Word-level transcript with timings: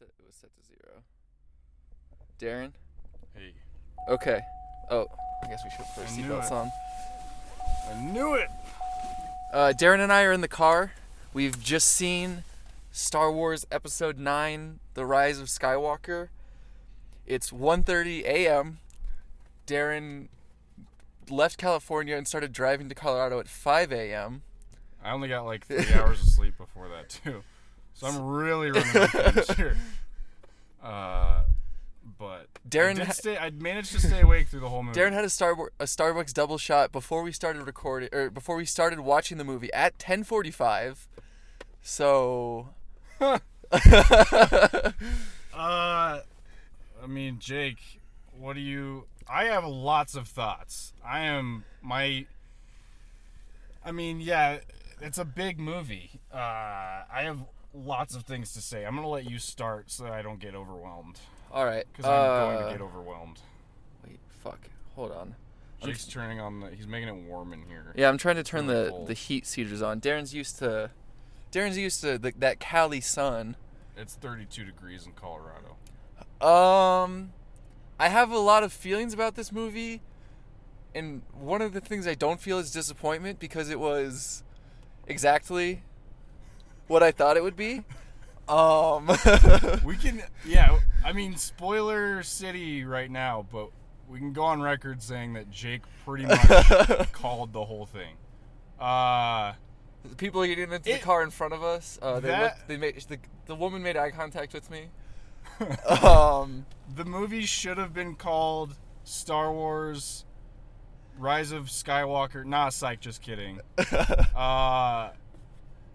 set 0.00 0.08
it 0.18 0.26
was 0.26 0.34
set 0.36 0.50
to 0.54 0.62
zero. 0.66 1.02
Darren. 2.40 2.72
Hey, 3.34 3.52
Okay. 4.08 4.40
Oh, 4.90 5.06
I 5.44 5.48
guess 5.48 5.60
we 5.62 5.70
should 5.70 5.84
put 5.94 6.04
our 6.04 6.10
seatbelts 6.40 6.50
on. 6.50 6.70
I 7.90 8.00
knew 8.00 8.34
it. 8.34 8.48
Uh, 9.52 9.72
Darren 9.76 10.00
and 10.00 10.12
I 10.12 10.22
are 10.22 10.32
in 10.32 10.40
the 10.40 10.48
car. 10.48 10.92
We've 11.34 11.62
just 11.62 11.88
seen 11.88 12.44
Star 12.90 13.30
Wars 13.30 13.66
Episode 13.70 14.18
9, 14.18 14.80
The 14.94 15.04
Rise 15.04 15.38
of 15.38 15.46
Skywalker. 15.48 16.28
It's 17.26 17.50
1:30 17.52 18.24
a.m. 18.24 18.78
Darren 19.66 20.28
left 21.28 21.58
California 21.58 22.16
and 22.16 22.26
started 22.26 22.52
driving 22.52 22.88
to 22.88 22.94
Colorado 22.94 23.38
at 23.38 23.46
5 23.48 23.92
a.m. 23.92 24.42
I 25.04 25.12
only 25.12 25.28
got 25.28 25.44
like 25.44 25.66
three 25.66 25.84
hours 25.94 26.20
of 26.22 26.28
sleep 26.28 26.56
before 26.58 26.88
that 26.88 27.08
too, 27.10 27.42
so 28.00 28.06
I'm 28.06 28.26
really 28.26 28.70
running 28.70 29.08
fumes 29.08 29.50
here. 29.56 29.76
Uh, 30.82 31.42
but 32.18 32.46
Darren 32.68 33.00
I 33.00 33.04
ha- 33.04 33.12
stay. 33.12 33.38
I 33.38 33.50
managed 33.50 33.92
to 33.92 34.00
stay 34.00 34.22
awake 34.22 34.48
through 34.48 34.60
the 34.60 34.68
whole 34.68 34.82
movie. 34.82 34.98
Darren 34.98 35.12
had 35.12 35.24
a 35.24 35.30
Star 35.30 35.52
a 35.78 35.84
Starbucks 35.84 36.32
double 36.32 36.58
shot 36.58 36.92
before 36.92 37.22
we 37.22 37.32
started 37.32 37.66
recording 37.66 38.08
or 38.12 38.30
before 38.30 38.56
we 38.56 38.64
started 38.64 39.00
watching 39.00 39.38
the 39.38 39.44
movie 39.44 39.72
at 39.72 39.98
10:45. 39.98 41.06
So 41.82 42.68
Uh, 43.20 43.38
I 47.02 47.06
mean, 47.06 47.38
Jake, 47.38 48.00
what 48.38 48.54
do 48.54 48.60
you? 48.60 49.04
I 49.28 49.44
have 49.44 49.64
lots 49.66 50.14
of 50.14 50.28
thoughts. 50.28 50.92
I 51.04 51.20
am 51.20 51.64
my. 51.82 52.26
I 53.84 53.92
mean, 53.92 54.20
yeah, 54.20 54.58
it's 55.00 55.18
a 55.18 55.24
big 55.24 55.58
movie. 55.58 56.10
Uh, 56.32 56.36
I 56.36 57.22
have 57.22 57.40
lots 57.74 58.14
of 58.14 58.22
things 58.22 58.52
to 58.54 58.60
say. 58.60 58.84
I'm 58.84 58.94
gonna 58.94 59.08
let 59.08 59.28
you 59.28 59.38
start 59.38 59.90
so 59.90 60.04
that 60.04 60.12
I 60.12 60.22
don't 60.22 60.40
get 60.40 60.54
overwhelmed 60.54 61.18
all 61.52 61.64
right. 61.64 61.84
because 61.92 62.08
I'm 62.08 62.46
going 62.46 62.56
uh, 62.56 62.66
to 62.66 62.72
get 62.72 62.80
overwhelmed. 62.80 63.40
Wait, 64.06 64.20
fuck. 64.42 64.60
Hold 64.94 65.12
on. 65.12 65.34
I'm 65.82 65.94
turning 65.94 66.40
on 66.40 66.60
the. 66.60 66.70
He's 66.70 66.86
making 66.86 67.08
it 67.08 67.28
warm 67.28 67.52
in 67.52 67.62
here. 67.62 67.92
Yeah, 67.96 68.08
I'm 68.08 68.18
trying 68.18 68.36
to 68.36 68.42
turn 68.42 68.66
really 68.66 68.84
the 68.84 68.90
cold. 68.90 69.06
the 69.08 69.14
heat 69.14 69.46
seaters 69.46 69.80
on. 69.80 70.00
Darren's 70.00 70.34
used 70.34 70.58
to 70.58 70.90
Darren's 71.50 71.78
used 71.78 72.02
to 72.02 72.18
the, 72.18 72.32
that 72.38 72.60
Cali 72.60 73.00
sun. 73.00 73.56
It's 73.96 74.14
32 74.14 74.64
degrees 74.64 75.06
in 75.06 75.12
Colorado. 75.12 75.76
Um 76.46 77.32
I 77.98 78.08
have 78.08 78.30
a 78.30 78.38
lot 78.38 78.62
of 78.62 78.72
feelings 78.72 79.12
about 79.12 79.34
this 79.34 79.52
movie 79.52 80.00
and 80.94 81.22
one 81.32 81.60
of 81.60 81.72
the 81.72 81.80
things 81.80 82.06
I 82.06 82.14
don't 82.14 82.40
feel 82.40 82.58
is 82.58 82.70
disappointment 82.72 83.38
because 83.38 83.68
it 83.68 83.78
was 83.78 84.42
exactly 85.06 85.82
what 86.90 87.02
I 87.04 87.12
thought 87.12 87.36
it 87.36 87.42
would 87.42 87.56
be. 87.56 87.84
Um 88.48 89.06
We 89.84 89.96
can, 89.96 90.22
yeah. 90.44 90.80
I 91.04 91.12
mean, 91.12 91.36
spoiler 91.36 92.24
city 92.24 92.82
right 92.84 93.08
now, 93.08 93.46
but 93.52 93.70
we 94.08 94.18
can 94.18 94.32
go 94.32 94.42
on 94.42 94.60
record 94.60 95.00
saying 95.00 95.34
that 95.34 95.52
Jake 95.52 95.82
pretty 96.04 96.26
much 96.26 96.40
called 97.12 97.52
the 97.52 97.64
whole 97.64 97.86
thing. 97.86 98.16
Uh, 98.80 99.52
people 100.16 100.44
getting 100.44 100.64
into 100.72 100.80
the 100.80 100.98
car 100.98 101.22
in 101.22 101.30
front 101.30 101.52
of 101.54 101.62
us. 101.62 101.96
Uh, 102.02 102.18
they 102.18 102.26
that- 102.28 102.42
looked, 102.42 102.66
they 102.68 102.76
made 102.76 102.96
the, 103.02 103.18
the 103.46 103.54
woman 103.54 103.84
made 103.84 103.96
eye 103.96 104.10
contact 104.10 104.52
with 104.52 104.68
me. 104.68 104.88
um 106.02 106.66
the 106.92 107.04
movie 107.04 107.46
should 107.46 107.78
have 107.78 107.94
been 107.94 108.16
called 108.16 108.74
Star 109.04 109.52
Wars: 109.52 110.24
Rise 111.16 111.52
of 111.52 111.66
Skywalker. 111.66 112.44
Nah, 112.44 112.70
psych, 112.70 112.98
just 112.98 113.22
kidding. 113.22 113.60
Uh, 114.34 115.10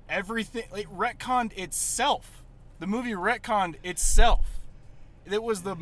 everything 0.09 0.63
it 0.75 0.87
retconned 0.87 1.57
itself. 1.57 2.43
The 2.79 2.87
movie 2.87 3.11
retconned 3.11 3.75
itself. 3.83 4.61
It 5.25 5.41
was 5.41 5.63
the 5.63 5.77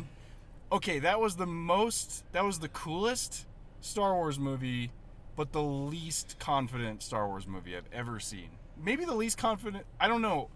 okay. 0.72 0.98
That 0.98 1.20
was 1.20 1.36
the 1.36 1.46
most. 1.46 2.24
That 2.32 2.44
was 2.44 2.60
the 2.60 2.68
coolest 2.68 3.46
Star 3.80 4.14
Wars 4.14 4.38
movie, 4.38 4.90
but 5.36 5.52
the 5.52 5.62
least 5.62 6.36
confident 6.38 7.02
Star 7.02 7.28
Wars 7.28 7.46
movie 7.46 7.76
I've 7.76 7.88
ever 7.92 8.20
seen. 8.20 8.50
Maybe 8.82 9.04
the 9.04 9.14
least 9.14 9.38
confident. 9.38 9.84
I 10.00 10.08
don't 10.08 10.22
know. 10.22 10.48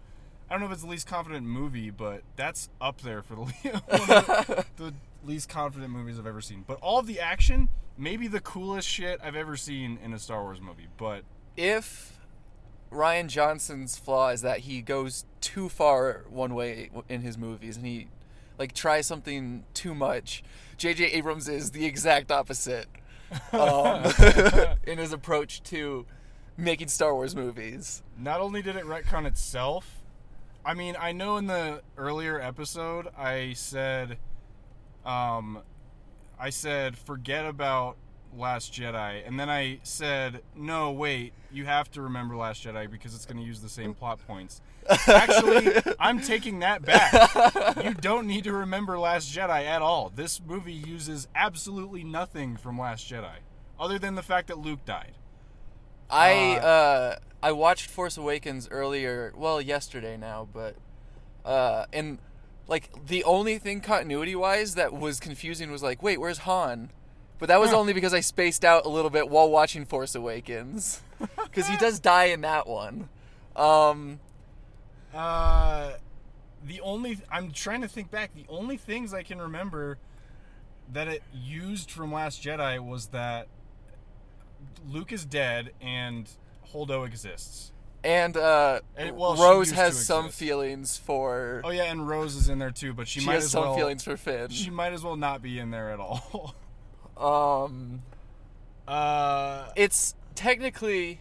I 0.49 0.53
don't 0.53 0.61
know 0.61 0.67
if 0.67 0.73
it's 0.73 0.81
the 0.81 0.89
least 0.89 1.07
confident 1.07 1.45
movie, 1.45 1.91
but 1.91 2.23
that's 2.35 2.69
up 2.81 3.01
there 3.01 3.21
for 3.21 3.35
the 3.35 4.65
the 4.77 4.93
least 5.23 5.49
confident 5.49 5.91
movies 5.91 6.17
I've 6.17 6.25
ever 6.25 6.41
seen. 6.41 6.63
But 6.65 6.79
all 6.81 6.99
of 6.99 7.05
the 7.05 7.19
action, 7.19 7.69
maybe 7.97 8.27
the 8.27 8.39
coolest 8.39 8.87
shit 8.87 9.19
I've 9.23 9.35
ever 9.35 9.55
seen 9.55 9.99
in 10.03 10.13
a 10.13 10.19
Star 10.19 10.41
Wars 10.41 10.59
movie. 10.59 10.87
But 10.97 11.23
if 11.55 12.18
Rian 12.91 13.27
Johnson's 13.27 13.97
flaw 13.97 14.29
is 14.29 14.41
that 14.41 14.59
he 14.59 14.81
goes 14.81 15.25
too 15.41 15.69
far 15.69 16.25
one 16.29 16.55
way 16.55 16.89
in 17.07 17.21
his 17.21 17.37
movies 17.37 17.77
and 17.77 17.85
he 17.85 18.07
like 18.57 18.73
tries 18.73 19.07
something 19.07 19.63
too 19.73 19.95
much, 19.95 20.43
J.J. 20.77 21.05
Abrams 21.05 21.47
is 21.47 21.71
the 21.71 21.85
exact 21.85 22.31
opposite 22.31 22.87
um, 23.53 24.11
in 24.85 24.97
his 24.97 25.13
approach 25.13 25.63
to 25.63 26.05
making 26.57 26.89
Star 26.89 27.13
Wars 27.13 27.35
movies. 27.35 28.03
not 28.17 28.41
only 28.41 28.61
did 28.61 28.75
it 28.75 28.83
retcon 28.83 29.25
itself, 29.25 30.01
I 30.65 30.73
mean, 30.73 30.95
I 30.99 31.13
know 31.13 31.37
in 31.37 31.47
the 31.47 31.81
earlier 31.97 32.39
episode 32.39 33.07
I 33.17 33.53
said, 33.53 34.17
um, 35.05 35.61
I 36.37 36.49
said 36.49 36.97
forget 36.97 37.45
about 37.45 37.95
Last 38.37 38.73
Jedi, 38.73 39.27
and 39.27 39.39
then 39.39 39.49
I 39.49 39.79
said 39.83 40.41
no, 40.55 40.91
wait, 40.91 41.33
you 41.51 41.65
have 41.65 41.89
to 41.91 42.01
remember 42.01 42.35
Last 42.35 42.63
Jedi 42.63 42.89
because 42.89 43.13
it's 43.15 43.25
going 43.25 43.37
to 43.37 43.43
use 43.43 43.61
the 43.61 43.69
same 43.69 43.93
plot 43.93 44.19
points. 44.27 44.61
Actually, 45.07 45.73
I'm 45.99 46.19
taking 46.21 46.59
that 46.59 46.83
back. 46.83 47.83
You 47.83 47.93
don't 47.93 48.27
need 48.27 48.43
to 48.45 48.53
remember 48.53 48.97
Last 48.97 49.33
Jedi 49.35 49.65
at 49.65 49.81
all. 49.81 50.11
This 50.15 50.41
movie 50.45 50.73
uses 50.73 51.27
absolutely 51.35 52.03
nothing 52.03 52.57
from 52.57 52.79
Last 52.79 53.09
Jedi, 53.09 53.37
other 53.79 53.99
than 53.99 54.15
the 54.15 54.23
fact 54.23 54.47
that 54.47 54.57
Luke 54.57 54.85
died. 54.85 55.13
I 56.09 56.57
Uh, 56.57 56.65
uh, 56.65 57.15
I 57.41 57.51
watched 57.51 57.89
Force 57.89 58.17
Awakens 58.17 58.67
earlier, 58.69 59.33
well, 59.35 59.61
yesterday 59.61 60.17
now, 60.17 60.47
but 60.51 60.75
uh, 61.45 61.85
and 61.93 62.19
like 62.67 63.07
the 63.07 63.23
only 63.23 63.57
thing 63.57 63.81
continuity 63.81 64.35
wise 64.35 64.75
that 64.75 64.93
was 64.93 65.19
confusing 65.19 65.71
was 65.71 65.81
like, 65.81 66.03
wait, 66.03 66.19
where's 66.19 66.39
Han? 66.39 66.91
But 67.39 67.47
that 67.47 67.59
was 67.59 67.71
only 67.73 67.93
because 67.93 68.13
I 68.13 68.19
spaced 68.19 68.63
out 68.65 68.85
a 68.85 68.89
little 68.89 69.09
bit 69.09 69.29
while 69.29 69.49
watching 69.49 69.85
Force 69.85 70.13
Awakens, 70.13 71.01
because 71.43 71.67
he 71.67 71.77
does 71.77 71.99
die 71.99 72.25
in 72.25 72.41
that 72.41 72.67
one. 72.67 73.07
Um, 73.55 74.19
Uh, 75.13 75.93
the 76.65 76.81
only 76.81 77.19
I'm 77.31 77.51
trying 77.51 77.81
to 77.81 77.87
think 77.87 78.11
back. 78.11 78.31
The 78.35 78.45
only 78.49 78.75
things 78.77 79.13
I 79.13 79.23
can 79.23 79.39
remember 79.41 79.97
that 80.91 81.07
it 81.07 81.23
used 81.33 81.89
from 81.89 82.11
Last 82.13 82.43
Jedi 82.43 82.79
was 82.85 83.07
that 83.07 83.47
Luke 84.87 85.11
is 85.13 85.23
dead 85.25 85.71
and 85.81 86.29
Holdo 86.73 87.05
exists. 87.07 87.71
and 88.03 88.35
uh, 88.35 88.81
And- 88.97 89.15
well, 89.17 89.35
Rose 89.35 89.71
has 89.71 90.05
some 90.05 90.29
feelings 90.29 90.97
for. 90.97 91.61
Oh 91.63 91.69
yeah, 91.69 91.83
and 91.85 92.07
Rose 92.07 92.35
is 92.35 92.49
in 92.49 92.59
there 92.59 92.71
too, 92.71 92.93
but 92.93 93.07
she, 93.07 93.21
she 93.21 93.25
might 93.25 93.35
has 93.35 93.45
as 93.45 93.51
some 93.51 93.63
well. 93.63 93.75
feelings 93.77 94.03
for 94.03 94.17
Finn. 94.17 94.49
She 94.49 94.69
might 94.69 94.91
as 94.93 95.03
well 95.03 95.15
not 95.15 95.41
be 95.41 95.57
in 95.59 95.71
there 95.71 95.91
at 95.91 95.99
all. 96.01 96.53
um, 97.19 98.01
uh, 98.87 99.69
it's 99.75 100.15
technically 100.35 101.19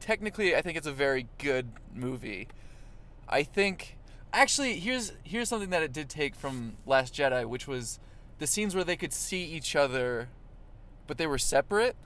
technically 0.00 0.54
I 0.54 0.62
think 0.62 0.76
it's 0.76 0.86
a 0.86 0.92
very 0.92 1.28
good 1.38 1.68
movie. 1.94 2.48
I 3.28 3.42
think 3.42 3.96
actually 4.32 4.78
here's 4.78 5.12
here's 5.24 5.48
something 5.48 5.70
that 5.70 5.82
it 5.82 5.92
did 5.92 6.08
take 6.08 6.34
from 6.34 6.76
Last 6.84 7.14
Jedi, 7.14 7.46
which 7.46 7.66
was 7.66 7.98
the 8.38 8.46
scenes 8.46 8.74
where 8.74 8.84
they 8.84 8.96
could 8.96 9.12
see 9.12 9.44
each 9.44 9.74
other 9.74 10.28
but 11.06 11.18
they 11.18 11.26
were 11.26 11.38
separate. 11.38 11.96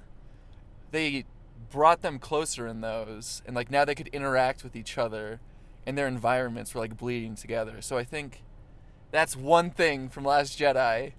They 0.90 1.24
brought 1.70 2.02
them 2.02 2.18
closer 2.18 2.66
in 2.66 2.80
those 2.80 3.42
and 3.46 3.56
like 3.56 3.70
now 3.70 3.84
they 3.84 3.94
could 3.94 4.08
interact 4.08 4.62
with 4.62 4.76
each 4.76 4.98
other 4.98 5.40
and 5.86 5.96
their 5.96 6.06
environments 6.06 6.74
were 6.74 6.80
like 6.80 6.96
bleeding 6.96 7.34
together. 7.34 7.80
So 7.80 7.96
I 7.96 8.04
think 8.04 8.42
that's 9.10 9.36
one 9.36 9.70
thing 9.70 10.08
from 10.08 10.24
Last 10.24 10.58
Jedi 10.58 11.12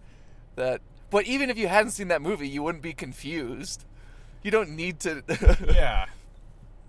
that 0.56 0.82
but 1.12 1.26
even 1.26 1.52
if 1.52 1.58
you 1.58 1.68
hadn't 1.68 1.92
seen 1.92 2.08
that 2.08 2.22
movie, 2.22 2.48
you 2.50 2.64
wouldn't 2.64 2.82
be 2.82 2.94
confused. 2.94 3.86
You 4.42 4.50
don't 4.50 4.72
need 4.72 5.00
to 5.02 5.24
yeah. 5.68 6.08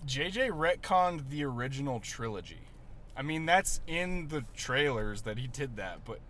JJ 0.07 0.51
retconned 0.51 1.29
the 1.29 1.45
original 1.45 2.01
trilogy. 2.01 2.69
I 3.15 3.23
mean, 3.23 3.45
that's 3.45 3.81
in 3.87 4.29
the 4.29 4.45
trailers 4.57 5.23
that 5.23 5.37
he 5.37 5.47
did 5.47 5.77
that, 5.77 6.05
but 6.05 6.21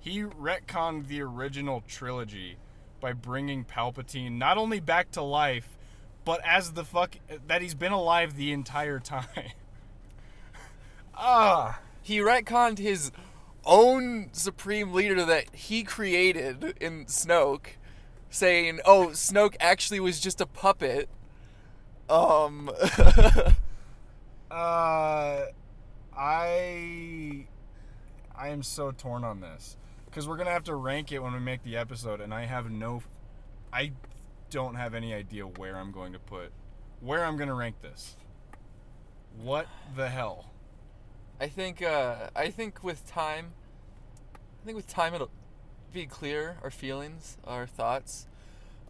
he 0.00 0.22
retconned 0.22 1.06
the 1.06 1.20
original 1.22 1.84
trilogy 1.86 2.56
by 3.00 3.12
bringing 3.12 3.64
Palpatine 3.64 4.32
not 4.32 4.58
only 4.58 4.80
back 4.80 5.12
to 5.12 5.22
life, 5.22 5.78
but 6.24 6.40
as 6.44 6.72
the 6.72 6.84
fuck 6.84 7.16
that 7.46 7.62
he's 7.62 7.74
been 7.74 7.92
alive 7.92 8.36
the 8.36 8.52
entire 8.52 8.98
time. 9.00 9.52
ah, 11.14 11.80
he 12.02 12.18
retconned 12.18 12.78
his 12.78 13.12
own 13.66 14.30
supreme 14.32 14.92
leader 14.92 15.24
that 15.24 15.54
he 15.54 15.82
created 15.82 16.76
in 16.80 17.06
Snoke, 17.06 17.76
saying, 18.30 18.80
"Oh, 18.84 19.08
Snoke 19.08 19.56
actually 19.60 20.00
was 20.00 20.20
just 20.20 20.40
a 20.40 20.46
puppet." 20.46 21.08
Um, 22.08 22.70
uh, 24.50 25.46
I 26.16 27.46
I 28.34 28.48
am 28.48 28.62
so 28.62 28.92
torn 28.92 29.24
on 29.24 29.40
this 29.40 29.76
because 30.06 30.28
we're 30.28 30.36
gonna 30.36 30.50
have 30.50 30.64
to 30.64 30.74
rank 30.74 31.12
it 31.12 31.18
when 31.18 31.32
we 31.32 31.40
make 31.40 31.62
the 31.62 31.76
episode, 31.76 32.20
and 32.20 32.32
I 32.32 32.46
have 32.46 32.70
no, 32.70 33.02
I 33.72 33.92
don't 34.50 34.76
have 34.76 34.94
any 34.94 35.12
idea 35.12 35.44
where 35.44 35.76
I'm 35.76 35.92
going 35.92 36.12
to 36.12 36.18
put, 36.18 36.52
where 37.00 37.24
I'm 37.24 37.36
gonna 37.36 37.54
rank 37.54 37.82
this. 37.82 38.16
What 39.36 39.66
the 39.94 40.08
hell? 40.08 40.46
I 41.40 41.48
think 41.48 41.82
uh, 41.82 42.30
I 42.34 42.50
think 42.50 42.82
with 42.82 43.06
time, 43.06 43.52
I 44.34 44.64
think 44.64 44.76
with 44.76 44.88
time 44.88 45.14
it'll 45.14 45.30
be 45.92 46.06
clear 46.06 46.56
our 46.62 46.70
feelings, 46.70 47.36
our 47.44 47.66
thoughts. 47.66 48.26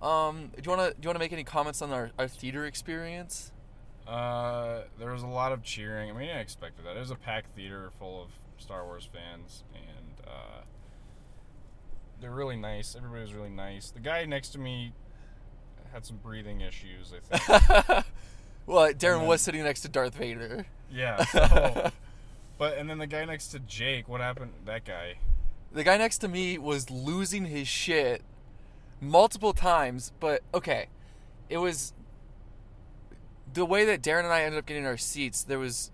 Um, 0.00 0.50
do 0.54 0.62
you 0.64 0.70
wanna 0.70 0.90
do 0.90 0.96
you 1.02 1.08
wanna 1.08 1.18
make 1.18 1.32
any 1.32 1.44
comments 1.44 1.82
on 1.82 1.92
our, 1.92 2.10
our 2.18 2.28
theater 2.28 2.64
experience? 2.66 3.52
Uh, 4.06 4.82
there 5.00 5.10
was 5.10 5.22
a 5.22 5.26
lot 5.26 5.50
of 5.52 5.62
cheering. 5.62 6.10
I 6.10 6.12
mean, 6.12 6.28
I 6.28 6.38
expected 6.38 6.84
that. 6.86 6.96
It 6.96 7.00
was 7.00 7.10
a 7.10 7.16
packed 7.16 7.56
theater 7.56 7.90
full 7.98 8.22
of 8.22 8.28
Star 8.58 8.84
Wars 8.84 9.08
fans, 9.12 9.64
and 9.74 10.26
uh, 10.26 10.60
they're 12.20 12.30
really 12.30 12.56
nice. 12.56 12.94
Everybody 12.96 13.22
was 13.22 13.34
really 13.34 13.50
nice. 13.50 13.90
The 13.90 13.98
guy 14.00 14.24
next 14.24 14.50
to 14.50 14.58
me 14.60 14.92
had 15.92 16.06
some 16.06 16.18
breathing 16.18 16.60
issues. 16.60 17.12
I 17.12 17.36
think. 17.38 18.06
well, 18.66 18.92
Darren 18.92 19.18
then- 19.20 19.26
was 19.26 19.40
sitting 19.40 19.64
next 19.64 19.80
to 19.80 19.88
Darth 19.88 20.14
Vader. 20.14 20.66
yeah. 20.92 21.24
So, 21.32 21.90
but 22.58 22.78
and 22.78 22.88
then 22.88 22.98
the 22.98 23.06
guy 23.06 23.24
next 23.24 23.48
to 23.48 23.58
Jake. 23.58 24.08
What 24.08 24.20
happened? 24.20 24.52
That 24.64 24.84
guy. 24.84 25.16
The 25.72 25.84
guy 25.84 25.96
next 25.96 26.18
to 26.18 26.28
me 26.28 26.58
was 26.58 26.90
losing 26.90 27.46
his 27.46 27.68
shit 27.68 28.22
multiple 29.00 29.52
times, 29.52 30.12
but 30.20 30.42
okay. 30.54 30.86
It 31.48 31.58
was 31.58 31.92
the 33.52 33.64
way 33.64 33.84
that 33.84 34.02
Darren 34.02 34.24
and 34.24 34.32
I 34.32 34.42
ended 34.42 34.58
up 34.58 34.66
getting 34.66 34.86
our 34.86 34.96
seats, 34.96 35.42
there 35.42 35.58
was 35.58 35.90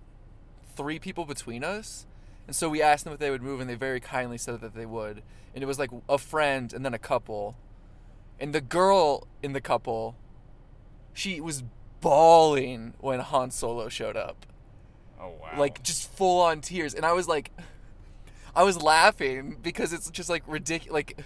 three 0.77 0.99
people 0.99 1.25
between 1.25 1.63
us. 1.63 2.07
And 2.47 2.57
so 2.57 2.69
we 2.69 2.83
asked 2.83 3.05
them 3.05 3.13
if 3.13 3.19
they 3.19 3.31
would 3.31 3.43
move 3.43 3.61
and 3.61 3.69
they 3.69 3.75
very 3.75 4.01
kindly 4.01 4.39
said 4.39 4.61
that 4.61 4.75
they 4.75 4.87
would. 4.87 5.23
And 5.55 5.63
it 5.63 5.67
was 5.67 5.79
like 5.79 5.91
a 6.09 6.19
friend 6.19 6.73
and 6.73 6.85
then 6.85 6.95
a 6.95 6.99
couple. 6.99 7.57
And 8.41 8.53
the 8.53 8.61
girl 8.61 9.27
in 9.43 9.53
the 9.53 9.61
couple, 9.61 10.17
she 11.13 11.41
was 11.41 11.63
bawling 12.01 12.95
when 12.99 13.21
Han 13.21 13.51
Solo 13.51 13.89
showed 13.89 14.17
up 14.17 14.47
Oh 15.23 15.29
wow. 15.41 15.51
like 15.57 15.83
just 15.85 16.11
full 16.17 16.41
on 16.43 16.61
tears 16.61 16.95
and 16.95 17.07
i 17.07 17.13
was 17.13 17.29
like 17.29 17.53
i 18.57 18.65
was 18.65 18.83
laughing 18.83 19.57
because 19.63 19.93
it's 19.93 20.11
just 20.11 20.29
like 20.29 20.43
ridiculous 20.49 20.93
like 20.93 21.25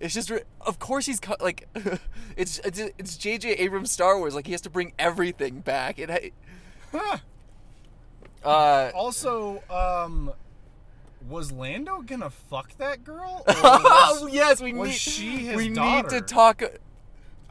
it's 0.00 0.12
just 0.14 0.32
of 0.62 0.78
course 0.80 1.06
he's 1.06 1.20
co- 1.20 1.36
like 1.40 1.68
it's 2.36 2.58
it's 2.64 2.78
it's 2.98 3.16
jj 3.16 3.54
abrams 3.60 3.92
star 3.92 4.18
wars 4.18 4.34
like 4.34 4.46
he 4.46 4.52
has 4.52 4.60
to 4.62 4.70
bring 4.70 4.92
everything 4.98 5.60
back 5.60 5.98
and 6.00 6.10
I, 6.10 6.32
Huh. 6.92 7.18
uh 8.44 8.90
Also, 8.96 9.62
um, 9.70 10.32
was 11.28 11.52
Lando 11.52 12.00
gonna 12.02 12.30
fuck 12.30 12.76
that 12.78 13.04
girl? 13.04 13.44
Was- 13.46 14.28
yes 14.32 14.60
we 14.60 14.72
was 14.72 14.88
need 14.88 14.96
she 14.96 15.28
his 15.46 15.56
we 15.56 15.68
need 15.68 16.08
to 16.08 16.20
talk 16.20 16.62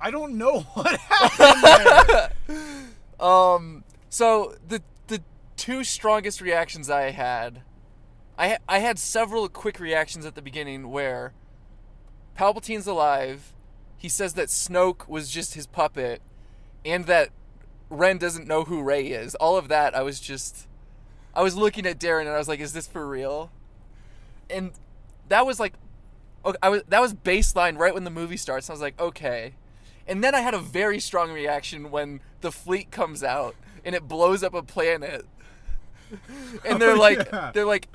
I 0.02 0.12
don't 0.12 0.38
know 0.38 0.60
what 0.62 0.98
happened 1.00 2.32
there. 2.48 2.70
Um. 3.20 3.84
So 4.10 4.56
the 4.68 4.82
the 5.08 5.22
two 5.56 5.84
strongest 5.84 6.42
reactions 6.42 6.90
I 6.90 7.12
had, 7.12 7.62
I 8.38 8.58
I 8.68 8.80
had 8.80 8.98
several 8.98 9.48
quick 9.48 9.80
reactions 9.80 10.26
at 10.26 10.36
the 10.36 10.42
beginning 10.42 10.90
where 10.90 11.34
Palpatine's 12.36 12.88
alive. 12.88 13.54
He 13.98 14.10
says 14.10 14.34
that 14.34 14.48
Snoke 14.48 15.08
was 15.08 15.30
just 15.30 15.54
his 15.54 15.68
puppet, 15.68 16.22
and 16.84 17.06
that 17.06 17.30
Ren 17.90 18.18
doesn't 18.18 18.48
know 18.48 18.64
who 18.64 18.82
Rey 18.82 19.08
is. 19.08 19.36
All 19.36 19.58
of 19.58 19.68
that, 19.68 19.94
I 19.94 20.02
was 20.02 20.20
just, 20.20 20.68
I 21.36 21.44
was 21.44 21.56
looking 21.56 21.86
at 21.86 22.00
Darren 22.00 22.22
and 22.22 22.30
I 22.30 22.38
was 22.38 22.48
like, 22.48 22.60
"Is 22.60 22.74
this 22.74 22.88
for 22.88 23.08
real?" 23.08 23.52
And 24.50 24.72
that 25.28 25.46
was 25.46 25.60
like, 25.60 25.74
okay, 26.44 26.58
I 26.64 26.70
was 26.70 26.84
that 26.88 27.02
was 27.02 27.14
baseline 27.14 27.78
right 27.78 27.94
when 27.94 28.06
the 28.06 28.10
movie 28.10 28.38
starts. 28.38 28.70
I 28.70 28.74
was 28.74 28.82
like, 28.82 29.00
okay. 29.00 29.54
And 30.08 30.24
then 30.24 30.34
I 30.34 30.40
had 30.40 30.56
a 30.56 30.60
very 30.60 31.00
strong 31.00 31.32
reaction 31.32 31.92
when 31.92 32.22
the 32.42 32.52
fleet 32.52 32.90
comes 32.90 33.24
out 33.24 33.56
and 33.86 33.96
it 33.96 34.08
blows 34.08 34.44
up 34.44 34.54
a 34.54 34.64
planet. 34.64 35.26
And 36.66 36.82
they're 36.82 36.96
Oh, 36.96 37.00
like 37.00 37.30
yeah. 37.32 37.52
they're 37.54 37.66
like 37.68 37.88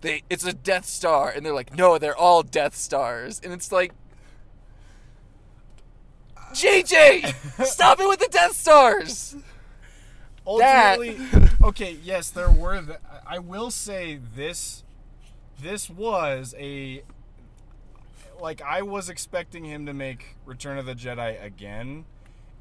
they 0.00 0.22
it's 0.28 0.44
a 0.44 0.52
Death 0.52 0.86
Star 0.86 1.30
and 1.30 1.46
they're 1.46 1.54
like 1.54 1.76
no, 1.76 1.98
they're 1.98 2.16
all 2.16 2.42
Death 2.42 2.74
Stars. 2.74 3.40
And 3.44 3.52
it's 3.52 3.70
like 3.70 3.92
JJ, 6.52 7.64
stop 7.64 8.00
it 8.00 8.08
with 8.08 8.18
the 8.18 8.28
Death 8.30 8.52
Stars. 8.52 9.32
That- 10.58 10.98
Ultimately, 10.98 11.48
okay, 11.62 11.96
yes, 12.02 12.30
there 12.30 12.50
were. 12.50 12.80
The, 12.80 12.98
I 13.26 13.38
will 13.38 13.70
say 13.70 14.18
this. 14.34 14.82
This 15.62 15.88
was 15.88 16.54
a. 16.58 17.02
Like 18.40 18.60
I 18.62 18.82
was 18.82 19.08
expecting 19.10 19.64
him 19.66 19.86
to 19.86 19.92
make 19.94 20.34
Return 20.46 20.78
of 20.78 20.86
the 20.86 20.94
Jedi 20.94 21.40
again, 21.44 22.04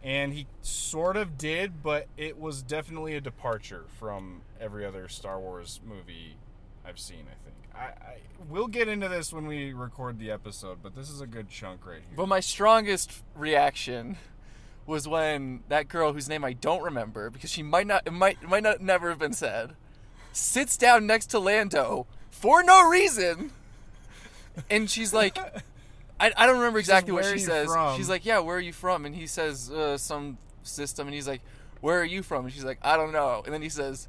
and 0.04 0.34
he 0.34 0.48
sort 0.62 1.18
of 1.18 1.38
did, 1.38 1.84
but 1.84 2.07
it 2.18 2.40
was 2.40 2.62
definitely 2.62 3.16
a 3.16 3.22
departure 3.22 3.86
from 4.00 4.42
every 4.60 4.86
other 4.86 5.07
Star 5.07 5.40
Wars 5.40 5.81
movie 5.86 6.38
I've 6.86 7.00
seen. 7.00 7.25
I 7.30 7.36
think. 7.44 7.56
I, 7.75 7.80
I 7.80 8.18
we'll 8.50 8.68
get 8.68 8.88
into 8.88 9.07
this 9.10 9.34
when 9.34 9.46
we 9.48 9.74
record 9.74 10.19
the 10.19 10.31
episode, 10.31 10.80
but 10.81 10.96
this 10.96 11.10
is 11.10 11.22
a 11.22 11.28
good 11.28 11.50
chunk 11.50 11.86
right 11.86 11.98
here. 11.98 12.16
But 12.16 12.28
my 12.28 12.40
strongest 12.40 13.24
reaction 13.36 14.18
was 14.86 15.07
when 15.07 15.63
that 15.69 15.88
girl 15.88 16.13
whose 16.13 16.28
name 16.28 16.44
I 16.44 16.54
don't 16.54 16.81
remember 16.81 17.30
because 17.30 17.52
she 17.52 17.62
might 17.62 17.86
not 17.86 18.07
it 18.07 18.12
might 18.12 18.40
it 18.42 18.50
might 18.50 18.63
not 18.63 18.81
never 18.81 19.10
have 19.10 19.19
been 19.19 19.34
said 19.34 19.75
sits 20.34 20.78
down 20.78 21.06
next 21.06 21.28
to 21.28 21.40
Lando 21.40 22.07
for 22.31 22.63
no 22.63 22.90
reason 22.90 23.52
and 24.69 24.90
she's 24.90 25.13
like 25.13 25.38
I, 26.19 26.31
I 26.36 26.45
don't 26.45 26.57
remember 26.57 26.80
exactly 26.80 27.13
what 27.13 27.24
"Where 27.24 27.38
she 27.38 27.44
says. 27.44 27.68
from?" 27.68 27.98
She's 27.98 28.10
like, 28.10 28.25
"Yeah, 28.25 28.39
where 28.39 28.57
are 28.57 28.62
you 28.62 28.74
from?" 28.74 29.06
And 29.06 29.16
he 29.16 29.27
says 29.27 29.71
uh, 29.71 29.98
some 29.98 30.38
system 30.63 31.07
and 31.07 31.16
he's 31.16 31.27
like, 31.27 31.42
"Where 31.81 32.01
are 32.01 32.06
you 32.06 32.24
from?" 32.24 32.45
And 32.45 32.54
she's 32.54 32.66
like, 32.66 32.80
"I 32.81 32.98
don't 32.98 33.12
know." 33.12 33.42
And 33.45 33.54
then 33.54 33.62
he 33.62 33.69
says, 33.69 34.07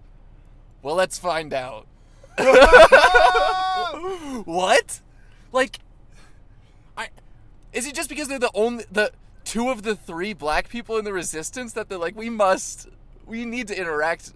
"Well, 0.83 0.95
let's 0.95 1.19
find 1.19 1.53
out." 1.53 1.87
what? 4.45 5.01
Like, 5.53 5.79
I 6.97 7.09
is 7.73 7.87
it 7.87 7.95
just 7.95 8.09
because 8.09 8.29
they're 8.29 8.39
the 8.39 8.51
only 8.55 8.85
the 8.91 9.13
two 9.45 9.69
of 9.69 9.83
the 9.83 9.95
three 9.95 10.33
black 10.33 10.69
people 10.69 10.99
in 10.99 11.05
the 11.05 11.13
resistance 11.13 11.73
that 11.75 11.89
they're 11.89 11.99
like 11.99 12.17
we 12.17 12.31
must 12.31 12.89
we 13.27 13.45
need 13.45 13.69
to 13.69 13.79
interact? 13.79 14.33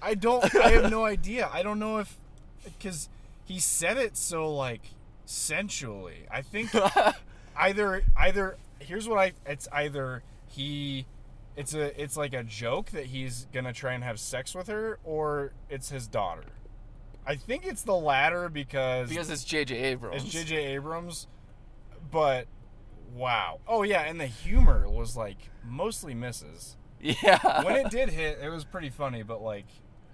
I 0.00 0.14
don't. 0.14 0.54
I 0.54 0.70
have 0.70 0.90
no 0.90 1.04
idea. 1.04 1.48
I 1.52 1.62
don't 1.62 1.78
know 1.78 1.98
if 1.98 2.16
because 2.64 3.08
he 3.44 3.58
said 3.58 3.96
it 3.96 4.16
so 4.16 4.52
like 4.52 4.82
sensually. 5.28 6.26
I 6.30 6.42
think 6.42 6.70
either 7.56 8.02
either 8.16 8.56
here's 8.78 9.08
what 9.08 9.18
I. 9.18 9.32
It's 9.46 9.68
either 9.72 10.22
he. 10.46 11.06
It's 11.56 11.74
a. 11.74 12.00
It's 12.00 12.16
like 12.16 12.34
a 12.34 12.42
joke 12.42 12.90
that 12.90 13.06
he's 13.06 13.46
gonna 13.52 13.72
try 13.72 13.92
and 13.92 14.04
have 14.04 14.20
sex 14.20 14.54
with 14.54 14.68
her, 14.68 14.98
or 15.04 15.52
it's 15.68 15.90
his 15.90 16.06
daughter. 16.06 16.44
I 17.26 17.36
think 17.36 17.66
it's 17.66 17.82
the 17.82 17.94
latter 17.94 18.48
because 18.48 19.10
because 19.10 19.28
it's 19.28 19.44
J.J. 19.44 19.76
Abrams. 19.76 20.22
it's 20.22 20.32
J.J. 20.32 20.56
Abrams. 20.74 21.26
But 22.10 22.46
wow. 23.14 23.60
Oh 23.66 23.82
yeah, 23.82 24.02
and 24.02 24.20
the 24.20 24.26
humor 24.26 24.88
was 24.88 25.16
like 25.16 25.50
mostly 25.64 26.14
misses 26.14 26.76
yeah. 27.00 27.64
when 27.64 27.76
it 27.76 27.90
did 27.90 28.10
hit, 28.10 28.38
it 28.42 28.48
was 28.48 28.64
pretty 28.64 28.90
funny, 28.90 29.22
but 29.22 29.42
like 29.42 29.66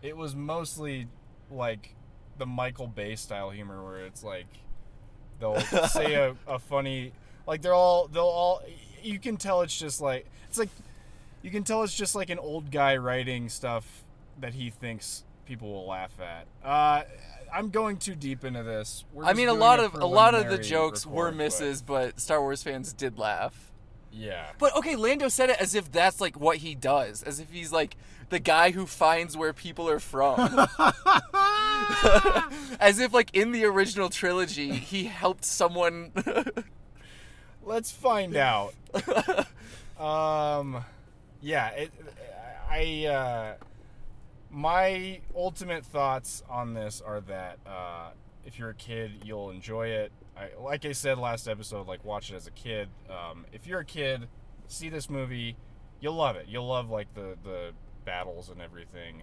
it 0.02 0.16
was 0.16 0.34
mostly 0.34 1.08
like 1.50 1.94
the 2.38 2.46
Michael 2.46 2.86
Bay 2.86 3.16
style 3.16 3.50
humor 3.50 3.82
where 3.82 4.04
it's 4.04 4.22
like 4.22 4.46
they'll 5.52 5.86
say 5.88 6.14
a, 6.14 6.34
a 6.46 6.58
funny 6.58 7.12
like 7.46 7.62
they're 7.62 7.74
all 7.74 8.08
they'll 8.08 8.22
all 8.24 8.62
you 9.02 9.18
can 9.18 9.36
tell 9.36 9.60
it's 9.60 9.78
just 9.78 10.00
like 10.00 10.26
it's 10.48 10.58
like 10.58 10.70
you 11.42 11.50
can 11.50 11.62
tell 11.62 11.82
it's 11.82 11.94
just 11.94 12.14
like 12.14 12.30
an 12.30 12.38
old 12.38 12.70
guy 12.70 12.96
writing 12.96 13.48
stuff 13.48 14.04
that 14.40 14.54
he 14.54 14.70
thinks 14.70 15.24
people 15.46 15.70
will 15.70 15.86
laugh 15.86 16.12
at. 16.20 16.46
Uh 16.66 17.04
I'm 17.52 17.70
going 17.70 17.98
too 17.98 18.16
deep 18.16 18.44
into 18.44 18.64
this. 18.64 19.04
We're 19.12 19.24
I 19.24 19.32
mean, 19.32 19.48
a 19.48 19.54
lot 19.54 19.78
of 19.78 19.94
a 19.94 20.06
lot 20.06 20.34
of 20.34 20.48
the 20.48 20.58
jokes 20.58 21.06
were 21.06 21.26
record, 21.26 21.36
but 21.36 21.44
misses, 21.44 21.82
but 21.82 22.20
Star 22.20 22.40
Wars 22.40 22.64
fans 22.64 22.92
did 22.92 23.16
laugh. 23.16 23.72
Yeah. 24.10 24.46
But 24.58 24.74
okay, 24.76 24.96
Lando 24.96 25.28
said 25.28 25.50
it 25.50 25.60
as 25.60 25.74
if 25.74 25.90
that's 25.90 26.20
like 26.20 26.38
what 26.38 26.58
he 26.58 26.74
does, 26.74 27.22
as 27.22 27.38
if 27.38 27.50
he's 27.50 27.72
like 27.72 27.96
the 28.30 28.38
guy 28.38 28.70
who 28.70 28.86
finds 28.86 29.36
where 29.36 29.52
people 29.52 29.88
are 29.88 30.00
from. 30.00 30.38
as 32.80 32.98
if 32.98 33.12
like 33.12 33.30
in 33.34 33.52
the 33.52 33.64
original 33.64 34.08
trilogy, 34.08 34.72
he 34.72 35.04
helped 35.04 35.44
someone. 35.44 36.12
Let's 37.62 37.90
find 37.90 38.36
out. 38.36 38.74
um, 39.98 40.84
yeah, 41.40 41.68
it, 41.70 41.90
I, 42.70 43.06
uh, 43.06 43.54
my 44.50 45.20
ultimate 45.34 45.84
thoughts 45.84 46.42
on 46.48 46.74
this 46.74 47.02
are 47.04 47.20
that 47.22 47.58
uh, 47.66 48.10
if 48.44 48.58
you're 48.58 48.70
a 48.70 48.74
kid, 48.74 49.12
you'll 49.24 49.50
enjoy 49.50 49.88
it. 49.88 50.12
I, 50.36 50.48
like 50.60 50.84
I 50.84 50.92
said 50.92 51.18
last 51.18 51.48
episode, 51.48 51.86
like 51.86 52.04
watch 52.04 52.30
it 52.30 52.36
as 52.36 52.46
a 52.46 52.50
kid. 52.50 52.88
Um, 53.08 53.46
if 53.52 53.66
you're 53.66 53.80
a 53.80 53.84
kid, 53.84 54.28
see 54.68 54.88
this 54.88 55.08
movie, 55.08 55.56
you'll 56.00 56.14
love 56.16 56.36
it. 56.36 56.46
You'll 56.48 56.66
love 56.66 56.90
like 56.90 57.14
the 57.14 57.36
the 57.42 57.72
battles 58.04 58.48
and 58.50 58.60
everything. 58.60 59.22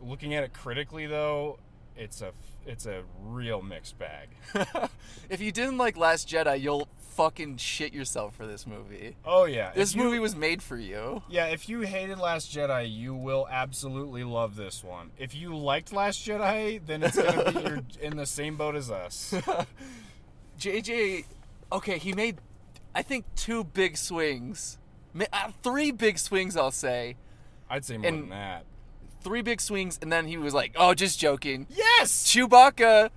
Looking 0.00 0.34
at 0.34 0.44
it 0.44 0.52
critically, 0.52 1.06
though, 1.06 1.58
it's 1.96 2.20
a 2.22 2.32
it's 2.66 2.86
a 2.86 3.02
real 3.24 3.62
mixed 3.62 3.98
bag. 3.98 4.28
if 5.30 5.40
you 5.40 5.50
didn't 5.52 5.78
like 5.78 5.96
Last 5.96 6.28
Jedi, 6.28 6.60
you'll 6.60 6.86
fucking 7.16 7.56
shit 7.56 7.92
yourself 7.92 8.36
for 8.36 8.46
this 8.46 8.64
movie. 8.64 9.16
Oh 9.24 9.44
yeah, 9.46 9.72
This 9.74 9.96
you- 9.96 10.04
movie 10.04 10.20
was 10.20 10.36
made 10.36 10.62
for 10.62 10.76
you. 10.76 11.22
Yeah, 11.28 11.46
if 11.46 11.68
you 11.68 11.80
hated 11.80 12.18
Last 12.20 12.54
Jedi, 12.54 12.94
you 12.94 13.12
will 13.14 13.48
absolutely 13.50 14.22
love 14.22 14.54
this 14.54 14.84
one. 14.84 15.10
If 15.18 15.34
you 15.34 15.56
liked 15.56 15.92
Last 15.92 16.24
Jedi, 16.24 16.80
then 16.86 17.02
it's 17.02 17.20
gonna 17.20 17.50
be 17.52 17.60
you're 17.60 17.82
in 18.00 18.16
the 18.16 18.26
same 18.26 18.56
boat 18.56 18.76
as 18.76 18.88
us. 18.90 19.34
JJ, 20.60 21.24
okay, 21.72 21.98
he 21.98 22.12
made, 22.12 22.36
I 22.94 23.02
think, 23.02 23.24
two 23.36 23.64
big 23.64 23.96
swings. 23.96 24.78
Uh, 25.32 25.50
Three 25.62 25.90
big 25.90 26.18
swings, 26.18 26.56
I'll 26.56 26.70
say. 26.70 27.16
I'd 27.70 27.84
say 27.84 27.96
more 27.98 28.08
And- 28.08 28.22
than 28.24 28.28
that. 28.30 28.64
Three 29.20 29.42
big 29.42 29.60
swings, 29.60 29.98
and 30.00 30.12
then 30.12 30.28
he 30.28 30.36
was 30.36 30.54
like, 30.54 30.72
oh, 30.76 30.94
just 30.94 31.18
joking. 31.18 31.66
Yes. 31.68 32.24
Chewbacca 32.24 33.10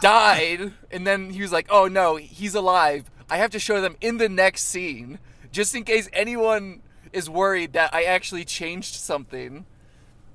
died, 0.00 0.72
and 0.90 1.06
then 1.06 1.30
he 1.30 1.42
was 1.42 1.52
like, 1.52 1.66
"Oh 1.70 1.88
no, 1.88 2.16
he's 2.16 2.54
alive. 2.54 3.10
I 3.28 3.36
have 3.36 3.50
to 3.50 3.58
show 3.58 3.80
them 3.80 3.96
in 4.00 4.16
the 4.18 4.28
next 4.28 4.64
scene, 4.64 5.18
just 5.52 5.74
in 5.74 5.84
case 5.84 6.08
anyone 6.12 6.82
is 7.12 7.28
worried 7.28 7.72
that 7.72 7.92
I 7.94 8.04
actually 8.04 8.44
changed 8.44 8.94
something." 8.94 9.66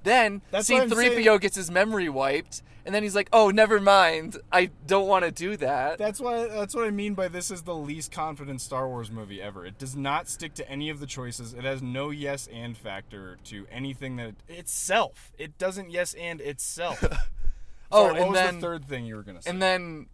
Then 0.03 0.41
That's 0.51 0.69
what 0.69 0.89
C-3PO 0.89 1.41
gets 1.41 1.55
his 1.55 1.71
memory 1.71 2.09
wiped, 2.09 2.61
and 2.85 2.93
then 2.93 3.03
he's 3.03 3.15
like, 3.15 3.29
"Oh, 3.33 3.49
never 3.49 3.79
mind. 3.79 4.37
I 4.51 4.69
don't 4.85 5.07
want 5.07 5.25
to 5.25 5.31
do 5.31 5.57
that." 5.57 5.97
That's 5.97 6.19
why. 6.19 6.47
That's 6.47 6.75
what 6.75 6.85
I 6.85 6.91
mean 6.91 7.15
by 7.15 7.27
this 7.27 7.49
is 7.49 7.63
the 7.63 7.75
least 7.75 8.11
confident 8.11 8.61
Star 8.61 8.87
Wars 8.87 9.11
movie 9.11 9.41
ever. 9.41 9.65
It 9.65 9.77
does 9.77 9.95
not 9.95 10.29
stick 10.29 10.53
to 10.55 10.69
any 10.69 10.89
of 10.89 10.99
the 10.99 11.07
choices. 11.07 11.53
It 11.53 11.63
has 11.63 11.81
no 11.81 12.11
yes 12.11 12.47
and 12.53 12.77
factor 12.77 13.37
to 13.45 13.65
anything 13.71 14.17
that 14.17 14.35
itself. 14.47 15.31
It 15.37 15.57
doesn't 15.57 15.89
yes 15.89 16.13
and 16.13 16.39
itself. 16.41 17.03
oh, 17.91 18.07
Sorry, 18.09 18.13
what 18.13 18.21
and 18.21 18.29
was 18.31 18.39
then 18.39 18.55
the 18.55 18.61
third 18.61 18.85
thing 18.85 19.05
you 19.05 19.15
were 19.15 19.23
gonna 19.23 19.41
say? 19.41 19.49
and 19.49 19.61
then 19.61 20.07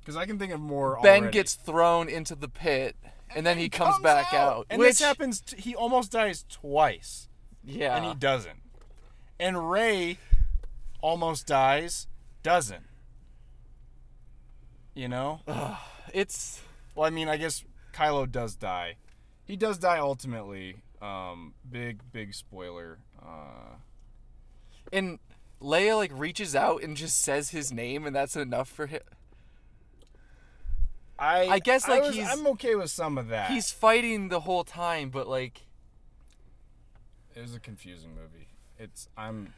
because 0.00 0.16
I 0.16 0.24
can 0.26 0.38
think 0.38 0.52
of 0.52 0.60
more. 0.60 0.98
Ben 1.02 1.22
already. 1.22 1.32
gets 1.32 1.54
thrown 1.54 2.08
into 2.08 2.36
the 2.36 2.48
pit, 2.48 2.94
and, 3.34 3.44
then 3.44 3.58
he 3.58 3.68
comes, 3.68 3.94
comes 3.94 4.02
back 4.04 4.32
out. 4.32 4.66
and 4.70 4.78
which 4.78 4.90
this 4.90 5.00
happens. 5.00 5.40
T- 5.40 5.60
he 5.60 5.74
almost 5.74 6.12
dies 6.12 6.44
twice. 6.48 7.28
yeah, 7.64 7.96
and 7.96 8.04
he 8.04 8.14
doesn't. 8.14 8.60
And 9.40 9.68
Rey 9.70 10.18
almost 11.06 11.46
dies, 11.46 12.08
doesn't. 12.42 12.84
You 14.92 15.08
know? 15.08 15.40
it's 16.12 16.60
Well, 16.96 17.06
I 17.06 17.10
mean, 17.10 17.28
I 17.28 17.36
guess 17.36 17.62
Kylo 17.92 18.30
does 18.30 18.56
die. 18.56 18.96
He 19.44 19.54
does 19.56 19.78
die 19.78 19.98
ultimately. 19.98 20.76
Um, 21.00 21.54
big, 21.70 22.00
big 22.12 22.34
spoiler. 22.34 22.98
Uh, 23.24 23.76
and 24.92 25.20
Leia 25.62 25.96
like 25.96 26.10
reaches 26.12 26.56
out 26.56 26.82
and 26.82 26.96
just 26.96 27.22
says 27.22 27.50
his 27.50 27.70
name, 27.72 28.04
and 28.04 28.16
that's 28.16 28.34
enough 28.34 28.68
for 28.68 28.86
him. 28.86 29.02
I 31.18 31.46
I 31.46 31.58
guess, 31.60 31.86
like, 31.88 32.02
was- 32.02 32.16
he's- 32.16 32.28
I'm 32.30 32.46
okay 32.48 32.74
with 32.74 32.90
some 32.90 33.16
of 33.16 33.28
that. 33.28 33.50
He's 33.50 33.70
fighting 33.70 34.28
the 34.28 34.40
whole 34.40 34.64
time, 34.64 35.10
but 35.10 35.28
like, 35.28 35.62
It 37.36 37.42
was 37.42 37.54
a 37.54 37.60
confusing 37.60 38.10
movie. 38.14 38.48
It's 38.76 39.08
I'm. 39.16 39.54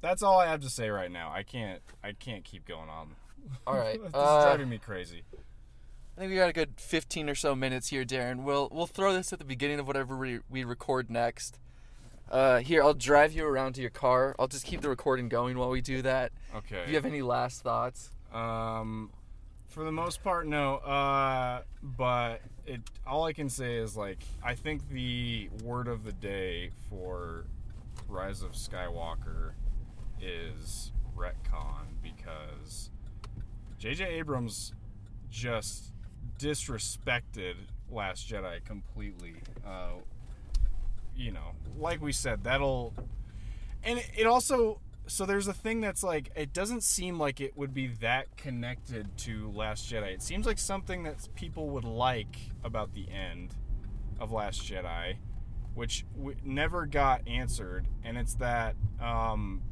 That's 0.00 0.22
all 0.22 0.38
I 0.38 0.46
have 0.46 0.60
to 0.60 0.70
say 0.70 0.90
right 0.90 1.10
now. 1.10 1.32
I 1.32 1.42
can't. 1.42 1.82
I 2.02 2.12
can't 2.12 2.44
keep 2.44 2.66
going 2.66 2.88
on. 2.88 3.16
all 3.66 3.76
right. 3.76 4.00
this 4.02 4.14
uh, 4.14 4.18
is 4.18 4.44
driving 4.44 4.68
me 4.68 4.78
crazy. 4.78 5.22
I 6.16 6.20
think 6.20 6.30
we 6.30 6.36
got 6.36 6.50
a 6.50 6.52
good 6.52 6.74
15 6.78 7.28
or 7.28 7.34
so 7.34 7.54
minutes 7.54 7.88
here, 7.88 8.04
Darren. 8.04 8.42
We'll 8.42 8.68
we'll 8.72 8.86
throw 8.86 9.12
this 9.12 9.32
at 9.32 9.38
the 9.38 9.44
beginning 9.44 9.78
of 9.78 9.86
whatever 9.86 10.16
we, 10.16 10.40
we 10.50 10.64
record 10.64 11.10
next. 11.10 11.58
Uh, 12.30 12.58
here, 12.58 12.82
I'll 12.82 12.94
drive 12.94 13.32
you 13.32 13.46
around 13.46 13.74
to 13.74 13.80
your 13.80 13.90
car. 13.90 14.36
I'll 14.38 14.48
just 14.48 14.66
keep 14.66 14.82
the 14.82 14.88
recording 14.88 15.28
going 15.28 15.56
while 15.56 15.70
we 15.70 15.80
do 15.80 16.02
that. 16.02 16.32
Okay. 16.54 16.82
Do 16.84 16.90
you 16.90 16.96
have 16.96 17.06
any 17.06 17.22
last 17.22 17.62
thoughts? 17.62 18.10
Um, 18.32 19.10
for 19.68 19.84
the 19.84 19.92
most 19.92 20.22
part, 20.22 20.46
no. 20.46 20.76
Uh, 20.76 21.62
but 21.82 22.42
it 22.66 22.80
all 23.06 23.24
I 23.24 23.32
can 23.32 23.48
say 23.48 23.76
is 23.76 23.96
like 23.96 24.18
I 24.42 24.54
think 24.54 24.88
the 24.90 25.48
word 25.64 25.88
of 25.88 26.04
the 26.04 26.12
day 26.12 26.70
for 26.90 27.44
Rise 28.08 28.42
of 28.42 28.52
Skywalker 28.52 29.52
is 30.22 30.92
retcon 31.16 31.86
because 32.02 32.90
J.J. 33.78 34.04
Abrams 34.04 34.72
just 35.30 35.92
disrespected 36.38 37.54
Last 37.90 38.28
Jedi 38.28 38.64
completely. 38.64 39.36
Uh, 39.66 40.00
you 41.16 41.32
know, 41.32 41.52
like 41.78 42.00
we 42.00 42.12
said, 42.12 42.44
that'll 42.44 42.94
and 43.82 44.02
it 44.16 44.26
also 44.26 44.80
so 45.06 45.24
there's 45.24 45.48
a 45.48 45.52
thing 45.52 45.80
that's 45.80 46.02
like 46.02 46.30
it 46.36 46.52
doesn't 46.52 46.82
seem 46.82 47.18
like 47.18 47.40
it 47.40 47.56
would 47.56 47.72
be 47.72 47.88
that 48.00 48.36
connected 48.36 49.16
to 49.18 49.50
Last 49.52 49.90
Jedi. 49.90 50.12
It 50.12 50.22
seems 50.22 50.46
like 50.46 50.58
something 50.58 51.02
that 51.04 51.28
people 51.34 51.70
would 51.70 51.84
like 51.84 52.36
about 52.62 52.92
the 52.94 53.06
end 53.10 53.54
of 54.20 54.32
Last 54.32 54.62
Jedi, 54.62 55.16
which 55.74 56.04
w- 56.16 56.36
never 56.44 56.86
got 56.86 57.26
answered, 57.26 57.86
and 58.04 58.18
it's 58.18 58.34
that 58.34 58.76
um, 59.00 59.62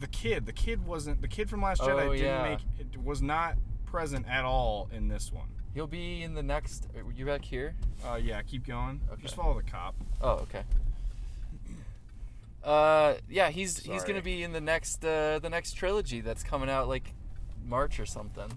the 0.00 0.06
kid, 0.06 0.46
the 0.46 0.52
kid 0.52 0.84
wasn't 0.86 1.20
the 1.22 1.28
kid 1.28 1.48
from 1.50 1.62
Last 1.62 1.80
Jedi 1.80 2.06
Oh, 2.06 2.12
didn't 2.12 2.24
yeah. 2.24 2.42
make 2.42 2.60
it 2.78 3.02
was 3.02 3.22
not 3.22 3.56
present 3.86 4.26
at 4.28 4.44
all 4.44 4.88
in 4.92 5.08
this 5.08 5.32
one. 5.32 5.48
He'll 5.74 5.86
be 5.86 6.22
in 6.22 6.34
the 6.34 6.42
next. 6.42 6.88
You 7.14 7.24
back 7.26 7.44
here? 7.44 7.74
Uh, 8.06 8.16
yeah, 8.16 8.42
keep 8.42 8.66
going. 8.66 9.00
Okay. 9.12 9.22
Just 9.22 9.34
follow 9.36 9.54
the 9.54 9.62
cop. 9.70 9.94
Oh, 10.20 10.30
okay. 10.30 10.62
Uh, 12.64 13.14
yeah, 13.30 13.50
he's 13.50 13.78
he's 13.78 14.02
gonna 14.04 14.22
be 14.22 14.42
in 14.42 14.52
the 14.52 14.60
next 14.60 15.04
uh, 15.04 15.38
the 15.38 15.48
next 15.48 15.72
trilogy 15.74 16.20
that's 16.20 16.42
coming 16.42 16.68
out 16.68 16.88
like 16.88 17.14
March 17.64 18.00
or 18.00 18.06
something. 18.06 18.50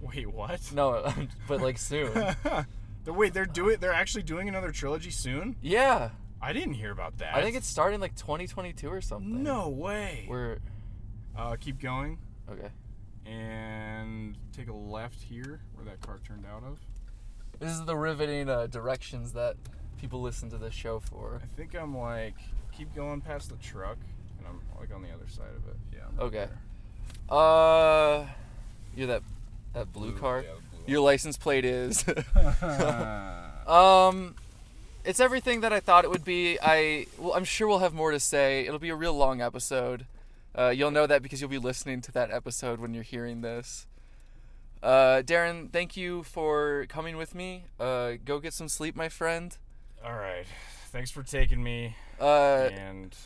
Wait, 0.00 0.30
what? 0.30 0.60
No, 0.74 1.12
but 1.48 1.60
like 1.60 1.78
soon. 1.78 2.12
the 3.04 3.12
wait, 3.12 3.32
they're 3.32 3.46
doing 3.46 3.78
they're 3.80 3.92
actually 3.92 4.22
doing 4.22 4.48
another 4.48 4.70
trilogy 4.70 5.10
soon? 5.10 5.56
yeah, 5.62 6.10
I 6.44 6.52
didn't 6.52 6.74
hear 6.74 6.90
about 6.92 7.18
that. 7.18 7.34
I 7.34 7.42
think 7.42 7.56
it's 7.56 7.66
starting 7.66 8.00
like 8.00 8.14
2022 8.16 8.88
or 8.90 9.00
something. 9.00 9.42
no 9.42 9.68
way. 9.68 10.26
We're 10.28 10.58
Uh, 11.36 11.56
keep 11.58 11.80
going 11.80 12.18
okay. 12.50 12.68
and 13.26 14.36
take 14.52 14.68
a 14.68 14.72
left 14.72 15.22
here 15.22 15.60
where 15.74 15.84
that 15.86 16.00
car 16.00 16.20
turned 16.26 16.44
out 16.46 16.62
of. 16.64 16.78
This 17.58 17.72
is 17.72 17.84
the 17.84 17.96
riveting 17.96 18.48
uh, 18.48 18.66
directions 18.66 19.32
that 19.32 19.56
people 19.98 20.20
listen 20.20 20.50
to 20.50 20.58
this 20.58 20.74
show 20.74 21.00
for. 21.00 21.40
I 21.42 21.46
think 21.56 21.74
I'm 21.74 21.96
like 21.96 22.34
keep 22.76 22.94
going 22.94 23.20
past 23.20 23.48
the 23.50 23.56
truck 23.56 23.96
and 24.38 24.46
I'm 24.46 24.60
like 24.78 24.92
on 24.94 25.00
the 25.02 25.08
other 25.10 25.28
side 25.28 25.54
of 25.56 25.66
it. 25.68 25.76
Yeah. 25.92 26.00
I'm 26.08 26.16
right 26.16 26.24
Okay. 26.26 26.48
there. 27.30 27.38
Uh, 27.38 28.26
you're 28.96 29.06
that 29.06 29.22
that 29.72 29.92
blue, 29.92 30.10
Blue, 30.10 30.20
car. 30.20 30.42
yeah, 30.42 30.50
the 30.72 30.76
blue 30.76 30.92
Your 30.92 31.00
license 31.00 31.36
plate 31.36 31.64
is. 31.64 32.04
um, 33.66 34.34
it's 35.04 35.20
everything 35.20 35.60
that 35.60 35.72
I 35.72 35.80
thought 35.80 36.04
it 36.04 36.10
would 36.10 36.24
be. 36.24 36.58
I 36.62 37.06
well, 37.18 37.34
I'm 37.34 37.44
sure 37.44 37.68
we'll 37.68 37.78
have 37.80 37.94
more 37.94 38.10
to 38.10 38.20
say. 38.20 38.66
It'll 38.66 38.78
be 38.78 38.90
a 38.90 38.96
real 38.96 39.14
long 39.14 39.40
episode. 39.40 40.06
Uh, 40.56 40.68
you'll 40.68 40.90
know 40.92 41.06
that 41.06 41.22
because 41.22 41.40
you'll 41.40 41.50
be 41.50 41.58
listening 41.58 42.00
to 42.02 42.12
that 42.12 42.30
episode 42.30 42.78
when 42.80 42.94
you're 42.94 43.02
hearing 43.02 43.40
this. 43.40 43.86
Uh, 44.82 45.22
Darren, 45.22 45.72
thank 45.72 45.96
you 45.96 46.22
for 46.22 46.86
coming 46.88 47.16
with 47.16 47.34
me. 47.34 47.64
Uh, 47.80 48.12
go 48.24 48.38
get 48.38 48.52
some 48.52 48.68
sleep, 48.68 48.94
my 48.94 49.08
friend. 49.08 49.56
All 50.04 50.12
right. 50.14 50.44
Thanks 50.92 51.10
for 51.10 51.22
taking 51.22 51.62
me 51.64 51.96
Uh, 52.20 52.68
and 52.72 53.16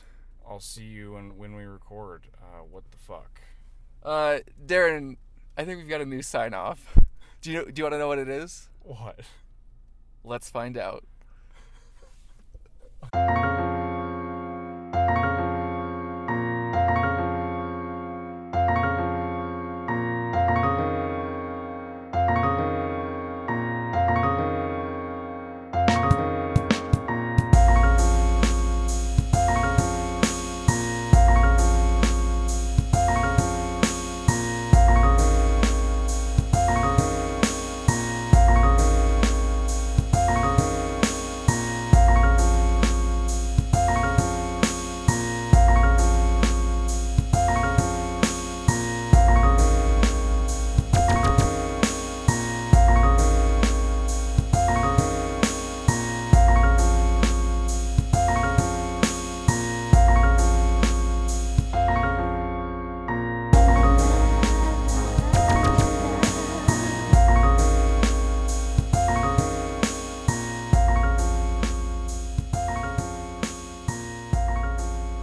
I'll 0.49 0.61
see 0.61 0.85
you 0.85 1.13
when 1.13 1.37
when 1.37 1.55
we 1.55 1.65
record. 1.65 2.23
Uh, 2.41 2.63
what 2.71 2.85
the 2.91 2.97
fuck? 2.99 3.41
uh, 4.05 4.39
Darren, 4.65 5.17
I 5.57 5.65
think 5.65 5.79
we've 5.79 5.89
got 5.89 6.01
a 6.01 6.07
new 6.07 6.23
sign 6.23 6.55
off. 6.55 6.97
Do 7.43 7.51
you 7.53 7.71
do 7.71 7.81
you 7.81 7.85
want 7.85 7.95
to 7.95 7.99
know 7.99 8.09
what 8.09 8.19
it 8.19 8.29
is? 8.29 8.69
What? 8.83 9.21
Let's 10.25 10.49
find 10.51 10.77
out. 10.79 11.05
Okay. 13.02 13.58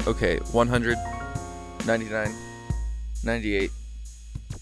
Okay, 0.07 0.37
100, 0.51 0.97
99, 1.87 2.35
98, 3.23 3.71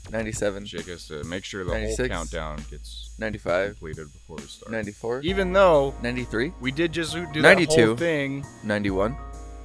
97, 0.09 0.65
Jake 0.65 0.85
has 0.87 1.07
to 1.09 1.21
make 1.25 1.43
sure 1.43 1.65
the 1.65 1.71
whole 1.71 1.79
96. 1.81 2.09
countdown 2.09 2.57
gets 2.71 3.13
95, 3.19 3.71
completed 3.71 4.07
before 4.13 4.37
we 4.37 4.43
start. 4.43 4.71
94, 4.71 5.21
Even 5.23 5.51
though 5.51 5.93
93, 6.01 6.53
we 6.61 6.71
did 6.71 6.93
just 6.93 7.13
do 7.13 7.25
that 7.41 7.57
92. 7.57 7.85
whole 7.87 7.95
thing, 7.97 8.45
91, 8.63 9.17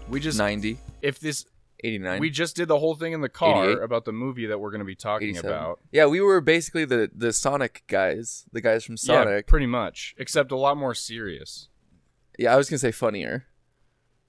we 0.08 0.18
just 0.18 0.36
90, 0.36 0.78
if 1.00 1.20
this 1.20 1.44
89. 1.84 2.18
we 2.18 2.28
just 2.30 2.56
did 2.56 2.66
the 2.66 2.78
whole 2.80 2.96
thing 2.96 3.12
in 3.12 3.20
the 3.20 3.28
car 3.28 3.70
88. 3.70 3.82
about 3.84 4.04
the 4.04 4.10
movie 4.12 4.46
that 4.46 4.58
we're 4.58 4.70
going 4.72 4.80
to 4.80 4.84
be 4.84 4.96
talking 4.96 5.28
87. 5.28 5.48
about. 5.50 5.78
Yeah, 5.92 6.06
we 6.06 6.20
were 6.20 6.40
basically 6.40 6.86
the 6.86 7.08
the 7.14 7.32
Sonic 7.32 7.84
guys, 7.86 8.46
the 8.52 8.60
guys 8.60 8.84
from 8.84 8.94
Yeah, 8.94 9.22
Sonic. 9.22 9.46
pretty 9.46 9.66
much, 9.66 10.16
except 10.18 10.50
a 10.50 10.56
lot 10.56 10.76
more 10.76 10.92
serious. 10.94 11.68
Yeah, 12.36 12.52
I 12.52 12.56
was 12.56 12.68
gonna 12.68 12.78
say 12.80 12.90
funnier. 12.90 13.46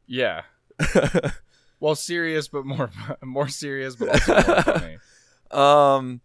Yeah. 0.05 0.43
Well, 1.79 1.95
serious, 1.95 2.47
but 2.49 2.65
more 2.65 2.89
more 3.23 3.47
serious, 3.47 3.95
but 3.95 4.09
also 4.09 4.33
more 4.33 4.61
funny. 4.63 4.97
um, 5.51 6.21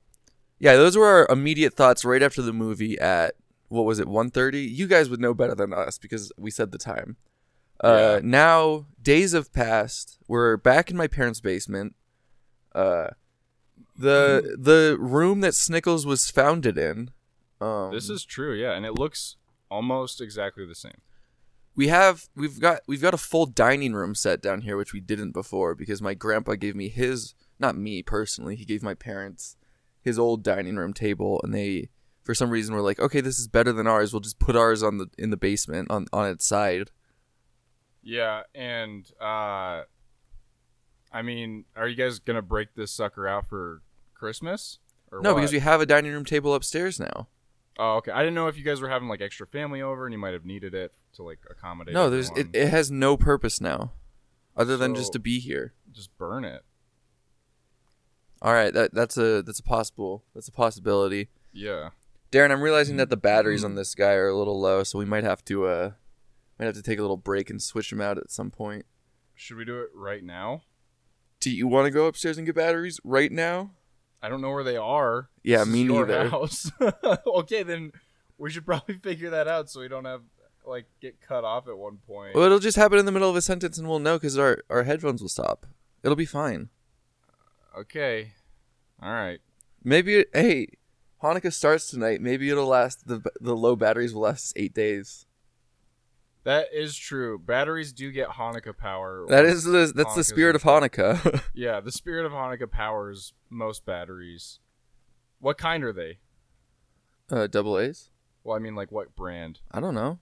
yeah, 0.58 0.74
those 0.74 0.96
were 0.96 1.06
our 1.06 1.26
immediate 1.30 1.74
thoughts 1.74 2.04
right 2.04 2.22
after 2.22 2.42
the 2.42 2.52
movie 2.52 2.98
at 2.98 3.34
what 3.68 3.84
was 3.84 3.98
it, 3.98 4.06
1.30? 4.06 4.68
You 4.72 4.86
guys 4.86 5.08
would 5.08 5.20
know 5.20 5.34
better 5.34 5.54
than 5.54 5.72
us 5.72 5.98
because 5.98 6.30
we 6.38 6.50
said 6.50 6.70
the 6.70 6.78
time. 6.78 7.16
Uh, 7.82 8.14
Yeah. 8.16 8.20
now 8.22 8.86
days 9.02 9.32
have 9.32 9.52
passed. 9.52 10.18
We're 10.28 10.56
back 10.56 10.90
in 10.90 10.96
my 10.96 11.06
parents' 11.08 11.40
basement. 11.40 11.94
Uh, 12.74 13.08
the 13.96 14.56
the 14.58 14.96
room 14.98 15.40
that 15.40 15.52
Snickles 15.52 16.04
was 16.04 16.30
founded 16.30 16.76
in. 16.78 17.10
Um, 17.60 17.92
This 17.92 18.10
is 18.10 18.24
true, 18.24 18.54
yeah, 18.54 18.72
and 18.72 18.84
it 18.84 18.92
looks 18.94 19.36
almost 19.70 20.20
exactly 20.20 20.66
the 20.66 20.74
same. 20.74 21.00
We 21.76 21.88
have 21.88 22.28
we've 22.36 22.60
got 22.60 22.80
we've 22.86 23.02
got 23.02 23.14
a 23.14 23.18
full 23.18 23.46
dining 23.46 23.92
room 23.92 24.14
set 24.14 24.40
down 24.40 24.62
here 24.62 24.76
which 24.76 24.92
we 24.92 25.00
didn't 25.00 25.32
before 25.32 25.74
because 25.74 26.00
my 26.00 26.14
grandpa 26.14 26.54
gave 26.54 26.76
me 26.76 26.88
his 26.88 27.34
not 27.58 27.76
me 27.76 28.02
personally 28.02 28.56
he 28.56 28.64
gave 28.64 28.82
my 28.82 28.94
parents 28.94 29.56
his 30.00 30.18
old 30.18 30.42
dining 30.42 30.76
room 30.76 30.92
table 30.92 31.40
and 31.42 31.54
they 31.54 31.88
for 32.22 32.34
some 32.34 32.50
reason 32.50 32.74
were 32.74 32.80
like 32.80 33.00
okay 33.00 33.20
this 33.20 33.38
is 33.38 33.48
better 33.48 33.72
than 33.72 33.86
ours 33.86 34.12
we'll 34.12 34.20
just 34.20 34.38
put 34.38 34.56
ours 34.56 34.82
on 34.82 34.98
the 34.98 35.06
in 35.18 35.30
the 35.30 35.36
basement 35.36 35.90
on 35.90 36.06
on 36.12 36.28
its 36.28 36.46
side 36.46 36.90
Yeah, 38.02 38.42
and 38.54 39.10
uh 39.20 39.82
I 41.12 41.22
mean, 41.22 41.64
are 41.76 41.86
you 41.86 41.94
guys 41.94 42.18
gonna 42.18 42.42
break 42.42 42.74
this 42.74 42.90
sucker 42.90 43.28
out 43.28 43.46
for 43.46 43.82
Christmas? 44.14 44.80
Or 45.12 45.20
no 45.20 45.32
what? 45.32 45.40
because 45.40 45.52
we 45.52 45.60
have 45.60 45.80
a 45.80 45.86
dining 45.86 46.12
room 46.12 46.24
table 46.24 46.54
upstairs 46.54 46.98
now 46.98 47.28
Oh, 47.78 47.96
okay. 47.96 48.12
I 48.12 48.20
didn't 48.20 48.34
know 48.34 48.46
if 48.46 48.56
you 48.56 48.62
guys 48.64 48.80
were 48.80 48.88
having 48.88 49.08
like 49.08 49.20
extra 49.20 49.46
family 49.46 49.82
over 49.82 50.06
and 50.06 50.12
you 50.12 50.18
might 50.18 50.32
have 50.32 50.44
needed 50.44 50.74
it 50.74 50.92
to 51.14 51.22
like 51.22 51.40
accommodate. 51.50 51.92
no 51.94 52.08
there's 52.10 52.28
it, 52.30 52.46
everyone. 52.46 52.50
it 52.54 52.68
has 52.70 52.90
no 52.90 53.16
purpose 53.16 53.60
now 53.60 53.92
other 54.56 54.76
than 54.76 54.94
just 54.94 55.08
So- 55.08 55.12
to 55.14 55.18
be 55.18 55.38
here 55.40 55.74
Just 55.92 56.16
burn 56.18 56.44
it. 56.44 56.62
all 58.42 58.52
right 58.52 58.72
that 58.74 58.94
that's 58.94 59.16
a 59.16 59.42
that's 59.42 59.58
a 59.60 59.62
possible 59.64 60.24
that's 60.34 60.48
a 60.48 60.52
possibility 60.52 61.28
Yeah. 61.52 61.90
Darren, 62.32 62.50
I'm 62.50 62.62
realizing 62.62 62.96
that 62.96 63.10
the 63.10 63.16
batteries 63.16 63.62
on 63.62 63.76
this 63.76 63.94
guy 63.94 64.14
are 64.14 64.26
a 64.26 64.36
little 64.36 64.60
low, 64.60 64.82
so 64.82 64.98
we 64.98 65.04
might 65.04 65.22
have 65.22 65.44
to 65.44 65.66
uh 65.66 65.90
might 66.58 66.66
have 66.66 66.74
to 66.74 66.82
take 66.82 66.98
a 66.98 67.02
little 67.02 67.16
break 67.16 67.48
and 67.48 67.62
switch 67.62 67.90
them 67.90 68.00
out 68.00 68.18
at 68.18 68.30
some 68.32 68.50
point. 68.50 68.86
Should 69.34 69.56
we 69.56 69.64
do 69.64 69.80
it 69.80 69.90
right 69.94 70.22
now? 70.24 70.62
Do 71.38 71.50
you 71.50 71.68
want 71.68 71.86
to 71.86 71.90
go 71.92 72.06
upstairs 72.06 72.36
and 72.36 72.44
get 72.46 72.56
batteries 72.56 72.98
right 73.04 73.30
now? 73.30 73.70
I 74.24 74.30
don't 74.30 74.40
know 74.40 74.52
where 74.52 74.64
they 74.64 74.78
are. 74.78 75.28
Yeah, 75.42 75.58
This 75.58 75.66
is 75.68 75.72
me 75.74 75.84
neither. 75.84 76.28
House. 76.30 76.72
okay, 77.26 77.62
then 77.62 77.92
we 78.38 78.50
should 78.50 78.64
probably 78.64 78.94
figure 79.02 79.28
that 79.30 79.46
out 79.46 79.68
so 79.68 79.80
we 79.80 79.88
don't 79.88 80.06
have 80.06 80.22
like 80.66 80.86
get 81.02 81.20
cut 81.20 81.44
off 81.44 81.68
at 81.68 81.76
one 81.76 81.98
point. 82.06 82.34
Well, 82.34 82.44
it'll 82.44 82.58
just 82.58 82.78
happen 82.78 82.98
in 82.98 83.04
the 83.04 83.12
middle 83.12 83.28
of 83.28 83.36
a 83.36 83.42
sentence 83.42 83.76
and 83.76 83.86
we'll 83.86 83.98
know 83.98 84.16
because 84.16 84.38
our, 84.38 84.62
our 84.70 84.84
headphones 84.84 85.20
will 85.20 85.28
stop. 85.28 85.66
It'll 86.02 86.16
be 86.16 86.24
fine. 86.24 86.70
Okay. 87.78 88.32
All 89.02 89.12
right. 89.12 89.40
Maybe, 89.82 90.14
it, 90.20 90.30
hey, 90.32 90.68
Hanukkah 91.22 91.52
starts 91.52 91.90
tonight. 91.90 92.22
Maybe 92.22 92.48
it'll 92.48 92.66
last, 92.66 93.06
the, 93.06 93.22
the 93.42 93.54
low 93.54 93.76
batteries 93.76 94.14
will 94.14 94.22
last 94.22 94.54
eight 94.56 94.72
days. 94.72 95.26
That 96.44 96.66
is 96.72 96.96
true. 96.96 97.38
Batteries 97.38 97.92
do 97.92 98.12
get 98.12 98.28
Hanukkah 98.28 98.76
power. 98.76 99.24
That 99.28 99.44
is 99.46 99.64
the, 99.64 99.92
that's 99.94 100.14
the 100.14 100.24
spirit 100.24 100.54
of 100.54 100.62
Hanukkah. 100.62 101.42
Yeah, 101.54 101.80
the 101.80 101.92
spirit 101.92 102.26
of 102.26 102.32
Hanukkah 102.32 102.70
powers 102.70 103.32
most 103.48 103.84
batteries. 103.86 104.58
What 105.40 105.56
kind 105.58 105.82
are 105.84 105.92
they? 105.92 106.18
uh, 107.30 107.46
double 107.46 107.78
A's? 107.78 108.10
Well, 108.42 108.54
I 108.56 108.58
mean, 108.58 108.74
like 108.74 108.92
what 108.92 109.14
brand? 109.16 109.60
I 109.72 109.80
don't 109.80 109.94
know. 109.94 110.18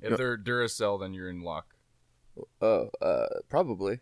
If 0.00 0.16
they're 0.16 0.38
Duracell, 0.38 1.00
then 1.00 1.12
you're 1.12 1.28
in 1.28 1.42
luck. 1.42 1.74
Oh, 2.62 2.88
uh, 3.02 3.26
probably. 3.48 3.98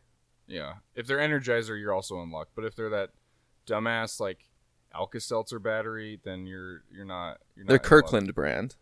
Yeah. 0.47 0.75
If 0.95 1.07
they're 1.07 1.19
Energizer, 1.19 1.81
you're 1.81 1.95
also 1.95 2.21
in 2.23 2.31
luck. 2.31 2.49
But 2.55 2.65
if 2.67 2.77
they're 2.77 2.91
that 2.91 3.11
dumbass 3.67 4.21
like 4.21 4.49
Alka-Seltzer 4.95 5.59
battery, 5.59 6.21
then 6.25 6.47
you're 6.47 6.83
you're 6.95 7.05
not. 7.07 7.39
You're 7.57 7.65
not 7.65 7.69
They're 7.69 7.77
in 7.77 7.83
luck. 7.83 7.83
Kirkland 7.83 8.35
brand. 8.35 8.77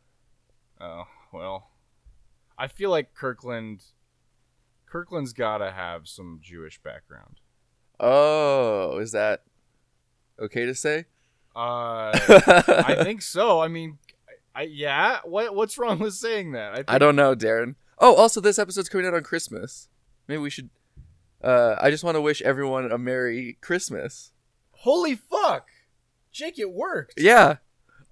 Oh 0.80 1.04
well, 1.32 1.70
I 2.58 2.68
feel 2.68 2.90
like 2.90 3.14
Kirkland. 3.14 3.84
Kirkland's 4.86 5.32
gotta 5.32 5.72
have 5.72 6.08
some 6.08 6.40
Jewish 6.42 6.80
background. 6.82 7.40
Oh, 7.98 8.98
is 8.98 9.12
that 9.12 9.42
okay 10.38 10.66
to 10.66 10.74
say? 10.74 11.06
Uh, 11.54 12.12
I 12.12 12.96
think 13.02 13.22
so. 13.22 13.60
I 13.60 13.68
mean, 13.68 13.98
I, 14.54 14.62
yeah. 14.62 15.20
What 15.24 15.54
what's 15.54 15.78
wrong 15.78 15.98
with 15.98 16.14
saying 16.14 16.52
that? 16.52 16.72
I, 16.72 16.76
think, 16.76 16.92
I 16.92 16.98
don't 16.98 17.16
know, 17.16 17.34
Darren. 17.34 17.74
Oh, 17.98 18.14
also, 18.14 18.40
this 18.40 18.58
episode's 18.58 18.88
coming 18.88 19.06
out 19.06 19.14
on 19.14 19.22
Christmas. 19.22 19.88
Maybe 20.28 20.40
we 20.40 20.50
should. 20.50 20.70
Uh, 21.42 21.76
I 21.80 21.90
just 21.90 22.04
want 22.04 22.16
to 22.16 22.20
wish 22.20 22.42
everyone 22.42 22.90
a 22.90 22.98
Merry 22.98 23.58
Christmas. 23.60 24.32
Holy 24.70 25.14
fuck, 25.14 25.68
Jake! 26.32 26.58
It 26.58 26.72
worked. 26.72 27.14
Yeah. 27.16 27.56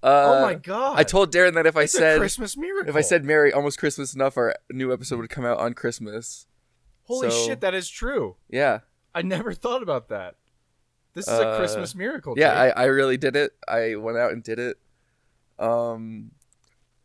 Uh, 0.04 0.34
oh 0.38 0.42
my 0.42 0.54
god! 0.54 0.98
I 0.98 1.02
told 1.02 1.32
Darren 1.32 1.54
that 1.54 1.64
if 1.66 1.76
I 1.76 1.82
It's 1.84 1.94
a 1.94 1.98
said 1.98 2.18
Christmas 2.18 2.56
miracle. 2.56 2.90
if 2.90 2.94
I 2.96 3.00
said 3.00 3.24
Merry 3.24 3.52
almost 3.52 3.78
Christmas 3.78 4.14
enough, 4.14 4.36
our 4.36 4.54
new 4.70 4.92
episode 4.92 5.18
would 5.18 5.30
come 5.30 5.44
out 5.46 5.58
on 5.58 5.72
Christmas. 5.72 6.46
holy 7.04 7.30
so- 7.30 7.46
shit, 7.46 7.60
that 7.62 7.72
is 7.74 7.88
true. 7.88 8.36
Yeah. 8.50 8.80
I 9.14 9.22
never 9.22 9.54
thought 9.54 9.82
about 9.82 10.08
that. 10.08 10.34
This 11.14 11.26
is 11.28 11.32
Uh, 11.38 11.46
a 11.54 11.56
Christmas 11.58 11.94
miracle. 11.94 12.34
Yeah, 12.36 12.52
I, 12.52 12.68
I 12.70 12.84
really 12.86 13.16
did 13.16 13.36
it. 13.36 13.52
I 13.68 13.94
went 13.94 14.18
out 14.18 14.32
and 14.32 14.42
did 14.42 14.58
it. 14.58 14.78
Um, 15.58 16.32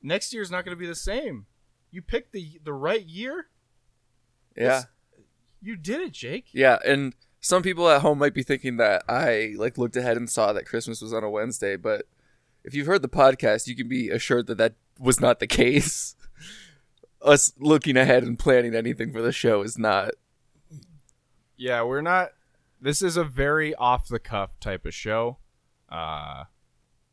next 0.02 0.34
year's 0.34 0.50
not 0.52 0.66
going 0.66 0.76
to 0.76 0.80
be 0.80 0.88
the 0.88 0.96
same. 0.96 1.46
You 1.92 2.02
picked 2.02 2.32
the 2.34 2.60
the 2.64 2.74
right 2.74 3.06
year. 3.06 3.48
yeah. 4.58 4.84
You 5.62 5.76
did 5.76 6.02
it, 6.02 6.14
Jake. 6.14 6.48
Yeah, 6.54 6.80
and 6.86 7.14
some 7.42 7.62
people 7.64 7.90
at 7.90 8.02
home 8.02 8.18
might 8.18 8.34
be 8.34 8.44
thinking 8.44 8.78
that 8.78 9.04
I 9.10 9.54
like 9.58 9.78
looked 9.78 9.96
ahead 9.98 10.16
and 10.18 10.30
saw 10.30 10.54
that 10.54 10.66
Christmas 10.66 11.02
was 11.02 11.14
on 11.14 11.24
a 11.24 11.30
Wednesday, 11.30 11.76
but 11.76 12.08
if 12.64 12.74
you've 12.74 12.88
heard 12.88 13.02
the 13.02 13.10
podcast, 13.10 13.68
you 13.68 13.76
can 13.76 13.88
be 13.88 14.10
assured 14.10 14.48
that 14.48 14.58
that 14.58 14.74
was 14.98 15.20
not 15.20 15.40
the 15.40 15.48
case. 15.48 16.16
Us 17.22 17.54
looking 17.60 17.98
ahead 17.98 18.24
and 18.24 18.40
planning 18.40 18.74
anything 18.74 19.12
for 19.12 19.22
the 19.22 19.32
show 19.32 19.62
is 19.62 19.78
not. 19.78 20.12
Yeah, 21.58 21.84
we're 21.84 22.02
not. 22.02 22.30
This 22.82 23.02
is 23.02 23.18
a 23.18 23.26
very 23.26 23.76
off 23.76 24.08
the 24.08 24.20
cuff 24.20 24.58
type 24.62 24.86
of 24.86 24.94
show. 24.94 25.38
Uh, 25.90 26.46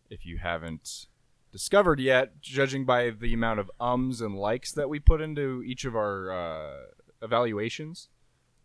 if 0.08 0.24
you 0.24 0.38
haven't 0.38 1.06
discovered 1.50 1.98
yet, 1.98 2.40
judging 2.40 2.84
by 2.84 3.10
the 3.10 3.34
amount 3.34 3.58
of 3.58 3.70
ums 3.80 4.20
and 4.20 4.36
likes 4.36 4.70
that 4.72 4.88
we 4.88 5.00
put 5.00 5.20
into 5.20 5.62
each 5.66 5.84
of 5.84 5.96
our 5.96 6.30
uh, 6.30 6.76
evaluations, 7.20 8.08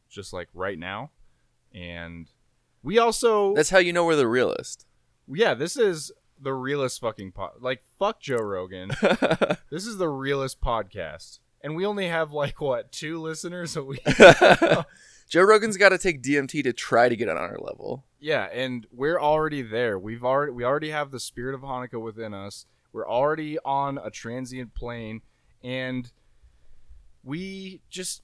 just 0.09 0.33
like 0.33 0.49
right 0.53 0.77
now, 0.77 1.09
and 1.73 2.27
we 2.83 2.99
also 2.99 3.55
That's 3.55 3.69
how 3.71 3.79
you 3.79 3.93
know 3.93 4.05
we're 4.05 4.15
the 4.15 4.27
realist. 4.27 4.85
yeah, 5.27 5.55
this 5.55 5.75
is 5.77 6.11
the 6.41 6.53
realest 6.53 6.99
fucking 6.99 7.31
pod. 7.31 7.51
Like 7.59 7.83
fuck 7.99 8.19
Joe 8.19 8.37
Rogan. 8.37 8.89
this 9.69 9.85
is 9.85 9.97
the 9.97 10.09
realest 10.09 10.61
podcast, 10.61 11.39
and 11.61 11.75
we 11.75 11.85
only 11.85 12.07
have 12.07 12.31
like 12.31 12.59
what 12.59 12.91
two 12.91 13.19
listeners 13.19 13.75
a 13.75 13.83
week. 13.83 14.03
Joe 15.29 15.43
Rogan's 15.43 15.77
got 15.77 15.89
to 15.89 15.97
take 15.97 16.21
DMT 16.21 16.63
to 16.63 16.73
try 16.73 17.07
to 17.07 17.15
get 17.15 17.29
on 17.29 17.37
our 17.37 17.57
level. 17.57 18.03
Yeah, 18.19 18.49
and 18.51 18.85
we're 18.91 19.19
already 19.19 19.61
there. 19.61 19.97
We've 19.97 20.23
already 20.25 20.51
we 20.51 20.65
already 20.65 20.89
have 20.89 21.11
the 21.11 21.19
spirit 21.19 21.55
of 21.55 21.61
Hanukkah 21.61 22.01
within 22.01 22.33
us. 22.33 22.65
We're 22.91 23.07
already 23.07 23.57
on 23.63 23.97
a 23.97 24.09
transient 24.09 24.73
plane, 24.73 25.21
and 25.63 26.11
we 27.23 27.81
just 27.89 28.23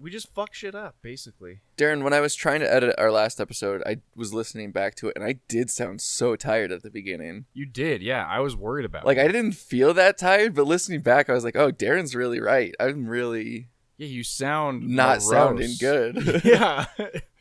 we 0.00 0.10
just 0.10 0.32
fuck 0.34 0.54
shit 0.54 0.74
up 0.74 0.96
basically. 1.02 1.60
Darren, 1.76 2.02
when 2.02 2.12
I 2.12 2.20
was 2.20 2.34
trying 2.34 2.60
to 2.60 2.72
edit 2.72 2.94
our 2.98 3.12
last 3.12 3.40
episode, 3.40 3.82
I 3.84 3.98
was 4.16 4.32
listening 4.32 4.72
back 4.72 4.94
to 4.96 5.08
it, 5.08 5.16
and 5.16 5.24
I 5.24 5.36
did 5.46 5.70
sound 5.70 6.00
so 6.00 6.36
tired 6.36 6.72
at 6.72 6.82
the 6.82 6.90
beginning. 6.90 7.44
You 7.52 7.66
did, 7.66 8.02
yeah. 8.02 8.26
I 8.26 8.40
was 8.40 8.56
worried 8.56 8.86
about. 8.86 9.04
Like 9.04 9.18
it. 9.18 9.24
I 9.24 9.26
didn't 9.26 9.52
feel 9.52 9.92
that 9.94 10.18
tired, 10.18 10.54
but 10.54 10.66
listening 10.66 11.00
back, 11.00 11.28
I 11.28 11.34
was 11.34 11.44
like, 11.44 11.56
"Oh, 11.56 11.70
Darren's 11.70 12.14
really 12.14 12.40
right. 12.40 12.74
I'm 12.80 13.06
really 13.06 13.68
yeah, 13.98 14.06
you 14.06 14.24
sound 14.24 14.88
not 14.88 15.18
morose. 15.18 15.30
sounding 15.30 15.70
good." 15.78 16.40
yeah, 16.44 16.86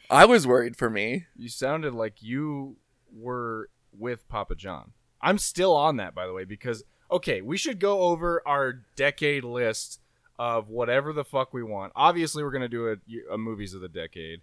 I 0.09 0.25
was 0.25 0.45
worried 0.45 0.75
for 0.75 0.89
me. 0.89 1.25
you 1.35 1.49
sounded 1.49 1.93
like 1.93 2.21
you 2.21 2.75
were 3.13 3.69
with 3.97 4.27
Papa 4.27 4.55
John. 4.55 4.91
I'm 5.21 5.37
still 5.37 5.75
on 5.75 5.97
that, 5.97 6.13
by 6.13 6.27
the 6.27 6.33
way, 6.33 6.43
because 6.43 6.83
okay, 7.11 7.41
we 7.41 7.57
should 7.57 7.79
go 7.79 8.01
over 8.01 8.41
our 8.45 8.81
decade 8.95 9.43
list 9.43 9.99
of 10.39 10.69
whatever 10.69 11.11
the 11.11 11.25
fuck 11.25 11.53
we 11.53 11.61
want. 11.61 11.91
Obviously, 11.95 12.43
we're 12.43 12.51
gonna 12.51 12.69
do 12.69 12.87
a, 12.87 13.33
a 13.33 13.37
movies 13.37 13.73
of 13.73 13.81
the 13.81 13.89
decade. 13.89 14.39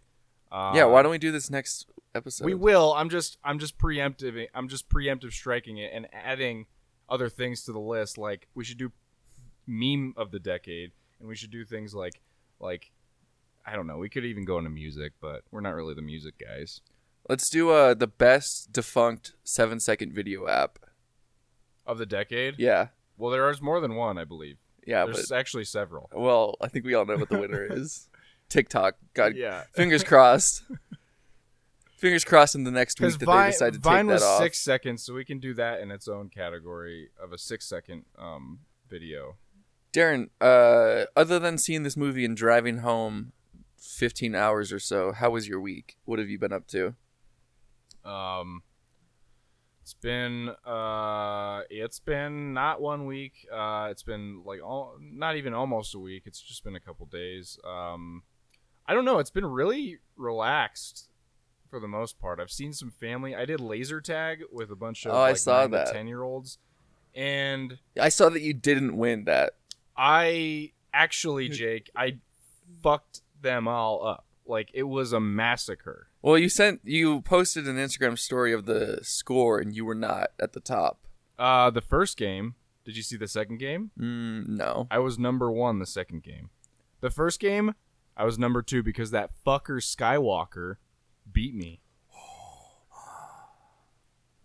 Uh, 0.52 0.72
yeah, 0.76 0.84
why 0.84 1.02
don't 1.02 1.10
we 1.10 1.18
do 1.18 1.32
this 1.32 1.50
next 1.50 1.86
episode? 2.14 2.44
we 2.44 2.54
will? 2.54 2.92
I'm 2.92 3.08
just 3.08 3.38
I'm 3.42 3.58
just 3.58 3.78
preemptive. 3.78 4.46
I'm 4.54 4.68
just 4.68 4.88
preemptive 4.88 5.32
striking 5.32 5.78
it 5.78 5.90
and 5.92 6.06
adding 6.12 6.66
other 7.08 7.28
things 7.28 7.62
to 7.64 7.72
the 7.72 7.80
list. 7.80 8.18
Like 8.18 8.46
we 8.54 8.62
should 8.62 8.78
do 8.78 8.92
meme 9.66 10.12
of 10.16 10.30
the 10.30 10.38
decade, 10.38 10.92
and 11.18 11.28
we 11.28 11.34
should 11.34 11.50
do 11.50 11.64
things 11.64 11.94
like 11.94 12.20
like 12.60 12.92
I 13.64 13.74
don't 13.74 13.86
know. 13.86 13.96
We 13.96 14.10
could 14.10 14.24
even 14.24 14.44
go 14.44 14.58
into 14.58 14.70
music, 14.70 15.14
but 15.20 15.42
we're 15.50 15.62
not 15.62 15.74
really 15.74 15.94
the 15.94 16.02
music 16.02 16.34
guys. 16.38 16.82
Let's 17.28 17.48
do 17.48 17.70
uh 17.70 17.94
the 17.94 18.06
best 18.06 18.70
defunct 18.70 19.32
seven 19.44 19.80
second 19.80 20.12
video 20.12 20.46
app. 20.46 20.78
Of 21.86 21.98
the 21.98 22.06
decade? 22.06 22.56
Yeah, 22.58 22.88
Well, 23.16 23.30
there 23.30 23.48
is 23.48 23.62
more 23.62 23.80
than 23.80 23.94
one, 23.94 24.18
I 24.18 24.24
believe. 24.24 24.56
Yeah, 24.86 25.04
There's 25.04 25.32
actually 25.32 25.64
several. 25.64 26.08
well, 26.14 26.54
I 26.60 26.68
think 26.68 26.84
we 26.86 26.94
all 26.94 27.04
know 27.04 27.16
what 27.16 27.28
the 27.28 27.38
winner 27.38 27.64
is. 27.68 28.08
TikTok. 28.48 28.96
God, 29.14 29.34
Yeah. 29.36 29.64
fingers 29.74 30.04
crossed. 30.12 30.62
fingers 31.96 32.24
crossed 32.24 32.54
in 32.54 32.64
the 32.64 32.70
next 32.70 32.96
Because 32.98 33.14
week 33.14 33.20
that 33.20 33.26
Vine, 33.26 33.44
they 33.46 33.50
decide 33.52 33.72
to 33.74 33.78
Vine 33.80 34.04
take 34.06 34.12
was 34.12 34.22
that 34.22 34.26
off. 34.28 34.42
six 34.42 34.58
seconds, 34.58 35.04
so 35.04 35.14
we 35.14 35.24
can 35.24 35.38
do 35.40 35.52
that 35.54 35.80
in 35.80 35.90
its 35.90 36.06
own 36.08 36.28
category 36.28 37.10
of 37.22 37.32
a 37.32 37.38
six 37.38 37.66
second 37.66 38.04
um, 38.18 38.60
video. 38.88 39.36
Darren, 39.92 40.28
uh, 40.40 41.06
other 41.16 41.38
than 41.38 41.58
seeing 41.58 41.82
this 41.82 41.96
movie 41.96 42.24
and 42.24 42.36
driving 42.36 42.78
home 42.78 43.32
15 43.78 44.34
hours 44.34 44.72
or 44.72 44.78
so, 44.78 45.12
how 45.12 45.30
was 45.30 45.48
your 45.48 45.60
week? 45.60 45.96
What 46.04 46.18
have 46.18 46.28
you 46.28 46.38
been 46.38 46.52
up 46.52 46.66
to? 46.68 46.94
Um, 48.04 48.62
it's 49.86 49.94
been 49.94 50.48
uh, 50.66 51.60
it's 51.70 52.00
been 52.00 52.52
not 52.52 52.80
one 52.80 53.06
week. 53.06 53.46
Uh, 53.52 53.86
it's 53.88 54.02
been 54.02 54.42
like 54.44 54.60
all, 54.60 54.96
not 55.00 55.36
even 55.36 55.54
almost 55.54 55.94
a 55.94 55.98
week. 56.00 56.24
It's 56.26 56.40
just 56.40 56.64
been 56.64 56.74
a 56.74 56.80
couple 56.80 57.06
days. 57.06 57.56
Um, 57.64 58.24
I 58.88 58.94
don't 58.94 59.04
know. 59.04 59.20
It's 59.20 59.30
been 59.30 59.46
really 59.46 59.98
relaxed 60.16 61.08
for 61.70 61.78
the 61.78 61.86
most 61.86 62.18
part. 62.18 62.40
I've 62.40 62.50
seen 62.50 62.72
some 62.72 62.90
family. 62.90 63.36
I 63.36 63.44
did 63.44 63.60
laser 63.60 64.00
tag 64.00 64.42
with 64.50 64.72
a 64.72 64.74
bunch 64.74 65.06
of 65.06 65.12
Oh, 65.12 65.18
I 65.18 65.34
saw 65.34 65.68
that. 65.68 65.92
ten 65.92 66.08
year 66.08 66.24
olds, 66.24 66.58
and 67.14 67.78
I 68.00 68.08
saw 68.08 68.28
that 68.30 68.42
you 68.42 68.54
didn't 68.54 68.96
win 68.96 69.22
that. 69.26 69.52
I 69.96 70.72
actually, 70.92 71.48
Jake, 71.48 71.90
I 71.94 72.16
fucked 72.82 73.20
them 73.40 73.68
all 73.68 74.04
up. 74.04 74.24
Like 74.46 74.70
it 74.74 74.82
was 74.82 75.12
a 75.12 75.20
massacre. 75.20 76.08
Well, 76.26 76.38
you 76.38 76.48
sent 76.48 76.80
you 76.82 77.20
posted 77.20 77.68
an 77.68 77.76
Instagram 77.76 78.18
story 78.18 78.52
of 78.52 78.66
the 78.66 78.98
score 79.02 79.60
and 79.60 79.72
you 79.72 79.84
were 79.84 79.94
not 79.94 80.30
at 80.40 80.54
the 80.54 80.60
top. 80.60 81.06
Uh, 81.38 81.70
the 81.70 81.80
first 81.80 82.16
game. 82.16 82.56
Did 82.84 82.96
you 82.96 83.04
see 83.04 83.16
the 83.16 83.28
second 83.28 83.58
game? 83.58 83.92
Mm, 83.96 84.48
no. 84.48 84.88
I 84.90 84.98
was 84.98 85.20
number 85.20 85.52
one 85.52 85.78
the 85.78 85.86
second 85.86 86.24
game. 86.24 86.50
The 87.00 87.10
first 87.10 87.38
game, 87.38 87.76
I 88.16 88.24
was 88.24 88.40
number 88.40 88.60
two 88.60 88.82
because 88.82 89.12
that 89.12 89.30
fucker 89.46 89.80
Skywalker 89.80 90.78
beat 91.30 91.54
me. 91.54 91.80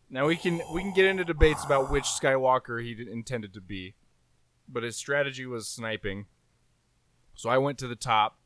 Now 0.07 0.27
we 0.27 0.35
can 0.35 0.61
we 0.71 0.81
can 0.81 0.93
get 0.93 1.05
into 1.05 1.25
debates 1.25 1.65
about 1.65 1.89
which 1.89 2.03
Skywalker 2.03 2.83
he 2.83 2.95
intended 3.11 3.55
to 3.55 3.61
be, 3.61 3.95
but 4.69 4.83
his 4.83 4.97
strategy 4.97 5.47
was 5.47 5.67
sniping. 5.67 6.27
So 7.33 7.49
I 7.49 7.57
went 7.57 7.79
to 7.79 7.87
the 7.87 7.95
top 7.95 8.37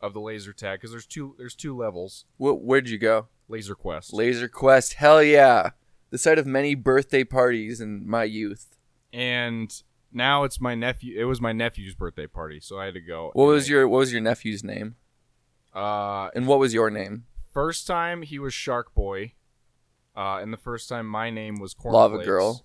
of 0.00 0.14
the 0.14 0.20
laser 0.20 0.52
tag 0.52 0.78
because 0.80 0.90
there's 0.92 1.06
two 1.06 1.34
there's 1.38 1.54
two 1.54 1.76
levels. 1.76 2.24
Wh- 2.38 2.60
where'd 2.62 2.88
you 2.88 2.98
go? 2.98 3.28
Laser 3.48 3.74
Quest. 3.74 4.12
Laser 4.12 4.48
Quest. 4.48 4.94
Hell 4.94 5.22
yeah. 5.22 5.70
The 6.10 6.18
site 6.18 6.38
of 6.38 6.46
many 6.46 6.74
birthday 6.74 7.24
parties 7.24 7.80
in 7.80 8.08
my 8.08 8.24
youth. 8.24 8.76
and 9.12 9.82
now 10.12 10.42
it's 10.42 10.60
my 10.60 10.74
nephew. 10.74 11.20
It 11.20 11.24
was 11.24 11.40
my 11.40 11.52
nephew's 11.52 11.94
birthday 11.94 12.26
party, 12.26 12.58
so 12.58 12.80
I 12.80 12.86
had 12.86 12.94
to 12.94 13.00
go. 13.00 13.30
What 13.34 13.44
was 13.46 13.68
your 13.68 13.86
What 13.86 13.98
was 13.98 14.12
your 14.12 14.20
nephew's 14.20 14.64
name? 14.64 14.96
uh 15.74 16.30
And 16.34 16.46
what 16.46 16.58
was 16.58 16.74
your 16.74 16.90
name? 16.90 17.26
first 17.52 17.86
time 17.86 18.22
he 18.22 18.38
was 18.38 18.54
Shark 18.54 18.94
Boy, 18.94 19.34
uh, 20.16 20.38
and 20.40 20.52
the 20.52 20.56
first 20.56 20.88
time 20.88 21.06
my 21.06 21.30
name 21.30 21.56
was 21.60 21.74
Corn 21.74 21.94
Lava 21.94 22.24
Girl. 22.24 22.64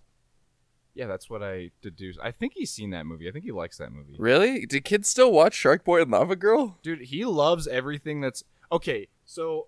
Yeah, 0.95 1.07
that's 1.07 1.29
what 1.29 1.43
I 1.43 1.71
deduced. 1.81 2.19
I 2.23 2.31
think 2.31 2.53
he's 2.55 2.71
seen 2.71 2.91
that 2.91 3.05
movie. 3.05 3.27
I 3.27 3.31
think 3.31 3.43
he 3.43 3.51
likes 3.51 3.77
that 3.77 3.91
movie. 3.91 4.15
Really? 4.17 4.65
Do 4.65 4.79
kids 4.79 5.09
still 5.09 5.31
watch 5.31 5.53
Shark 5.53 5.83
Boy 5.83 6.01
and 6.01 6.09
Lava 6.09 6.37
Girl? 6.37 6.79
Dude, 6.81 7.01
he 7.01 7.25
loves 7.25 7.67
everything 7.67 8.21
that's 8.21 8.43
okay. 8.71 9.09
So 9.25 9.67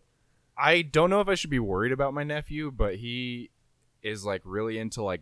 I 0.57 0.81
don't 0.81 1.09
know 1.09 1.19
if 1.19 1.27
I 1.27 1.35
should 1.35 1.49
be 1.49 1.59
worried 1.59 1.91
about 1.91 2.13
my 2.13 2.23
nephew, 2.23 2.71
but 2.71 2.95
he 2.95 3.51
is 4.01 4.23
like 4.23 4.41
really 4.45 4.79
into 4.79 5.03
like 5.03 5.21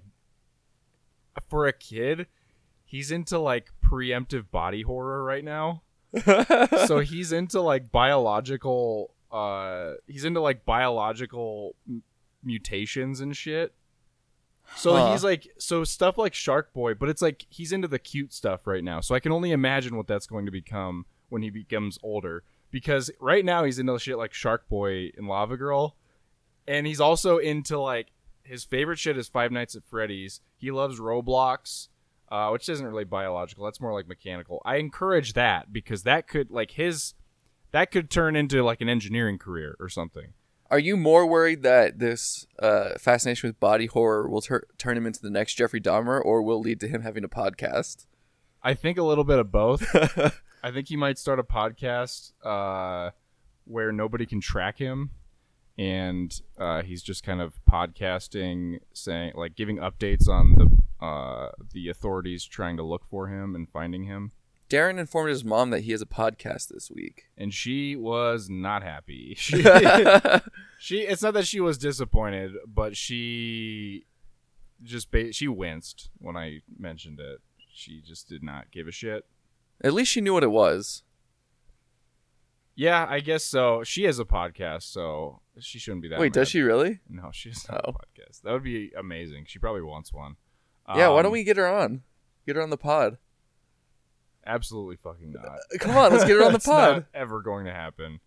for 1.49 1.65
a 1.65 1.73
kid, 1.73 2.27
he's 2.85 3.09
into 3.11 3.39
like 3.39 3.71
preemptive 3.83 4.51
body 4.51 4.83
horror 4.83 5.23
right 5.23 5.43
now. 5.43 5.81
so 6.85 6.99
he's 6.99 7.31
into 7.31 7.59
like 7.61 7.91
biological 7.91 9.11
uh 9.31 9.93
he's 10.07 10.23
into 10.23 10.39
like 10.39 10.63
biological 10.65 11.75
m- 11.89 12.03
mutations 12.41 13.19
and 13.19 13.35
shit 13.35 13.73
so 14.75 14.95
Huh. 14.95 15.11
he's 15.11 15.23
like 15.23 15.47
so 15.57 15.83
stuff 15.83 16.17
like 16.17 16.33
shark 16.33 16.73
boy 16.73 16.93
but 16.93 17.09
it's 17.09 17.21
like 17.21 17.45
he's 17.49 17.71
into 17.71 17.87
the 17.87 17.99
cute 17.99 18.33
stuff 18.33 18.65
right 18.67 18.83
now 18.83 18.99
so 19.01 19.13
i 19.15 19.19
can 19.19 19.31
only 19.31 19.51
imagine 19.51 19.95
what 19.97 20.07
that's 20.07 20.27
going 20.27 20.45
to 20.45 20.51
become 20.51 21.05
when 21.29 21.41
he 21.41 21.49
becomes 21.49 21.97
older 22.03 22.43
because 22.71 23.11
right 23.19 23.45
now 23.45 23.63
he's 23.63 23.79
into 23.79 23.97
shit 23.99 24.17
like 24.17 24.33
shark 24.33 24.67
boy 24.69 25.11
and 25.17 25.27
lava 25.27 25.57
girl 25.57 25.95
and 26.67 26.87
he's 26.87 26.99
also 27.01 27.37
into 27.37 27.79
like 27.79 28.07
his 28.43 28.63
favorite 28.63 28.99
shit 28.99 29.17
is 29.17 29.27
five 29.27 29.51
nights 29.51 29.75
at 29.75 29.83
freddy's 29.85 30.41
he 30.57 30.71
loves 30.71 30.99
roblox 30.99 31.87
uh, 32.31 32.49
which 32.49 32.67
isn't 32.67 32.87
really 32.87 33.03
biological. 33.03 33.65
That's 33.65 33.79
more 33.79 33.93
like 33.93 34.07
mechanical. 34.07 34.59
I 34.65 34.77
encourage 34.77 35.33
that 35.33 35.71
because 35.71 36.01
that 36.03 36.27
could 36.27 36.49
like 36.49 36.71
his 36.71 37.13
that 37.71 37.91
could 37.91 38.09
turn 38.09 38.35
into 38.35 38.63
like 38.63 38.81
an 38.81 38.89
engineering 38.89 39.37
career 39.37 39.75
or 39.79 39.89
something. 39.89 40.33
Are 40.71 40.79
you 40.79 40.97
more 40.97 41.27
worried 41.27 41.61
that 41.63 41.99
this 41.99 42.47
uh, 42.59 42.97
fascination 42.99 43.49
with 43.49 43.59
body 43.59 43.85
horror 43.85 44.27
will 44.27 44.41
tur- 44.41 44.67
turn 44.77 44.97
him 44.97 45.05
into 45.05 45.21
the 45.21 45.29
next 45.29 45.55
Jeffrey 45.55 45.79
Dahmer, 45.79 46.19
or 46.23 46.41
will 46.41 46.59
lead 46.59 46.79
to 46.79 46.87
him 46.87 47.03
having 47.03 47.23
a 47.23 47.29
podcast? 47.29 48.07
I 48.63 48.73
think 48.73 48.97
a 48.97 49.03
little 49.03 49.23
bit 49.23 49.37
of 49.37 49.51
both. 49.51 49.85
I 50.63 50.71
think 50.71 50.87
he 50.87 50.97
might 50.97 51.19
start 51.19 51.37
a 51.39 51.43
podcast 51.43 52.31
uh, 52.43 53.11
where 53.65 53.91
nobody 53.91 54.25
can 54.25 54.41
track 54.41 54.79
him, 54.79 55.11
and 55.77 56.33
uh, 56.57 56.81
he's 56.81 57.03
just 57.03 57.23
kind 57.23 57.41
of 57.41 57.53
podcasting, 57.69 58.79
saying 58.91 59.33
like 59.35 59.55
giving 59.55 59.77
updates 59.77 60.27
on 60.27 60.55
the 60.55 61.05
uh, 61.05 61.51
the 61.73 61.89
authorities 61.89 62.43
trying 62.43 62.77
to 62.77 62.83
look 62.83 63.05
for 63.05 63.27
him 63.27 63.53
and 63.53 63.69
finding 63.69 64.05
him. 64.05 64.31
Darren 64.69 64.97
informed 64.97 65.29
his 65.29 65.43
mom 65.43 65.69
that 65.69 65.81
he 65.81 65.91
has 65.91 66.01
a 66.01 66.05
podcast 66.07 66.69
this 66.69 66.89
week. 66.89 67.25
And 67.37 67.53
she 67.53 67.95
was 67.95 68.49
not 68.49 68.81
happy. 68.83 69.35
She, 69.39 69.61
she 70.79 70.99
it's 71.01 71.21
not 71.21 71.33
that 71.35 71.47
she 71.47 71.59
was 71.59 71.77
disappointed, 71.77 72.53
but 72.67 72.97
she 72.97 74.05
just 74.83 75.11
ba- 75.11 75.33
she 75.33 75.47
winced 75.47 76.09
when 76.17 76.35
I 76.35 76.61
mentioned 76.79 77.19
it. 77.19 77.39
She 77.73 78.01
just 78.01 78.27
did 78.29 78.41
not 78.43 78.71
give 78.71 78.87
a 78.87 78.91
shit. 78.91 79.25
At 79.83 79.93
least 79.93 80.11
she 80.11 80.21
knew 80.21 80.33
what 80.33 80.43
it 80.43 80.51
was. 80.51 81.03
Yeah, 82.75 83.05
I 83.09 83.19
guess 83.21 83.43
so. 83.43 83.83
She 83.83 84.03
has 84.03 84.19
a 84.19 84.25
podcast, 84.25 84.83
so 84.83 85.39
she 85.59 85.79
shouldn't 85.79 86.01
be 86.01 86.09
that. 86.09 86.19
Wait, 86.19 86.33
does 86.33 86.49
she 86.49 86.61
really? 86.61 86.99
No, 87.09 87.29
she 87.31 87.49
doesn't 87.49 87.71
have 87.71 87.81
Oh. 87.85 87.91
a 87.91 87.93
podcast. 87.93 88.41
That 88.41 88.51
would 88.51 88.63
be 88.63 88.91
amazing. 88.97 89.45
She 89.47 89.59
probably 89.59 89.81
wants 89.81 90.11
one. 90.11 90.35
yeah, 90.89 91.07
why 91.09 91.17
Um, 91.19 91.23
don't 91.23 91.31
we 91.31 91.43
get 91.45 91.55
her 91.57 91.67
on? 91.67 92.03
Get 92.45 92.57
her 92.57 92.61
on 92.61 92.69
the 92.69 92.77
pod. 92.77 93.17
Absolutely 94.45 94.97
fucking 94.97 95.31
not. 95.33 95.59
Come 95.79 95.97
on, 95.97 96.11
let's 96.11 96.23
get 96.23 96.35
her 96.37 96.43
on 96.43 96.51
the 96.51 96.51
That's 96.59 96.67
not 96.67 96.93
pod. 96.93 97.05
ever 97.13 97.41
going 97.41 97.65
to 97.65 97.73
happen. 97.73 98.19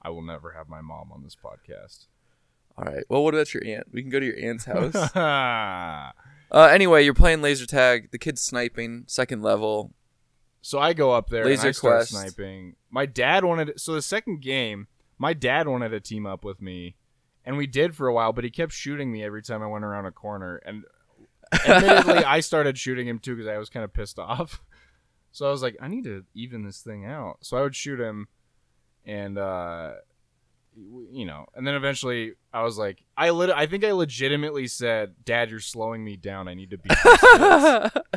I 0.00 0.10
will 0.10 0.22
never 0.22 0.52
have 0.52 0.68
my 0.68 0.80
mom 0.80 1.12
on 1.12 1.22
this 1.22 1.36
podcast. 1.36 2.06
All 2.78 2.84
right. 2.84 3.04
Well, 3.08 3.24
what 3.24 3.34
about 3.34 3.52
your 3.52 3.64
aunt? 3.64 3.88
We 3.92 4.02
can 4.02 4.10
go 4.10 4.20
to 4.20 4.26
your 4.26 4.38
aunt's 4.38 4.64
house. 4.64 4.94
uh, 5.16 6.12
anyway, 6.52 7.04
you're 7.04 7.14
playing 7.14 7.42
laser 7.42 7.66
tag. 7.66 8.10
The 8.12 8.18
kid's 8.18 8.42
sniping, 8.42 9.04
second 9.06 9.42
level. 9.42 9.92
So 10.62 10.78
I 10.78 10.94
go 10.94 11.12
up 11.12 11.28
there 11.28 11.44
Laser 11.44 11.60
and 11.60 11.68
I 11.68 11.72
start 11.72 11.94
Quest. 11.98 12.10
sniping. 12.10 12.74
My 12.90 13.06
dad 13.06 13.44
wanted 13.44 13.80
so 13.80 13.94
the 13.94 14.02
second 14.02 14.42
game, 14.42 14.88
my 15.16 15.32
dad 15.32 15.68
wanted 15.68 15.90
to 15.90 16.00
team 16.00 16.26
up 16.26 16.44
with 16.44 16.60
me, 16.60 16.96
and 17.44 17.56
we 17.56 17.66
did 17.68 17.94
for 17.94 18.08
a 18.08 18.12
while. 18.12 18.32
But 18.32 18.42
he 18.44 18.50
kept 18.50 18.72
shooting 18.72 19.12
me 19.12 19.22
every 19.22 19.42
time 19.42 19.62
I 19.62 19.68
went 19.68 19.84
around 19.84 20.06
a 20.06 20.10
corner, 20.10 20.56
and 20.66 20.82
admittedly, 21.68 22.24
I 22.24 22.40
started 22.40 22.76
shooting 22.76 23.06
him 23.06 23.20
too 23.20 23.36
because 23.36 23.48
I 23.48 23.58
was 23.58 23.70
kind 23.70 23.84
of 23.84 23.92
pissed 23.92 24.18
off. 24.18 24.60
So 25.36 25.46
I 25.46 25.50
was 25.50 25.60
like, 25.60 25.76
I 25.82 25.88
need 25.88 26.04
to 26.04 26.24
even 26.32 26.64
this 26.64 26.80
thing 26.80 27.04
out. 27.04 27.36
So 27.42 27.58
I 27.58 27.60
would 27.60 27.76
shoot 27.76 28.00
him, 28.00 28.26
and 29.04 29.36
uh, 29.36 29.92
you 30.74 31.26
know, 31.26 31.44
and 31.54 31.66
then 31.66 31.74
eventually 31.74 32.32
I 32.54 32.62
was 32.62 32.78
like, 32.78 33.04
I 33.18 33.28
lit- 33.28 33.50
I 33.50 33.66
think 33.66 33.84
I 33.84 33.92
legitimately 33.92 34.66
said, 34.66 35.14
"Dad, 35.26 35.50
you're 35.50 35.60
slowing 35.60 36.02
me 36.02 36.16
down. 36.16 36.48
I 36.48 36.54
need 36.54 36.70
to 36.70 36.78
be." 36.78 36.88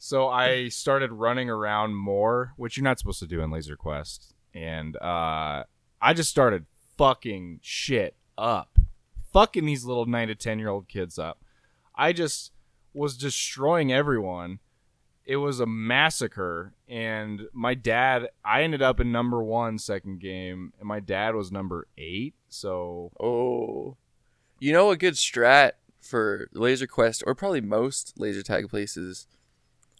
So 0.00 0.28
I 0.28 0.68
started 0.68 1.10
running 1.10 1.48
around 1.50 1.96
more, 1.96 2.52
which 2.56 2.76
you're 2.76 2.84
not 2.84 2.98
supposed 2.98 3.18
to 3.18 3.26
do 3.26 3.40
in 3.40 3.50
Laser 3.50 3.74
Quest, 3.74 4.34
and 4.54 4.94
uh, 4.98 5.64
I 6.02 6.14
just 6.14 6.28
started 6.28 6.66
fucking 6.98 7.60
shit 7.62 8.14
up, 8.36 8.78
fucking 9.32 9.64
these 9.64 9.84
little 9.86 10.06
nine 10.06 10.28
to 10.28 10.34
ten 10.36 10.58
year 10.58 10.68
old 10.68 10.86
kids 10.86 11.18
up. 11.18 11.42
I 11.96 12.12
just 12.12 12.52
was 12.92 13.16
destroying 13.16 13.90
everyone. 13.90 14.60
It 15.28 15.36
was 15.36 15.60
a 15.60 15.66
massacre. 15.66 16.72
And 16.88 17.42
my 17.52 17.74
dad, 17.74 18.30
I 18.44 18.62
ended 18.62 18.82
up 18.82 18.98
in 18.98 19.12
number 19.12 19.42
one 19.44 19.78
second 19.78 20.18
game, 20.20 20.72
and 20.80 20.88
my 20.88 20.98
dad 21.00 21.34
was 21.36 21.52
number 21.52 21.86
eight. 21.96 22.34
So 22.48 23.12
Oh. 23.20 23.96
You 24.58 24.72
know 24.72 24.90
a 24.90 24.96
good 24.96 25.14
strat 25.14 25.72
for 26.00 26.48
Laser 26.52 26.86
Quest 26.88 27.22
or 27.26 27.34
probably 27.34 27.60
most 27.60 28.14
laser 28.18 28.42
tag 28.42 28.68
places. 28.68 29.26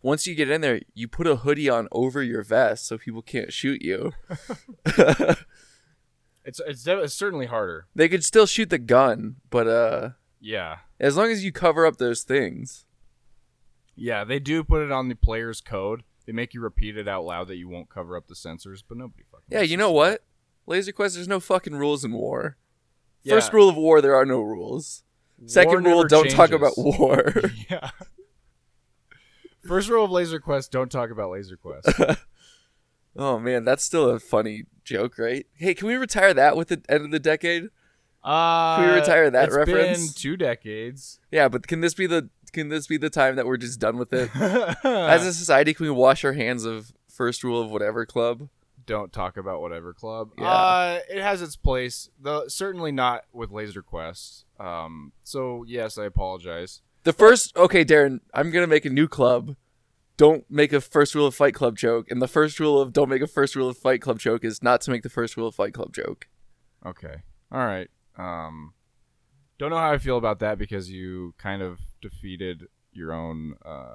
Once 0.02 0.26
you 0.26 0.34
get 0.34 0.48
in 0.50 0.60
there, 0.62 0.80
you 0.94 1.06
put 1.08 1.26
a 1.26 1.36
hoodie 1.36 1.68
on 1.68 1.88
over 1.92 2.22
your 2.22 2.42
vest 2.42 2.86
so 2.86 2.96
people 2.98 3.20
can't 3.22 3.52
shoot 3.52 3.82
you. 3.82 4.12
it's 6.44 6.60
it's, 6.66 6.86
it's 6.86 7.14
certainly 7.14 7.46
harder. 7.46 7.86
they 7.94 8.08
could 8.08 8.24
still 8.24 8.46
shoot 8.46 8.70
the 8.70 8.78
gun, 8.78 9.36
but 9.50 9.66
uh 9.68 10.10
Yeah. 10.40 10.78
as 11.00 11.16
long 11.16 11.30
as 11.30 11.44
you 11.44 11.52
cover 11.52 11.84
up 11.86 11.96
those 11.98 12.22
things. 12.22 12.84
Yeah, 13.98 14.24
they 14.24 14.38
do 14.38 14.64
put 14.64 14.82
it 14.82 14.92
on 14.92 15.08
the 15.08 15.14
player's 15.14 15.60
code. 15.60 16.04
They 16.26 16.32
make 16.32 16.54
you 16.54 16.60
repeat 16.60 16.96
it 16.96 17.08
out 17.08 17.24
loud 17.24 17.48
that 17.48 17.56
you 17.56 17.68
won't 17.68 17.88
cover 17.88 18.16
up 18.16 18.28
the 18.28 18.34
sensors, 18.34 18.82
but 18.86 18.98
nobody 18.98 19.24
fucking. 19.30 19.46
Yeah, 19.48 19.62
you 19.62 19.76
know 19.76 19.90
what? 19.90 20.24
Laser 20.66 20.92
Quest, 20.92 21.14
there's 21.14 21.28
no 21.28 21.40
fucking 21.40 21.74
rules 21.74 22.04
in 22.04 22.12
war. 22.12 22.58
that. 23.24 23.30
First 23.30 23.52
rule 23.52 23.68
of 23.68 23.76
war, 23.76 24.00
there 24.02 24.14
are 24.14 24.26
no 24.26 24.40
rules. 24.40 25.04
Second 25.46 25.84
War 25.84 25.92
rule, 25.92 26.04
don't 26.04 26.30
talk 26.30 26.50
about 26.50 26.72
war. 26.76 27.32
yeah. 27.70 27.90
First 29.66 29.88
rule 29.88 30.04
of 30.04 30.10
Laser 30.10 30.40
Quest: 30.40 30.72
don't 30.72 30.90
talk 30.90 31.10
about 31.10 31.30
Laser 31.30 31.56
Quest. 31.56 31.88
oh 33.16 33.38
man, 33.38 33.64
that's 33.64 33.84
still 33.84 34.10
a 34.10 34.18
funny 34.18 34.64
joke, 34.84 35.18
right? 35.18 35.46
Hey, 35.54 35.74
can 35.74 35.88
we 35.88 35.94
retire 35.94 36.34
that 36.34 36.56
with 36.56 36.68
the 36.68 36.82
end 36.88 37.04
of 37.04 37.10
the 37.10 37.18
decade? 37.18 37.68
Uh, 38.24 38.76
Can 38.76 38.88
we 38.88 38.94
retire 38.96 39.30
that 39.30 39.46
it's 39.46 39.56
reference? 39.56 39.98
Been 39.98 40.12
two 40.14 40.36
decades. 40.36 41.20
Yeah, 41.30 41.48
but 41.48 41.66
can 41.68 41.80
this 41.80 41.94
be 41.94 42.06
the 42.06 42.28
can 42.50 42.68
this 42.68 42.86
be 42.86 42.96
the 42.96 43.10
time 43.10 43.36
that 43.36 43.46
we're 43.46 43.56
just 43.56 43.80
done 43.80 43.96
with 43.96 44.12
it? 44.12 44.30
As 44.84 45.26
a 45.26 45.32
society, 45.32 45.74
can 45.74 45.86
we 45.86 45.90
wash 45.90 46.24
our 46.24 46.32
hands 46.32 46.64
of 46.64 46.92
first 47.08 47.44
rule 47.44 47.60
of 47.60 47.70
whatever 47.70 48.06
club? 48.06 48.48
don't 48.88 49.12
talk 49.12 49.36
about 49.36 49.60
whatever 49.60 49.92
club. 49.92 50.30
Yeah. 50.38 50.50
Uh, 50.50 50.98
it 51.10 51.20
has 51.20 51.42
its 51.42 51.54
place, 51.54 52.08
though 52.18 52.48
certainly 52.48 52.90
not 52.90 53.24
with 53.32 53.50
Laser 53.50 53.82
Quest. 53.82 54.46
Um, 54.58 55.12
so 55.22 55.64
yes, 55.68 55.98
I 55.98 56.06
apologize. 56.06 56.80
The 57.04 57.12
first, 57.12 57.56
okay, 57.56 57.84
Darren, 57.84 58.20
I'm 58.34 58.50
gonna 58.50 58.66
make 58.66 58.86
a 58.86 58.90
new 58.90 59.06
club. 59.06 59.54
Don't 60.16 60.50
make 60.50 60.72
a 60.72 60.80
first 60.80 61.14
rule 61.14 61.26
of 61.26 61.34
Fight 61.34 61.54
Club 61.54 61.76
joke, 61.76 62.10
and 62.10 62.20
the 62.20 62.26
first 62.26 62.58
rule 62.58 62.80
of 62.80 62.92
don't 62.92 63.08
make 63.08 63.22
a 63.22 63.28
first 63.28 63.54
rule 63.54 63.68
of 63.68 63.78
Fight 63.78 64.00
Club 64.00 64.18
joke 64.18 64.42
is 64.42 64.62
not 64.64 64.80
to 64.80 64.90
make 64.90 65.02
the 65.04 65.08
first 65.08 65.36
rule 65.36 65.46
of 65.46 65.54
Fight 65.54 65.74
Club 65.74 65.92
joke. 65.92 66.26
Okay. 66.84 67.22
All 67.52 67.64
right. 67.64 67.88
Um, 68.16 68.72
don't 69.58 69.70
know 69.70 69.76
how 69.76 69.92
I 69.92 69.98
feel 69.98 70.16
about 70.18 70.38
that 70.40 70.58
because 70.58 70.90
you 70.90 71.34
kind 71.38 71.62
of 71.62 71.80
defeated 72.00 72.64
your 72.92 73.12
own 73.12 73.54
uh, 73.64 73.94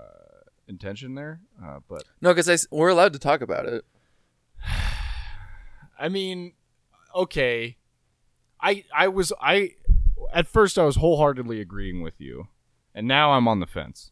intention 0.68 1.16
there. 1.16 1.42
Uh, 1.64 1.80
but 1.88 2.04
No, 2.22 2.34
because 2.34 2.68
we're 2.72 2.90
allowed 2.90 3.14
to 3.14 3.20
talk 3.20 3.42
about 3.42 3.66
it. 3.66 3.86
I 6.00 6.10
mean, 6.10 6.54
okay. 7.16 7.78
I 8.60 8.84
I 8.96 9.08
was 9.10 9.34
I 9.42 9.72
at 10.34 10.48
first 10.48 10.78
I 10.80 10.84
was 10.84 10.96
wholeheartedly 10.98 11.60
agreeing 11.60 12.02
with 12.02 12.20
you, 12.20 12.48
and 12.96 13.08
now 13.08 13.34
I'm 13.34 13.48
on 13.48 13.60
the 13.60 13.66
fence 13.68 14.12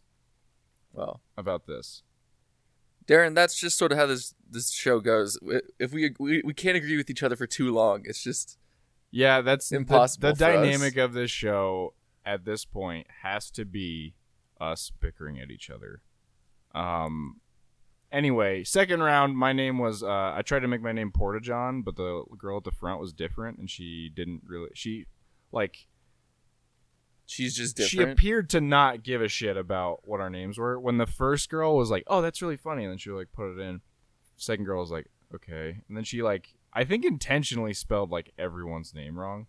Well, 0.93 1.21
about 1.37 1.67
this. 1.67 2.03
Darren, 3.07 3.33
that's 3.33 3.55
just 3.59 3.77
sort 3.77 3.91
of 3.91 3.97
how 3.97 4.05
this 4.05 4.35
this 4.49 4.71
show 4.71 4.99
goes. 4.99 5.39
If 5.79 5.91
we 5.93 6.13
we, 6.19 6.41
we 6.43 6.53
can't 6.53 6.77
agree 6.77 6.97
with 6.97 7.09
each 7.09 7.23
other 7.23 7.35
for 7.35 7.47
too 7.47 7.73
long, 7.73 8.03
it's 8.05 8.21
just 8.23 8.57
Yeah, 9.11 9.41
that's 9.41 9.71
Impossible 9.71 10.29
The, 10.29 10.31
us. 10.33 10.37
dynamic 10.37 10.97
of 10.97 11.13
this 11.13 11.29
show 11.29 11.93
at 12.25 12.45
this 12.45 12.65
point 12.65 13.07
has 13.23 13.51
to 13.51 13.65
be 13.65 14.15
us 14.59 14.91
bickering 14.99 15.39
at 15.39 15.51
each 15.51 15.69
other. 15.69 16.01
Um. 16.73 17.41
Anyway, 18.11 18.61
second 18.65 19.01
round, 19.01 19.37
my 19.37 19.53
name 19.53 19.77
was. 19.77 20.03
Uh, 20.03 20.33
I 20.35 20.41
tried 20.41 20.59
to 20.59 20.67
make 20.67 20.81
my 20.81 20.91
name 20.91 21.11
Portajohn, 21.11 21.83
but 21.83 21.95
the 21.95 22.23
girl 22.37 22.57
at 22.57 22.65
the 22.65 22.71
front 22.71 22.99
was 22.99 23.13
different, 23.13 23.57
and 23.57 23.69
she 23.69 24.09
didn't 24.13 24.41
really. 24.45 24.69
She, 24.73 25.05
like, 25.53 25.87
she's 27.25 27.55
just 27.55 27.81
she 27.81 28.01
appeared 28.01 28.49
to 28.49 28.59
not 28.59 29.03
give 29.03 29.21
a 29.21 29.29
shit 29.29 29.55
about 29.55 30.01
what 30.03 30.19
our 30.19 30.29
names 30.29 30.57
were. 30.57 30.77
When 30.77 30.97
the 30.97 31.05
first 31.05 31.49
girl 31.49 31.77
was 31.77 31.89
like, 31.89 32.03
"Oh, 32.07 32.21
that's 32.21 32.41
really 32.41 32.57
funny," 32.57 32.83
and 32.83 32.91
then 32.91 32.97
she 32.97 33.11
like 33.11 33.31
put 33.31 33.53
it 33.53 33.59
in. 33.59 33.79
Second 34.35 34.65
girl 34.65 34.81
was 34.81 34.91
like, 34.91 35.07
"Okay," 35.33 35.81
and 35.87 35.95
then 35.95 36.03
she 36.03 36.21
like, 36.21 36.53
I 36.73 36.83
think 36.83 37.03
intentionally 37.05 37.73
spelled 37.73 38.11
like 38.11 38.31
everyone's 38.37 38.93
name 38.93 39.17
wrong, 39.19 39.47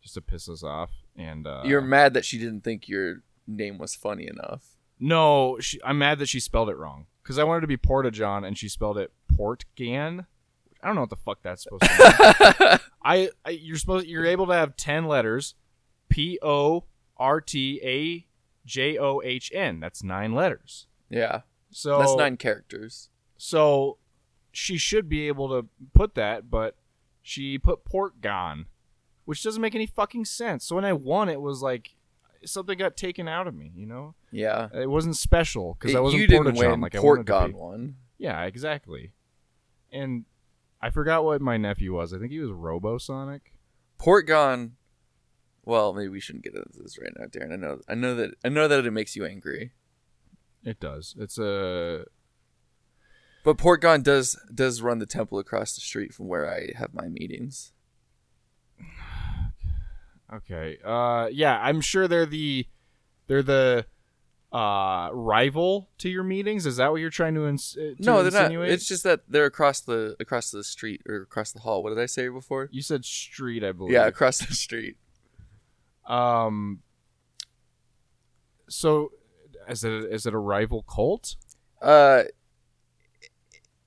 just 0.00 0.14
to 0.14 0.20
piss 0.20 0.48
us 0.48 0.62
off. 0.62 0.90
And 1.16 1.46
uh, 1.46 1.62
You're 1.64 1.80
mad 1.80 2.14
that 2.14 2.24
she 2.24 2.38
didn't 2.38 2.62
think 2.62 2.88
your 2.88 3.22
name 3.46 3.78
was 3.78 3.94
funny 3.94 4.26
enough. 4.28 4.62
no, 4.98 5.58
she, 5.60 5.80
I'm 5.84 5.98
mad 5.98 6.18
that 6.20 6.28
she 6.28 6.40
spelled 6.40 6.68
it 6.70 6.76
wrong 6.76 7.06
because 7.22 7.38
I 7.38 7.44
wanted 7.44 7.62
to 7.62 7.66
be 7.66 7.76
Portajohn 7.76 8.46
and 8.46 8.56
she 8.56 8.68
spelled 8.68 8.98
it 8.98 9.12
Portgan. 9.32 10.26
I 10.82 10.86
don't 10.86 10.94
know 10.94 11.02
what 11.02 11.10
the 11.10 11.16
fuck 11.16 11.38
that's 11.42 11.64
supposed 11.64 11.82
to 11.82 11.88
mean. 12.60 12.78
I, 13.04 13.30
I 13.44 13.50
you're 13.50 13.76
supposed 13.78 14.06
you're 14.06 14.26
able 14.26 14.46
to 14.46 14.52
have 14.54 14.76
ten 14.76 15.06
letters, 15.06 15.54
P 16.08 16.38
O 16.42 16.84
R 17.16 17.40
T 17.40 17.80
A 17.82 18.26
J 18.64 18.96
O 18.98 19.20
H 19.24 19.50
N. 19.54 19.80
That's 19.80 20.02
nine 20.04 20.34
letters. 20.34 20.86
Yeah, 21.10 21.40
So 21.70 21.98
that's 21.98 22.14
nine 22.16 22.36
characters. 22.36 23.08
So 23.36 23.98
she 24.52 24.76
should 24.78 25.08
be 25.08 25.28
able 25.28 25.48
to 25.48 25.68
put 25.94 26.14
that, 26.14 26.50
but 26.50 26.76
she 27.22 27.58
put 27.58 27.84
Portgon, 27.84 28.66
which 29.24 29.42
doesn't 29.42 29.60
make 29.62 29.74
any 29.74 29.86
fucking 29.86 30.24
sense. 30.24 30.64
So 30.64 30.76
when 30.76 30.84
I 30.84 30.92
won, 30.92 31.28
it 31.28 31.40
was 31.40 31.62
like 31.62 31.94
something 32.44 32.78
got 32.78 32.96
taken 32.96 33.28
out 33.28 33.46
of 33.46 33.54
me. 33.54 33.72
You 33.74 33.86
know, 33.86 34.14
Yeah, 34.32 34.68
it 34.74 34.88
wasn't 34.88 35.16
special 35.16 35.76
because 35.78 35.94
I 35.94 36.00
wasn't 36.00 36.22
you 36.22 36.26
didn't 36.28 36.54
win. 36.56 36.80
like 36.80 36.94
I 36.94 37.00
wanted 37.00 37.26
to 37.26 37.32
Portgon 37.32 37.52
won. 37.54 37.96
Yeah, 38.18 38.42
exactly. 38.44 39.12
And 39.92 40.24
I 40.80 40.90
forgot 40.90 41.24
what 41.24 41.40
my 41.40 41.56
nephew 41.56 41.94
was. 41.94 42.12
I 42.12 42.18
think 42.18 42.30
he 42.32 42.38
was 42.40 42.50
Robosonic. 42.50 43.40
Portgon. 43.98 44.72
Well, 45.64 45.92
maybe 45.92 46.08
we 46.08 46.20
shouldn't 46.20 46.44
get 46.44 46.54
into 46.54 46.78
this 46.82 46.98
right 46.98 47.12
now, 47.18 47.26
Darren. 47.26 47.52
I 47.52 47.56
know, 47.56 47.80
I 47.88 47.94
know 47.94 48.14
that, 48.14 48.34
I 48.44 48.48
know 48.48 48.68
that 48.68 48.86
it 48.86 48.90
makes 48.90 49.14
you 49.16 49.26
angry. 49.26 49.72
It 50.64 50.80
does. 50.80 51.14
It's 51.18 51.38
a 51.38 52.04
But 53.44 53.56
Portgon 53.56 54.02
does 54.02 54.38
does 54.52 54.82
run 54.82 54.98
the 54.98 55.06
temple 55.06 55.38
across 55.38 55.74
the 55.74 55.80
street 55.80 56.12
from 56.12 56.28
where 56.28 56.50
I 56.50 56.72
have 56.76 56.92
my 56.92 57.08
meetings. 57.08 57.72
okay. 60.34 60.78
Uh, 60.84 61.28
yeah, 61.32 61.58
I'm 61.60 61.80
sure 61.80 62.08
they're 62.08 62.26
the 62.26 62.66
they're 63.26 63.42
the 63.42 63.86
uh 64.50 65.10
rival 65.12 65.90
to 65.98 66.08
your 66.08 66.24
meetings. 66.24 66.66
Is 66.66 66.78
that 66.78 66.90
what 66.90 67.00
you're 67.00 67.10
trying 67.10 67.34
to, 67.34 67.46
ins- 67.46 67.76
uh, 67.78 67.94
to 67.96 67.96
no, 68.00 68.22
they're 68.22 68.50
not. 68.50 68.50
It's 68.68 68.88
just 68.88 69.04
that 69.04 69.20
they're 69.28 69.44
across 69.44 69.80
the 69.80 70.16
across 70.18 70.50
the 70.50 70.64
street 70.64 71.02
or 71.06 71.22
across 71.22 71.52
the 71.52 71.60
hall. 71.60 71.82
What 71.82 71.90
did 71.90 71.98
I 71.98 72.06
say 72.06 72.28
before? 72.28 72.68
You 72.72 72.82
said 72.82 73.04
street, 73.04 73.62
I 73.62 73.72
believe. 73.72 73.92
Yeah, 73.92 74.06
across 74.06 74.38
the 74.38 74.54
street. 74.54 74.96
Um. 76.06 76.80
So, 78.70 79.12
is 79.68 79.84
it 79.84 79.92
is 79.92 80.26
it 80.26 80.34
a 80.34 80.38
rival 80.38 80.82
cult? 80.82 81.36
Uh, 81.80 82.24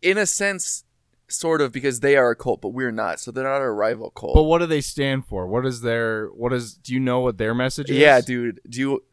in 0.01 0.17
a 0.17 0.25
sense, 0.25 0.83
sort 1.27 1.61
of, 1.61 1.71
because 1.71 1.99
they 2.01 2.15
are 2.17 2.31
a 2.31 2.35
cult, 2.35 2.61
but 2.61 2.69
we're 2.69 2.91
not. 2.91 3.19
So 3.19 3.31
they're 3.31 3.43
not 3.43 3.61
a 3.61 3.69
rival 3.71 4.09
cult. 4.11 4.33
But 4.35 4.43
what 4.43 4.59
do 4.59 4.65
they 4.65 4.81
stand 4.81 5.25
for? 5.25 5.47
What 5.47 5.65
is 5.65 5.81
their 5.81 6.27
what 6.27 6.53
is? 6.53 6.73
Do 6.75 6.93
you 6.93 6.99
know 6.99 7.19
what 7.21 7.37
their 7.37 7.53
message 7.53 7.89
is? 7.89 7.97
yeah, 7.97 8.21
dude. 8.21 8.59
Do 8.69 8.79
you? 8.79 9.03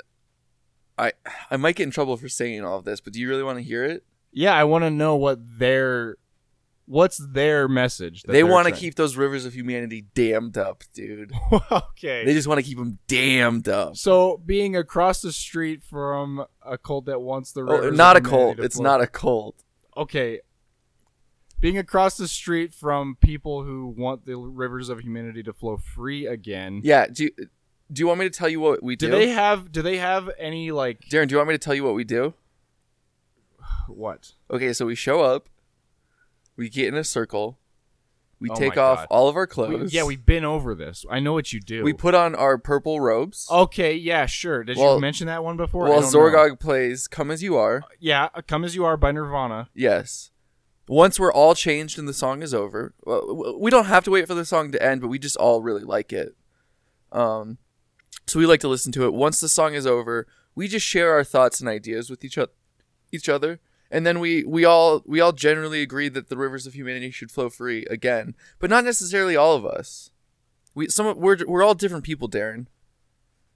I 0.97 1.13
I 1.51 1.57
might 1.57 1.77
get 1.77 1.85
in 1.85 1.91
trouble 1.91 2.17
for 2.17 2.29
saying 2.29 2.65
all 2.65 2.79
of 2.79 2.85
this, 2.85 3.01
but 3.01 3.13
do 3.13 3.21
you 3.21 3.29
really 3.29 3.43
want 3.45 3.59
to 3.59 3.63
hear 3.65 3.85
it? 3.85 4.05
Yeah, 4.33 4.53
I 4.55 4.65
want 4.65 4.83
to 4.85 4.91
know 4.91 5.17
what 5.17 5.39
their 5.59 6.17
what's 6.87 7.19
their 7.19 7.69
message. 7.69 8.23
they 8.23 8.43
want 8.43 8.67
to 8.67 8.73
keep 8.73 8.95
those 8.95 9.15
rivers 9.17 9.45
of 9.45 9.55
humanity 9.55 10.07
dammed 10.15 10.57
up, 10.57 10.83
dude. 10.95 11.33
okay. 11.71 12.25
They 12.25 12.33
just 12.33 12.49
want 12.49 12.59
to 12.59 12.63
keep 12.67 12.79
them 12.79 12.99
dammed 13.07 13.69
up. 13.69 13.97
so 13.97 14.39
being 14.45 14.75
across 14.75 15.21
the 15.23 15.31
street 15.33 15.83
from 15.83 16.45
a 16.63 16.79
cult 16.79 17.05
that 17.07 17.21
wants 17.21 17.53
the 17.53 17.61
Oh, 17.61 17.91
not 17.91 18.17
a 18.17 18.21
of 18.21 18.27
humanity 18.27 18.31
cult. 18.31 18.59
It's 18.61 18.77
flow- 18.77 18.85
not 18.85 19.01
a 19.03 19.07
cult. 19.07 19.63
okay. 19.97 20.41
Being 21.61 21.77
across 21.79 22.17
the 22.17 22.29
street 22.29 22.73
from 22.73 23.17
people 23.21 23.65
who 23.65 23.87
want 23.89 24.27
the 24.27 24.37
rivers 24.37 24.89
of 24.89 25.01
humanity 25.01 25.43
to 25.43 25.53
flow 25.53 25.77
free 25.77 26.27
again. 26.27 26.81
Yeah. 26.85 27.07
Do 27.13 27.25
you, 27.25 27.31
do 27.93 28.01
you 28.01 28.07
want 28.07 28.21
me 28.21 28.27
to 28.29 28.31
tell 28.31 28.49
you 28.49 28.61
what 28.61 28.83
we 28.83 28.95
do? 28.97 29.07
Do 29.07 29.13
they 29.13 29.29
have 29.31 29.73
do 29.73 29.83
they 29.83 29.97
have 29.99 30.31
any 30.39 30.71
like 30.71 31.01
Darren, 31.11 31.27
do 31.29 31.33
you 31.33 31.37
want 31.39 31.49
me 31.49 31.55
to 31.55 31.59
tell 31.59 31.75
you 31.75 31.83
what 31.85 31.95
we 31.95 32.05
do? 32.05 32.35
what? 33.89 34.33
Okay, 34.51 34.73
so 34.73 34.87
we 34.87 34.95
show 34.95 35.21
up, 35.23 35.49
we 36.57 36.69
get 36.69 36.89
in 36.89 36.95
a 36.95 37.05
circle, 37.05 37.59
we 38.41 38.51
Oh 38.51 38.55
take 38.55 38.77
my 38.77 38.83
off 38.83 38.99
God. 39.01 39.07
all 39.11 39.29
of 39.29 39.37
our 39.37 39.43
We- 39.43 39.47
clothes. 39.49 39.93
yeah, 39.93 40.05
we've 40.05 40.25
been 40.25 40.45
over 40.45 40.75
this. 40.75 41.05
I 41.11 41.19
know 41.21 41.33
what 41.33 41.53
you 41.53 41.61
do. 41.61 41.83
we 41.83 41.93
put 41.93 42.15
on 42.15 42.35
our 42.35 42.57
purple 42.59 43.01
robes. 43.01 43.49
Okay, 43.51 43.95
yeah, 43.95 44.27
sure. 44.27 44.63
Did 44.65 44.77
Well- 44.79 44.95
you 44.97 45.01
mention 45.01 45.27
that 45.27 45.43
one 45.43 45.57
before? 45.57 45.87
I 45.87 45.91
while 45.91 46.01
don't 46.03 46.13
know. 46.13 46.19
Zorgog 46.21 46.61
plays 46.61 47.09
"Come 47.09 47.31
as 47.31 47.43
You 47.43 47.57
Are." 47.57 47.83
Yeah, 47.99 48.29
Come 48.47 48.65
as 48.65 48.75
You 48.77 48.85
Are 48.85 48.97
by 48.97 49.11
Nirvana. 49.13 49.71
Yes. 49.75 50.31
Once 50.89 51.21
we're 51.21 51.33
all 51.33 51.55
changed 51.55 51.99
and 51.99 52.09
the 52.09 52.15
song 52.15 52.43
is 52.43 52.55
over, 52.55 52.95
we 53.59 53.71
don't 53.71 53.87
have 53.87 54.05
to 54.05 54.11
wait 54.11 54.27
for 54.27 54.35
the 54.35 54.45
song 54.45 54.73
to 54.73 54.83
end, 54.83 55.01
but 55.01 55.09
we 55.09 55.19
just 55.19 55.37
all 55.37 55.61
really 55.61 55.85
like 55.85 56.13
it. 56.13 56.35
Um, 57.13 57.59
so 58.27 58.39
we 58.39 58.47
like 58.47 58.61
to 58.61 58.69
listen 58.69 58.93
to 58.93 59.05
it. 59.05 59.13
Once 59.15 59.41
the 59.41 59.49
song 59.49 59.75
is 59.75 59.87
over, 59.87 60.27
we 60.55 60.69
just 60.69 60.87
share 60.87 61.13
our 61.13 61.25
thoughts 61.25 61.61
and 61.61 61.69
ideas 61.69 62.11
with 62.11 62.25
each 62.25 62.37
other, 62.39 62.53
each 63.13 63.29
other, 63.29 63.61
and 63.91 64.07
then 64.07 64.21
we 64.21 64.45
we 64.45 64.65
all 64.65 65.03
we 65.07 65.21
all 65.21 65.33
generally 65.33 65.81
agree 65.83 66.09
that 66.11 66.29
the 66.29 66.37
rivers 66.37 66.67
of 66.67 66.75
humanity 66.75 67.11
should 67.11 67.31
flow 67.31 67.49
free 67.49 67.87
again, 67.91 68.35
but 68.59 68.69
not 68.71 68.85
necessarily 68.85 69.37
all 69.37 69.55
of 69.57 69.65
us. 69.65 70.11
We 70.75 70.89
some 70.89 71.19
we're 71.19 71.39
we're 71.47 71.63
all 71.63 71.75
different 71.75 72.05
people, 72.05 72.29
Darren. 72.29 72.67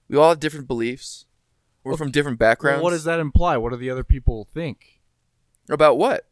We 0.08 0.16
all 0.16 0.30
have 0.30 0.40
different 0.40 0.68
beliefs. 0.68 1.26
We're 1.84 1.96
from 1.96 2.10
different 2.10 2.38
Well, 2.38 2.50
backgrounds. 2.50 2.82
what 2.82 2.90
does 2.90 3.04
that 3.04 3.18
imply? 3.18 3.56
What 3.56 3.70
do 3.70 3.76
the 3.76 3.90
other 3.90 4.04
people 4.04 4.46
think? 4.52 5.00
about 5.68 5.96
what? 5.96 6.26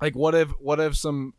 Like, 0.00 0.14
what 0.14 0.34
if, 0.34 0.48
what 0.60 0.80
if 0.80 0.96
some, 0.96 1.34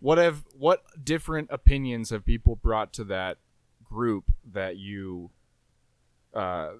what 0.00 0.18
if, 0.18 0.44
what 0.56 0.82
different 1.02 1.48
opinions 1.50 2.10
have 2.10 2.24
people 2.24 2.56
brought 2.56 2.92
to 2.94 3.04
that 3.04 3.38
group 3.84 4.24
that 4.52 4.76
you, 4.76 5.30
uh, 6.34 6.70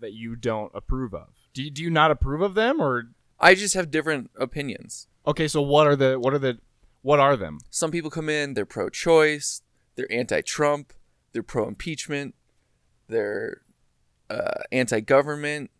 that 0.00 0.12
you 0.12 0.36
don't 0.36 0.72
approve 0.74 1.14
of? 1.14 1.28
Do 1.52 1.62
you, 1.62 1.70
do 1.70 1.82
you 1.82 1.90
not 1.90 2.10
approve 2.10 2.40
of 2.42 2.54
them, 2.54 2.80
or 2.80 3.10
I 3.38 3.54
just 3.54 3.74
have 3.74 3.90
different 3.90 4.30
opinions. 4.38 5.08
okay? 5.26 5.48
So 5.48 5.60
what 5.62 5.86
are 5.86 5.96
the, 5.96 6.18
what 6.18 6.32
are 6.34 6.38
the, 6.38 6.58
what 7.02 7.20
are 7.20 7.36
them? 7.36 7.58
Some 7.70 7.90
people 7.90 8.10
come 8.10 8.28
in, 8.28 8.54
they're 8.54 8.66
pro-choice, 8.66 9.62
they're 9.94 10.10
anti-Trump, 10.10 10.92
they're 11.32 11.42
pro-impeachment, 11.42 12.34
they're 13.08 13.60
uh, 14.28 14.62
anti-government. 14.72 15.70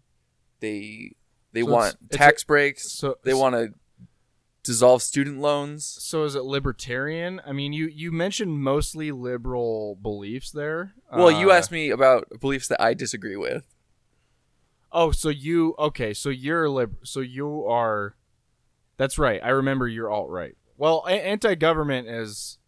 They 0.61 1.17
they 1.53 1.63
So 1.63 1.67
want 1.67 1.87
it's- 1.95 2.07
it's 2.11 2.17
tax 2.17 2.45
breaks. 2.45 2.93
So 2.93 3.17
they 3.25 3.35
want 3.35 3.55
to 3.55 3.75
dissolve 4.67 5.03
student 5.03 5.41
loans. 5.41 5.85
So 5.85 6.25
is 6.25 6.35
it 6.35 6.45
libertarian? 6.45 7.41
I 7.47 7.53
mean, 7.53 7.73
you 7.73 7.87
you 7.87 8.13
mentioned 8.13 8.61
mostly 8.61 9.11
liberal 9.13 9.97
beliefs 10.03 10.51
there. 10.51 10.93
Well, 11.13 11.31
you 11.31 11.51
Uh, 11.51 11.55
asked 11.55 11.73
me 11.73 11.91
about 11.91 12.29
beliefs 12.41 12.69
that 12.69 12.81
I 12.81 12.93
disagree 12.95 13.37
with. 13.37 13.65
Oh, 14.93 15.11
so 15.11 15.29
you 15.29 15.75
okay? 15.79 16.13
So 16.15 16.29
you're 16.31 16.69
lib. 16.69 16.97
So 17.03 17.21
you 17.21 17.65
are. 17.67 18.17
That's 18.97 19.19
right. 19.19 19.41
I 19.43 19.51
remember 19.51 19.87
you're 19.89 20.11
alt 20.11 20.31
right. 20.31 20.57
Well, 20.77 21.05
a- 21.07 21.11
anti-government 21.27 22.09
is. 22.09 22.59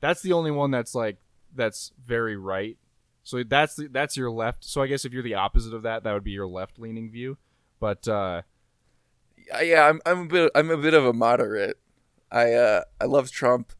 That's 0.00 0.22
the 0.22 0.32
only 0.32 0.50
one 0.50 0.70
that's 0.70 0.94
like 0.94 1.18
that's 1.54 1.92
very 2.04 2.36
right. 2.36 2.76
So 3.24 3.42
that's 3.42 3.74
the, 3.76 3.88
that's 3.88 4.16
your 4.16 4.30
left. 4.30 4.64
So 4.64 4.80
I 4.80 4.86
guess 4.86 5.04
if 5.04 5.12
you're 5.12 5.22
the 5.22 5.34
opposite 5.34 5.74
of 5.74 5.82
that, 5.82 6.02
that 6.04 6.12
would 6.14 6.24
be 6.24 6.30
your 6.30 6.46
left-leaning 6.46 7.10
view. 7.10 7.36
But 7.80 8.06
Uh, 8.08 8.42
yeah, 9.62 9.86
I'm 9.88 10.00
I'm 10.06 10.20
a 10.22 10.26
bit 10.26 10.50
I'm 10.54 10.70
a 10.70 10.76
bit 10.76 10.94
of 10.94 11.04
a 11.06 11.12
moderate. 11.12 11.78
I 12.30 12.52
uh 12.52 12.82
I 13.00 13.04
love 13.04 13.30
Trump. 13.30 13.72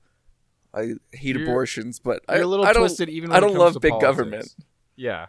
I 0.74 0.94
hate 1.12 1.34
You're- 1.36 1.44
abortions, 1.44 1.98
but 1.98 2.22
I, 2.28 2.34
you're 2.36 2.44
a 2.44 2.46
little 2.46 2.66
I 2.66 2.72
don't. 2.72 3.00
Even 3.08 3.32
I 3.32 3.40
don't 3.40 3.54
love 3.54 3.78
big 3.80 3.90
politics. 3.92 4.02
government. 4.02 4.54
Yeah. 4.96 5.26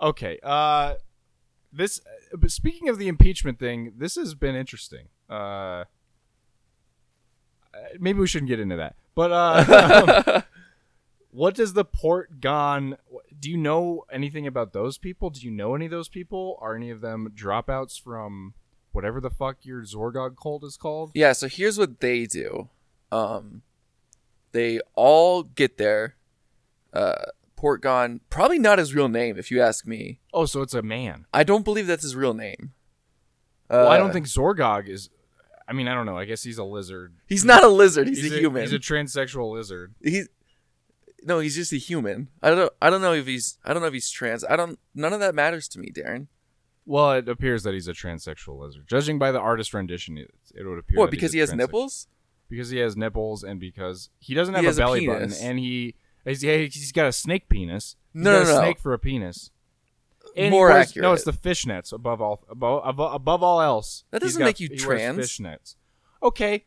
Okay. 0.00 0.38
Uh, 0.42 0.94
this. 1.72 2.00
But 2.32 2.50
speaking 2.50 2.88
of 2.88 2.98
the 2.98 3.08
impeachment 3.08 3.58
thing, 3.58 3.92
this 3.96 4.16
has 4.16 4.34
been 4.34 4.54
interesting. 4.54 5.08
Uh, 5.30 5.84
maybe 7.98 8.18
we 8.18 8.26
shouldn't 8.26 8.48
get 8.48 8.60
into 8.60 8.76
that. 8.76 8.96
But 9.14 9.32
uh, 9.32 10.42
what 11.30 11.54
does 11.54 11.72
the 11.72 11.84
port 11.84 12.40
gone? 12.40 12.96
Do 13.38 13.50
you 13.50 13.56
know 13.56 14.04
anything 14.10 14.46
about 14.46 14.72
those 14.72 14.98
people? 14.98 15.30
Do 15.30 15.40
you 15.40 15.50
know 15.50 15.74
any 15.74 15.86
of 15.86 15.90
those 15.90 16.08
people? 16.08 16.58
Are 16.60 16.74
any 16.74 16.90
of 16.90 17.00
them 17.00 17.32
dropouts 17.34 18.00
from 18.00 18.54
whatever 18.96 19.20
the 19.20 19.30
fuck 19.30 19.58
your 19.64 19.82
Zorgog 19.82 20.36
cult 20.42 20.64
is 20.64 20.76
called? 20.76 21.12
Yeah, 21.14 21.32
so 21.32 21.46
here's 21.48 21.78
what 21.78 22.00
they 22.00 22.26
do. 22.26 22.70
Um 23.12 23.62
they 24.52 24.80
all 24.94 25.42
get 25.44 25.76
there. 25.78 26.16
Uh 26.92 27.26
Portgon, 27.56 28.20
probably 28.28 28.58
not 28.58 28.78
his 28.78 28.94
real 28.94 29.08
name 29.08 29.38
if 29.38 29.50
you 29.50 29.62
ask 29.62 29.86
me. 29.86 30.20
Oh, 30.32 30.44
so 30.44 30.60
it's 30.62 30.74
a 30.74 30.82
man. 30.82 31.24
I 31.32 31.42
don't 31.44 31.64
believe 31.64 31.86
that's 31.86 32.02
his 32.02 32.14
real 32.16 32.34
name. 32.34 32.72
well, 33.70 33.88
I 33.88 33.96
Uh, 33.96 33.98
don't 33.98 34.12
think 34.12 34.26
Zorgog 34.26 34.88
is. 34.88 35.08
I 35.68 35.72
mean, 35.72 35.88
I 35.88 35.94
don't 35.94 36.06
know. 36.06 36.16
I 36.18 36.26
guess 36.26 36.42
he's 36.42 36.58
a 36.58 36.64
lizard. 36.64 37.14
he's 37.26 37.44
not 37.44 37.64
a 37.64 37.68
lizard, 37.68 38.06
he's, 38.08 38.30
a, 38.32 38.38
human. 38.38 38.62
He's 38.62 38.72
a 38.72 38.78
transsexual 38.78 39.50
lizard. 39.52 39.94
he's 40.02 40.28
No, 41.24 41.40
he's 41.40 41.56
just 41.56 41.72
a 41.72 41.76
human. 41.76 42.28
I 42.42 42.48
don't 42.50 42.58
know 42.58 42.70
I 42.80 42.90
don't 42.90 43.00
know 43.00 43.14
if 43.14 43.26
he's 43.26 43.58
I 43.64 43.72
don't 43.72 43.80
know 43.82 43.88
if 43.88 43.94
he's 43.94 44.10
trans. 44.10 44.44
I 44.44 44.56
don't 44.56 44.78
none 44.94 45.12
of 45.12 45.20
that 45.20 45.34
matters 45.34 45.66
to 45.68 45.78
me, 45.80 45.90
Darren. 45.90 46.26
Well, 46.86 47.12
it 47.12 47.28
appears 47.28 47.64
that 47.64 47.74
he's 47.74 47.88
a 47.88 47.92
transsexual 47.92 48.60
lizard. 48.60 48.86
Judging 48.86 49.18
by 49.18 49.32
the 49.32 49.40
artist 49.40 49.74
rendition, 49.74 50.16
it, 50.18 50.30
it 50.54 50.64
would 50.64 50.78
appear. 50.78 50.98
What, 50.98 51.10
because 51.10 51.32
he 51.32 51.40
has 51.40 51.52
nipples? 51.52 52.06
Because 52.48 52.70
he 52.70 52.78
has 52.78 52.96
nipples, 52.96 53.42
and 53.42 53.58
because 53.58 54.08
he 54.20 54.34
doesn't 54.34 54.54
He 54.54 54.58
have 54.58 54.64
has 54.66 54.78
a 54.78 54.82
a 54.82 54.86
belly 54.86 55.06
button, 55.06 55.22
penis. 55.22 55.42
and 55.42 55.58
he 55.58 55.96
he's, 56.24 56.42
he's 56.42 56.92
got 56.92 57.06
a 57.06 57.12
snake 57.12 57.48
penis. 57.48 57.96
He's 58.12 58.22
No, 58.22 58.32
got 58.32 58.44
no, 58.46 58.50
a 58.50 58.54
no. 58.54 58.60
snake 58.60 58.78
for 58.78 58.92
a 58.92 58.98
penis. 59.00 59.50
And 60.36 60.44
he 60.46 60.50
More 60.50 60.68
wears- 60.68 60.90
accurate. 60.90 61.02
No, 61.02 61.12
it's 61.12 61.24
the 61.24 61.32
fishnets 61.32 61.92
above 61.92 62.20
all 62.22 62.44
above 62.48 62.82
above, 62.86 63.14
above 63.14 63.42
all 63.42 63.60
else. 63.60 64.04
That 64.12 64.22
He's 64.22 64.32
doesn't 64.32 64.40
got- 64.40 64.46
make 64.46 64.60
you 64.60 64.68
he 64.68 64.86
wears 64.86 65.00
trans. 65.00 65.18
Fishnets. 65.18 65.74
Okay. 66.22 66.66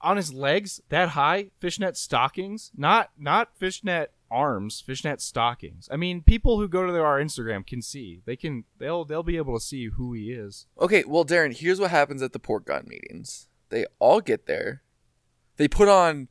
On 0.00 0.16
his 0.16 0.32
legs 0.34 0.80
that 0.90 1.10
high, 1.10 1.50
fishnet 1.58 1.96
stockings, 1.96 2.70
not 2.76 3.10
not 3.16 3.56
fishnet 3.56 4.12
arms, 4.34 4.80
fishnet 4.80 5.20
stockings. 5.20 5.88
I 5.90 5.96
mean, 5.96 6.22
people 6.22 6.58
who 6.58 6.66
go 6.68 6.86
to 6.86 7.00
our 7.00 7.20
Instagram 7.20 7.66
can 7.66 7.80
see. 7.82 8.20
They 8.26 8.36
can 8.36 8.64
they'll 8.78 9.04
they'll 9.04 9.22
be 9.22 9.36
able 9.36 9.58
to 9.58 9.64
see 9.64 9.86
who 9.86 10.12
he 10.12 10.32
is. 10.32 10.66
Okay, 10.80 11.04
well, 11.06 11.24
Darren, 11.24 11.56
here's 11.56 11.80
what 11.80 11.90
happens 11.90 12.20
at 12.22 12.32
the 12.32 12.38
port 12.38 12.64
gun 12.66 12.84
meetings. 12.88 13.48
They 13.70 13.86
all 13.98 14.20
get 14.20 14.46
there. 14.46 14.82
They 15.56 15.68
put 15.68 15.88
on 15.88 16.28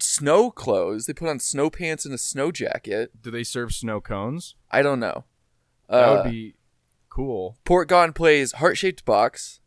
snow 0.00 0.50
clothes. 0.50 1.06
They 1.06 1.12
put 1.12 1.28
on 1.28 1.38
snow 1.38 1.70
pants 1.70 2.04
and 2.04 2.12
a 2.14 2.18
snow 2.18 2.50
jacket. 2.50 3.22
Do 3.22 3.30
they 3.30 3.44
serve 3.44 3.72
snow 3.72 4.00
cones? 4.00 4.54
I 4.70 4.82
don't 4.82 5.00
know. 5.00 5.24
That 5.88 6.08
Uh, 6.08 6.22
would 6.24 6.30
be 6.30 6.54
cool. 7.08 7.56
Port 7.64 7.88
Gon 7.88 8.12
plays 8.12 8.52
heart 8.52 8.76
shaped 8.76 9.04
box. 9.04 9.60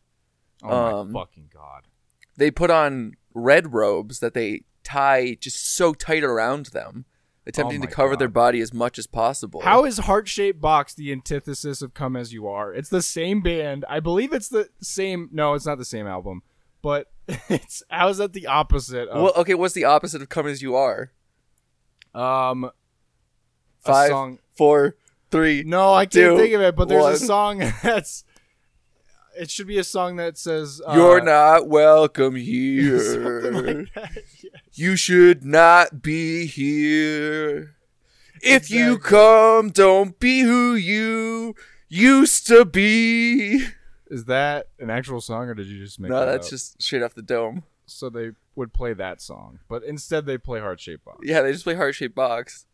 Oh 0.64 1.02
um, 1.02 1.12
my 1.12 1.22
fucking 1.22 1.50
god. 1.54 1.88
They 2.36 2.52
put 2.52 2.70
on 2.70 3.14
red 3.34 3.74
robes 3.74 4.20
that 4.20 4.34
they 4.34 4.64
tie 4.84 5.36
just 5.40 5.74
so 5.76 5.94
tight 5.94 6.24
around 6.24 6.68
them, 6.68 7.06
attempting 7.48 7.82
to 7.82 7.88
Oh 7.88 7.90
my 7.90 7.94
cover 7.94 8.10
God. 8.12 8.20
their 8.20 8.28
body 8.30 8.60
as 8.62 8.74
much 8.74 9.00
as 9.00 9.08
possible. 9.08 9.62
How 9.62 9.86
is 9.86 9.98
Heart 10.00 10.28
Shaped 10.28 10.60
Box 10.62 10.94
the 10.94 11.12
antithesis 11.12 11.82
of 11.82 11.94
Come 11.94 12.16
As 12.16 12.34
You 12.34 12.48
Are? 12.48 12.74
It's 12.74 12.90
the 12.90 13.02
same 13.02 13.42
band. 13.42 13.86
I 13.90 14.00
believe 14.00 14.34
it's 14.34 14.50
the 14.50 14.70
same. 14.82 15.30
No, 15.32 15.54
it's 15.54 15.66
not 15.66 15.78
the 15.78 15.86
same 15.86 16.06
album. 16.08 16.44
But 16.82 17.12
it's 17.50 17.82
how 17.90 18.10
is 18.10 18.18
that 18.18 18.34
the 18.34 18.48
opposite? 18.48 19.08
Of, 19.10 19.22
Well, 19.22 19.34
okay, 19.38 19.54
what's 19.56 19.74
the 19.74 19.86
opposite 19.86 20.22
of 20.22 20.30
"Come 20.30 20.48
as 20.48 20.62
You 20.62 20.76
Are"? 20.76 21.12
um, 22.14 22.70
Five, 23.80 24.10
song. 24.10 24.40
four, 24.56 24.96
three. 25.32 25.64
No, 25.66 25.94
I 25.94 26.06
can't 26.06 26.12
two, 26.12 26.38
think 26.38 26.54
of 26.54 26.62
it. 26.62 26.76
But 26.76 26.90
there's 26.90 27.04
one. 27.04 27.14
a 27.14 27.18
song 27.18 27.58
that's. 27.84 28.24
It 29.40 29.50
should 29.52 29.68
be 29.68 29.78
a 29.78 29.84
song 29.84 30.16
that 30.18 30.38
says 30.38 30.82
uh, 30.86 30.94
You're 30.96 31.22
not 31.22 31.68
welcome 31.68 32.36
here. 32.52 33.52
like. 33.52 33.88
Yeah. 33.96 34.08
You 34.74 34.96
should 34.96 35.44
not 35.46 36.02
be 36.02 36.46
here. 36.46 37.76
If 38.42 38.70
you 38.70 38.98
come, 39.00 39.70
don't 39.72 40.20
be 40.20 40.42
who 40.42 40.76
you 40.76 41.56
used 41.90 42.46
to 42.48 42.66
be. 42.66 43.66
Is 44.10 44.26
that 44.26 44.68
an 44.80 44.90
actual 44.90 45.20
song, 45.22 45.48
or 45.50 45.54
did 45.56 45.68
you 45.68 45.84
just 45.84 46.00
make 46.00 46.10
it 46.10 46.14
No, 46.14 46.20
that 46.22 46.32
that's 46.34 46.48
up? 46.48 46.52
just 46.52 46.82
straight 46.82 47.02
off 47.04 47.16
the 47.16 47.22
dome. 47.24 47.64
so 47.88 48.10
they 48.10 48.32
would 48.56 48.74
play 48.74 48.94
that 48.94 49.22
song, 49.22 49.60
but 49.68 49.84
instead 49.84 50.26
they 50.28 50.38
play 50.38 50.60
Heart 50.60 50.80
Shaped 50.80 51.04
Box. 51.06 51.20
Yeah, 51.24 51.42
they 51.42 51.52
just 51.52 51.64
play 51.64 51.74
heart 51.76 51.96
shaped 51.96 52.16
box. 52.16 52.66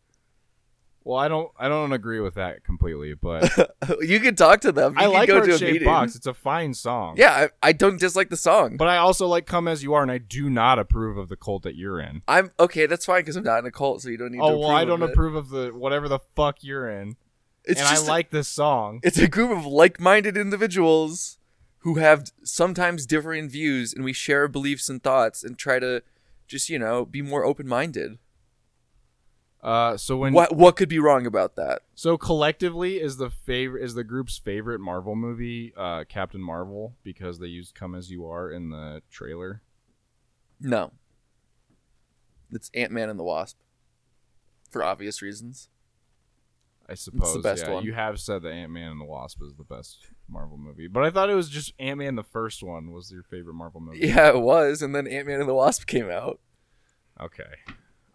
Well, 1.04 1.18
I 1.18 1.28
don't, 1.28 1.50
I 1.58 1.68
don't 1.68 1.92
agree 1.92 2.20
with 2.20 2.34
that 2.34 2.64
completely, 2.64 3.12
but 3.12 3.76
you 4.00 4.20
can 4.20 4.34
talk 4.34 4.62
to 4.62 4.72
them. 4.72 4.94
You 4.94 5.00
I 5.00 5.02
can 5.04 5.12
like 5.12 5.28
go 5.28 5.34
Heart 5.34 5.48
to 5.48 5.54
a 5.54 5.58
Shaped 5.58 5.72
meeting. 5.74 5.86
Box. 5.86 6.16
It's 6.16 6.26
a 6.26 6.32
fine 6.32 6.72
song. 6.72 7.16
Yeah, 7.18 7.48
I, 7.62 7.68
I 7.68 7.72
don't 7.72 8.00
dislike 8.00 8.30
the 8.30 8.38
song. 8.38 8.78
But 8.78 8.88
I 8.88 8.96
also 8.96 9.26
like 9.26 9.44
Come 9.46 9.68
As 9.68 9.82
You 9.82 9.92
Are, 9.92 10.00
and 10.02 10.10
I 10.10 10.16
do 10.16 10.48
not 10.48 10.78
approve 10.78 11.18
of 11.18 11.28
the 11.28 11.36
cult 11.36 11.62
that 11.64 11.76
you're 11.76 12.00
in. 12.00 12.22
I'm 12.26 12.52
okay. 12.58 12.86
That's 12.86 13.04
fine 13.04 13.20
because 13.20 13.36
I'm 13.36 13.44
not 13.44 13.58
in 13.58 13.66
a 13.66 13.70
cult, 13.70 14.00
so 14.00 14.08
you 14.08 14.16
don't 14.16 14.32
need 14.32 14.40
oh, 14.40 14.48
to. 14.48 14.54
Oh 14.54 14.58
well, 14.60 14.70
I 14.70 14.86
don't 14.86 15.02
it. 15.02 15.10
approve 15.10 15.34
of 15.34 15.50
the 15.50 15.68
whatever 15.74 16.08
the 16.08 16.20
fuck 16.34 16.64
you're 16.64 16.88
in, 16.88 17.16
It's 17.64 17.80
and 17.80 17.86
I 17.86 17.92
just 17.92 18.06
a- 18.06 18.10
like 18.10 18.30
this 18.30 18.48
song. 18.48 19.00
it's 19.02 19.18
a 19.18 19.28
group 19.28 19.50
of 19.50 19.66
like-minded 19.66 20.38
individuals 20.38 21.38
who 21.80 21.96
have 21.96 22.24
sometimes 22.42 23.04
differing 23.04 23.50
views, 23.50 23.92
and 23.92 24.04
we 24.06 24.14
share 24.14 24.48
beliefs 24.48 24.88
and 24.88 25.02
thoughts, 25.02 25.44
and 25.44 25.58
try 25.58 25.78
to 25.78 26.02
just 26.48 26.70
you 26.70 26.78
know 26.78 27.04
be 27.04 27.20
more 27.20 27.44
open-minded. 27.44 28.16
Uh, 29.64 29.96
so 29.96 30.18
when 30.18 30.34
What 30.34 30.54
what 30.54 30.76
could 30.76 30.90
be 30.90 30.98
wrong 30.98 31.26
about 31.26 31.56
that? 31.56 31.80
so 31.94 32.18
collectively 32.18 33.00
is 33.00 33.16
the 33.16 33.30
favorite 33.30 33.82
is 33.82 33.94
the 33.94 34.04
group's 34.04 34.36
favorite 34.36 34.78
Marvel 34.78 35.16
movie, 35.16 35.72
uh, 35.74 36.04
Captain 36.06 36.42
Marvel, 36.42 36.94
because 37.02 37.38
they 37.38 37.46
used 37.46 37.74
"Come 37.74 37.94
As 37.94 38.10
You 38.10 38.26
Are" 38.26 38.50
in 38.50 38.68
the 38.68 39.00
trailer. 39.10 39.62
No. 40.60 40.92
It's 42.52 42.70
Ant 42.74 42.92
Man 42.92 43.08
and 43.08 43.18
the 43.18 43.24
Wasp. 43.24 43.58
For 44.70 44.84
obvious 44.84 45.22
reasons. 45.22 45.70
I 46.86 46.94
suppose. 46.94 47.42
best 47.42 47.64
yeah, 47.64 47.72
one. 47.72 47.84
You 47.84 47.94
have 47.94 48.20
said 48.20 48.42
that 48.42 48.52
Ant 48.52 48.70
Man 48.70 48.90
and 48.90 49.00
the 49.00 49.06
Wasp 49.06 49.40
is 49.42 49.54
the 49.54 49.64
best 49.64 50.08
Marvel 50.28 50.58
movie, 50.58 50.88
but 50.88 51.04
I 51.04 51.10
thought 51.10 51.30
it 51.30 51.34
was 51.34 51.48
just 51.48 51.72
Ant 51.78 51.98
Man 51.98 52.16
the 52.16 52.22
first 52.22 52.62
one 52.62 52.92
was 52.92 53.10
your 53.10 53.22
favorite 53.22 53.54
Marvel 53.54 53.80
movie. 53.80 54.00
Yeah, 54.00 54.28
it 54.28 54.40
was, 54.40 54.82
and 54.82 54.94
then 54.94 55.06
Ant 55.06 55.26
Man 55.26 55.40
and 55.40 55.48
the 55.48 55.54
Wasp 55.54 55.86
came 55.86 56.10
out. 56.10 56.40
Okay. 57.18 57.44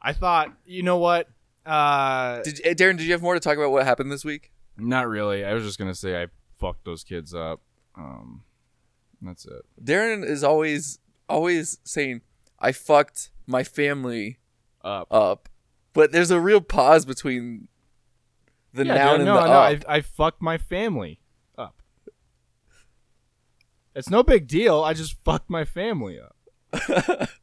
I 0.01 0.13
thought, 0.13 0.53
you 0.65 0.83
know 0.83 0.97
what? 0.97 1.27
Uh, 1.69 2.41
Did 2.41 2.61
eh, 2.63 2.73
Darren? 2.73 2.97
Did 2.97 3.05
you 3.05 3.11
have 3.11 3.21
more 3.21 3.35
to 3.35 3.39
talk 3.39 3.57
about 3.57 3.71
what 3.71 3.85
happened 3.85 4.11
this 4.11 4.25
week? 4.25 4.51
not 4.77 5.07
really. 5.07 5.43
I 5.43 5.53
was 5.53 5.63
just 5.63 5.77
gonna 5.77 5.93
say 5.93 6.21
I 6.21 6.27
fucked 6.57 6.85
those 6.85 7.03
kids 7.03 7.33
up. 7.33 7.61
Um, 7.95 8.43
That's 9.21 9.45
it. 9.45 9.65
Darren 9.83 10.25
is 10.25 10.43
always 10.43 10.99
always 11.27 11.77
saying, 11.83 12.21
"I 12.59 12.71
fucked 12.71 13.29
my 13.45 13.63
family 13.63 14.39
Up. 14.83 15.07
up," 15.11 15.49
but 15.93 16.11
there's 16.11 16.31
a 16.31 16.39
real 16.39 16.61
pause 16.61 17.05
between 17.05 17.67
the 18.73 18.85
yeah, 18.85 18.95
noun 18.95 19.19
dude, 19.19 19.19
and 19.19 19.25
no, 19.25 19.35
the 19.35 19.47
no, 19.47 19.51
up. 19.51 19.83
I, 19.87 19.95
I 19.95 20.01
fucked 20.01 20.41
my 20.41 20.57
family 20.57 21.19
up. 21.57 21.81
It's 23.93 24.09
no 24.09 24.23
big 24.23 24.47
deal. 24.47 24.81
I 24.81 24.93
just 24.93 25.15
fucked 25.23 25.49
my 25.49 25.65
family 25.65 26.19
up. 26.19 27.29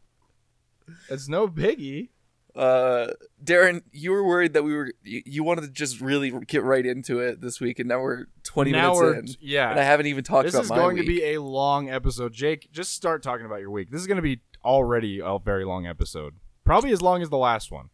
It's 1.08 1.28
no 1.28 1.48
biggie. 1.48 2.10
Uh, 2.56 3.08
Darren, 3.44 3.82
you 3.92 4.12
were 4.12 4.24
worried 4.24 4.54
that 4.54 4.62
we 4.62 4.74
were 4.74 4.92
you, 5.02 5.22
you 5.26 5.44
wanted 5.44 5.62
to 5.62 5.68
just 5.68 6.00
really 6.00 6.30
get 6.30 6.62
right 6.62 6.84
into 6.84 7.20
it 7.20 7.40
this 7.40 7.60
week, 7.60 7.78
and 7.78 7.88
now 7.88 8.00
we're 8.00 8.26
20 8.44 8.72
now 8.72 8.94
minutes 8.94 8.98
we're 8.98 9.14
in, 9.14 9.26
yeah. 9.40 9.70
and 9.70 9.78
I 9.78 9.82
haven't 9.82 10.06
even 10.06 10.24
talked 10.24 10.46
this 10.46 10.54
about 10.54 10.64
is 10.64 10.70
going 10.70 10.96
week. 10.96 11.04
to 11.04 11.06
be 11.06 11.24
a 11.34 11.42
long 11.42 11.90
episode. 11.90 12.32
Jake, 12.32 12.68
just 12.72 12.94
start 12.94 13.22
talking 13.22 13.44
about 13.44 13.60
your 13.60 13.70
week. 13.70 13.90
This 13.90 14.00
is 14.00 14.06
going 14.06 14.16
to 14.16 14.22
be 14.22 14.40
already 14.64 15.20
a 15.22 15.38
very 15.38 15.66
long 15.66 15.86
episode. 15.86 16.36
Probably 16.64 16.92
as 16.92 17.02
long 17.02 17.20
as 17.20 17.28
the 17.28 17.36
last 17.36 17.70
one. 17.70 17.90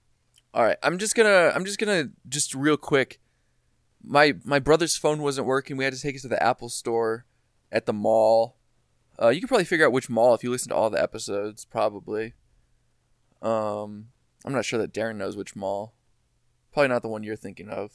All 0.54 0.62
right, 0.62 0.78
I'm 0.82 0.98
just 0.98 1.14
gonna 1.16 1.50
I'm 1.54 1.64
just 1.64 1.78
gonna 1.78 2.10
just 2.28 2.54
real 2.54 2.76
quick. 2.76 3.20
My 4.04 4.34
my 4.44 4.60
brother's 4.60 4.96
phone 4.96 5.22
wasn't 5.22 5.46
working. 5.46 5.76
We 5.76 5.84
had 5.84 5.94
to 5.94 6.00
take 6.00 6.14
it 6.14 6.22
to 6.22 6.28
the 6.28 6.42
Apple 6.42 6.68
store 6.68 7.24
at 7.72 7.86
the 7.86 7.92
mall. 7.92 8.58
Uh, 9.20 9.28
you 9.28 9.40
can 9.40 9.48
probably 9.48 9.64
figure 9.64 9.86
out 9.86 9.92
which 9.92 10.08
mall 10.08 10.34
if 10.34 10.44
you 10.44 10.50
listen 10.50 10.68
to 10.68 10.74
all 10.74 10.90
the 10.90 11.02
episodes. 11.02 11.64
Probably. 11.64 12.34
Um, 13.40 14.08
I'm 14.44 14.52
not 14.52 14.64
sure 14.64 14.78
that 14.78 14.92
Darren 14.92 15.16
knows 15.16 15.36
which 15.36 15.54
mall. 15.56 15.94
Probably 16.72 16.88
not 16.88 17.02
the 17.02 17.08
one 17.08 17.22
you're 17.22 17.36
thinking 17.36 17.68
of. 17.68 17.92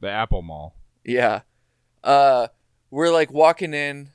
The 0.00 0.10
Apple 0.10 0.42
Mall. 0.42 0.74
Yeah. 1.04 1.42
Uh, 2.02 2.48
we're 2.90 3.12
like 3.12 3.32
walking 3.32 3.74
in. 3.74 4.10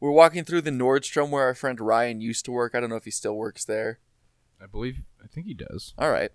We're 0.00 0.10
walking 0.10 0.44
through 0.44 0.62
the 0.62 0.70
Nordstrom 0.70 1.30
where 1.30 1.44
our 1.44 1.54
friend 1.54 1.80
Ryan 1.80 2.20
used 2.20 2.44
to 2.44 2.52
work. 2.52 2.74
I 2.74 2.80
don't 2.80 2.90
know 2.90 2.96
if 2.96 3.04
he 3.04 3.10
still 3.10 3.36
works 3.36 3.64
there. 3.64 4.00
I 4.62 4.66
believe 4.66 5.02
I 5.22 5.26
think 5.26 5.46
he 5.46 5.54
does. 5.54 5.94
All 5.98 6.10
right. 6.10 6.30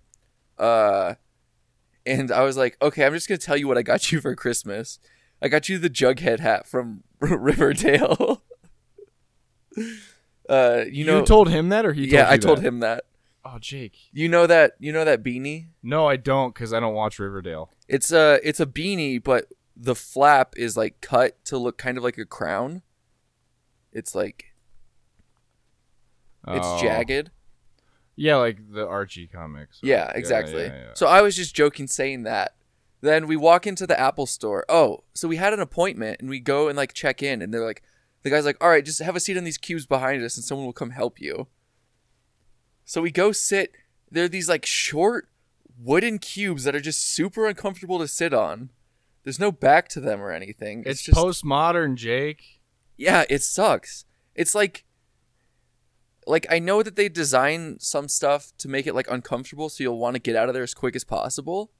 Uh, 0.58 1.14
and 2.06 2.30
I 2.30 2.42
was 2.42 2.56
like, 2.56 2.76
okay, 2.82 3.04
I'm 3.04 3.12
just 3.12 3.28
gonna 3.28 3.38
tell 3.38 3.56
you 3.56 3.68
what 3.68 3.78
I 3.78 3.82
got 3.82 4.12
you 4.12 4.20
for 4.20 4.34
Christmas. 4.34 4.98
I 5.40 5.48
got 5.48 5.68
you 5.68 5.78
the 5.78 5.90
Jughead 5.90 6.40
hat 6.40 6.66
from 6.66 7.04
Riverdale. 7.20 8.42
uh, 10.48 10.84
you 10.90 11.04
know, 11.04 11.20
you 11.20 11.26
told 11.26 11.48
him 11.48 11.68
that, 11.70 11.84
or 11.84 11.92
he? 11.92 12.08
yeah, 12.08 12.30
I 12.30 12.36
told 12.36 12.60
him 12.60 12.80
that. 12.80 13.04
Oh, 13.44 13.58
Jake. 13.58 13.96
You 14.12 14.28
know 14.28 14.46
that 14.46 14.72
you 14.78 14.92
know 14.92 15.04
that 15.04 15.22
beanie. 15.22 15.66
No, 15.82 16.06
I 16.08 16.16
don't, 16.16 16.54
because 16.54 16.72
I 16.72 16.80
don't 16.80 16.94
watch 16.94 17.18
Riverdale. 17.18 17.70
It's 17.88 18.10
a 18.12 18.40
it's 18.42 18.60
a 18.60 18.66
beanie, 18.66 19.22
but 19.22 19.46
the 19.76 19.94
flap 19.94 20.54
is 20.56 20.76
like 20.76 21.00
cut 21.00 21.44
to 21.46 21.58
look 21.58 21.76
kind 21.76 21.98
of 21.98 22.04
like 22.04 22.16
a 22.18 22.24
crown. 22.24 22.82
It's 23.92 24.14
like 24.14 24.46
it's 26.46 26.66
Oh. 26.66 26.80
jagged. 26.80 27.30
Yeah, 28.16 28.36
like 28.36 28.72
the 28.72 28.86
Archie 28.86 29.26
comics. 29.26 29.80
Yeah, 29.82 30.10
exactly. 30.14 30.62
yeah, 30.64 30.74
yeah. 30.74 30.90
So 30.94 31.06
I 31.06 31.20
was 31.20 31.34
just 31.34 31.54
joking 31.54 31.86
saying 31.88 32.22
that. 32.24 32.54
Then 33.00 33.26
we 33.26 33.36
walk 33.36 33.66
into 33.66 33.86
the 33.86 33.98
Apple 33.98 34.24
store. 34.26 34.64
Oh, 34.68 35.04
so 35.14 35.28
we 35.28 35.36
had 35.36 35.52
an 35.52 35.60
appointment 35.60 36.20
and 36.20 36.30
we 36.30 36.40
go 36.40 36.68
and 36.68 36.76
like 36.76 36.94
check 36.94 37.22
in 37.22 37.42
and 37.42 37.52
they're 37.52 37.64
like 37.64 37.82
the 38.22 38.30
guy's 38.30 38.46
like, 38.46 38.56
"All 38.62 38.70
right, 38.70 38.84
just 38.84 39.02
have 39.02 39.16
a 39.16 39.20
seat 39.20 39.36
on 39.36 39.44
these 39.44 39.58
cubes 39.58 39.84
behind 39.84 40.22
us 40.22 40.36
and 40.36 40.44
someone 40.44 40.64
will 40.64 40.72
come 40.72 40.90
help 40.90 41.20
you." 41.20 41.48
So 42.84 43.02
we 43.02 43.10
go 43.10 43.32
sit. 43.32 43.72
They're 44.10 44.28
these 44.28 44.48
like 44.48 44.66
short 44.66 45.28
wooden 45.78 46.18
cubes 46.18 46.64
that 46.64 46.74
are 46.74 46.80
just 46.80 47.04
super 47.04 47.46
uncomfortable 47.46 47.98
to 47.98 48.08
sit 48.08 48.32
on. 48.32 48.70
There's 49.24 49.40
no 49.40 49.50
back 49.50 49.88
to 49.90 50.00
them 50.00 50.20
or 50.20 50.30
anything. 50.30 50.84
it's, 50.86 51.02
just 51.02 51.18
postmodern, 51.18 51.96
Jake. 51.96 52.60
yeah, 52.96 53.24
it 53.28 53.42
sucks. 53.42 54.04
It's 54.34 54.54
like 54.54 54.84
like 56.26 56.46
I 56.50 56.58
know 56.58 56.82
that 56.82 56.96
they 56.96 57.08
design 57.08 57.78
some 57.80 58.08
stuff 58.08 58.52
to 58.58 58.68
make 58.68 58.86
it 58.86 58.94
like 58.94 59.10
uncomfortable 59.10 59.68
so 59.68 59.82
you'll 59.82 59.98
want 59.98 60.14
to 60.14 60.20
get 60.20 60.36
out 60.36 60.48
of 60.48 60.54
there 60.54 60.62
as 60.62 60.74
quick 60.74 60.96
as 60.96 61.04
possible. 61.04 61.70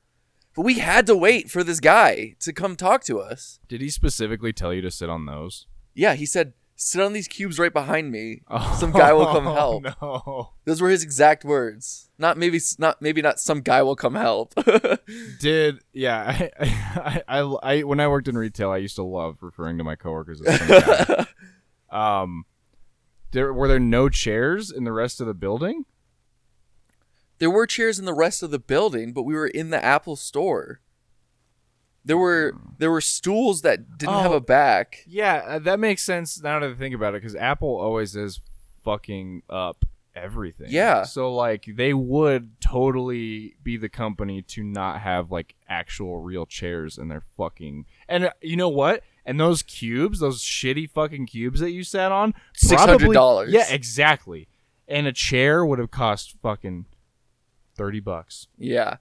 But 0.55 0.63
we 0.63 0.79
had 0.79 1.07
to 1.07 1.17
wait 1.17 1.51
for 1.51 1.65
this 1.65 1.81
guy 1.81 2.37
to 2.41 2.53
come 2.53 2.77
talk 2.77 3.03
to 3.05 3.19
us. 3.19 3.59
Did 3.67 3.81
he 3.81 3.91
specifically 3.91 4.53
tell 4.53 4.73
you 4.73 4.83
to 4.83 4.91
sit 4.91 5.11
on 5.11 5.27
those? 5.27 5.67
Yeah, 5.95 6.15
he 6.15 6.27
said, 6.27 6.53
"Sit 6.77 7.01
on 7.01 7.13
these 7.13 7.29
cubes 7.29 7.59
right 7.59 7.73
behind 7.73 8.11
me. 8.11 8.43
Oh, 8.49 8.77
Some 8.81 8.93
guy 8.93 9.13
will 9.13 9.27
come 9.27 9.47
Oh, 9.47 9.55
help." 9.55 9.85
No. 10.01 10.51
Those 10.65 10.81
were 10.81 10.91
his 10.91 11.03
exact 11.03 11.45
words. 11.45 12.11
Not 12.19 12.37
maybe 12.39 12.61
not 12.79 13.01
maybe 13.03 13.23
not 13.23 13.41
some 13.41 13.61
guy 13.61 13.83
will 13.83 13.97
come 13.97 14.15
help. 14.15 14.55
Did 15.41 15.79
yeah? 15.93 16.49
I, 16.59 17.23
I, 17.29 17.41
I, 17.41 17.41
I 17.63 17.83
when 17.83 18.01
I 18.01 18.09
worked 18.09 18.29
in 18.29 18.37
retail, 18.39 18.71
I 18.71 18.79
used 18.79 18.97
to 18.97 19.03
love 19.05 19.39
referring 19.41 19.79
to 19.79 19.85
my 19.85 19.97
coworkers 19.97 20.41
as 20.43 20.59
some 20.59 20.69
guy. 20.69 21.27
um. 21.91 22.45
There 23.33 23.53
were 23.53 23.67
there 23.67 23.81
no 23.81 24.09
chairs 24.09 24.71
in 24.71 24.85
the 24.85 24.93
rest 24.93 25.21
of 25.21 25.27
the 25.27 25.35
building. 25.35 25.87
there 27.39 27.51
were 27.51 27.67
chairs 27.67 27.99
in 27.99 28.05
the 28.05 28.15
rest 28.15 28.45
of 28.45 28.53
the 28.53 28.61
building, 28.61 29.13
but 29.13 29.25
we 29.25 29.35
were 29.35 29.49
in 29.49 29.71
the 29.71 29.85
Apple 29.85 30.15
store. 30.15 30.81
There 32.05 32.19
were 32.19 32.55
there 32.79 32.91
were 32.91 33.01
stools 33.01 33.63
that 33.63 33.97
didn't 33.99 34.15
have 34.15 34.33
Oh. 34.33 34.37
a 34.37 34.41
back. 34.41 35.05
Yeah, 35.07 35.43
uh, 35.47 35.59
that 35.61 35.81
makes 35.81 36.03
sense 36.05 36.43
now 36.43 36.59
that 36.61 36.71
I 36.71 36.75
think 36.75 36.95
about 36.95 37.15
it, 37.15 37.23
because 37.23 37.35
Apple 37.35 37.77
always 37.79 38.15
is 38.15 38.41
fucking 38.83 39.43
up 39.49 39.85
everything. 40.15 40.67
Yeah. 40.71 41.05
So 41.05 41.35
like 41.35 41.65
they 41.77 41.95
would 41.95 42.61
totally 42.61 43.57
be 43.63 43.77
the 43.77 43.89
company 43.89 44.43
to 44.43 44.63
not 44.63 45.01
have 45.01 45.31
like 45.33 45.55
actual 45.69 46.21
real 46.21 46.45
chairs 46.47 46.99
in 46.99 47.09
their 47.09 47.23
fucking. 47.37 47.87
And 48.09 48.27
uh, 48.27 48.31
you 48.41 48.57
know 48.57 48.69
what? 48.69 49.03
And 49.27 49.41
those 49.41 49.63
cubes, 49.63 50.21
those 50.21 50.43
shitty 50.43 50.91
fucking 50.91 51.27
cubes 51.27 51.59
that 51.61 51.71
you 51.71 51.83
sat 51.83 52.13
on, 52.13 52.35
probably- 52.69 53.09
$600. 53.17 53.47
Yeah, 53.51 53.67
exactly. 53.71 54.47
And 54.87 55.07
a 55.07 55.13
chair 55.13 55.65
would 55.65 55.79
have 55.79 55.91
cost 55.91 56.37
fucking 56.43 56.85
thirty 57.75 58.01
bucks. 58.01 58.49
Yeah. 58.59 58.99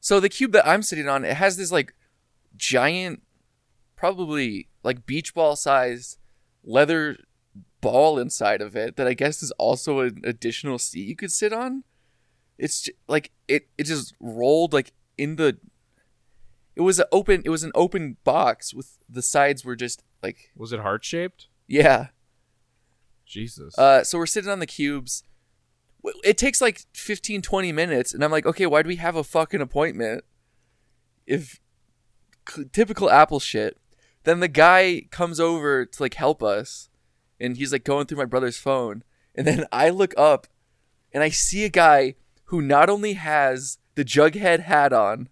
So 0.00 0.18
the 0.18 0.30
cube 0.30 0.52
that 0.52 0.66
I'm 0.66 0.82
sitting 0.82 1.06
on, 1.06 1.24
it 1.24 1.34
has 1.36 1.56
this 1.58 1.70
like 1.70 1.94
giant, 2.56 3.22
probably 3.96 4.68
like 4.82 5.06
beach 5.06 5.34
ball 5.34 5.56
sized 5.56 6.18
leather 6.64 7.16
ball 7.80 8.18
inside 8.18 8.60
of 8.60 8.76
it 8.76 8.96
that 8.96 9.06
I 9.08 9.14
guess 9.14 9.42
is 9.42 9.50
also 9.52 10.00
an 10.00 10.20
additional 10.24 10.78
seat 10.78 11.06
you 11.08 11.16
could 11.16 11.32
sit 11.32 11.52
on. 11.52 11.84
It's 12.58 12.82
j- 12.82 12.92
like 13.08 13.32
it 13.48 13.68
it 13.78 13.84
just 13.84 14.14
rolled 14.20 14.72
like 14.72 14.92
in 15.18 15.36
the. 15.36 15.58
It 16.74 16.80
was 16.82 16.98
an 16.98 17.06
open. 17.12 17.42
It 17.44 17.50
was 17.50 17.64
an 17.64 17.72
open 17.74 18.16
box 18.24 18.72
with 18.72 18.98
the 19.08 19.22
sides 19.22 19.64
were 19.64 19.76
just 19.76 20.02
like 20.22 20.50
Was 20.56 20.72
it 20.72 20.80
heart 20.80 21.04
shaped? 21.04 21.48
yeah. 21.66 22.08
Jesus. 23.26 23.78
Uh, 23.78 24.04
so 24.04 24.18
we're 24.18 24.26
sitting 24.26 24.50
on 24.50 24.58
the 24.58 24.66
cubes. 24.66 25.24
It 26.22 26.36
takes 26.36 26.60
like 26.60 26.82
15, 26.92 27.40
20 27.40 27.72
minutes, 27.72 28.12
and 28.12 28.22
I'm 28.22 28.30
like, 28.30 28.44
okay, 28.44 28.66
why 28.66 28.82
do 28.82 28.88
we 28.88 28.96
have 28.96 29.16
a 29.16 29.24
fucking 29.24 29.60
appointment? 29.62 30.24
If 31.26 31.58
typical 32.72 33.10
Apple 33.10 33.40
shit. 33.40 33.78
Then 34.24 34.40
the 34.40 34.48
guy 34.48 35.02
comes 35.10 35.40
over 35.40 35.84
to 35.84 36.02
like 36.02 36.14
help 36.14 36.42
us, 36.42 36.88
and 37.40 37.56
he's 37.56 37.72
like 37.72 37.84
going 37.84 38.06
through 38.06 38.18
my 38.18 38.24
brother's 38.24 38.56
phone, 38.56 39.02
and 39.34 39.46
then 39.46 39.66
I 39.72 39.88
look 39.90 40.14
up, 40.16 40.46
and 41.12 41.22
I 41.22 41.28
see 41.28 41.64
a 41.64 41.68
guy 41.68 42.14
who 42.44 42.60
not 42.60 42.88
only 42.88 43.14
has 43.14 43.78
the 43.94 44.04
Jughead 44.04 44.60
hat 44.60 44.92
on, 44.92 45.28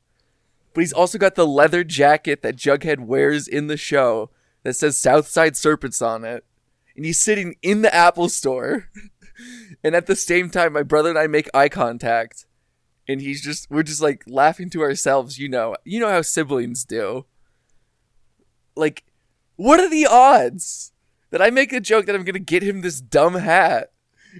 but 0.75 0.81
he's 0.81 0.93
also 0.93 1.19
got 1.19 1.35
the 1.35 1.47
leather 1.47 1.85
jacket 1.85 2.43
that 2.43 2.57
Jughead 2.57 3.01
wears 3.01 3.47
in 3.47 3.67
the 3.67 3.77
show 3.77 4.31
that 4.63 4.75
says 4.75 4.97
Southside 4.97 5.57
Serpents 5.57 6.03
on 6.03 6.25
it 6.25 6.45
and 7.01 7.07
he's 7.07 7.19
sitting 7.19 7.57
in 7.63 7.81
the 7.81 7.95
Apple 7.95 8.29
store. 8.29 8.91
and 9.85 9.95
at 9.95 10.07
the 10.07 10.15
same 10.15 10.51
time, 10.51 10.75
my 10.75 10.83
brother 10.83 11.09
and 11.09 11.19
I 11.19 11.27
make 11.27 11.49
eye 11.55 11.71
contact. 11.71 12.45
And 13.11 13.21
he's 13.21 13.43
just, 13.43 13.71
we're 13.71 13.83
just 13.83 14.01
like 14.01 14.25
laughing 14.27 14.71
to 14.71 14.83
ourselves, 14.83 15.39
you 15.39 15.49
know. 15.49 15.75
You 15.85 16.01
know 16.01 16.09
how 16.09 16.23
siblings 16.23 16.85
do. 16.85 17.27
Like, 18.77 19.05
what 19.57 19.81
are 19.81 19.91
the 19.91 20.07
odds 20.07 20.93
that 21.31 21.43
I 21.43 21.51
make 21.51 21.73
a 21.73 21.81
joke 21.81 22.07
that 22.07 22.15
I'm 22.15 22.25
going 22.25 22.35
to 22.35 22.39
get 22.39 22.63
him 22.63 22.81
this 22.81 23.01
dumb 23.01 23.35
hat? 23.35 23.93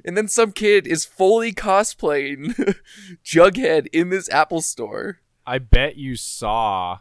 And 0.05 0.17
then 0.17 0.29
some 0.29 0.53
kid 0.53 0.87
is 0.87 1.05
fully 1.05 1.53
cosplaying 1.53 2.77
Jughead 3.25 3.89
in 3.93 4.11
this 4.11 4.29
Apple 4.31 4.63
store. 4.63 5.21
I 5.47 5.59
bet 5.59 5.97
you 5.97 6.15
saw 6.15 7.01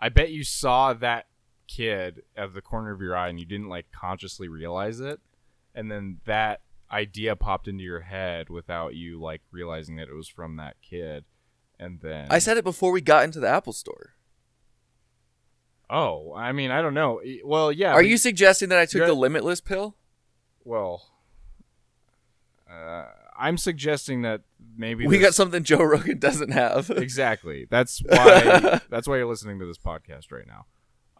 I 0.00 0.10
bet 0.10 0.30
you 0.30 0.44
saw 0.44 0.92
that 0.92 1.26
kid 1.66 2.22
at 2.36 2.54
the 2.54 2.60
corner 2.60 2.92
of 2.92 3.00
your 3.00 3.16
eye 3.16 3.28
and 3.28 3.40
you 3.40 3.46
didn't 3.46 3.68
like 3.68 3.86
consciously 3.90 4.48
realize 4.48 5.00
it. 5.00 5.18
And 5.74 5.90
then 5.90 6.20
that 6.26 6.60
idea 6.90 7.36
popped 7.36 7.68
into 7.68 7.82
your 7.82 8.00
head 8.00 8.48
without 8.50 8.94
you 8.94 9.20
like 9.20 9.42
realizing 9.50 9.96
that 9.96 10.08
it 10.08 10.14
was 10.14 10.28
from 10.28 10.56
that 10.56 10.76
kid. 10.82 11.24
And 11.78 12.00
then 12.00 12.28
I 12.30 12.38
said 12.38 12.56
it 12.56 12.64
before 12.64 12.92
we 12.92 13.00
got 13.00 13.24
into 13.24 13.40
the 13.40 13.48
Apple 13.48 13.72
store. 13.72 14.14
Oh, 15.90 16.32
I 16.34 16.52
mean, 16.52 16.70
I 16.70 16.80
don't 16.80 16.94
know. 16.94 17.20
Well, 17.44 17.70
yeah. 17.70 17.92
Are 17.92 18.02
you 18.02 18.16
suggesting 18.16 18.68
that 18.70 18.78
I 18.78 18.86
took 18.86 19.06
the 19.06 19.14
Limitless 19.14 19.60
pill? 19.60 19.96
well 20.66 21.10
uh, 22.70 23.04
I'm 23.36 23.58
suggesting 23.58 24.22
that 24.22 24.42
maybe 24.76 25.06
We 25.06 25.18
got 25.18 25.34
something 25.34 25.62
Joe 25.62 25.82
Rogan 25.82 26.18
doesn't 26.18 26.50
have. 26.50 26.90
exactly. 26.96 27.66
That's 27.68 28.02
why 28.06 28.80
that's 28.90 29.06
why 29.06 29.16
you're 29.16 29.26
listening 29.26 29.58
to 29.58 29.66
this 29.66 29.78
podcast 29.78 30.32
right 30.32 30.46
now. 30.46 30.66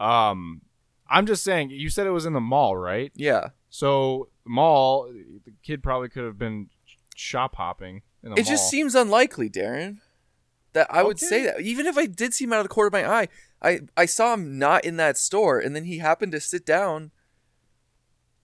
Um 0.02 0.62
I'm 1.08 1.26
just 1.26 1.44
saying. 1.44 1.70
You 1.70 1.90
said 1.90 2.06
it 2.06 2.10
was 2.10 2.24
in 2.24 2.32
the 2.32 2.40
mall, 2.40 2.76
right? 2.76 3.12
Yeah. 3.14 3.50
So 3.74 4.28
mall, 4.44 5.10
the 5.44 5.52
kid 5.64 5.82
probably 5.82 6.08
could 6.08 6.22
have 6.22 6.38
been 6.38 6.68
shop 7.16 7.56
hopping 7.56 8.02
in 8.22 8.30
the 8.30 8.36
It 8.36 8.44
mall. 8.44 8.50
just 8.52 8.70
seems 8.70 8.94
unlikely, 8.94 9.50
Darren. 9.50 9.98
That 10.74 10.86
I 10.90 11.02
would 11.02 11.18
say 11.18 11.44
that. 11.44 11.60
Even 11.60 11.86
if 11.86 11.98
I 11.98 12.06
did 12.06 12.34
see 12.34 12.44
him 12.44 12.52
out 12.52 12.60
of 12.60 12.66
the 12.66 12.68
corner 12.68 12.86
of 12.86 12.92
my 12.92 13.04
eye, 13.04 13.28
I, 13.60 13.80
I 13.96 14.06
saw 14.06 14.34
him 14.34 14.60
not 14.60 14.84
in 14.84 14.96
that 14.98 15.18
store, 15.18 15.58
and 15.58 15.74
then 15.74 15.82
he 15.86 15.98
happened 15.98 16.30
to 16.32 16.40
sit 16.40 16.64
down 16.64 17.10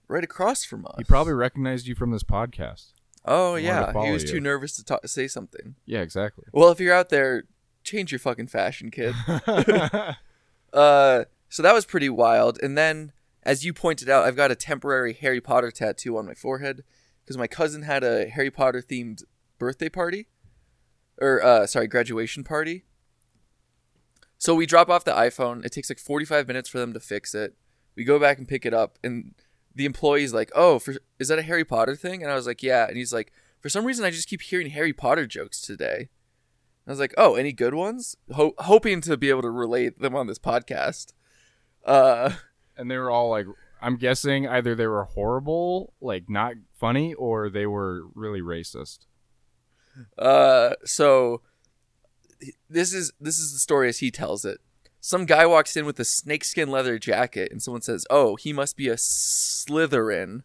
right 0.09 0.23
across 0.23 0.65
from 0.65 0.85
us. 0.85 0.95
he 0.97 1.05
probably 1.05 1.31
recognized 1.31 1.87
you 1.87 1.95
from 1.95 2.11
this 2.11 2.23
podcast. 2.23 2.87
Oh 3.23 3.55
to 3.55 3.61
yeah, 3.61 3.93
he 4.03 4.11
was 4.11 4.23
you. 4.23 4.31
too 4.31 4.39
nervous 4.41 4.75
to 4.75 4.83
talk, 4.83 5.07
say 5.07 5.29
something. 5.29 5.75
Yeah, 5.85 6.01
exactly. 6.01 6.43
Well, 6.51 6.71
if 6.71 6.81
you're 6.81 6.93
out 6.93 7.07
there, 7.07 7.43
change 7.85 8.11
your 8.11 8.19
fucking 8.19 8.47
fashion, 8.47 8.91
kid. 8.91 9.15
Uh, 10.73 11.25
so 11.49 11.61
that 11.61 11.73
was 11.73 11.85
pretty 11.85 12.07
wild. 12.07 12.57
And 12.63 12.77
then, 12.77 13.11
as 13.43 13.65
you 13.65 13.73
pointed 13.73 14.09
out, 14.09 14.25
I've 14.25 14.35
got 14.35 14.51
a 14.51 14.55
temporary 14.55 15.13
Harry 15.13 15.41
Potter 15.41 15.71
tattoo 15.71 16.17
on 16.17 16.25
my 16.25 16.33
forehead 16.33 16.83
because 17.23 17.37
my 17.37 17.47
cousin 17.47 17.83
had 17.83 18.03
a 18.03 18.29
Harry 18.29 18.51
Potter 18.51 18.81
themed 18.81 19.23
birthday 19.57 19.89
party, 19.89 20.27
or 21.19 21.43
uh, 21.43 21.67
sorry, 21.67 21.87
graduation 21.87 22.43
party. 22.43 22.85
So 24.37 24.55
we 24.55 24.65
drop 24.65 24.89
off 24.89 25.05
the 25.05 25.11
iPhone. 25.11 25.63
It 25.65 25.71
takes 25.71 25.89
like 25.89 25.99
45 25.99 26.47
minutes 26.47 26.69
for 26.69 26.79
them 26.79 26.93
to 26.93 26.99
fix 26.99 27.35
it. 27.35 27.55
We 27.95 28.03
go 28.03 28.19
back 28.19 28.37
and 28.37 28.47
pick 28.47 28.65
it 28.65 28.73
up, 28.73 28.97
and 29.03 29.33
the 29.75 29.85
employee's 29.85 30.33
like, 30.33 30.51
"Oh, 30.55 30.79
for 30.79 30.95
is 31.19 31.27
that 31.27 31.39
a 31.39 31.43
Harry 31.43 31.65
Potter 31.65 31.95
thing?" 31.95 32.23
And 32.23 32.31
I 32.31 32.35
was 32.35 32.47
like, 32.47 32.63
"Yeah." 32.63 32.87
And 32.87 32.97
he's 32.97 33.13
like, 33.13 33.31
"For 33.59 33.69
some 33.69 33.85
reason, 33.85 34.05
I 34.05 34.11
just 34.11 34.27
keep 34.27 34.41
hearing 34.41 34.69
Harry 34.69 34.93
Potter 34.93 35.25
jokes 35.25 35.61
today." 35.61 36.09
I 36.87 36.91
was 36.91 36.99
like, 36.99 37.13
"Oh, 37.17 37.35
any 37.35 37.53
good 37.53 37.73
ones?" 37.73 38.15
Ho- 38.33 38.55
hoping 38.59 39.01
to 39.01 39.17
be 39.17 39.29
able 39.29 39.43
to 39.43 39.51
relate 39.51 39.99
them 39.99 40.15
on 40.15 40.27
this 40.27 40.39
podcast. 40.39 41.13
Uh, 41.85 42.33
and 42.77 42.89
they 42.89 42.97
were 42.97 43.09
all 43.11 43.29
like, 43.29 43.45
I'm 43.81 43.97
guessing 43.97 44.47
either 44.47 44.75
they 44.75 44.87
were 44.87 45.03
horrible, 45.05 45.93
like 46.01 46.29
not 46.29 46.53
funny, 46.79 47.13
or 47.13 47.49
they 47.49 47.65
were 47.65 48.03
really 48.15 48.41
racist. 48.41 48.99
uh, 50.17 50.71
so 50.85 51.41
this 52.69 52.93
is 52.93 53.11
this 53.19 53.37
is 53.39 53.53
the 53.53 53.59
story 53.59 53.89
as 53.89 53.99
he 53.99 54.09
tells 54.11 54.45
it. 54.45 54.59
Some 54.99 55.25
guy 55.25 55.45
walks 55.47 55.75
in 55.75 55.85
with 55.85 55.99
a 55.99 56.05
snakeskin 56.05 56.69
leather 56.69 56.99
jacket, 56.99 57.51
and 57.51 57.61
someone 57.61 57.81
says, 57.81 58.05
"Oh, 58.09 58.35
he 58.35 58.53
must 58.53 58.77
be 58.77 58.87
a 58.87 58.95
Slytherin." 58.95 60.43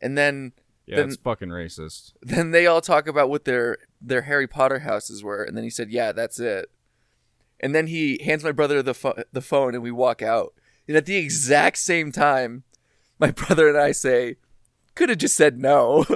And 0.00 0.16
then 0.16 0.52
Yeah, 0.86 0.96
Then- 0.96 1.08
it's 1.08 1.16
fucking 1.18 1.48
racist. 1.50 2.12
then 2.22 2.50
they 2.50 2.66
all 2.66 2.80
talk 2.80 3.08
about 3.08 3.28
what 3.28 3.44
their 3.44 3.78
their 4.00 4.22
Harry 4.22 4.46
Potter 4.46 4.80
houses 4.80 5.22
were, 5.22 5.42
and 5.42 5.56
then 5.56 5.64
he 5.64 5.70
said, 5.70 5.90
"Yeah, 5.90 6.12
that's 6.12 6.38
it." 6.40 6.70
And 7.60 7.74
then 7.74 7.88
he 7.88 8.22
hands 8.24 8.44
my 8.44 8.52
brother 8.52 8.82
the 8.82 8.94
pho- 8.94 9.22
the 9.32 9.40
phone, 9.42 9.74
and 9.74 9.82
we 9.82 9.90
walk 9.90 10.22
out. 10.22 10.54
And 10.88 10.96
at 10.96 11.06
the 11.06 11.16
exact 11.16 11.76
same 11.78 12.10
time, 12.10 12.64
my 13.18 13.30
brother 13.30 13.68
and 13.68 13.76
I 13.78 13.92
say, 13.92 14.36
"Could 14.94 15.10
have 15.10 15.18
just 15.18 15.36
said 15.36 15.58
no." 15.60 16.04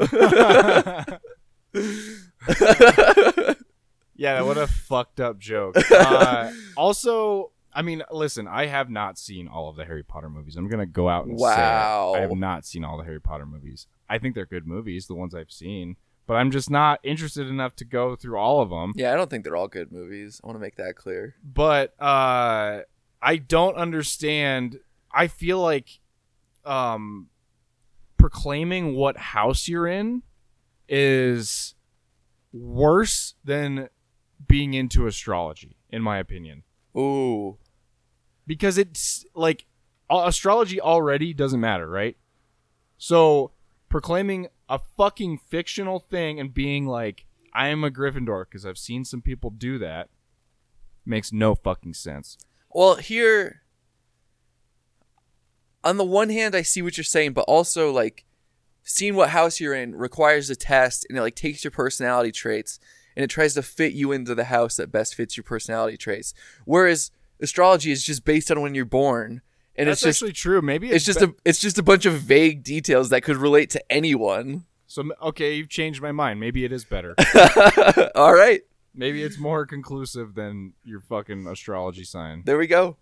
Yeah, 4.15 4.43
what 4.43 4.57
a 4.59 4.67
fucked 4.69 5.21
up 5.21 5.39
joke. 5.39 5.77
Uh, 5.91 6.53
also, 6.77 7.51
I 7.73 7.83
mean, 7.83 8.03
listen, 8.13 8.47
I 8.47 8.67
have 8.67 8.89
not 8.91 9.19
seen 9.19 9.49
all 9.49 9.69
of 9.69 9.77
the 9.77 9.85
Harry 9.85 10.03
Potter 10.05 10.29
movies. 10.29 10.55
I'm 10.57 10.69
gonna 10.69 10.87
go 10.87 11.09
out 11.09 11.27
and 11.27 11.39
Wow. 11.39 12.13
say. 12.15 12.19
I 12.19 12.23
have 12.23 12.37
not 12.37 12.65
seen 12.65 12.85
all 12.85 12.99
the 12.99 13.05
Harry 13.05 13.21
Potter 13.21 13.47
movies. 13.47 13.87
I 14.09 14.19
think 14.19 14.35
they're 14.35 14.47
good 14.47 14.67
movies, 14.67 15.07
the 15.07 15.15
ones 15.15 15.35
I've 15.35 15.51
seen, 15.51 15.97
but 16.27 16.35
I'm 16.35 16.51
just 16.51 16.71
not 16.71 17.01
interested 17.03 17.49
enough 17.49 17.75
to 17.77 17.85
go 17.85 18.15
through 18.15 18.37
all 18.37 18.61
of 18.61 18.71
them. 18.71 18.93
yeah, 18.97 19.13
I 19.13 19.17
don't 19.17 19.29
think 19.31 19.43
they're 19.45 19.57
all 19.57 19.69
good 19.69 19.91
movies. 19.91 20.41
I 20.45 20.47
want 20.47 20.57
to 20.57 20.61
make 20.61 20.77
that 20.77 20.95
clear. 20.97 21.35
but 21.43 21.95
uh 22.01 22.81
I 23.23 23.37
don't 23.37 23.77
understand. 23.77 24.81
I 25.13 25.29
feel 25.29 25.61
like 25.61 26.01
um 26.65 27.29
proclaiming 28.17 28.95
what 28.95 29.17
house 29.17 29.67
you're 29.67 29.87
in 29.87 30.23
is 30.89 31.75
worse 32.53 33.35
than 33.45 33.89
being 34.47 34.75
into 34.75 35.07
astrology 35.09 35.77
in 35.91 36.03
my 36.03 36.19
opinion 36.19 36.63
Ooh, 36.97 37.59
because 38.47 38.77
it's 38.77 39.25
like 39.35 39.67
astrology 40.11 40.81
already 40.81 41.33
doesn't 41.33 41.61
matter, 41.61 41.89
right? 41.89 42.17
So 42.99 43.53
proclaiming 43.89 44.49
a 44.69 44.79
fucking 44.79 45.39
fictional 45.49 45.99
thing 45.99 46.39
and 46.39 46.53
being 46.53 46.87
like 46.87 47.27
I 47.55 47.69
am 47.69 47.85
a 47.85 47.91
Gryffindor 47.91 48.45
because 48.45 48.65
I've 48.65 48.79
seen 48.79 49.05
some 49.05 49.23
people 49.23 49.51
do 49.51 49.79
that 49.79 50.09
makes 51.05 51.33
no 51.33 51.55
fucking 51.55 51.95
sense. 51.95 52.39
Well, 52.75 52.97
here. 52.97 53.63
On 55.85 55.97
the 55.97 56.05
one 56.05 56.31
hand, 56.31 56.55
I 56.55 56.63
see 56.63 56.81
what 56.81 56.97
you're 56.97 57.05
saying, 57.05 57.33
but 57.33 57.43
also 57.43 57.91
like 57.91 58.25
seeing 58.85 59.15
what 59.17 59.31
house 59.31 59.59
you're 59.61 59.75
in 59.75 59.95
requires 59.97 60.49
a 60.49 60.57
test, 60.57 61.07
and 61.09 61.19
it 61.19 61.21
like 61.23 61.35
takes 61.35 61.65
your 61.65 61.71
personality 61.73 62.31
traits 62.33 62.79
and 63.17 63.25
it 63.25 63.29
tries 63.29 63.55
to 63.55 63.63
fit 63.63 63.93
you 63.93 64.13
into 64.13 64.35
the 64.35 64.45
house 64.45 64.77
that 64.77 64.91
best 64.93 65.15
fits 65.15 65.37
your 65.37 65.45
personality 65.45 65.97
traits. 65.97 66.35
Whereas 66.65 67.11
astrology 67.41 67.91
is 67.91 68.03
just 68.03 68.25
based 68.25 68.51
on 68.51 68.61
when 68.61 68.75
you're 68.75 68.85
born, 68.85 69.43
and 69.77 69.89
That's 69.89 70.03
it's 70.03 70.19
just 70.19 70.23
actually 70.23 70.33
true. 70.33 70.63
Maybe 70.63 70.91
it's 70.91 71.05
just 71.05 71.21
be- 71.21 71.27
a 71.27 71.33
it's 71.45 71.59
just 71.59 71.79
a 71.79 71.83
bunch 71.83 72.07
of 72.07 72.15
vague 72.15 72.63
details 72.63 73.11
that 73.11 73.23
could 73.23 73.37
relate 73.37 73.71
to 73.71 73.93
anyone. 73.93 74.65
so 74.87 75.05
okay. 75.23 75.55
You've 75.55 75.69
changed 75.69 76.03
my 76.03 76.13
mind. 76.13 76.41
Maybe 76.41 76.65
it 76.65 76.73
is 76.73 76.85
better. 76.85 77.15
All 78.15 78.35
right, 78.35 78.63
Maybe 78.95 79.23
it's 79.23 79.39
more 79.39 79.65
conclusive 79.67 80.35
than 80.35 80.75
your 80.85 81.01
fucking 81.01 81.47
astrology 81.47 82.05
sign. 82.05 82.43
there 82.45 82.59
we 82.59 82.67
go. 82.67 82.97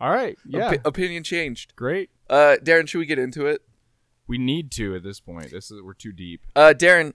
All 0.00 0.10
right. 0.10 0.36
Yeah. 0.46 0.74
Opi- 0.74 0.80
opinion 0.84 1.22
changed. 1.22 1.74
Great. 1.74 2.10
Uh, 2.28 2.56
Darren, 2.62 2.86
should 2.86 2.98
we 2.98 3.06
get 3.06 3.18
into 3.18 3.46
it? 3.46 3.62
We 4.28 4.38
need 4.38 4.70
to 4.72 4.94
at 4.94 5.02
this 5.02 5.20
point. 5.20 5.50
This 5.50 5.70
is 5.70 5.80
we're 5.82 5.94
too 5.94 6.12
deep. 6.12 6.42
Uh, 6.54 6.74
Darren, 6.76 7.14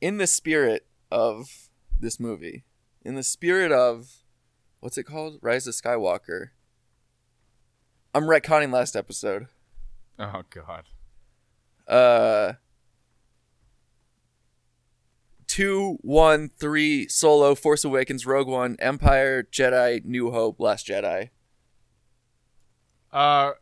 in 0.00 0.18
the 0.18 0.26
spirit 0.26 0.86
of 1.10 1.68
this 1.98 2.20
movie, 2.20 2.64
in 3.04 3.14
the 3.14 3.22
spirit 3.22 3.72
of 3.72 4.08
what's 4.80 4.98
it 4.98 5.04
called, 5.04 5.38
Rise 5.42 5.66
of 5.66 5.74
Skywalker. 5.74 6.50
I'm 8.14 8.24
retconning 8.24 8.72
last 8.72 8.94
episode. 8.96 9.48
Oh 10.18 10.42
God. 10.50 10.84
Uh, 11.88 12.54
two, 15.56 15.96
one, 16.02 16.50
three, 16.58 17.08
Solo, 17.08 17.54
Force 17.54 17.82
Awakens, 17.82 18.26
Rogue 18.26 18.46
One, 18.46 18.76
Empire, 18.78 19.42
Jedi, 19.42 20.04
New 20.04 20.30
Hope, 20.30 20.60
Last 20.60 20.86
Jedi. 20.86 21.30
Uh. 23.10 23.52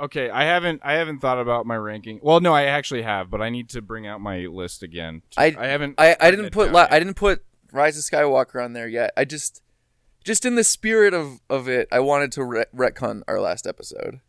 Okay, 0.00 0.30
I 0.30 0.44
haven't 0.44 0.80
I 0.84 0.94
haven't 0.94 1.20
thought 1.20 1.38
about 1.40 1.66
my 1.66 1.76
ranking. 1.76 2.18
Well, 2.22 2.40
no, 2.40 2.52
I 2.54 2.64
actually 2.64 3.02
have, 3.02 3.30
but 3.30 3.40
I 3.40 3.50
need 3.50 3.68
to 3.70 3.82
bring 3.82 4.06
out 4.06 4.20
my 4.20 4.46
list 4.46 4.82
again. 4.82 5.22
I- 5.36 5.54
I 5.58 5.66
haven't. 5.66 5.94
I, 5.98 6.16
I 6.20 6.30
didn't 6.30 6.50
put 6.50 6.74
I 6.74 6.98
didn't 6.98 7.14
put 7.14 7.44
Rise 7.72 7.96
of 7.98 8.04
Skywalker 8.04 8.64
on 8.64 8.72
there 8.72 8.88
yet. 8.88 9.12
I 9.16 9.24
just 9.24 9.62
just 10.24 10.44
in 10.44 10.54
the 10.56 10.64
spirit 10.64 11.14
of 11.14 11.40
of 11.48 11.68
it, 11.68 11.86
I 11.92 12.00
wanted 12.00 12.32
to 12.32 12.44
re- 12.44 12.64
retcon 12.74 13.22
our 13.28 13.40
last 13.40 13.66
episode. 13.66 14.20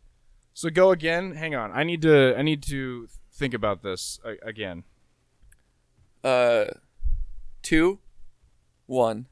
So 0.54 0.70
go 0.70 0.92
again. 0.92 1.34
Hang 1.36 1.56
on. 1.56 1.72
I 1.72 1.84
need 1.84 2.02
to. 2.04 2.36
I 2.38 2.42
need 2.42 2.62
to 2.64 3.08
think 3.32 3.54
about 3.54 3.82
this 3.84 4.20
a- 4.26 4.48
again. 4.48 4.84
Uh, 6.24 6.65
two, 7.61 7.99
one, 8.86 9.28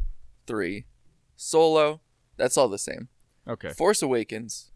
three, 0.46 0.86
Solo. 1.36 2.02
That's 2.38 2.58
all 2.58 2.68
the 2.68 2.78
same. 2.78 3.10
Okay. 3.48 3.70
Force 3.70 4.02
Awakens, 4.02 4.72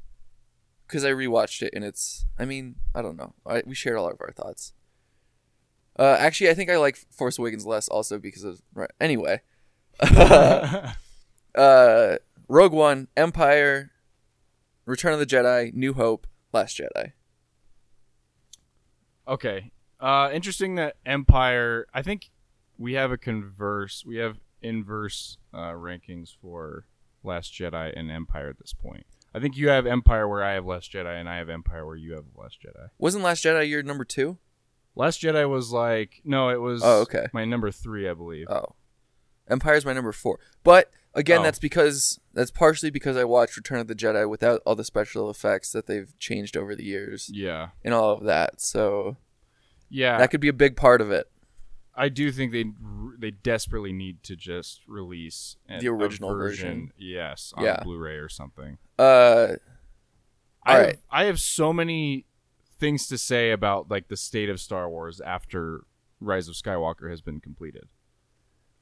because 0.88 1.06
I 1.06 1.12
rewatched 1.12 1.62
it 1.62 1.74
and 1.74 1.84
it's. 1.84 2.26
I 2.40 2.46
mean, 2.46 2.76
I 2.96 3.02
don't 3.02 3.18
know. 3.18 3.34
I, 3.46 3.64
we 3.66 3.76
shared 3.76 3.98
all 3.98 4.10
of 4.10 4.18
our 4.22 4.32
thoughts. 4.32 4.74
Uh, 5.98 6.16
actually, 6.20 6.50
I 6.50 6.54
think 6.54 6.70
I 6.70 6.78
like 6.78 6.96
Force 6.96 7.38
Awakens 7.38 7.66
less 7.66 7.88
also 7.88 8.18
because 8.18 8.44
of 8.44 8.62
right. 8.74 8.92
Anyway, 9.00 9.42
uh, 10.02 10.96
Rogue 12.48 12.74
One, 12.74 13.08
Empire, 13.16 13.92
Return 14.86 15.14
of 15.14 15.20
the 15.20 15.26
Jedi, 15.26 15.74
New 15.74 15.94
Hope, 15.94 16.28
Last 16.54 16.78
Jedi. 16.78 17.12
Okay. 19.28 19.72
Uh, 20.02 20.30
interesting 20.34 20.76
that 20.76 20.96
Empire. 21.06 21.88
I 21.94 22.02
think 22.02 22.32
we 22.78 22.94
have 22.94 23.12
a 23.12 23.18
converse. 23.18 24.04
We 24.06 24.18
have 24.18 24.38
inverse 24.62 25.38
uh, 25.54 25.72
rankings 25.74 26.30
for 26.42 26.86
Last 27.24 27.54
Jedi 27.54 27.94
and 27.98 28.10
Empire 28.12 28.50
at 28.50 28.60
this 28.60 28.74
point. 28.74 29.06
I 29.34 29.40
think 29.40 29.56
you 29.56 29.70
have 29.70 29.86
Empire 29.86 30.28
where 30.28 30.44
I 30.44 30.54
have 30.54 30.66
Last 30.66 30.92
Jedi, 30.92 31.20
and 31.20 31.30
I 31.30 31.38
have 31.38 31.50
Empire 31.50 31.86
where 31.86 31.96
you 31.96 32.14
have 32.14 32.26
Last 32.36 32.58
Jedi. 32.62 32.90
Wasn't 32.98 33.24
Last 33.24 33.44
Jedi 33.46 33.70
your 33.70 33.84
number 33.84 34.04
two? 34.04 34.38
Last 34.96 35.22
Jedi 35.22 35.48
was 35.50 35.72
like 35.72 36.22
no, 36.26 36.50
it 36.50 36.60
was 36.60 36.82
Oh, 36.84 37.02
okay. 37.02 37.28
my 37.32 37.46
number 37.46 37.72
three, 37.72 38.10
I 38.10 38.14
believe. 38.14 38.48
Oh, 38.50 38.76
Empire's 39.50 39.86
my 39.86 39.94
number 39.94 40.12
four. 40.12 40.40
But 40.64 40.92
again, 41.14 41.40
Oh. 41.40 41.44
that's 41.44 41.60
because 41.60 42.20
that's 42.34 42.52
partially 42.52 42.90
because 42.90 43.16
I 43.16 43.24
watched 43.24 43.56
Return 43.56 43.80
of 43.80 43.88
the 43.88 43.96
Jedi 43.96 44.30
without 44.30 44.62
all 44.66 44.76
the 44.76 44.84
special 44.84 45.30
effects 45.30 45.72
that 45.72 45.88
they've 45.88 46.14
changed 46.20 46.58
over 46.58 46.76
the 46.76 46.84
years 46.84 47.30
yeah, 47.34 47.70
and 47.86 47.94
all 47.94 48.12
of 48.12 48.24
that. 48.26 48.60
So 48.60 49.16
yeah. 49.92 50.18
that 50.18 50.32
could 50.32 50.42
be 50.42 50.48
a 50.48 50.54
big 50.54 50.76
part 50.76 51.02
of 51.02 51.12
it. 51.12 51.28
I 51.94 52.10
do 52.10 52.32
think 52.32 52.52
they 52.52 52.66
they 53.20 53.32
desperately 53.32 53.92
need 53.94 54.24
to 54.24 54.36
just 54.36 54.82
release 54.88 55.58
an- 55.68 55.82
The 55.82 55.90
original 55.90 56.34
version. 56.34 56.92
Yes, 56.98 57.54
on 57.56 57.64
Yeah. 57.64 57.82
Blu-ray 57.84 58.16
or 58.16 58.30
something. 58.30 58.78
Uh, 58.98 59.56
I 60.64 60.74
All 60.78 60.86
have. 60.86 60.98
I 61.12 61.24
have 61.26 61.40
so 61.40 61.72
many 61.74 62.26
things 62.80 63.08
to 63.08 63.18
say 63.18 63.52
about 63.52 63.92
like 63.92 64.08
the 64.08 64.18
state 64.18 64.50
of 64.50 64.60
Star 64.60 64.90
Wars 64.90 65.22
after 65.22 65.82
Rise 66.20 66.48
of 66.48 66.56
Skywalker 66.56 67.10
has 67.10 67.22
been 67.22 67.40
completed. 67.40 67.88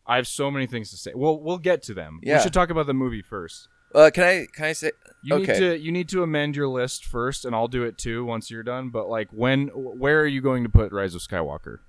I 0.05 0.15
have 0.15 0.27
so 0.27 0.49
many 0.49 0.67
things 0.67 0.89
to 0.91 0.97
say. 0.97 1.11
Well, 1.15 1.39
we'll 1.39 1.57
get 1.57 1.81
to 1.83 1.93
them. 1.93 2.19
Yeah. 2.23 2.37
We 2.37 2.43
should 2.43 2.53
talk 2.53 2.69
about 2.69 2.85
the 2.87 2.93
movie 2.93 3.21
first. 3.21 3.67
Uh, 3.95 4.11
can 4.13 4.23
I 4.23 4.47
can 4.53 4.65
I 4.65 4.73
say? 4.73 4.91
You 5.21 5.35
Okay. 5.35 5.53
need 5.53 5.59
to 5.59 5.77
you 5.79 5.91
need 5.91 6.09
to 6.09 6.23
amend 6.23 6.55
your 6.55 6.67
list 6.67 7.05
first, 7.05 7.43
and 7.45 7.53
I'll 7.55 7.67
do 7.67 7.83
it 7.83 7.97
too 7.97 8.23
once 8.25 8.49
you're 8.49 8.63
done. 8.63 8.89
But 8.89 9.09
like, 9.09 9.29
when 9.31 9.67
where 9.69 10.21
are 10.21 10.27
you 10.27 10.41
going 10.41 10.63
to 10.63 10.69
put 10.69 10.91
Rise 10.91 11.15
of 11.15 11.21
Skywalker? 11.21 11.79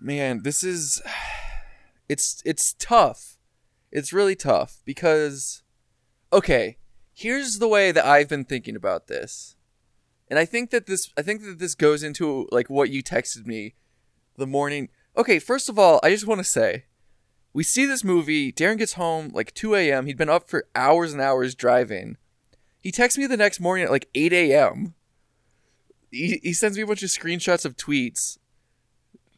Man, 0.00 0.42
this 0.42 0.62
is 0.64 1.02
it's 2.08 2.42
it's 2.44 2.74
tough. 2.78 3.38
It's 3.92 4.12
really 4.12 4.34
tough 4.36 4.80
because 4.84 5.62
okay, 6.32 6.78
here's 7.12 7.58
the 7.58 7.68
way 7.68 7.92
that 7.92 8.04
I've 8.04 8.28
been 8.28 8.44
thinking 8.44 8.76
about 8.76 9.06
this. 9.06 9.56
And 10.28 10.38
I 10.38 10.44
think 10.46 10.70
that 10.70 10.86
this 10.86 11.12
I 11.16 11.22
think 11.22 11.42
that 11.42 11.58
this 11.58 11.74
goes 11.74 12.02
into 12.02 12.48
like 12.50 12.68
what 12.70 12.90
you 12.90 13.02
texted 13.02 13.46
me 13.46 13.74
the 14.36 14.46
morning. 14.46 14.88
Okay, 15.16 15.38
first 15.38 15.68
of 15.68 15.78
all, 15.78 16.00
I 16.02 16.10
just 16.10 16.26
want 16.26 16.38
to 16.40 16.44
say 16.44 16.86
we 17.54 17.62
see 17.62 17.86
this 17.86 18.04
movie, 18.04 18.52
Darren 18.52 18.76
gets 18.76 18.94
home 18.94 19.30
like 19.32 19.54
2 19.54 19.76
a.m. 19.76 20.06
He'd 20.06 20.18
been 20.18 20.28
up 20.28 20.50
for 20.50 20.66
hours 20.74 21.12
and 21.12 21.22
hours 21.22 21.54
driving. 21.54 22.16
He 22.80 22.90
texts 22.90 23.16
me 23.16 23.26
the 23.26 23.36
next 23.36 23.60
morning 23.60 23.86
at 23.86 23.90
like 23.92 24.08
8 24.14 24.32
a.m. 24.32 24.94
He, 26.10 26.40
he 26.42 26.52
sends 26.52 26.76
me 26.76 26.82
a 26.82 26.86
bunch 26.86 27.02
of 27.02 27.08
screenshots 27.08 27.64
of 27.64 27.76
tweets. 27.76 28.38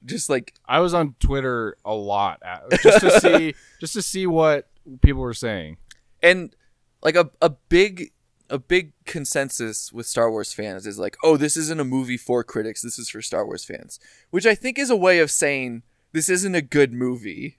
Just 0.05 0.31
like 0.31 0.55
I 0.67 0.81
was 0.81 0.95
on 0.95 1.15
Twitter 1.21 1.77
a 1.85 1.95
lot 1.95 2.41
at, 2.43 2.71
just 2.81 3.01
to 3.01 3.21
see 3.21 3.55
just 3.81 3.93
to 3.95 4.03
see 4.03 4.27
what 4.27 4.69
people 5.03 5.21
were 5.21 5.35
saying. 5.35 5.79
and 6.23 6.55
like 7.03 7.17
a 7.17 7.31
a 7.43 7.51
big 7.51 8.13
a 8.49 8.59
big 8.59 8.93
consensus 9.05 9.93
with 9.93 10.07
Star 10.07 10.31
Wars 10.31 10.53
fans 10.53 10.87
is 10.87 10.99
like, 10.99 11.17
oh, 11.25 11.37
this 11.37 11.57
isn't 11.57 11.81
a 11.81 11.85
movie 11.85 12.17
for 12.17 12.45
critics. 12.45 12.83
This 12.83 12.99
is 12.99 13.09
for 13.09 13.21
Star 13.21 13.45
Wars 13.45 13.65
fans, 13.65 13.99
which 14.31 14.47
I 14.47 14.55
think 14.55 14.79
is 14.79 14.91
a 14.91 14.97
way 14.97 15.19
of 15.19 15.31
saying 15.31 15.83
this 16.13 16.29
isn't 16.29 16.55
a 16.55 16.63
good 16.63 16.93
movie. 16.93 17.59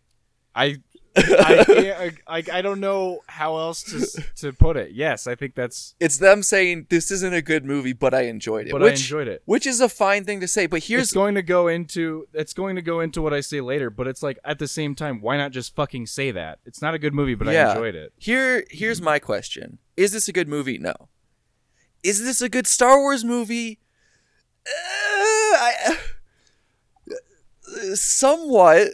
I 0.57 0.77
I, 1.17 2.13
I 2.27 2.43
I 2.51 2.61
don't 2.61 2.79
know 2.79 3.19
how 3.27 3.57
else 3.57 3.83
to 3.83 4.23
to 4.37 4.53
put 4.53 4.77
it. 4.77 4.91
Yes, 4.91 5.27
I 5.27 5.35
think 5.35 5.55
that's. 5.55 5.95
It's 5.99 6.17
them 6.17 6.43
saying 6.43 6.87
this 6.89 7.11
isn't 7.11 7.33
a 7.33 7.41
good 7.41 7.65
movie, 7.65 7.93
but 7.93 8.13
I 8.13 8.21
enjoyed 8.21 8.67
it. 8.67 8.71
But 8.71 8.81
I 8.81 8.85
which, 8.85 9.01
enjoyed 9.01 9.27
it. 9.27 9.41
Which 9.45 9.65
is 9.65 9.81
a 9.81 9.89
fine 9.89 10.23
thing 10.23 10.39
to 10.41 10.47
say. 10.47 10.67
But 10.67 10.77
It's 10.77 10.87
here's 10.87 11.11
going 11.11 11.35
to 11.35 11.41
go 11.41 11.67
into 11.67 12.27
it's 12.33 12.53
going 12.53 12.75
to 12.75 12.81
go 12.81 12.99
into 12.99 13.21
what 13.21 13.33
I 13.33 13.41
say 13.41 13.61
later, 13.61 13.89
but 13.89 14.07
it's 14.07 14.23
like 14.23 14.39
at 14.43 14.59
the 14.59 14.67
same 14.67 14.95
time, 14.95 15.21
why 15.21 15.37
not 15.37 15.51
just 15.51 15.75
fucking 15.75 16.07
say 16.07 16.31
that? 16.31 16.59
It's 16.65 16.81
not 16.81 16.93
a 16.93 16.99
good 16.99 17.13
movie, 17.13 17.35
but 17.35 17.47
I 17.47 17.53
enjoyed 17.69 17.95
it. 17.95 18.13
here 18.17 18.65
here's 18.69 19.01
my 19.01 19.19
question: 19.19 19.79
Is 19.95 20.11
this 20.11 20.27
a 20.27 20.33
good 20.33 20.47
movie? 20.47 20.77
No. 20.77 21.09
Is 22.03 22.23
this 22.23 22.41
a 22.41 22.49
good 22.49 22.67
Star 22.67 22.99
Wars 22.99 23.25
movie? 23.25 23.79
Uh, 24.65 24.69
I, 24.69 25.97
uh, 27.09 27.95
somewhat. 27.95 28.89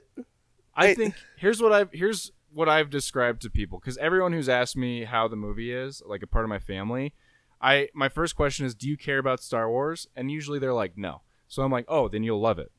I 0.76 0.88
I- 0.90 0.94
think 0.96 1.16
here's 1.38 1.62
what 1.62 1.72
I've 1.72 1.92
here's 1.92 2.32
what 2.52 2.70
I've 2.70 2.90
described 2.90 3.42
to 3.44 3.50
people 3.50 3.80
because 3.80 3.98
everyone 3.98 4.32
who's 4.34 4.48
asked 4.50 4.78
me 4.78 5.06
how 5.06 5.28
the 5.28 5.36
movie 5.36 5.72
is, 5.72 6.02
like 6.06 6.22
a 6.24 6.28
part 6.28 6.46
of 6.46 6.50
my 6.50 6.60
family, 6.60 7.14
I 7.62 7.90
my 7.94 8.10
first 8.10 8.36
question 8.36 8.66
is, 8.66 8.76
do 8.76 8.88
you 8.88 8.98
care 8.98 9.18
about 9.18 9.42
Star 9.42 9.70
Wars? 9.70 10.08
And 10.16 10.30
usually 10.32 10.60
they're 10.60 10.74
like, 10.74 10.98
no. 10.98 11.22
So 11.48 11.64
I'm 11.64 11.72
like, 11.72 11.86
oh, 11.88 12.08
then 12.08 12.24
you'll 12.24 12.42
love 12.42 12.60
it. 12.60 12.72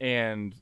And 0.00 0.54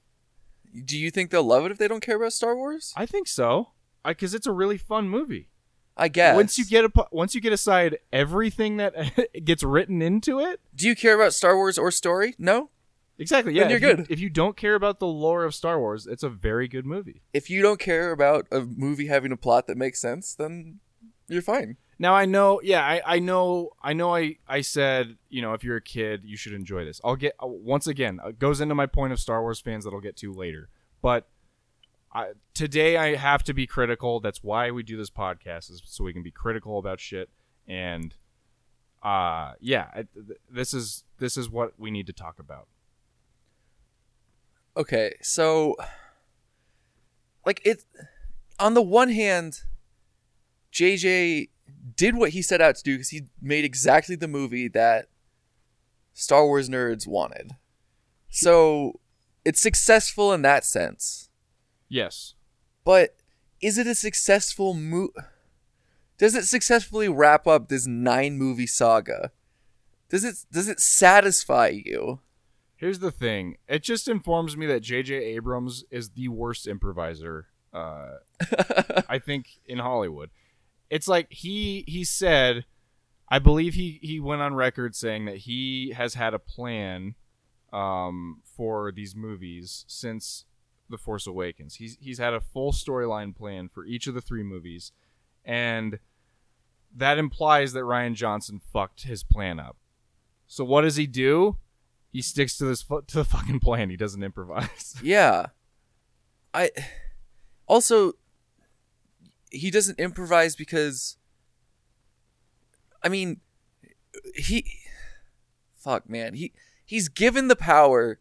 Do 0.84 0.98
you 0.98 1.10
think 1.10 1.30
they'll 1.30 1.42
love 1.44 1.64
it 1.64 1.72
if 1.72 1.78
they 1.78 1.88
don't 1.88 2.00
care 2.02 2.16
about 2.16 2.32
Star 2.32 2.54
Wars? 2.56 2.92
I 2.96 3.06
think 3.06 3.28
so, 3.28 3.70
because 4.04 4.34
it's 4.34 4.46
a 4.46 4.52
really 4.52 4.78
fun 4.78 5.08
movie. 5.08 5.48
I 5.96 6.08
guess. 6.08 6.36
Once 6.36 6.58
you 6.58 6.64
get 6.64 6.84
a, 6.84 6.90
once 7.10 7.34
you 7.34 7.40
get 7.40 7.52
aside 7.52 7.98
everything 8.12 8.76
that 8.76 8.94
gets 9.44 9.62
written 9.64 10.00
into 10.00 10.38
it, 10.40 10.60
Do 10.74 10.86
you 10.86 10.94
care 10.94 11.14
about 11.14 11.34
Star 11.34 11.56
Wars 11.56 11.76
or 11.78 11.90
story? 11.90 12.34
No. 12.38 12.70
Exactly. 13.18 13.52
Yeah, 13.54 13.62
Then 13.64 13.70
you're 13.70 13.76
if 13.78 13.82
you- 13.82 14.04
good. 14.04 14.10
if 14.10 14.20
you 14.20 14.30
don't 14.30 14.56
care 14.56 14.74
about 14.74 14.98
the 15.00 15.06
lore 15.06 15.44
of 15.44 15.54
Star 15.54 15.78
Wars, 15.78 16.06
it's 16.06 16.22
a 16.22 16.28
very 16.28 16.68
good 16.68 16.86
movie. 16.86 17.22
If 17.32 17.50
you 17.50 17.62
don't 17.62 17.80
care 17.80 18.12
about 18.12 18.46
a 18.50 18.60
movie 18.60 19.06
having 19.06 19.32
a 19.32 19.36
plot 19.36 19.66
that 19.66 19.76
makes 19.76 20.00
sense, 20.00 20.34
then 20.34 20.80
you're 21.28 21.42
fine. 21.42 21.76
Now 22.00 22.14
I 22.14 22.26
know, 22.26 22.60
yeah, 22.62 22.82
I, 22.86 23.02
I 23.04 23.18
know, 23.18 23.70
I 23.82 23.92
know. 23.92 24.14
I, 24.14 24.36
I 24.46 24.60
said, 24.60 25.16
you 25.30 25.42
know, 25.42 25.52
if 25.54 25.64
you're 25.64 25.76
a 25.76 25.82
kid, 25.82 26.22
you 26.24 26.36
should 26.36 26.52
enjoy 26.52 26.84
this. 26.84 27.00
I'll 27.02 27.16
get 27.16 27.34
uh, 27.42 27.46
once 27.48 27.88
again 27.88 28.20
it 28.24 28.38
goes 28.38 28.60
into 28.60 28.74
my 28.76 28.86
point 28.86 29.12
of 29.12 29.18
Star 29.18 29.42
Wars 29.42 29.60
fans 29.60 29.84
that 29.84 29.92
I'll 29.92 30.00
get 30.00 30.16
to 30.18 30.32
later. 30.32 30.68
But 31.02 31.28
I, 32.12 32.28
today 32.54 32.96
I 32.96 33.16
have 33.16 33.42
to 33.44 33.52
be 33.52 33.66
critical. 33.66 34.20
That's 34.20 34.42
why 34.44 34.70
we 34.70 34.82
do 34.84 34.96
this 34.96 35.10
podcast 35.10 35.70
is 35.70 35.82
so 35.84 36.04
we 36.04 36.12
can 36.12 36.22
be 36.22 36.30
critical 36.30 36.78
about 36.78 37.00
shit. 37.00 37.30
And 37.66 38.14
uh, 39.02 39.52
yeah, 39.60 39.88
I, 39.92 40.04
th- 40.14 40.38
this 40.50 40.72
is 40.72 41.04
this 41.18 41.36
is 41.36 41.50
what 41.50 41.74
we 41.78 41.90
need 41.90 42.06
to 42.06 42.12
talk 42.12 42.38
about. 42.38 42.68
Okay, 44.78 45.14
so 45.20 45.74
like 47.44 47.60
it 47.64 47.84
on 48.60 48.74
the 48.74 48.82
one 48.82 49.10
hand, 49.10 49.62
JJ 50.72 51.48
did 51.96 52.16
what 52.16 52.30
he 52.30 52.42
set 52.42 52.60
out 52.60 52.76
to 52.76 52.82
do 52.84 52.94
because 52.94 53.10
he 53.10 53.22
made 53.42 53.64
exactly 53.64 54.14
the 54.14 54.28
movie 54.28 54.68
that 54.68 55.08
Star 56.12 56.46
Wars 56.46 56.68
nerds 56.68 57.08
wanted. 57.08 57.56
So 58.30 59.00
it's 59.44 59.60
successful 59.60 60.32
in 60.32 60.42
that 60.42 60.64
sense. 60.64 61.28
Yes. 61.88 62.34
But 62.84 63.16
is 63.60 63.78
it 63.78 63.86
a 63.88 63.94
successful 63.96 64.74
mo 64.74 65.08
Does 66.18 66.36
it 66.36 66.44
successfully 66.44 67.08
wrap 67.08 67.48
up 67.48 67.68
this 67.68 67.86
nine 67.86 68.38
movie 68.38 68.66
saga? 68.66 69.32
Does 70.08 70.22
it 70.22 70.36
does 70.52 70.68
it 70.68 70.78
satisfy 70.78 71.68
you? 71.84 72.20
Here's 72.78 73.00
the 73.00 73.10
thing. 73.10 73.56
It 73.66 73.82
just 73.82 74.06
informs 74.06 74.56
me 74.56 74.64
that 74.66 74.84
J.J. 74.84 75.12
Abrams 75.12 75.84
is 75.90 76.10
the 76.10 76.28
worst 76.28 76.68
improviser. 76.68 77.48
Uh, 77.74 78.18
I 79.08 79.18
think 79.18 79.48
in 79.66 79.80
Hollywood. 79.80 80.30
It's 80.88 81.08
like 81.08 81.26
he 81.30 81.84
he 81.88 82.04
said, 82.04 82.64
I 83.28 83.40
believe 83.40 83.74
he 83.74 83.98
he 84.00 84.20
went 84.20 84.42
on 84.42 84.54
record 84.54 84.94
saying 84.94 85.24
that 85.24 85.38
he 85.38 85.92
has 85.96 86.14
had 86.14 86.34
a 86.34 86.38
plan 86.38 87.16
um, 87.72 88.42
for 88.44 88.92
these 88.92 89.16
movies 89.16 89.84
since 89.88 90.44
The 90.88 90.96
Force 90.96 91.26
Awakens. 91.26 91.74
He's 91.74 91.98
he's 92.00 92.18
had 92.18 92.32
a 92.32 92.40
full 92.40 92.70
storyline 92.70 93.36
plan 93.36 93.68
for 93.68 93.84
each 93.84 94.06
of 94.06 94.14
the 94.14 94.22
three 94.22 94.44
movies, 94.44 94.92
and 95.44 95.98
that 96.94 97.18
implies 97.18 97.72
that 97.72 97.80
Rian 97.80 98.14
Johnson 98.14 98.60
fucked 98.72 99.02
his 99.02 99.24
plan 99.24 99.58
up. 99.58 99.76
So 100.46 100.64
what 100.64 100.82
does 100.82 100.96
he 100.96 101.08
do? 101.08 101.58
He 102.18 102.22
sticks 102.22 102.58
to 102.58 102.64
this 102.64 102.82
to 102.82 103.04
the 103.14 103.24
fucking 103.24 103.60
plan. 103.60 103.90
He 103.90 103.96
doesn't 103.96 104.24
improvise. 104.24 104.96
Yeah. 105.04 105.46
I 106.52 106.70
also 107.68 108.14
he 109.52 109.70
doesn't 109.70 110.00
improvise 110.00 110.56
because 110.56 111.16
I 113.04 113.08
mean 113.08 113.38
he 114.34 114.66
fuck 115.76 116.10
man. 116.10 116.34
He 116.34 116.52
he's 116.84 117.08
given 117.08 117.46
the 117.46 117.54
power 117.54 118.18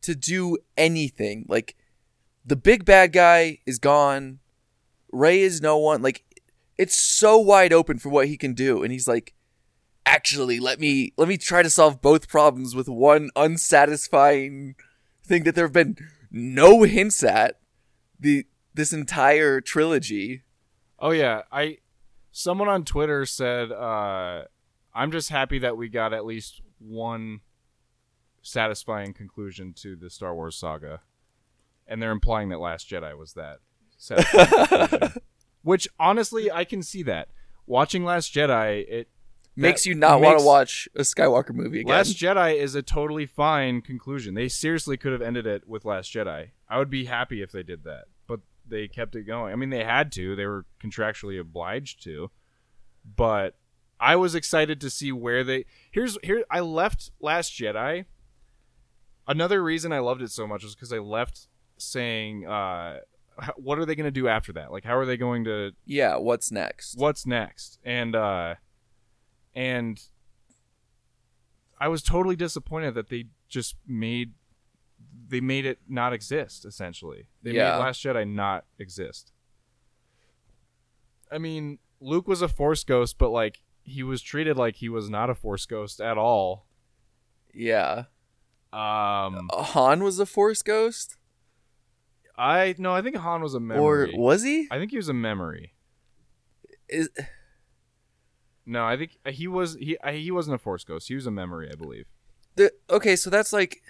to 0.00 0.14
do 0.14 0.56
anything. 0.78 1.44
Like 1.46 1.76
the 2.46 2.56
big 2.56 2.86
bad 2.86 3.12
guy 3.12 3.58
is 3.66 3.78
gone. 3.78 4.38
Rey 5.12 5.40
is 5.42 5.60
no 5.60 5.76
one. 5.76 6.00
Like 6.00 6.24
it's 6.78 6.96
so 6.96 7.36
wide 7.36 7.74
open 7.74 7.98
for 7.98 8.08
what 8.08 8.28
he 8.28 8.38
can 8.38 8.54
do 8.54 8.82
and 8.82 8.90
he's 8.90 9.06
like 9.06 9.34
actually 10.06 10.60
let 10.60 10.78
me 10.80 11.12
let 11.16 11.28
me 11.28 11.36
try 11.36 11.62
to 11.62 11.70
solve 11.70 12.02
both 12.02 12.28
problems 12.28 12.74
with 12.74 12.88
one 12.88 13.30
unsatisfying 13.36 14.74
thing 15.24 15.44
that 15.44 15.54
there 15.54 15.64
have 15.64 15.72
been 15.72 15.96
no 16.30 16.82
hints 16.82 17.22
at 17.22 17.58
the 18.18 18.46
this 18.74 18.92
entire 18.92 19.60
trilogy. 19.60 20.42
Oh 20.98 21.10
yeah, 21.10 21.42
I 21.50 21.78
someone 22.32 22.68
on 22.68 22.84
Twitter 22.84 23.24
said 23.26 23.72
uh 23.72 24.44
I'm 24.94 25.10
just 25.10 25.30
happy 25.30 25.58
that 25.58 25.76
we 25.76 25.88
got 25.88 26.12
at 26.12 26.24
least 26.24 26.60
one 26.78 27.40
satisfying 28.42 29.12
conclusion 29.12 29.72
to 29.72 29.96
the 29.96 30.10
Star 30.10 30.34
Wars 30.34 30.56
saga. 30.56 31.00
And 31.86 32.00
they're 32.00 32.12
implying 32.12 32.48
that 32.50 32.60
Last 32.60 32.88
Jedi 32.88 33.16
was 33.16 33.34
that. 33.34 33.58
Which 35.62 35.88
honestly, 35.98 36.50
I 36.50 36.64
can 36.64 36.82
see 36.82 37.02
that. 37.04 37.28
Watching 37.66 38.04
Last 38.04 38.32
Jedi, 38.32 38.86
it 38.88 39.08
Makes 39.56 39.86
you 39.86 39.94
not 39.94 40.20
want 40.20 40.38
to 40.38 40.44
watch 40.44 40.88
a 40.96 41.00
Skywalker 41.00 41.54
movie 41.54 41.80
again. 41.80 41.94
Last 41.94 42.16
Jedi 42.16 42.56
is 42.56 42.74
a 42.74 42.82
totally 42.82 43.26
fine 43.26 43.82
conclusion. 43.82 44.34
They 44.34 44.48
seriously 44.48 44.96
could 44.96 45.12
have 45.12 45.22
ended 45.22 45.46
it 45.46 45.68
with 45.68 45.84
Last 45.84 46.12
Jedi. 46.12 46.50
I 46.68 46.78
would 46.78 46.90
be 46.90 47.04
happy 47.04 47.40
if 47.40 47.52
they 47.52 47.62
did 47.62 47.84
that, 47.84 48.06
but 48.26 48.40
they 48.68 48.88
kept 48.88 49.14
it 49.14 49.22
going. 49.22 49.52
I 49.52 49.56
mean, 49.56 49.70
they 49.70 49.84
had 49.84 50.10
to. 50.12 50.34
They 50.34 50.46
were 50.46 50.64
contractually 50.82 51.38
obliged 51.38 52.02
to. 52.04 52.30
But 53.04 53.56
I 54.00 54.16
was 54.16 54.34
excited 54.34 54.80
to 54.80 54.90
see 54.90 55.12
where 55.12 55.44
they 55.44 55.66
Here's 55.92 56.18
here 56.22 56.44
I 56.50 56.60
left 56.60 57.10
Last 57.20 57.52
Jedi 57.52 58.06
another 59.26 59.62
reason 59.62 59.92
I 59.92 59.98
loved 60.00 60.22
it 60.22 60.30
so 60.30 60.46
much 60.46 60.62
was 60.62 60.74
because 60.74 60.92
I 60.92 60.98
left 60.98 61.48
saying, 61.76 62.46
uh, 62.46 62.98
"What 63.56 63.78
are 63.78 63.84
they 63.84 63.94
going 63.94 64.06
to 64.06 64.10
do 64.10 64.28
after 64.28 64.52
that? 64.54 64.72
Like, 64.72 64.84
how 64.84 64.96
are 64.96 65.06
they 65.06 65.16
going 65.16 65.44
to? 65.44 65.72
Yeah, 65.84 66.16
what's 66.16 66.50
next? 66.50 66.98
What's 66.98 67.26
next?" 67.26 67.78
And 67.84 68.14
uh, 68.14 68.54
and 69.54 70.00
I 71.80 71.88
was 71.88 72.02
totally 72.02 72.36
disappointed 72.36 72.94
that 72.94 73.08
they 73.08 73.26
just 73.48 73.76
made 73.86 74.32
they 75.28 75.40
made 75.40 75.64
it 75.64 75.78
not 75.88 76.12
exist. 76.12 76.64
Essentially, 76.64 77.26
they 77.42 77.52
Yeah. 77.52 77.72
made 77.72 77.78
Last 77.78 78.02
Jedi 78.04 78.28
not 78.28 78.64
exist. 78.78 79.32
I 81.30 81.38
mean, 81.38 81.78
Luke 82.00 82.28
was 82.28 82.42
a 82.42 82.48
Force 82.48 82.84
ghost, 82.84 83.16
but 83.18 83.30
like 83.30 83.62
he 83.82 84.02
was 84.02 84.22
treated 84.22 84.56
like 84.56 84.76
he 84.76 84.88
was 84.88 85.08
not 85.10 85.30
a 85.30 85.34
Force 85.34 85.66
ghost 85.66 86.00
at 86.00 86.18
all. 86.18 86.66
Yeah. 87.52 88.04
Um, 88.72 89.48
Han 89.52 90.02
was 90.02 90.18
a 90.18 90.26
Force 90.26 90.62
ghost? 90.62 91.16
I 92.36 92.74
no, 92.78 92.92
I 92.92 93.02
think 93.02 93.16
Han 93.16 93.42
was 93.42 93.54
a 93.54 93.60
memory. 93.60 94.12
Or 94.14 94.18
was 94.18 94.42
he? 94.42 94.66
I 94.70 94.78
think 94.78 94.90
he 94.90 94.96
was 94.96 95.08
a 95.08 95.14
memory. 95.14 95.74
Is 96.88 97.08
No, 98.66 98.84
I 98.84 98.96
think 98.96 99.18
uh, 99.26 99.30
he 99.30 99.46
was 99.46 99.74
he 99.76 99.96
he 100.10 100.30
wasn't 100.30 100.54
a 100.54 100.58
Force 100.58 100.84
ghost. 100.84 101.08
He 101.08 101.14
was 101.14 101.26
a 101.26 101.30
memory, 101.30 101.68
I 101.70 101.74
believe. 101.74 102.06
the 102.56 102.72
Okay, 102.88 103.16
so 103.16 103.30
that's 103.30 103.52
like 103.52 103.82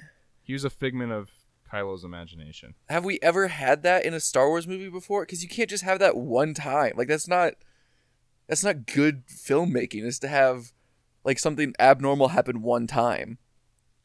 He 0.42 0.52
was 0.52 0.64
a 0.64 0.70
figment 0.70 1.12
of 1.12 1.30
Kylo's 1.70 2.04
imagination. 2.04 2.74
have 2.88 3.04
we 3.04 3.18
ever 3.22 3.48
had 3.48 3.82
that 3.82 4.04
in 4.04 4.14
a 4.14 4.20
Star 4.20 4.48
Wars 4.48 4.66
movie 4.66 4.88
before? 4.88 5.24
Cuz 5.26 5.42
you 5.42 5.48
can't 5.48 5.70
just 5.70 5.84
have 5.84 5.98
that 6.00 6.16
one 6.16 6.54
time. 6.54 6.92
Like 6.96 7.08
that's 7.08 7.28
not 7.28 7.54
that's 8.48 8.64
not 8.64 8.86
good 8.86 9.26
filmmaking 9.26 10.04
is 10.04 10.18
to 10.20 10.28
have 10.28 10.72
like 11.24 11.38
something 11.38 11.74
abnormal 11.78 12.28
happen 12.28 12.62
one 12.62 12.86
time. 12.86 13.38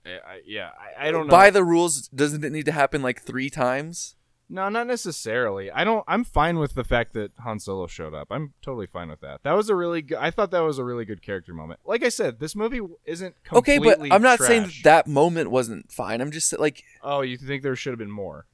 I, 0.06 0.10
I, 0.10 0.42
yeah, 0.46 0.70
I, 0.98 1.08
I 1.08 1.12
don't 1.12 1.28
know. 1.28 1.32
By 1.32 1.50
the 1.50 1.64
rules, 1.64 2.08
doesn't 2.08 2.44
it 2.44 2.52
need 2.52 2.66
to 2.66 2.72
happen 2.72 3.02
like 3.02 3.22
3 3.22 3.50
times? 3.50 4.16
No, 4.50 4.68
not 4.70 4.88
necessarily. 4.88 5.70
I 5.72 5.84
don't. 5.84 6.04
I'm 6.08 6.24
fine 6.24 6.58
with 6.58 6.74
the 6.74 6.84
fact 6.84 7.14
that 7.14 7.32
Han 7.44 7.60
Solo 7.60 7.86
showed 7.88 8.14
up. 8.14 8.28
I'm 8.32 8.54
totally 8.62 8.88
fine 8.88 9.10
with 9.10 9.22
that. 9.22 9.42
That 9.44 9.54
was 9.54 9.70
a 9.70 9.76
really 9.76 10.02
good. 10.02 10.18
I 10.18 10.32
thought 10.32 10.52
that 10.52 10.62
was 10.62 10.80
a 10.80 10.84
really 10.84 11.06
good 11.06 11.22
character 11.22 11.54
moment. 11.54 11.80
Like 11.86 12.04
I 12.04 12.10
said, 12.10 12.40
this 12.40 12.56
movie 12.56 12.82
isn't 13.06 13.36
Okay, 13.54 13.78
but 13.78 14.00
I'm 14.12 14.22
not 14.24 14.40
saying 14.40 14.64
that, 14.64 14.74
that 14.84 15.08
moment 15.08 15.52
wasn't 15.52 15.92
fine. 15.92 16.20
I'm 16.22 16.32
just 16.32 16.58
like 16.60 16.84
Oh, 17.04 17.22
you 17.22 17.38
think 17.38 17.62
there 17.64 17.76
should 17.76 17.92
have 17.92 18.00
been 18.00 18.12
more? 18.12 18.46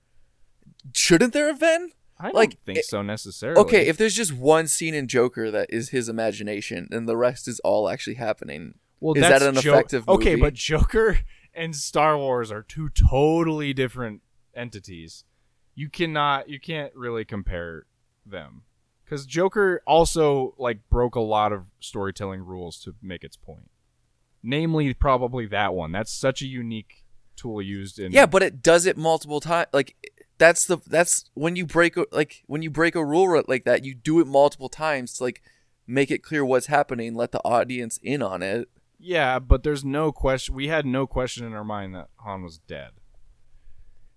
shouldn't 0.93 1.33
there 1.33 1.47
have 1.47 1.59
been? 1.59 1.91
I 2.19 2.25
don't 2.25 2.35
Like, 2.35 2.59
think 2.63 2.79
it- 2.79 2.85
so 2.85 3.01
necessarily. 3.01 3.59
Okay, 3.61 3.87
if 3.87 3.97
there's 3.97 4.15
just 4.15 4.31
one 4.33 4.67
scene 4.67 4.93
in 4.93 5.07
Joker 5.07 5.51
that 5.51 5.69
is 5.71 5.89
his 5.89 6.07
imagination 6.07 6.87
and 6.91 7.09
the 7.09 7.17
rest 7.17 7.47
is 7.47 7.59
all 7.61 7.89
actually 7.89 8.13
happening. 8.15 8.75
Well, 9.01 9.15
Is 9.15 9.21
that 9.21 9.41
an 9.41 9.55
Jo- 9.55 9.73
effective 9.73 10.07
Okay, 10.07 10.35
but 10.35 10.53
Joker 10.53 11.19
and 11.53 11.75
Star 11.75 12.17
Wars 12.17 12.51
are 12.51 12.63
two 12.63 12.89
totally 12.89 13.73
different 13.73 14.21
entities. 14.55 15.23
You 15.75 15.89
cannot, 15.89 16.49
you 16.49 16.59
can't 16.59 16.95
really 16.95 17.25
compare 17.25 17.85
them 18.25 18.63
because 19.03 19.25
Joker 19.25 19.81
also 19.85 20.55
like 20.57 20.79
broke 20.89 21.15
a 21.15 21.21
lot 21.21 21.53
of 21.53 21.67
storytelling 21.79 22.41
rules 22.41 22.79
to 22.81 22.95
make 23.01 23.23
its 23.23 23.37
point. 23.37 23.69
Namely, 24.41 24.93
probably 24.93 25.45
that 25.47 25.73
one. 25.73 25.91
That's 25.91 26.11
such 26.11 26.41
a 26.41 26.45
unique 26.45 27.03
tool 27.35 27.61
used 27.61 27.99
in. 27.99 28.11
Yeah, 28.11 28.25
but 28.25 28.43
it 28.43 28.61
does 28.61 28.85
it 28.85 28.97
multiple 28.97 29.39
times. 29.39 29.67
Like 29.73 29.95
that's 30.37 30.65
the 30.65 30.77
that's 30.87 31.25
when 31.33 31.55
you 31.55 31.65
break 31.65 31.97
a, 31.97 32.05
like 32.11 32.43
when 32.47 32.61
you 32.61 32.69
break 32.69 32.95
a 32.95 33.05
rule 33.05 33.43
like 33.47 33.65
that, 33.65 33.83
you 33.83 33.95
do 33.95 34.19
it 34.19 34.27
multiple 34.27 34.69
times 34.69 35.13
to 35.17 35.23
like 35.23 35.41
make 35.87 36.11
it 36.11 36.23
clear 36.23 36.43
what's 36.45 36.67
happening, 36.67 37.15
let 37.15 37.31
the 37.31 37.43
audience 37.43 37.99
in 38.01 38.21
on 38.21 38.41
it. 38.41 38.69
yeah, 38.99 39.39
but 39.39 39.63
there's 39.63 39.83
no 39.85 40.11
question. 40.11 40.55
We 40.55 40.67
had 40.67 40.85
no 40.85 41.05
question 41.05 41.45
in 41.45 41.53
our 41.53 41.63
mind 41.63 41.95
that 41.95 42.09
Han 42.17 42.43
was 42.43 42.57
dead. 42.59 42.91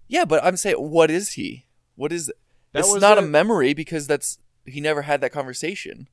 Yeah, 0.08 0.24
but 0.24 0.42
I'm 0.42 0.56
saying, 0.56 0.76
what 0.76 1.10
is 1.10 1.32
he? 1.32 1.66
What 1.94 2.12
is? 2.12 2.26
That 2.72 2.80
it's 2.80 3.00
not 3.00 3.18
a, 3.18 3.22
a- 3.22 3.26
memory 3.26 3.74
because 3.74 4.06
that's 4.06 4.38
he 4.64 4.80
never 4.80 5.02
had 5.02 5.20
that 5.20 5.30
conversation. 5.30 6.08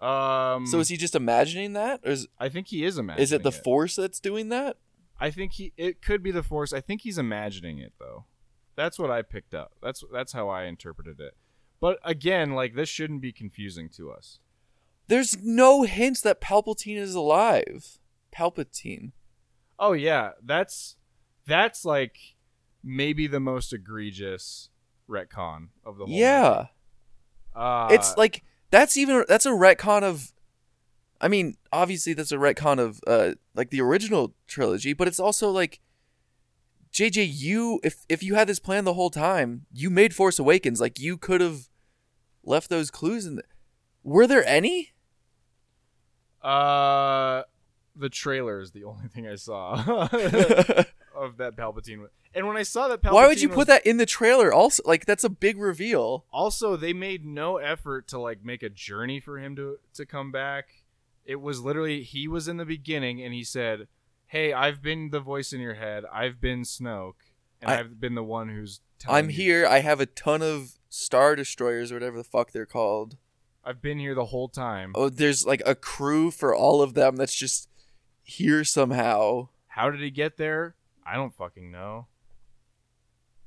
Um, 0.00 0.66
so 0.66 0.78
is 0.78 0.88
he 0.88 0.96
just 0.96 1.14
imagining 1.14 1.74
that, 1.74 2.00
or 2.04 2.12
is, 2.12 2.26
I 2.38 2.48
think 2.48 2.68
he 2.68 2.84
is 2.84 2.96
imagining. 2.96 3.22
is 3.22 3.32
it 3.32 3.42
the 3.42 3.52
Force 3.52 3.96
that's 3.96 4.18
doing 4.18 4.48
that? 4.48 4.78
I 5.20 5.30
think 5.30 5.52
he 5.52 5.72
it 5.76 6.00
could 6.00 6.22
be 6.22 6.30
the 6.30 6.42
force. 6.42 6.72
I 6.72 6.80
think 6.80 7.02
he's 7.02 7.18
imagining 7.18 7.78
it 7.78 7.92
though. 7.98 8.24
That's 8.74 8.98
what 8.98 9.10
I 9.10 9.20
picked 9.20 9.54
up. 9.54 9.72
That's 9.82 10.02
that's 10.10 10.32
how 10.32 10.48
I 10.48 10.64
interpreted 10.64 11.20
it. 11.20 11.34
But 11.78 11.98
again, 12.02 12.52
like 12.52 12.74
this 12.74 12.88
shouldn't 12.88 13.20
be 13.20 13.32
confusing 13.32 13.90
to 13.96 14.10
us. 14.10 14.38
There's 15.08 15.36
no 15.42 15.82
hints 15.82 16.22
that 16.22 16.40
Palpatine 16.40 16.96
is 16.96 17.14
alive. 17.14 17.98
Palpatine. 18.34 19.12
Oh 19.78 19.92
yeah, 19.92 20.30
that's 20.42 20.96
that's 21.46 21.84
like 21.84 22.16
maybe 22.82 23.26
the 23.26 23.40
most 23.40 23.72
egregious 23.72 24.70
retcon 25.08 25.68
of 25.84 25.98
the 25.98 26.06
whole. 26.06 26.14
Yeah. 26.14 26.66
Uh, 27.54 27.88
it's 27.90 28.16
like 28.16 28.44
that's 28.70 28.96
even 28.96 29.24
that's 29.28 29.46
a 29.46 29.50
retcon 29.50 30.02
of 30.02 30.32
I 31.20 31.28
mean, 31.28 31.56
obviously 31.72 32.14
that's 32.14 32.32
a 32.32 32.36
retcon 32.36 32.78
of 32.78 33.00
uh 33.06 33.32
like 33.54 33.70
the 33.70 33.80
original 33.80 34.34
trilogy, 34.46 34.92
but 34.92 35.08
it's 35.08 35.20
also 35.20 35.50
like 35.50 35.80
JJ 36.92 37.28
you 37.32 37.80
if 37.82 38.04
if 38.08 38.22
you 38.22 38.34
had 38.34 38.48
this 38.48 38.58
plan 38.58 38.84
the 38.84 38.94
whole 38.94 39.10
time, 39.10 39.66
you 39.72 39.90
made 39.90 40.14
Force 40.14 40.38
Awakens, 40.38 40.80
like 40.80 40.98
you 40.98 41.16
could 41.18 41.40
have 41.40 41.68
left 42.42 42.70
those 42.70 42.90
clues 42.90 43.26
in 43.26 43.36
the, 43.36 43.42
Were 44.02 44.26
there 44.26 44.44
any? 44.46 44.92
uh 46.42 47.42
the 47.94 48.08
trailer 48.08 48.60
is 48.60 48.70
the 48.70 48.84
only 48.84 49.08
thing 49.08 49.28
I 49.28 49.34
saw 49.34 50.08
of 51.20 51.36
that 51.38 51.56
Palpatine. 51.56 52.06
And 52.34 52.46
when 52.46 52.56
I 52.56 52.62
saw 52.62 52.88
that 52.88 53.02
Palpatine 53.02 53.12
Why 53.12 53.26
would 53.26 53.40
you 53.40 53.48
was- 53.48 53.56
put 53.56 53.66
that 53.68 53.86
in 53.86 53.96
the 53.96 54.06
trailer 54.06 54.52
also? 54.52 54.82
Like 54.86 55.04
that's 55.06 55.24
a 55.24 55.28
big 55.30 55.58
reveal. 55.58 56.24
also 56.32 56.76
they 56.76 56.92
made 56.92 57.24
no 57.24 57.56
effort 57.58 58.06
to 58.08 58.18
like 58.18 58.44
make 58.44 58.62
a 58.62 58.68
journey 58.68 59.20
for 59.20 59.38
him 59.38 59.56
to 59.56 59.78
to 59.94 60.06
come 60.06 60.30
back 60.32 60.82
it 61.24 61.40
was 61.40 61.60
literally 61.60 62.02
he 62.02 62.26
was 62.26 62.48
in 62.48 62.56
the 62.56 62.64
beginning 62.64 63.20
and 63.22 63.34
he 63.34 63.44
said 63.44 63.86
hey 64.28 64.52
i've 64.54 64.80
been 64.80 65.10
the 65.10 65.20
voice 65.20 65.52
in 65.52 65.60
your 65.60 65.74
head 65.74 66.02
i've 66.12 66.40
been 66.40 66.62
snoke 66.62 67.14
and 67.60 67.70
I, 67.70 67.76
have 67.76 68.00
been 68.00 68.14
the 68.14 68.22
one 68.24 68.48
who's 68.48 68.80
telling 68.98 69.18
I'm 69.24 69.30
you- 69.30 69.36
here. 69.36 69.66
I 69.66 69.80
have 69.80 70.00
a 70.00 70.06
ton 70.06 70.40
of 70.40 70.78
star 70.88 71.36
destroyers 71.36 71.92
or 71.92 71.96
whatever 71.96 72.16
the 72.16 72.24
fuck 72.24 72.52
they're 72.52 72.64
called. 72.66 73.16
i've 73.64 73.82
been 73.82 73.98
here 73.98 74.14
the 74.14 74.26
whole 74.26 74.48
time 74.48 74.92
Oh, 74.94 75.08
there's 75.10 75.44
like 75.46 75.62
a 75.66 75.74
crew 75.74 76.30
for 76.30 76.54
all 76.54 76.80
of 76.80 76.94
them 76.94 77.16
that's 77.16 77.36
just 77.36 77.68
here 78.22 78.64
somehow. 78.64 79.48
how 79.68 79.90
did 79.90 80.00
he 80.00 80.10
get 80.10 80.36
there 80.38 80.74
i 81.10 81.14
don't 81.16 81.34
fucking 81.34 81.70
know 81.70 82.06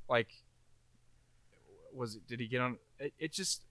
like 0.08 0.28
was 1.94 2.16
it 2.16 2.26
did 2.26 2.40
he 2.40 2.46
get 2.46 2.60
on 2.60 2.76
it, 2.98 3.12
it 3.18 3.32
just 3.32 3.64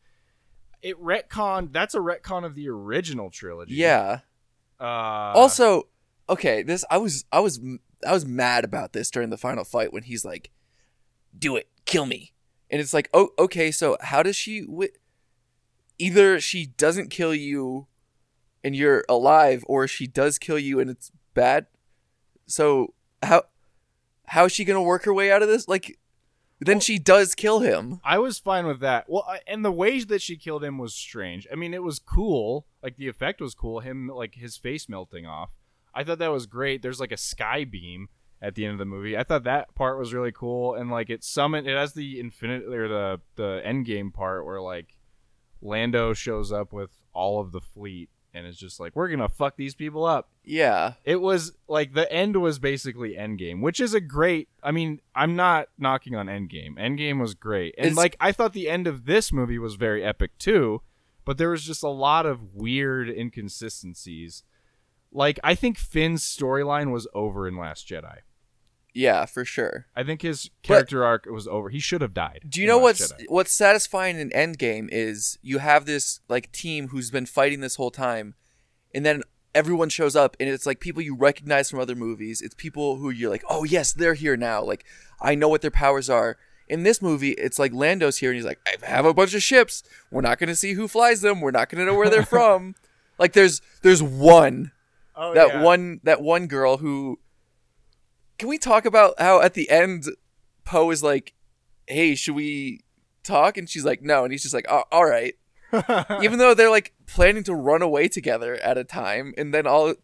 it 0.81 0.99
retcon 1.01 1.71
that's 1.71 1.93
a 1.95 1.99
retcon 1.99 2.45
of 2.45 2.55
the 2.55 2.67
original 2.69 3.29
trilogy 3.29 3.75
Yeah. 3.75 4.19
uh 4.79 4.83
also, 4.83 5.87
okay, 6.29 6.63
this 6.63 6.83
I 6.89 6.97
was 6.97 7.25
I 7.31 7.39
was 7.39 7.59
I 8.05 8.11
was 8.13 8.25
mad 8.25 8.63
about 8.65 8.93
this 8.93 9.09
during 9.11 9.29
the 9.29 9.37
final 9.37 9.63
fight 9.63 9.93
when 9.93 10.03
he's 10.03 10.25
like, 10.25 10.51
"Do 11.37 11.55
it, 11.55 11.69
kill 11.85 12.05
me," 12.05 12.33
and 12.69 12.81
it's 12.81 12.93
like, 12.93 13.09
oh, 13.13 13.29
okay, 13.39 13.71
so 13.71 13.95
how 14.01 14.23
does 14.23 14.35
she? 14.35 14.61
Wi- 14.61 14.89
Either 15.99 16.39
she 16.41 16.65
doesn't 16.65 17.09
kill 17.11 17.33
you, 17.35 17.87
and 18.63 18.75
you're 18.75 19.05
alive, 19.07 19.63
or 19.67 19.87
she 19.87 20.05
does 20.07 20.37
kill 20.37 20.59
you 20.59 20.79
and 20.81 20.89
it's 20.89 21.11
bad. 21.33 21.67
So 22.45 22.93
how 23.21 23.43
how 24.34 24.45
is 24.45 24.51
she 24.51 24.65
gonna 24.65 24.81
work 24.81 25.03
her 25.05 25.13
way 25.13 25.31
out 25.31 25.41
of 25.41 25.47
this? 25.47 25.67
Like, 25.67 25.97
then 26.59 26.75
Well- 26.75 26.81
she 26.81 26.97
does 26.99 27.36
kill 27.36 27.59
him. 27.59 27.99
I 28.03 28.17
was 28.19 28.39
fine 28.39 28.65
with 28.65 28.79
that. 28.79 29.05
Well, 29.09 29.27
and 29.47 29.63
the 29.63 29.71
way 29.71 29.99
that 30.03 30.21
she 30.21 30.38
killed 30.38 30.63
him 30.63 30.77
was 30.77 30.93
strange. 30.93 31.47
I 31.51 31.55
mean, 31.55 31.73
it 31.73 31.84
was 31.84 31.99
cool. 31.99 32.65
Like 32.81 32.97
the 32.97 33.07
effect 33.07 33.41
was 33.41 33.53
cool. 33.53 33.79
Him 33.81 34.07
like 34.07 34.36
his 34.36 34.57
face 34.57 34.88
melting 34.89 35.25
off. 35.25 35.51
I 35.93 36.03
thought 36.03 36.19
that 36.19 36.31
was 36.31 36.45
great. 36.47 36.81
There's 36.81 36.99
like 36.99 37.11
a 37.11 37.17
sky 37.17 37.63
beam 37.63 38.09
at 38.41 38.55
the 38.55 38.65
end 38.65 38.73
of 38.73 38.79
the 38.79 38.86
movie. 38.86 39.15
I 39.17 39.23
thought 39.23 39.43
that 39.43 39.75
part 39.75 39.99
was 39.99 40.13
really 40.13 40.31
cool. 40.31 40.73
And 40.73 40.89
like 40.89 41.09
it 41.09 41.23
summoned. 41.23 41.67
It 41.67 41.77
has 41.77 41.93
the 41.93 42.19
infinite 42.19 42.63
or 42.63 42.88
the 42.88 43.21
the 43.36 43.61
end 43.63 43.86
game 43.86 44.11
part 44.11 44.45
where 44.45 44.61
like 44.61 44.97
Lando 45.61 46.13
shows 46.13 46.51
up 46.51 46.73
with 46.73 46.91
all 47.13 47.39
of 47.39 47.51
the 47.51 47.61
fleet 47.61 48.09
and 48.34 48.47
is 48.47 48.57
just 48.57 48.79
like, 48.79 48.95
we're 48.95 49.09
gonna 49.09 49.29
fuck 49.29 49.55
these 49.57 49.75
people 49.75 50.05
up. 50.05 50.29
Yeah, 50.43 50.93
It 51.05 51.21
was 51.21 51.53
like 51.67 51.93
the 51.93 52.11
end 52.11 52.36
was 52.41 52.59
basically 52.59 53.15
Endgame, 53.15 53.61
which 53.61 53.79
is 53.79 53.93
a 53.93 54.01
great. 54.01 54.49
I 54.61 54.71
mean, 54.71 54.99
I'm 55.15 55.36
not 55.36 55.67
knocking 55.77 56.15
on 56.15 56.27
Endgame. 56.27 56.77
Endgame 56.77 57.19
was 57.21 57.34
great, 57.36 57.75
and 57.77 57.86
It's- 57.88 57.97
like 57.97 58.17
I 58.19 58.31
thought 58.31 58.53
the 58.53 58.69
end 58.69 58.88
of 58.88 59.05
this 59.05 59.31
movie 59.31 59.59
was 59.59 59.75
very 59.75 60.03
epic 60.03 60.38
too, 60.38 60.81
but 61.25 61.38
there 61.38 61.49
was 61.51 61.63
just 61.63 61.84
a 61.84 61.89
lot 61.89 62.25
of 62.25 62.53
weird 62.53 63.09
inconsistencies. 63.09 64.43
Like 65.11 65.39
I 65.43 65.55
think 65.55 65.77
Finn's 65.77 66.23
storyline 66.23 66.91
was 66.91 67.07
over 67.13 67.47
in 67.47 67.55
Last 67.57 67.88
Jedi. 67.88 68.19
Yeah, 68.93 69.25
for 69.25 69.43
sure. 69.45 69.87
I 69.95 70.03
think 70.03 70.21
his 70.21 70.49
character 70.61 71.03
arc 71.03 71.25
was 71.25 71.47
over. 71.47 71.69
He 71.69 71.79
should 71.79 72.01
have 72.01 72.13
died. 72.13 72.45
Do 72.47 72.61
you 72.61 72.67
know 72.67 72.77
what's 72.77 73.11
Jedi. 73.11 73.25
what's 73.27 73.51
satisfying 73.51 74.19
in 74.19 74.29
Endgame 74.29 74.87
is 74.91 75.37
you 75.41 75.57
have 75.59 75.85
this 75.85 76.19
like 76.29 76.51
team 76.51 76.89
who's 76.89 77.09
been 77.11 77.25
fighting 77.25 77.59
this 77.61 77.75
whole 77.75 77.91
time, 77.91 78.35
and 78.93 79.05
then 79.05 79.23
everyone 79.55 79.87
shows 79.89 80.15
up 80.15 80.35
and 80.39 80.49
it's 80.49 80.65
like 80.65 80.79
people 80.79 81.01
you 81.01 81.15
recognize 81.15 81.69
from 81.69 81.79
other 81.79 81.95
movies. 81.95 82.41
It's 82.41 82.55
people 82.55 82.95
who 82.97 83.09
you're 83.09 83.29
like, 83.29 83.43
"Oh, 83.49 83.63
yes, 83.63 83.93
they're 83.93 84.13
here 84.15 84.37
now." 84.37 84.61
Like 84.63 84.85
I 85.21 85.35
know 85.35 85.47
what 85.47 85.61
their 85.61 85.71
powers 85.71 86.09
are. 86.09 86.37
In 86.69 86.83
this 86.83 87.01
movie, 87.01 87.31
it's 87.31 87.59
like 87.59 87.73
Lando's 87.73 88.17
here 88.17 88.29
and 88.31 88.35
he's 88.37 88.45
like, 88.45 88.59
"I 88.65 88.85
have 88.85 89.05
a 89.05 89.13
bunch 89.13 89.33
of 89.33 89.43
ships. 89.43 89.83
We're 90.11 90.21
not 90.21 90.39
going 90.39 90.47
to 90.49 90.55
see 90.55 90.73
who 90.73 90.87
flies 90.87 91.21
them. 91.21 91.41
We're 91.41 91.51
not 91.51 91.69
going 91.69 91.85
to 91.85 91.91
know 91.91 91.97
where 91.97 92.09
they're 92.09 92.23
from." 92.25 92.75
like 93.19 93.33
there's 93.33 93.61
there's 93.83 94.01
one 94.01 94.71
Oh, 95.15 95.33
that 95.35 95.47
yeah. 95.49 95.61
one 95.61 95.99
that 96.03 96.21
one 96.21 96.47
girl 96.47 96.77
who 96.77 97.19
Can 98.38 98.49
we 98.49 98.57
talk 98.57 98.86
about 98.86 99.13
how 99.19 99.41
at 99.41 99.53
the 99.53 99.69
end 99.69 100.05
Poe 100.65 100.89
is 100.91 101.03
like, 101.03 101.34
"Hey, 101.88 102.15
should 102.15 102.36
we 102.36 102.81
talk?" 103.23 103.57
and 103.57 103.69
she's 103.69 103.86
like, 103.86 104.01
"No." 104.01 104.23
And 104.23 104.31
he's 104.31 104.41
just 104.43 104.53
like, 104.53 104.65
oh, 104.69 104.84
"All 104.91 105.05
right." 105.05 105.36
even 106.21 106.38
though 106.38 106.53
they're 106.53 106.69
like 106.69 106.93
planning 107.07 107.43
to 107.43 107.55
run 107.55 107.81
away 107.81 108.07
together 108.07 108.55
at 108.55 108.77
a 108.77 108.84
time 108.84 109.34
and 109.39 109.51
then 109.51 109.65
all 109.65 109.95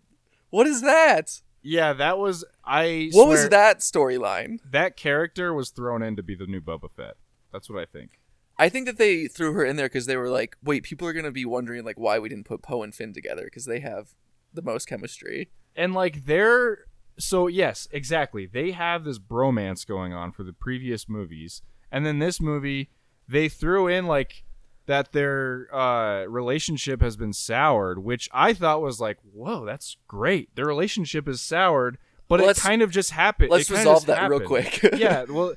what 0.50 0.66
is 0.66 0.82
that 0.82 1.42
yeah, 1.62 1.94
that 1.94 2.18
was 2.18 2.44
I. 2.66 3.10
what 3.12 3.28
was 3.28 3.50
that 3.50 3.80
storyline 3.80 4.60
That 4.72 4.96
character 4.98 5.54
was 5.54 5.70
thrown 5.70 6.02
in 6.02 6.16
to 6.16 6.24
be 6.24 6.34
the 6.34 6.48
new 6.48 6.62
Boba 6.62 6.90
Fett. 6.96 7.18
That's 7.52 7.70
what 7.70 7.80
I 7.80 7.86
think. 7.86 8.12
i 8.58 8.68
think 8.68 8.88
that 8.88 8.98
they 8.98 9.28
threw 9.28 9.54
her 9.54 9.64
in 9.64 9.76
there 9.76 9.88
because 9.88 10.08
they 10.08 10.18
were 10.18 10.30
like 10.30 10.58
wait 10.64 10.82
people 10.84 11.08
are 11.08 11.14
gonna 11.14 11.30
be 11.32 11.46
wondering 11.46 11.86
like 11.86 12.00
why 12.00 12.18
we 12.18 12.30
didn't 12.30 12.46
put 12.46 12.64
poe 12.64 12.82
and 12.82 12.96
finn 12.96 13.14
together 13.14 13.44
because 13.44 13.66
they 13.66 13.80
have 13.80 14.16
the 14.54 14.64
most 14.64 14.86
chemistry 14.88 15.52
and 15.76 15.94
like 15.94 16.26
they're 16.26 16.86
so 17.20 17.48
yes 17.48 17.88
exactly. 17.92 18.46
They 18.46 18.72
have 18.72 19.04
this 19.04 19.20
bromance 19.20 19.86
going 19.86 20.14
on 20.14 20.32
for 20.32 20.44
the 20.44 20.54
previous 20.54 21.08
movies. 21.08 21.62
And 21.92 22.06
then 22.06 22.20
this 22.20 22.40
movie 22.42 22.90
they 23.28 23.48
threw 23.50 23.88
in 23.88 24.08
like 24.08 24.44
that 24.88 25.12
their 25.12 25.68
uh, 25.76 26.26
relationship 26.26 27.00
has 27.02 27.16
been 27.16 27.32
soured 27.32 28.00
which 28.00 28.28
i 28.34 28.54
thought 28.54 28.82
was 28.82 29.00
like 29.00 29.18
whoa 29.34 29.64
that's 29.66 29.98
great. 30.08 30.56
Their 30.56 30.66
relationship 30.66 31.28
is 31.28 31.42
soured 31.42 31.98
but 32.28 32.40
Well, 32.40 32.50
it 32.50 32.58
kind 32.58 32.82
of 32.84 32.92
just 32.92 33.12
happened. 33.12 33.50
Let's 33.52 33.70
resolve 33.72 34.06
that 34.08 34.30
real 34.30 34.40
quick. 34.40 34.80
yeah 34.98 35.24
well 35.30 35.54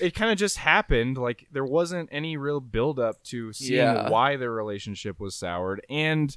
it 0.00 0.14
kind 0.14 0.30
of 0.30 0.38
just 0.38 0.58
happened. 0.58 1.16
Like 1.18 1.46
there 1.50 1.64
wasn't 1.64 2.08
any 2.12 2.36
real 2.36 2.60
build 2.60 3.00
up 3.00 3.22
to 3.24 3.52
seeing 3.52 3.78
Yeah. 3.78 4.08
why 4.10 4.36
their 4.36 4.52
relationship 4.52 5.18
was 5.18 5.34
soured. 5.34 5.84
And 5.90 6.36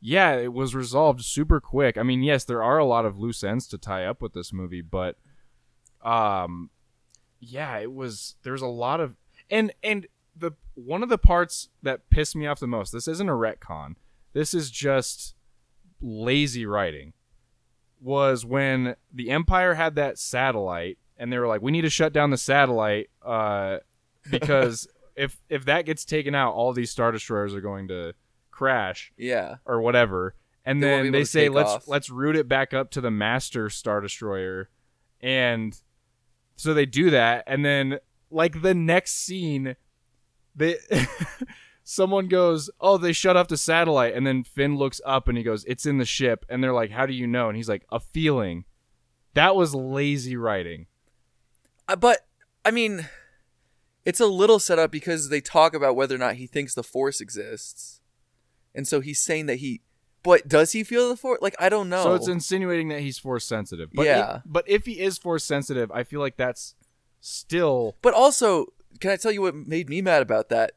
yeah, 0.00 0.36
it 0.36 0.52
was 0.52 0.74
resolved 0.74 1.24
super 1.24 1.60
quick. 1.60 1.98
I 1.98 2.02
mean, 2.02 2.22
yes, 2.22 2.44
there 2.44 2.62
are 2.62 2.78
a 2.78 2.84
lot 2.84 3.04
of 3.04 3.18
loose 3.18 3.42
ends 3.42 3.66
to 3.68 3.78
tie 3.78 4.04
up 4.04 4.22
with 4.22 4.32
this 4.32 4.52
movie, 4.52 4.82
but 4.82 5.16
um 6.02 6.70
yeah, 7.40 7.78
it 7.78 7.92
was 7.92 8.36
there's 8.42 8.62
a 8.62 8.66
lot 8.66 9.00
of 9.00 9.16
and 9.50 9.72
and 9.82 10.06
the 10.36 10.52
one 10.74 11.02
of 11.02 11.08
the 11.08 11.18
parts 11.18 11.68
that 11.82 12.08
pissed 12.10 12.36
me 12.36 12.46
off 12.46 12.60
the 12.60 12.66
most. 12.66 12.92
This 12.92 13.08
isn't 13.08 13.28
a 13.28 13.32
retcon. 13.32 13.96
This 14.32 14.54
is 14.54 14.70
just 14.70 15.34
lazy 16.00 16.66
writing. 16.66 17.12
Was 18.00 18.44
when 18.46 18.94
the 19.12 19.30
Empire 19.30 19.74
had 19.74 19.96
that 19.96 20.18
satellite 20.18 20.98
and 21.16 21.32
they 21.32 21.38
were 21.38 21.48
like, 21.48 21.62
"We 21.62 21.72
need 21.72 21.82
to 21.82 21.90
shut 21.90 22.12
down 22.12 22.30
the 22.30 22.38
satellite 22.38 23.10
uh 23.22 23.78
because 24.30 24.86
if 25.16 25.42
if 25.48 25.64
that 25.64 25.84
gets 25.84 26.04
taken 26.04 26.34
out, 26.36 26.54
all 26.54 26.72
these 26.72 26.92
star 26.92 27.10
destroyers 27.10 27.54
are 27.54 27.60
going 27.60 27.88
to 27.88 28.14
crash." 28.58 29.12
yeah 29.16 29.56
or 29.64 29.80
whatever. 29.80 30.34
And 30.64 30.82
They 30.82 30.86
then 30.88 31.12
they 31.12 31.24
say 31.24 31.48
let's 31.48 31.70
off. 31.70 31.88
let's 31.88 32.10
route 32.10 32.36
it 32.36 32.48
back 32.48 32.74
up 32.74 32.90
to 32.90 33.00
the 33.00 33.10
master 33.10 33.70
star 33.70 34.00
destroyer, 34.00 34.68
and 35.20 35.80
so 36.56 36.74
they 36.74 36.84
do 36.86 37.10
that. 37.10 37.44
And 37.46 37.64
then 37.64 37.98
like 38.30 38.60
the 38.60 38.74
next 38.74 39.12
scene, 39.12 39.76
they 40.54 40.76
someone 41.84 42.28
goes, 42.28 42.68
"Oh, 42.80 42.98
they 42.98 43.12
shut 43.12 43.36
off 43.36 43.48
the 43.48 43.56
satellite," 43.56 44.14
and 44.14 44.26
then 44.26 44.44
Finn 44.44 44.76
looks 44.76 45.00
up 45.06 45.28
and 45.28 45.38
he 45.38 45.44
goes, 45.44 45.64
"It's 45.64 45.86
in 45.86 45.96
the 45.98 46.04
ship," 46.04 46.44
and 46.50 46.62
they're 46.62 46.74
like, 46.74 46.90
"How 46.90 47.06
do 47.06 47.14
you 47.14 47.26
know?" 47.26 47.48
And 47.48 47.56
he's 47.56 47.68
like, 47.68 47.84
"A 47.90 48.00
feeling." 48.00 48.64
That 49.34 49.54
was 49.56 49.74
lazy 49.74 50.36
writing. 50.36 50.86
Uh, 51.86 51.96
but 51.96 52.26
i 52.64 52.70
mean 52.70 53.08
it's 54.04 54.20
a 54.20 54.26
little 54.26 54.58
set 54.58 54.78
up 54.78 54.90
because 54.90 55.28
they 55.28 55.40
talk 55.40 55.74
about 55.74 55.94
whether 55.96 56.14
or 56.14 56.18
not 56.18 56.34
he 56.34 56.46
thinks 56.46 56.74
the 56.74 56.82
force 56.82 57.20
exists 57.20 57.97
and 58.74 58.86
so 58.86 59.00
he's 59.00 59.20
saying 59.20 59.46
that 59.46 59.56
he 59.56 59.80
but 60.22 60.48
does 60.48 60.72
he 60.72 60.82
feel 60.84 61.08
the 61.08 61.16
force 61.16 61.38
like 61.40 61.54
i 61.58 61.68
don't 61.68 61.88
know 61.88 62.02
So 62.02 62.14
it's 62.14 62.28
insinuating 62.28 62.88
that 62.88 63.00
he's 63.00 63.18
force 63.18 63.44
sensitive. 63.44 63.90
But 63.94 64.06
Yeah. 64.06 64.36
if, 64.36 64.42
but 64.46 64.64
if 64.68 64.86
he 64.86 65.00
is 65.00 65.16
force 65.18 65.44
sensitive, 65.44 65.90
I 65.92 66.02
feel 66.04 66.20
like 66.20 66.36
that's 66.36 66.74
still 67.20 67.96
But 68.02 68.14
also, 68.14 68.66
can 69.00 69.10
I 69.10 69.16
tell 69.16 69.32
you 69.32 69.42
what 69.42 69.54
made 69.54 69.88
me 69.88 70.02
mad 70.02 70.22
about 70.22 70.48
that? 70.50 70.72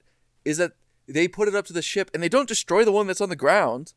Is 0.46 0.58
that 0.58 0.74
they 1.08 1.28
put 1.28 1.48
it 1.48 1.56
up 1.56 1.66
to 1.66 1.74
the 1.74 1.82
ship 1.82 2.10
and 2.14 2.22
they 2.24 2.30
don't 2.30 2.48
destroy 2.48 2.86
the 2.86 2.92
one 2.92 3.08
that's 3.08 3.22
on 3.22 3.30
the 3.30 3.36
ground. 3.36 3.94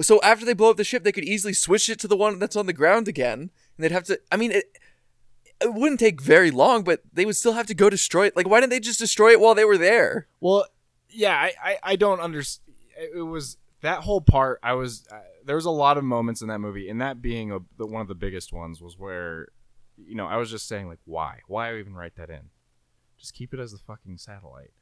So 0.00 0.20
after 0.22 0.44
they 0.44 0.52
blow 0.54 0.70
up 0.70 0.76
the 0.76 0.84
ship, 0.84 1.02
they 1.02 1.12
could 1.12 1.24
easily 1.24 1.52
switch 1.52 1.88
it 1.88 1.98
to 2.00 2.08
the 2.08 2.16
one 2.16 2.38
that's 2.38 2.54
on 2.56 2.66
the 2.66 2.72
ground 2.72 3.08
again, 3.08 3.40
and 3.40 3.50
they'd 3.78 3.90
have 3.90 4.04
to. 4.04 4.20
I 4.30 4.36
mean, 4.36 4.52
it 4.52 4.78
it 5.60 5.74
wouldn't 5.74 5.98
take 5.98 6.20
very 6.20 6.52
long, 6.52 6.84
but 6.84 7.00
they 7.12 7.24
would 7.26 7.34
still 7.34 7.54
have 7.54 7.66
to 7.66 7.74
go 7.74 7.90
destroy 7.90 8.26
it. 8.26 8.36
Like, 8.36 8.48
why 8.48 8.60
didn't 8.60 8.70
they 8.70 8.78
just 8.80 9.00
destroy 9.00 9.32
it 9.32 9.40
while 9.40 9.56
they 9.56 9.64
were 9.64 9.78
there? 9.78 10.28
Well, 10.40 10.66
yeah, 11.08 11.34
I, 11.34 11.52
I, 11.62 11.78
I 11.82 11.96
don't 11.96 12.20
understand. 12.20 12.67
It 12.98 13.22
was 13.22 13.56
that 13.80 14.00
whole 14.00 14.20
part. 14.20 14.58
I 14.62 14.74
was 14.74 15.06
uh, 15.10 15.20
there 15.44 15.56
was 15.56 15.64
a 15.64 15.70
lot 15.70 15.98
of 15.98 16.04
moments 16.04 16.42
in 16.42 16.48
that 16.48 16.58
movie, 16.58 16.88
and 16.88 17.00
that 17.00 17.22
being 17.22 17.52
a, 17.52 17.58
the, 17.76 17.86
one 17.86 18.02
of 18.02 18.08
the 18.08 18.14
biggest 18.14 18.52
ones 18.52 18.80
was 18.80 18.98
where, 18.98 19.48
you 19.96 20.14
know, 20.14 20.26
I 20.26 20.36
was 20.36 20.50
just 20.50 20.68
saying 20.68 20.88
like, 20.88 20.98
why, 21.04 21.40
why 21.46 21.76
even 21.78 21.94
write 21.94 22.16
that 22.16 22.30
in? 22.30 22.50
Just 23.18 23.34
keep 23.34 23.54
it 23.54 23.60
as 23.60 23.72
the 23.72 23.78
fucking 23.78 24.18
satellite, 24.18 24.72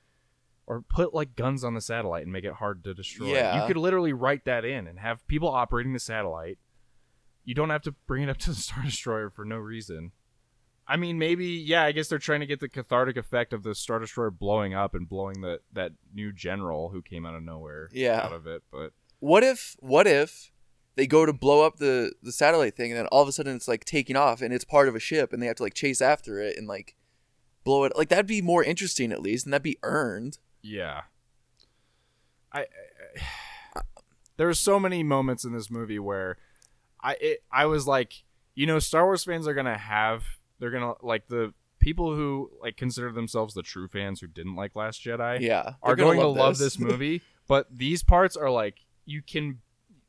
or 0.66 0.82
put 0.82 1.14
like 1.14 1.36
guns 1.36 1.64
on 1.64 1.74
the 1.74 1.80
satellite 1.80 2.22
and 2.22 2.32
make 2.32 2.44
it 2.44 2.54
hard 2.54 2.84
to 2.84 2.94
destroy. 2.94 3.34
Yeah. 3.34 3.60
You 3.60 3.66
could 3.66 3.76
literally 3.76 4.12
write 4.12 4.44
that 4.44 4.64
in 4.64 4.86
and 4.86 4.98
have 4.98 5.26
people 5.28 5.48
operating 5.48 5.92
the 5.92 6.00
satellite. 6.00 6.58
You 7.44 7.54
don't 7.54 7.70
have 7.70 7.82
to 7.82 7.92
bring 8.06 8.24
it 8.24 8.28
up 8.28 8.38
to 8.38 8.50
the 8.50 8.56
star 8.60 8.82
destroyer 8.82 9.30
for 9.30 9.44
no 9.44 9.56
reason. 9.56 10.12
I 10.88 10.96
mean, 10.96 11.18
maybe 11.18 11.46
yeah. 11.46 11.82
I 11.84 11.92
guess 11.92 12.08
they're 12.08 12.18
trying 12.18 12.40
to 12.40 12.46
get 12.46 12.60
the 12.60 12.68
cathartic 12.68 13.16
effect 13.16 13.52
of 13.52 13.62
the 13.64 13.74
Star 13.74 13.98
Destroyer 13.98 14.30
blowing 14.30 14.72
up 14.74 14.94
and 14.94 15.08
blowing 15.08 15.40
the 15.40 15.60
that 15.72 15.92
new 16.14 16.32
general 16.32 16.90
who 16.90 17.02
came 17.02 17.26
out 17.26 17.34
of 17.34 17.42
nowhere 17.42 17.88
Yeah. 17.92 18.20
out 18.24 18.32
of 18.32 18.46
it. 18.46 18.62
But 18.70 18.92
What 19.18 19.42
if? 19.42 19.74
What 19.80 20.06
if 20.06 20.52
they 20.94 21.06
go 21.06 21.26
to 21.26 21.32
blow 21.32 21.66
up 21.66 21.76
the 21.76 22.12
the 22.22 22.32
satellite 22.32 22.74
thing, 22.76 22.92
and 22.92 22.98
then 23.00 23.06
all 23.08 23.22
of 23.22 23.28
a 23.28 23.32
sudden 23.32 23.56
it's 23.56 23.66
like 23.68 23.84
taking 23.84 24.16
off, 24.16 24.40
and 24.42 24.54
it's 24.54 24.64
part 24.64 24.88
of 24.88 24.94
a 24.94 25.00
ship, 25.00 25.32
and 25.32 25.42
they 25.42 25.46
have 25.46 25.56
to 25.56 25.62
like 25.62 25.74
chase 25.74 26.00
after 26.00 26.40
it 26.40 26.56
and 26.56 26.66
like 26.68 26.94
blow 27.64 27.84
it. 27.84 27.92
Like 27.96 28.08
that'd 28.08 28.26
be 28.26 28.40
more 28.40 28.62
interesting 28.62 29.10
at 29.12 29.20
least, 29.20 29.44
and 29.44 29.52
that'd 29.52 29.62
be 29.62 29.78
earned. 29.82 30.38
yeah, 30.62 31.02
I, 32.52 32.66
I 33.74 33.80
there 34.36 34.46
were 34.46 34.54
so 34.54 34.78
many 34.78 35.02
moments 35.02 35.44
in 35.44 35.52
this 35.52 35.70
movie 35.70 35.98
where 35.98 36.36
I 37.02 37.16
it, 37.20 37.42
I 37.50 37.66
was 37.66 37.86
like, 37.86 38.24
you 38.54 38.66
know, 38.66 38.78
Star 38.78 39.04
Wars 39.04 39.24
fans 39.24 39.46
are 39.48 39.54
gonna 39.54 39.78
have 39.78 40.24
they're 40.58 40.70
gonna 40.70 40.94
like 41.02 41.28
the 41.28 41.52
people 41.78 42.14
who 42.14 42.50
like 42.60 42.76
consider 42.76 43.12
themselves 43.12 43.54
the 43.54 43.62
true 43.62 43.88
fans 43.88 44.20
who 44.20 44.26
didn't 44.26 44.56
like 44.56 44.74
Last 44.74 45.04
Jedi. 45.04 45.40
Yeah, 45.40 45.74
are 45.82 45.96
going 45.96 46.18
to 46.20 46.26
love 46.26 46.58
this 46.58 46.78
movie, 46.78 47.22
but 47.48 47.66
these 47.70 48.02
parts 48.02 48.36
are 48.36 48.50
like 48.50 48.80
you 49.04 49.22
can 49.22 49.60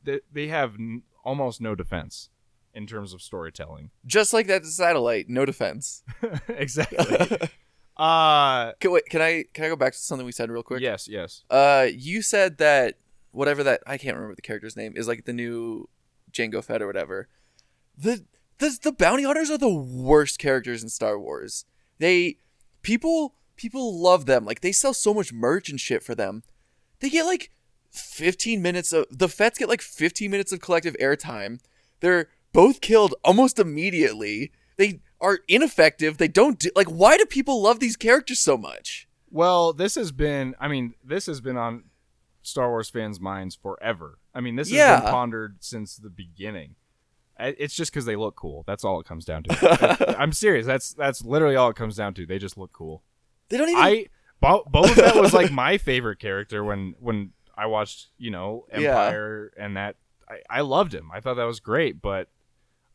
they, 0.04 0.22
they 0.32 0.48
have 0.48 0.76
n- 0.76 1.04
almost 1.24 1.62
no 1.62 1.76
defense 1.76 2.30
in 2.74 2.88
terms 2.88 3.14
of 3.14 3.22
storytelling. 3.22 3.92
Just 4.06 4.34
like 4.34 4.48
that 4.48 4.66
satellite, 4.66 5.30
no 5.30 5.46
defense. 5.46 6.04
exactly. 6.48 7.38
uh 7.98 8.72
Can, 8.80 8.92
wait, 8.92 9.06
can 9.06 9.22
I 9.22 9.46
can 9.54 9.66
I 9.66 9.68
go 9.70 9.76
back 9.76 9.94
to 9.94 10.00
something 10.00 10.26
we 10.26 10.32
said 10.32 10.50
real 10.50 10.64
quick? 10.64 10.82
yes, 10.82 11.08
yes. 11.08 11.44
Uh, 11.50 11.88
you 11.92 12.22
said 12.22 12.58
that 12.60 12.96
whatever 13.32 13.64
that 13.64 13.82
I 13.86 13.98
can't 13.98 14.16
remember 14.16 14.36
the 14.36 14.42
character's 14.42 14.76
name 14.76 14.94
is 14.96 15.08
like 15.08 15.26
the 15.26 15.34
new 15.34 15.90
Jango 16.32 16.64
Fett 16.64 16.82
or 16.82 16.88
whatever. 16.88 17.28
The 17.98 18.26
the 18.60 18.78
the 18.82 18.92
bounty 18.92 19.24
hunters 19.24 19.50
are 19.50 19.58
the 19.58 19.74
worst 19.74 20.40
characters 20.40 20.84
in 20.84 20.90
Star 20.90 21.20
Wars. 21.20 21.66
They 22.00 22.38
people 22.82 23.36
people 23.56 24.00
love 24.02 24.26
them. 24.26 24.46
Like 24.46 24.62
they 24.62 24.72
sell 24.72 24.94
so 24.94 25.14
much 25.14 25.34
merch 25.34 25.70
and 25.70 25.80
shit 25.80 26.04
for 26.04 26.16
them. 26.16 26.44
They 27.00 27.10
get 27.10 27.26
like 27.26 27.52
15 27.92 28.62
minutes 28.62 28.94
of 28.94 29.06
the 29.12 29.28
Fets 29.30 29.58
get 29.58 29.70
like 29.70 29.82
15 29.82 30.30
minutes 30.30 30.52
of 30.52 30.62
collective 30.62 30.96
airtime. 31.02 31.60
They're 32.00 32.30
both 32.54 32.82
killed 32.82 33.16
almost 33.24 33.60
immediately. 33.60 34.52
They 34.78 35.02
are 35.20 35.40
ineffective. 35.48 36.18
They 36.18 36.28
don't 36.28 36.60
do 36.60 36.70
like 36.76 36.88
why 36.88 37.18
do 37.18 37.26
people 37.26 37.62
love 37.62 37.80
these 37.80 37.98
characters 37.98 38.40
so 38.40 38.58
much? 38.58 39.08
Well, 39.30 39.74
this 39.74 39.96
has 39.96 40.12
been 40.12 40.56
I 40.60 40.68
mean, 40.68 40.94
this 41.04 41.26
has 41.26 41.42
been 41.42 41.58
on 41.58 41.86
Star 42.44 42.70
Wars 42.70 42.90
fans' 42.90 43.20
minds 43.20 43.56
forever. 43.56 44.20
I 44.34 44.40
mean, 44.42 44.56
this 44.56 44.70
has 44.70 44.78
Yeah. 44.78 45.02
been 45.02 45.10
pondered 45.10 45.58
since 45.60 45.98
the 45.98 46.10
beginning. 46.10 46.76
It's 47.40 47.76
just 47.76 47.92
because 47.92 48.06
they 48.06 48.16
look 48.16 48.36
cool. 48.36 48.64
That's 48.66 48.84
all 48.84 49.00
it 49.00 49.06
comes 49.06 49.26
down 49.26 49.44
to. 49.44 50.16
I'm 50.20 50.32
serious. 50.34 50.66
That's 50.66 50.94
that's 50.94 51.24
literally 51.24 51.56
all 51.56 51.70
it 51.70 51.76
comes 51.76 51.96
down 51.96 52.14
to. 52.16 52.26
They 52.26 52.40
just 52.40 52.58
look 52.58 52.74
cool. 52.74 53.04
They 53.50 53.58
don't 53.58 53.70
even 53.70 53.82
I 53.84 54.06
Bo- 54.40 54.64
Boba 54.72 54.90
Fett 54.94 55.16
was 55.16 55.34
like 55.34 55.52
my 55.52 55.78
favorite 55.78 56.20
character 56.20 56.64
when 56.64 56.96
when 57.00 57.32
I 57.56 57.66
watched 57.68 58.08
you 58.18 58.32
know 58.32 58.66
Yeah. 58.72 58.78
Empire 58.90 59.52
and 59.58 59.78
that 59.78 59.96
I, 60.30 60.40
I 60.50 60.62
loved 60.62 60.94
him. 60.94 61.10
I 61.14 61.20
thought 61.22 61.36
that 61.36 61.46
was 61.46 61.60
great, 61.60 62.02
but 62.02 62.28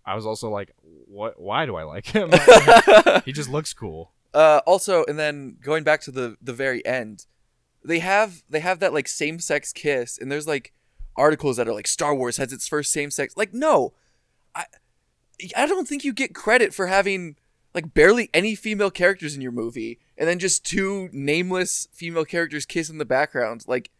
I 0.05 0.15
was 0.17 0.27
also 0.27 0.51
like, 0.51 0.73
what? 0.83 1.41
Why 1.41 1.65
do 1.67 1.77
I 1.77 1.85
like 1.85 2.07
him? 2.07 2.31
he 3.25 3.33
just 3.33 3.49
looks 3.49 3.73
cool. 3.73 4.13
Uh, 4.35 4.61
also, 4.67 5.05
and 5.07 5.19
then 5.19 5.57
going 5.63 5.85
back 5.85 6.01
to 6.03 6.11
the 6.11 6.37
the 6.43 6.53
very 6.53 6.85
end, 6.85 7.27
they 7.85 8.01
have 8.01 8.43
they 8.51 8.61
have 8.61 8.81
that 8.81 8.93
like 8.93 9.07
same 9.07 9.39
sex 9.39 9.73
kiss, 9.73 10.19
and 10.19 10.31
there's 10.33 10.47
like 10.49 10.73
articles 11.17 11.57
that 11.59 11.69
are 11.69 11.75
like 11.75 11.87
Star 11.87 12.15
Wars 12.15 12.39
has 12.39 12.53
its 12.53 12.67
first 12.67 12.91
same 12.93 13.11
sex. 13.11 13.37
Like, 13.37 13.53
no, 13.55 13.93
I 14.55 14.65
I 15.57 15.67
don't 15.67 15.89
think 15.89 16.05
you 16.05 16.13
get 16.13 16.35
credit 16.35 16.73
for 16.75 16.87
having 16.87 17.37
like 17.75 17.95
barely 17.95 18.29
any 18.35 18.55
female 18.55 18.91
characters 18.91 19.35
in 19.35 19.41
your 19.41 19.53
movie, 19.53 19.99
and 20.19 20.29
then 20.29 20.39
just 20.39 20.65
two 20.65 21.09
nameless 21.13 21.89
female 21.93 22.25
characters 22.25 22.67
kiss 22.67 22.91
in 22.91 22.99
the 22.99 23.05
background. 23.05 23.65
Like, 23.67 23.91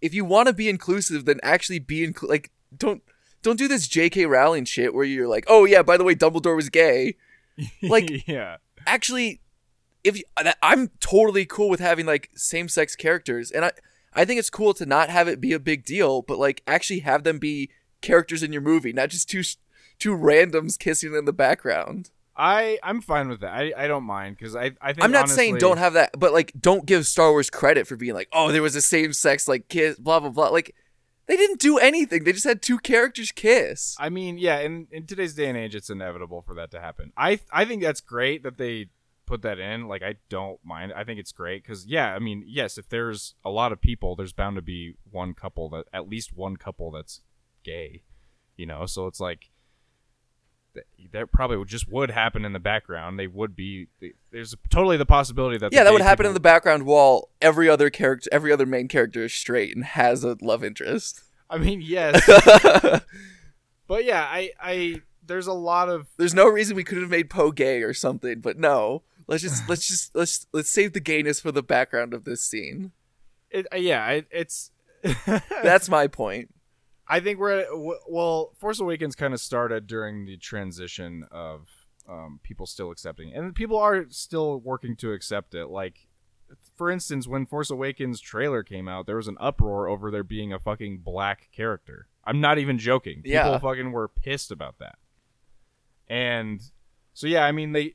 if 0.00 0.14
you 0.14 0.24
want 0.24 0.48
to 0.48 0.54
be 0.54 0.68
inclusive, 0.68 1.24
then 1.26 1.38
actually 1.42 1.78
be 1.78 2.06
inclu- 2.06 2.28
like 2.28 2.50
don't 2.76 3.02
don't 3.42 3.58
do 3.58 3.68
this 3.68 3.88
J.K. 3.88 4.26
Rowling 4.26 4.64
shit 4.64 4.94
where 4.94 5.04
you're 5.04 5.28
like, 5.28 5.44
oh 5.48 5.64
yeah, 5.64 5.82
by 5.82 5.96
the 5.96 6.04
way, 6.04 6.14
Dumbledore 6.14 6.56
was 6.56 6.68
gay. 6.68 7.16
Like- 7.82 8.26
yeah. 8.26 8.56
Actually, 8.86 9.40
if 10.02 10.16
you, 10.16 10.24
I'm 10.62 10.88
totally 11.00 11.44
cool 11.44 11.68
with 11.68 11.80
having 11.80 12.06
like 12.06 12.30
same 12.34 12.68
sex 12.70 12.96
characters, 12.96 13.50
and 13.50 13.66
I 13.66 13.72
I 14.14 14.24
think 14.24 14.38
it's 14.38 14.48
cool 14.50 14.72
to 14.74 14.86
not 14.86 15.10
have 15.10 15.28
it 15.28 15.40
be 15.40 15.52
a 15.52 15.58
big 15.60 15.84
deal, 15.84 16.22
but 16.22 16.38
like 16.38 16.62
actually 16.66 17.00
have 17.00 17.22
them 17.22 17.38
be 17.38 17.68
characters 18.00 18.42
in 18.42 18.52
your 18.52 18.62
movie, 18.62 18.94
not 18.94 19.10
just 19.10 19.28
two 19.28 19.42
two 20.00 20.16
randoms 20.16 20.76
kissing 20.78 21.14
in 21.14 21.26
the 21.26 21.32
background. 21.32 22.10
I 22.36 22.78
I'm 22.82 23.00
fine 23.00 23.28
with 23.28 23.40
that. 23.40 23.52
I, 23.52 23.72
I 23.76 23.86
don't 23.86 24.04
mind 24.04 24.36
because 24.36 24.56
I 24.56 24.72
I 24.80 24.92
think 24.92 25.04
I'm 25.04 25.12
not 25.12 25.28
saying 25.28 25.58
don't 25.58 25.78
have 25.78 25.92
that, 25.92 26.18
but 26.18 26.32
like 26.32 26.52
don't 26.58 26.86
give 26.86 27.06
Star 27.06 27.30
Wars 27.30 27.50
credit 27.50 27.86
for 27.86 27.96
being 27.96 28.14
like, 28.14 28.28
oh, 28.32 28.50
there 28.50 28.62
was 28.62 28.74
a 28.74 28.80
same 28.80 29.12
sex 29.12 29.46
like 29.46 29.68
kiss, 29.68 29.96
blah 29.98 30.18
blah 30.18 30.30
blah. 30.30 30.48
Like 30.48 30.74
they 31.26 31.36
didn't 31.36 31.60
do 31.60 31.78
anything. 31.78 32.24
They 32.24 32.32
just 32.32 32.46
had 32.46 32.60
two 32.60 32.78
characters 32.78 33.30
kiss. 33.30 33.94
I 34.00 34.08
mean, 34.08 34.38
yeah, 34.38 34.58
in, 34.58 34.88
in 34.90 35.06
today's 35.06 35.34
day 35.34 35.48
and 35.48 35.56
age, 35.56 35.76
it's 35.76 35.88
inevitable 35.88 36.42
for 36.42 36.54
that 36.54 36.72
to 36.72 36.80
happen. 36.80 37.12
I 37.16 37.38
I 37.52 37.66
think 37.66 37.82
that's 37.82 38.00
great 38.00 38.42
that 38.42 38.58
they 38.58 38.88
put 39.30 39.42
that 39.42 39.60
in. 39.60 39.86
Like, 39.86 40.02
I 40.02 40.16
don't 40.28 40.58
mind. 40.64 40.92
I 40.94 41.04
think 41.04 41.20
it's 41.20 41.30
great 41.30 41.62
because, 41.62 41.86
yeah, 41.86 42.14
I 42.14 42.18
mean, 42.18 42.44
yes, 42.46 42.76
if 42.76 42.88
there's 42.88 43.34
a 43.44 43.50
lot 43.50 43.70
of 43.70 43.80
people, 43.80 44.16
there's 44.16 44.32
bound 44.32 44.56
to 44.56 44.62
be 44.62 44.94
one 45.08 45.34
couple 45.34 45.70
that, 45.70 45.86
at 45.92 46.08
least 46.08 46.36
one 46.36 46.56
couple 46.56 46.90
that's 46.90 47.20
gay, 47.62 48.02
you 48.56 48.66
know? 48.66 48.86
So 48.86 49.06
it's 49.06 49.20
like, 49.20 49.49
that, 51.12 51.32
probably 51.32 51.64
just 51.64 51.90
would 51.90 52.10
happen 52.10 52.44
in 52.44 52.52
the 52.52 52.60
background. 52.60 53.18
They 53.18 53.26
would 53.26 53.56
be, 53.56 53.88
there's 54.30 54.54
totally 54.70 54.96
the 54.96 55.06
possibility 55.06 55.58
that. 55.58 55.72
yeah, 55.72 55.84
that 55.84 55.92
would 55.92 56.02
happen 56.02 56.26
in 56.26 56.34
the 56.34 56.40
background 56.40 56.84
while 56.84 57.28
every 57.40 57.68
other 57.68 57.90
character, 57.90 58.28
every 58.32 58.52
other 58.52 58.66
main 58.66 58.88
character 58.88 59.24
is 59.24 59.34
straight 59.34 59.74
and 59.74 59.84
has 59.84 60.24
a 60.24 60.36
love 60.40 60.62
interest. 60.64 61.22
I 61.48 61.58
mean, 61.58 61.80
yes. 61.82 62.24
but 63.86 64.04
yeah, 64.04 64.22
I, 64.22 64.50
I, 64.60 65.02
there's 65.24 65.46
a 65.46 65.52
lot 65.52 65.88
of 65.88 66.08
There's 66.16 66.34
no 66.34 66.46
reason 66.46 66.76
we 66.76 66.84
could 66.84 66.98
have 66.98 67.10
made 67.10 67.30
Poe 67.30 67.50
gay 67.50 67.82
or 67.82 67.94
something, 67.94 68.40
but 68.40 68.58
no. 68.58 69.02
Let's 69.26 69.42
just 69.42 69.68
let's 69.68 69.86
just 69.86 70.14
let's 70.16 70.46
let's 70.52 70.70
save 70.70 70.92
the 70.92 70.98
gayness 70.98 71.38
for 71.38 71.52
the 71.52 71.62
background 71.62 72.14
of 72.14 72.24
this 72.24 72.42
scene. 72.42 72.90
it, 73.48 73.64
uh, 73.72 73.76
yeah, 73.76 74.08
it, 74.08 74.26
it's. 74.30 74.72
That's 75.62 75.88
my 75.88 76.08
point. 76.08 76.52
I 77.10 77.20
think 77.20 77.38
we're 77.40 77.58
at, 77.58 77.66
well. 78.08 78.52
Force 78.58 78.78
Awakens 78.80 79.16
kind 79.16 79.34
of 79.34 79.40
started 79.40 79.86
during 79.86 80.24
the 80.26 80.36
transition 80.36 81.24
of 81.32 81.66
um, 82.08 82.40
people 82.42 82.66
still 82.66 82.90
accepting, 82.90 83.30
it. 83.30 83.36
and 83.36 83.54
people 83.54 83.78
are 83.78 84.06
still 84.10 84.60
working 84.60 84.94
to 84.96 85.12
accept 85.12 85.54
it. 85.54 85.66
Like, 85.66 86.06
for 86.76 86.90
instance, 86.90 87.26
when 87.26 87.46
Force 87.46 87.68
Awakens 87.70 88.20
trailer 88.20 88.62
came 88.62 88.88
out, 88.88 89.06
there 89.06 89.16
was 89.16 89.28
an 89.28 89.36
uproar 89.40 89.88
over 89.88 90.10
there 90.10 90.22
being 90.24 90.52
a 90.52 90.58
fucking 90.60 90.98
black 90.98 91.48
character. 91.52 92.06
I'm 92.24 92.40
not 92.40 92.58
even 92.58 92.78
joking. 92.78 93.22
People 93.22 93.30
Yeah. 93.32 93.58
fucking 93.58 93.92
were 93.92 94.08
pissed 94.08 94.50
about 94.52 94.78
that. 94.78 94.96
And 96.08 96.60
so 97.12 97.26
yeah, 97.26 97.44
I 97.44 97.52
mean 97.52 97.72
they. 97.72 97.94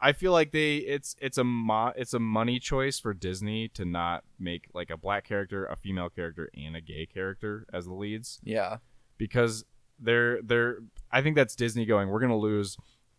I 0.00 0.12
feel 0.12 0.32
like 0.32 0.50
they 0.52 0.76
it's 0.76 1.14
it's 1.20 1.36
a 1.38 1.44
mo- 1.44 1.92
it's 1.96 2.14
a 2.14 2.18
money 2.18 2.58
choice 2.58 2.98
for 2.98 3.12
Disney 3.12 3.68
to 3.74 3.84
not 3.84 4.24
make 4.38 4.68
like 4.72 4.90
a 4.90 4.96
black 4.96 5.24
character, 5.24 5.66
a 5.66 5.76
female 5.76 6.08
character, 6.08 6.48
and 6.56 6.74
a 6.76 6.80
gay 6.80 7.06
character 7.06 7.66
as 7.72 7.84
the 7.86 7.92
leads 7.94 8.40
Yeah. 8.42 8.78
because 9.18 9.64
they're 9.98 10.40
they're 10.42 10.78
I 11.12 11.20
think 11.22 11.36
that's 11.36 11.54
Disney 11.54 11.84
going. 11.84 12.08
We're 12.08 12.20
gonna 12.20 12.38
lose 12.38 12.76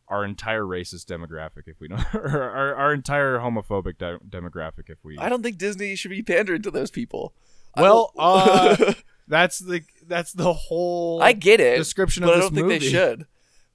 our 0.07 0.25
entire 0.25 0.63
racist 0.63 1.05
demographic 1.05 1.67
if 1.67 1.79
we 1.79 1.87
don't, 1.87 2.03
or 2.15 2.41
our, 2.41 2.75
our 2.75 2.93
entire 2.93 3.37
homophobic 3.39 3.97
de- 3.97 4.19
demographic 4.27 4.89
if 4.89 4.97
we. 5.05 5.17
I 5.17 5.29
don't 5.29 5.43
think 5.43 5.57
Disney 5.57 5.95
should 5.95 6.11
be 6.11 6.23
pandering 6.23 6.63
to 6.63 6.71
those 6.71 6.91
people. 6.91 7.33
Well, 7.77 8.11
uh, 8.17 8.93
that's 9.27 9.59
the 9.59 9.83
that's 10.07 10.33
the 10.33 10.51
whole 10.51 11.21
I 11.21 11.33
get 11.33 11.59
it, 11.61 11.77
description 11.77 12.23
but 12.23 12.29
of 12.31 12.33
I 12.33 12.37
this 12.39 12.45
don't 12.47 12.55
think 12.55 12.67
movie. 12.67 12.79
they 12.79 12.89
should. 12.89 13.25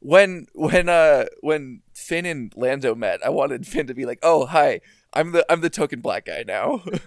When 0.00 0.46
when 0.54 0.88
uh 0.88 1.26
when 1.40 1.82
Finn 1.94 2.26
and 2.26 2.52
Lando 2.56 2.94
met, 2.94 3.24
I 3.24 3.28
wanted 3.30 3.66
Finn 3.66 3.86
to 3.86 3.94
be 3.94 4.04
like, 4.04 4.18
"Oh, 4.22 4.46
hi, 4.46 4.80
I'm 5.12 5.32
the 5.32 5.44
I'm 5.50 5.62
the 5.62 5.70
token 5.70 6.00
black 6.00 6.26
guy 6.26 6.44
now," 6.46 6.82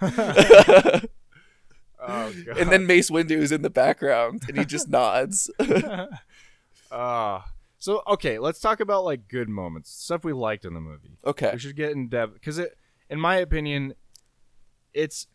Oh 2.02 2.32
god. 2.46 2.56
and 2.58 2.72
then 2.72 2.86
Mace 2.86 3.10
Windu 3.10 3.32
is 3.32 3.52
in 3.52 3.62
the 3.62 3.70
background, 3.70 4.42
and 4.48 4.56
he 4.58 4.64
just 4.64 4.88
nods. 4.88 5.50
uh 6.90 7.40
so 7.78 8.02
okay, 8.08 8.38
let's 8.38 8.58
talk 8.60 8.80
about 8.80 9.04
like 9.04 9.28
good 9.28 9.48
moments, 9.48 9.90
stuff 9.90 10.24
we 10.24 10.32
liked 10.32 10.64
in 10.64 10.74
the 10.74 10.80
movie. 10.80 11.18
okay, 11.26 11.50
We 11.52 11.58
should 11.58 11.76
get 11.76 11.92
in 11.92 12.08
depth 12.08 12.34
because 12.34 12.58
it, 12.58 12.76
in 13.08 13.20
my 13.20 13.36
opinion, 13.36 13.94
it's 14.94 15.26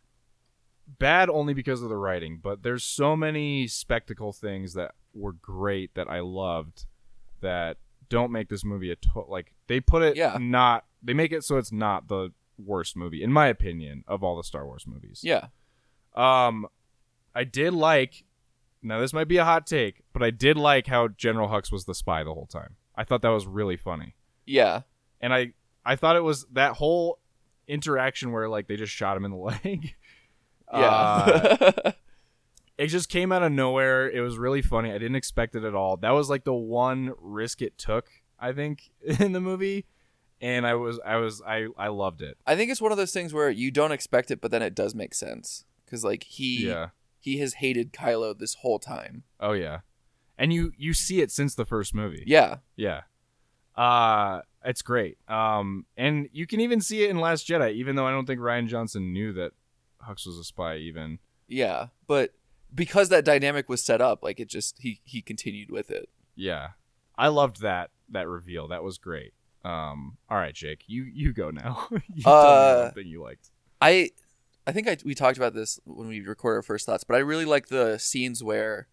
bad 0.88 1.30
only 1.30 1.54
because 1.54 1.82
of 1.84 1.90
the 1.90 1.98
writing. 1.98 2.40
But 2.42 2.64
there's 2.64 2.84
so 2.84 3.16
many 3.16 3.68
spectacle 3.68 4.34
things 4.34 4.74
that 4.74 4.96
were 5.14 5.34
great 5.34 5.94
that 5.96 6.10
I 6.10 6.20
loved 6.20 6.86
that 7.46 7.78
don't 8.10 8.32
make 8.32 8.50
this 8.50 8.64
movie 8.66 8.92
a 8.92 8.96
to- 8.96 9.26
like 9.28 9.54
they 9.68 9.80
put 9.80 10.02
it 10.04 10.16
Yeah. 10.18 10.38
not 10.40 10.86
they 11.02 11.14
make 11.14 11.32
it 11.32 11.44
so 11.44 11.58
it's 11.58 11.72
not 11.72 12.08
the 12.08 12.32
worst 12.58 12.96
movie 12.96 13.22
in 13.24 13.32
my 13.32 13.48
opinion 13.48 14.04
of 14.08 14.24
all 14.24 14.36
the 14.38 14.44
Star 14.44 14.66
Wars 14.66 14.86
movies. 14.88 15.22
yeah, 15.24 15.48
Um, 16.14 16.68
I 17.34 17.44
did 17.44 17.74
like. 17.74 18.24
Now 18.82 19.00
this 19.00 19.12
might 19.14 19.28
be 19.28 19.38
a 19.38 19.44
hot 19.46 19.66
take, 19.68 20.02
but 20.14 20.22
I 20.24 20.30
did 20.30 20.58
like 20.58 20.88
how 20.88 21.08
General 21.08 21.50
Hux 21.50 21.72
was 21.72 21.86
the 21.86 21.96
spy 21.96 22.24
the 22.24 22.34
whole 22.34 22.46
time. 22.46 22.76
I 22.96 23.04
thought 23.04 23.22
that 23.24 23.30
was 23.30 23.46
really 23.48 23.78
funny 23.78 24.16
yeah, 24.46 24.82
and 25.20 25.34
I 25.34 25.54
I 25.84 25.96
thought 25.96 26.16
it 26.16 26.24
was 26.24 26.46
that 26.54 26.74
whole 26.74 27.20
interaction 27.68 28.32
where 28.32 28.48
like 28.48 28.68
they 28.68 28.76
just 28.78 28.94
shot 28.94 29.18
him 29.18 29.26
in 29.26 29.32
the 29.32 29.38
leg. 29.52 29.96
Uh, 30.68 31.72
yeah. 31.74 31.92
it 32.78 32.88
just 32.88 33.10
came 33.10 33.32
out 33.32 33.44
of 33.44 33.52
nowhere. 33.52 34.10
It 34.10 34.22
was 34.22 34.38
really 34.38 34.62
funny. 34.62 34.90
I 34.92 34.98
didn't 34.98 35.16
expect 35.16 35.56
it 35.56 35.64
at 35.64 35.76
all. 35.76 35.98
That 35.98 36.12
was 36.12 36.30
like 36.30 36.44
the 36.44 36.54
one 36.54 37.14
risk 37.20 37.62
it 37.62 37.78
took, 37.78 38.08
I 38.40 38.52
think, 38.52 38.90
in 39.20 39.32
the 39.32 39.40
movie, 39.42 39.86
and 40.42 40.68
I 40.68 40.74
was 40.76 41.00
I 41.06 41.16
was 41.18 41.42
I 41.46 41.68
I 41.78 41.88
loved 41.88 42.22
it. 42.22 42.38
I 42.46 42.56
think 42.56 42.72
it's 42.72 42.82
one 42.82 42.92
of 42.92 42.98
those 42.98 43.14
things 43.14 43.34
where 43.34 43.50
you 43.50 43.72
don't 43.72 43.92
expect 43.92 44.32
it, 44.32 44.42
but 44.42 44.52
then 44.52 44.62
it 44.62 44.76
does 44.76 44.94
make 44.96 45.14
sense 45.14 45.66
because 45.86 46.04
like 46.04 46.24
he 46.24 46.68
Yeah. 46.68 46.88
he 47.20 47.38
has 47.40 47.56
hated 47.56 47.94
Kylo 47.94 48.38
this 48.38 48.56
whole 48.56 48.80
time. 48.80 49.24
Oh 49.40 49.54
yeah. 49.54 49.80
And 50.38 50.52
you 50.52 50.74
you 50.78 50.94
see 50.94 51.22
it 51.22 51.32
since 51.32 51.56
the 51.56 51.64
first 51.66 51.96
movie. 51.96 52.24
Yeah, 52.28 52.58
Yeah. 52.76 53.02
Uh 53.76 54.42
it's 54.64 54.82
great. 54.82 55.18
Um 55.30 55.86
and 55.98 56.28
you 56.34 56.48
can 56.48 56.60
even 56.60 56.82
see 56.82 57.04
it 57.04 57.10
in 57.10 57.20
Last 57.20 57.48
Jedi 57.48 57.74
even 57.74 57.96
though 57.96 58.08
I 58.08 58.12
don't 58.12 58.26
think 58.26 58.40
Rian 58.42 58.68
Johnson 58.68 59.14
knew 59.14 59.32
that 59.34 59.52
Hux 60.08 60.26
was 60.26 60.38
a 60.38 60.44
spy 60.44 60.78
even. 60.78 61.20
yeah, 61.48 61.88
but 62.08 62.32
because 62.76 63.10
that 63.10 63.26
dynamic 63.26 63.70
was 63.70 63.82
set 63.82 64.02
up, 64.02 64.22
like 64.22 64.40
it 64.40 64.50
just 64.50 64.78
he 64.80 65.02
he 65.04 65.22
continued 65.22 65.72
with 65.72 65.90
it. 65.90 66.10
Yeah. 66.36 66.70
I 67.18 67.30
loved 67.30 67.62
that 67.62 67.92
that 68.10 68.28
reveal. 68.28 68.68
That 68.68 68.84
was 68.84 68.98
great. 68.98 69.34
Um 69.64 70.18
all 70.30 70.38
right, 70.38 70.54
Jake. 70.54 70.84
You 70.88 71.04
you 71.04 71.34
go 71.34 71.50
now. 71.50 71.88
you 72.14 72.24
tell 72.24 72.34
me 72.34 72.82
Uh, 72.82 72.92
thing 72.92 73.08
you 73.08 73.24
liked. 73.24 73.50
I 73.82 74.12
I 74.68 74.72
think 74.72 74.88
I 74.88 74.98
we 75.06 75.16
talked 75.16 75.38
about 75.38 75.54
this 75.54 75.80
when 75.86 76.08
we 76.08 76.20
recorded 76.22 76.58
our 76.58 76.64
first 76.64 76.86
thoughts, 76.86 77.04
but 77.04 77.16
I 77.16 77.20
really 77.20 77.46
like 77.46 77.68
the 77.68 77.98
scenes 77.98 78.44
where 78.44 78.88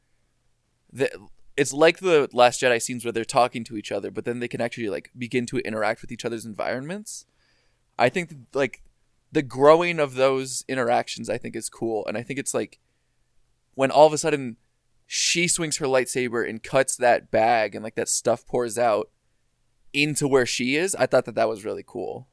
the 0.92 1.10
it's 1.56 1.72
like 1.72 1.98
the 1.98 2.28
Last 2.32 2.62
Jedi 2.62 2.80
scenes 2.80 3.04
where 3.04 3.12
they're 3.12 3.24
talking 3.24 3.64
to 3.64 3.76
each 3.76 3.92
other, 3.92 4.10
but 4.10 4.24
then 4.24 4.40
they 4.40 4.48
can 4.48 4.60
actually 4.60 4.88
like 4.88 5.10
begin 5.16 5.44
to 5.46 5.58
interact 5.58 6.00
with 6.00 6.10
each 6.12 6.24
other's 6.24 6.46
environments. 6.46 7.26
I 7.98 8.08
think 8.08 8.34
like 8.54 8.82
the 9.30 9.42
growing 9.42 9.98
of 9.98 10.14
those 10.14 10.64
interactions, 10.68 11.28
I 11.28 11.38
think 11.38 11.56
is 11.56 11.68
cool, 11.68 12.06
and 12.06 12.16
I 12.16 12.22
think 12.22 12.38
it's 12.38 12.54
like 12.54 12.78
when 13.74 13.90
all 13.90 14.06
of 14.06 14.12
a 14.12 14.18
sudden 14.18 14.56
she 15.06 15.46
swings 15.48 15.76
her 15.78 15.86
lightsaber 15.86 16.48
and 16.48 16.62
cuts 16.62 16.96
that 16.96 17.30
bag, 17.30 17.74
and 17.74 17.82
like 17.84 17.94
that 17.96 18.08
stuff 18.08 18.46
pours 18.46 18.78
out 18.78 19.10
into 19.92 20.26
where 20.26 20.46
she 20.46 20.76
is. 20.76 20.94
I 20.94 21.06
thought 21.06 21.24
that 21.26 21.34
that 21.34 21.48
was 21.48 21.64
really 21.64 21.84
cool. 21.86 22.28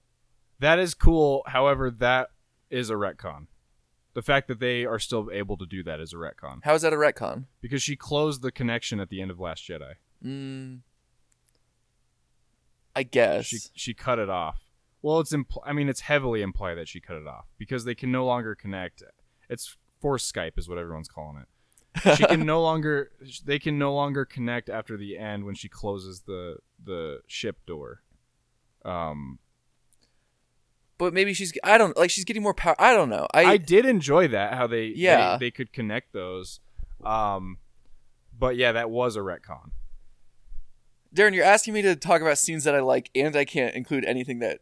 That 0.60 0.80
is 0.80 0.94
cool. 0.94 1.44
However, 1.48 1.90
that 1.92 2.30
is 2.70 2.90
a 2.90 2.94
retcon. 2.94 3.48
The 4.14 4.22
fact 4.22 4.48
that 4.48 4.60
they 4.60 4.86
are 4.86 5.00
still 5.00 5.30
able 5.32 5.56
to 5.58 5.66
do 5.66 5.84
that 5.84 6.00
is 6.00 6.14
a 6.14 6.18
retcon 6.18 6.60
How 6.64 6.74
is 6.74 6.82
that 6.82 6.94
a 6.94 6.98
retcon? 6.98 7.46
because 7.62 7.82
she 7.82 7.96
closed 7.96 8.42
the 8.42 8.52
connection 8.52 9.00
at 9.00 9.10
the 9.10 9.22
end 9.22 9.32
of 9.32 9.40
Last 9.40 9.68
Jedi. 9.68 9.94
Mm, 10.26 10.80
I 12.96 13.04
guess. 13.04 13.46
She 13.46 13.60
she 13.74 13.94
cut 13.94 14.20
it 14.20 14.30
off. 14.30 14.66
Well, 15.02 15.20
it's 15.20 15.32
impl- 15.32 15.62
I 15.66 15.72
mean, 15.74 15.88
it's 15.88 16.02
heavily 16.02 16.42
implied 16.42 16.76
that 16.76 16.88
she 16.90 17.00
cut 17.00 17.16
it 17.18 17.28
off 17.28 17.46
because 17.58 17.86
they 17.86 17.96
can 17.96 18.12
no 18.12 18.26
longer 18.26 18.56
connect. 18.56 19.02
It's 19.50 19.78
force 20.00 20.30
Skype 20.32 20.58
is 20.58 20.68
what 20.70 20.78
everyone's 20.78 21.08
calling 21.10 21.38
it. 21.42 21.48
She 22.18 22.24
can 22.26 22.46
no 22.46 22.62
longer. 22.62 23.12
They 23.46 23.60
can 23.60 23.78
no 23.80 23.94
longer 23.94 24.24
connect 24.24 24.70
after 24.70 24.96
the 24.96 25.18
end 25.18 25.46
when 25.46 25.56
she 25.56 25.68
closes 25.68 26.22
the 26.22 26.58
the 26.84 27.22
ship 27.28 27.66
door. 27.66 28.02
Um. 28.86 29.40
but 30.98 31.14
maybe 31.14 31.34
she's 31.34 31.52
I 31.64 31.78
don't 31.78 31.98
like 31.98 32.10
she's 32.10 32.24
getting 32.26 32.44
more 32.44 32.54
power. 32.54 32.76
I 32.80 32.94
don't 32.94 33.10
know. 33.10 33.28
I, 33.34 33.44
I 33.44 33.58
did 33.58 33.86
enjoy 33.86 34.28
that 34.30 34.54
how 34.54 34.68
they 34.68 34.86
Yeah. 34.96 35.38
they, 35.38 35.48
they 35.48 35.52
could 35.52 35.74
connect 35.74 36.14
those. 36.14 36.60
Um, 37.04 37.58
but 38.38 38.56
yeah, 38.56 38.72
that 38.74 38.90
was 38.90 39.16
a 39.16 39.20
retcon. 39.20 39.72
Darren, 41.14 41.34
you're 41.34 41.44
asking 41.44 41.74
me 41.74 41.82
to 41.82 41.96
talk 41.96 42.22
about 42.22 42.38
scenes 42.38 42.64
that 42.66 42.76
I 42.76 42.82
like, 42.82 43.10
and 43.16 43.36
I 43.36 43.44
can't 43.44 43.74
include 43.76 44.06
anything 44.06 44.40
that 44.40 44.60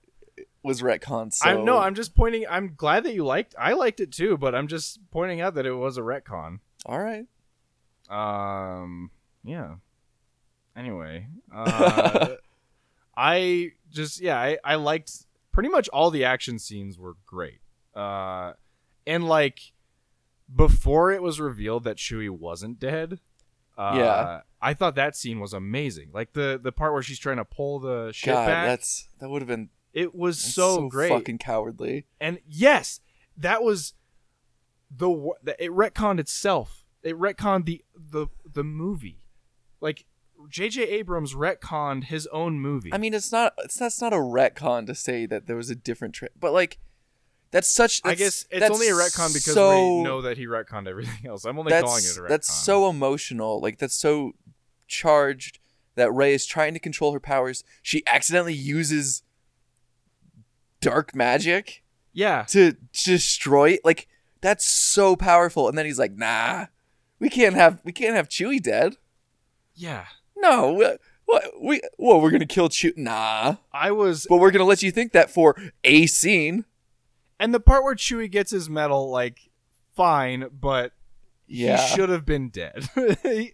was 0.64 0.82
retcon. 0.82 1.34
So 1.34 1.50
I'm 1.50 1.66
no, 1.66 1.80
I'm 1.80 1.96
just 1.96 2.16
pointing. 2.16 2.46
I'm 2.50 2.74
glad 2.76 3.04
that 3.06 3.14
you 3.14 3.26
liked. 3.26 3.56
I 3.60 3.74
liked 3.74 4.00
it 4.00 4.12
too, 4.12 4.38
but 4.38 4.54
I'm 4.56 4.68
just 4.68 5.00
pointing 5.12 5.42
out 5.42 5.56
that 5.56 5.66
it 5.66 5.74
was 5.74 5.98
a 5.98 6.02
retcon. 6.02 6.60
all 6.86 7.00
right. 7.00 7.26
Um, 8.10 9.12
yeah. 9.44 9.76
Anyway, 10.76 11.28
uh, 11.56 12.36
I 13.16 13.72
just 13.92 14.20
yeah, 14.22 14.40
I, 14.40 14.58
I 14.64 14.76
liked 14.76 15.12
pretty 15.52 15.70
much 15.70 15.88
all 15.90 16.12
the 16.12 16.24
action 16.24 16.60
scenes 16.60 16.98
were 17.00 17.16
great. 17.26 17.60
Uh, 17.96 18.54
and 19.06 19.28
like 19.28 19.60
before 20.56 21.12
it 21.12 21.22
was 21.22 21.40
revealed 21.40 21.84
that 21.86 21.98
Chewie 21.98 22.30
wasn't 22.30 22.80
dead. 22.80 23.20
Uh, 23.78 23.94
Yeah. 23.98 24.42
I 24.60 24.74
thought 24.74 24.96
that 24.96 25.16
scene 25.16 25.40
was 25.40 25.54
amazing. 25.54 26.10
Like 26.14 26.34
the 26.34 26.60
the 26.62 26.72
part 26.72 26.94
where 26.94 27.04
she's 27.04 27.20
trying 27.20 27.38
to 27.38 27.46
pull 27.46 27.80
the 27.80 28.12
ship 28.12 28.34
God, 28.34 28.46
back. 28.48 28.66
that's 28.68 29.08
that 29.20 29.30
would 29.30 29.42
have 29.42 29.48
been 29.48 29.70
it 29.98 30.14
was 30.14 30.40
that's 30.40 30.54
so, 30.54 30.88
great. 30.88 31.10
fucking 31.10 31.40
cowardly. 31.40 32.06
And 32.22 32.38
yes, 32.48 33.02
that 33.36 33.64
was 33.64 33.96
the 34.96 35.10
it 35.58 35.72
retconned 35.72 36.20
itself. 36.20 36.86
It 37.02 37.18
retconned 37.18 37.66
the 37.66 37.84
the 37.96 38.28
the 38.46 38.64
movie. 38.64 39.24
Like 39.82 40.06
J.J. 40.50 40.84
Abrams 40.84 41.34
retconned 41.34 42.06
his 42.06 42.28
own 42.28 42.60
movie. 42.60 42.94
I 42.94 43.00
mean, 43.00 43.16
it's 43.16 43.32
not 43.32 43.54
it's 43.58 43.80
that's 43.80 44.00
not 44.00 44.14
a 44.14 44.18
retcon 44.18 44.86
to 44.86 44.94
say 44.94 45.26
that 45.26 45.48
there 45.48 45.56
was 45.56 45.72
a 45.72 45.76
different 45.76 46.14
tra- 46.14 46.30
but 46.40 46.54
like 46.54 46.78
that's 47.50 47.68
such. 47.68 48.00
I 48.06 48.14
guess 48.14 48.46
it's 48.52 48.60
that's 48.60 48.72
only 48.72 48.90
a 48.90 48.94
retcon 48.94 49.34
because 49.34 49.56
so, 49.56 49.98
we 49.98 50.04
know 50.04 50.22
that 50.22 50.38
he 50.38 50.46
retconned 50.46 50.88
everything 50.88 51.26
else. 51.28 51.44
I'm 51.44 51.58
only 51.58 51.72
calling 51.72 52.04
it 52.04 52.18
a 52.18 52.22
retcon. 52.22 52.30
that's 52.30 52.54
so 52.54 52.88
emotional. 52.88 53.60
Like 53.60 53.80
that's 53.80 53.96
so 53.96 54.34
charged 54.88 55.58
that 55.96 56.14
Rey 56.14 56.36
is 56.36 56.46
trying 56.46 56.76
to 56.76 56.80
control 56.80 57.14
her 57.14 57.20
powers. 57.20 57.64
She 57.82 58.04
accidentally 58.06 58.54
uses 58.54 59.24
dark 60.82 61.16
magic 61.16 61.84
yeah. 62.14 62.44
to 62.50 62.76
destroy. 62.94 63.78
Like 63.84 64.08
that's 64.42 64.66
so 64.66 65.16
powerful. 65.16 65.68
And 65.68 65.78
then 65.78 65.86
he's 65.86 66.00
like, 66.00 66.14
"Nah, 66.16 66.66
we 67.20 67.30
can't 67.30 67.56
have 67.56 67.80
we 67.84 67.92
can't 67.92 68.16
have 68.16 68.30
Chewie 68.30 68.62
dead. 68.62 68.98
Yeah. 69.76 70.06
No, 70.36 70.72
what 70.74 71.00
what 71.26 71.44
we 71.62 71.82
well 71.98 72.22
we're 72.22 72.32
gonna 72.32 72.46
kill 72.46 72.70
Chewie. 72.70 72.98
Nah, 72.98 73.56
I 73.74 73.92
was 73.92 74.26
but 74.30 74.38
we're 74.38 74.52
gonna 74.52 74.64
let 74.66 74.82
you 74.84 74.92
think 74.92 75.12
that 75.14 75.30
for 75.30 75.56
a 75.84 76.06
scene. 76.08 76.66
and 77.40 77.54
the 77.54 77.60
part 77.60 77.84
where 77.84 77.96
Chewie 77.96 78.32
gets 78.32 78.52
his 78.52 78.70
medal 78.70 79.10
like 79.10 79.50
fine, 79.96 80.50
but 80.52 80.94
Yeah, 81.48 81.78
he 81.82 81.96
should 81.96 82.10
have 82.10 82.26
been 82.26 82.50
dead. 82.50 82.88
He- 83.24 83.54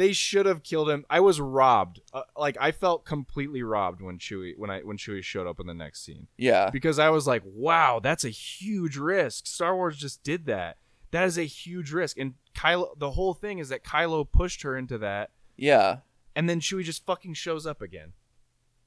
they 0.00 0.14
should 0.14 0.46
have 0.46 0.62
killed 0.62 0.88
him. 0.88 1.04
I 1.10 1.20
was 1.20 1.40
robbed. 1.40 2.00
Uh, 2.14 2.22
like 2.34 2.56
I 2.58 2.72
felt 2.72 3.04
completely 3.04 3.62
robbed 3.62 4.00
when 4.00 4.16
Chewie 4.16 4.56
when 4.56 4.70
I 4.70 4.80
when 4.80 4.96
Chewie 4.96 5.22
showed 5.22 5.46
up 5.46 5.60
in 5.60 5.66
the 5.66 5.74
next 5.74 6.02
scene. 6.02 6.26
yeah, 6.38 6.70
because 6.70 6.98
I 6.98 7.10
was 7.10 7.26
like, 7.26 7.42
wow, 7.44 8.00
that's 8.02 8.24
a 8.24 8.30
huge 8.30 8.96
risk. 8.96 9.46
Star 9.46 9.76
Wars 9.76 9.98
just 9.98 10.22
did 10.22 10.46
that. 10.46 10.78
That 11.10 11.24
is 11.24 11.36
a 11.36 11.44
huge 11.44 11.92
risk. 11.92 12.18
And 12.18 12.34
Kylo, 12.56 12.98
the 12.98 13.10
whole 13.10 13.34
thing 13.34 13.58
is 13.58 13.68
that 13.68 13.84
Kylo 13.84 14.26
pushed 14.30 14.62
her 14.62 14.74
into 14.74 14.96
that, 14.98 15.32
yeah. 15.58 15.98
and 16.34 16.48
then 16.48 16.60
Chewie 16.60 16.82
just 16.82 17.04
fucking 17.04 17.34
shows 17.34 17.66
up 17.66 17.82
again. 17.82 18.14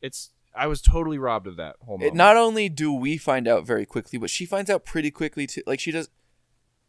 It's 0.01 0.31
I 0.55 0.65
was 0.65 0.81
totally 0.81 1.19
robbed 1.19 1.45
of 1.45 1.57
that 1.57 1.75
whole 1.81 1.99
moment. 1.99 2.15
It, 2.15 2.17
not 2.17 2.37
only 2.37 2.69
do 2.69 2.91
we 2.91 3.17
find 3.17 3.47
out 3.47 3.67
very 3.67 3.85
quickly, 3.85 4.17
but 4.17 4.31
she 4.31 4.47
finds 4.47 4.71
out 4.71 4.83
pretty 4.83 5.11
quickly 5.11 5.45
too. 5.45 5.61
Like 5.67 5.79
she 5.79 5.91
does, 5.91 6.09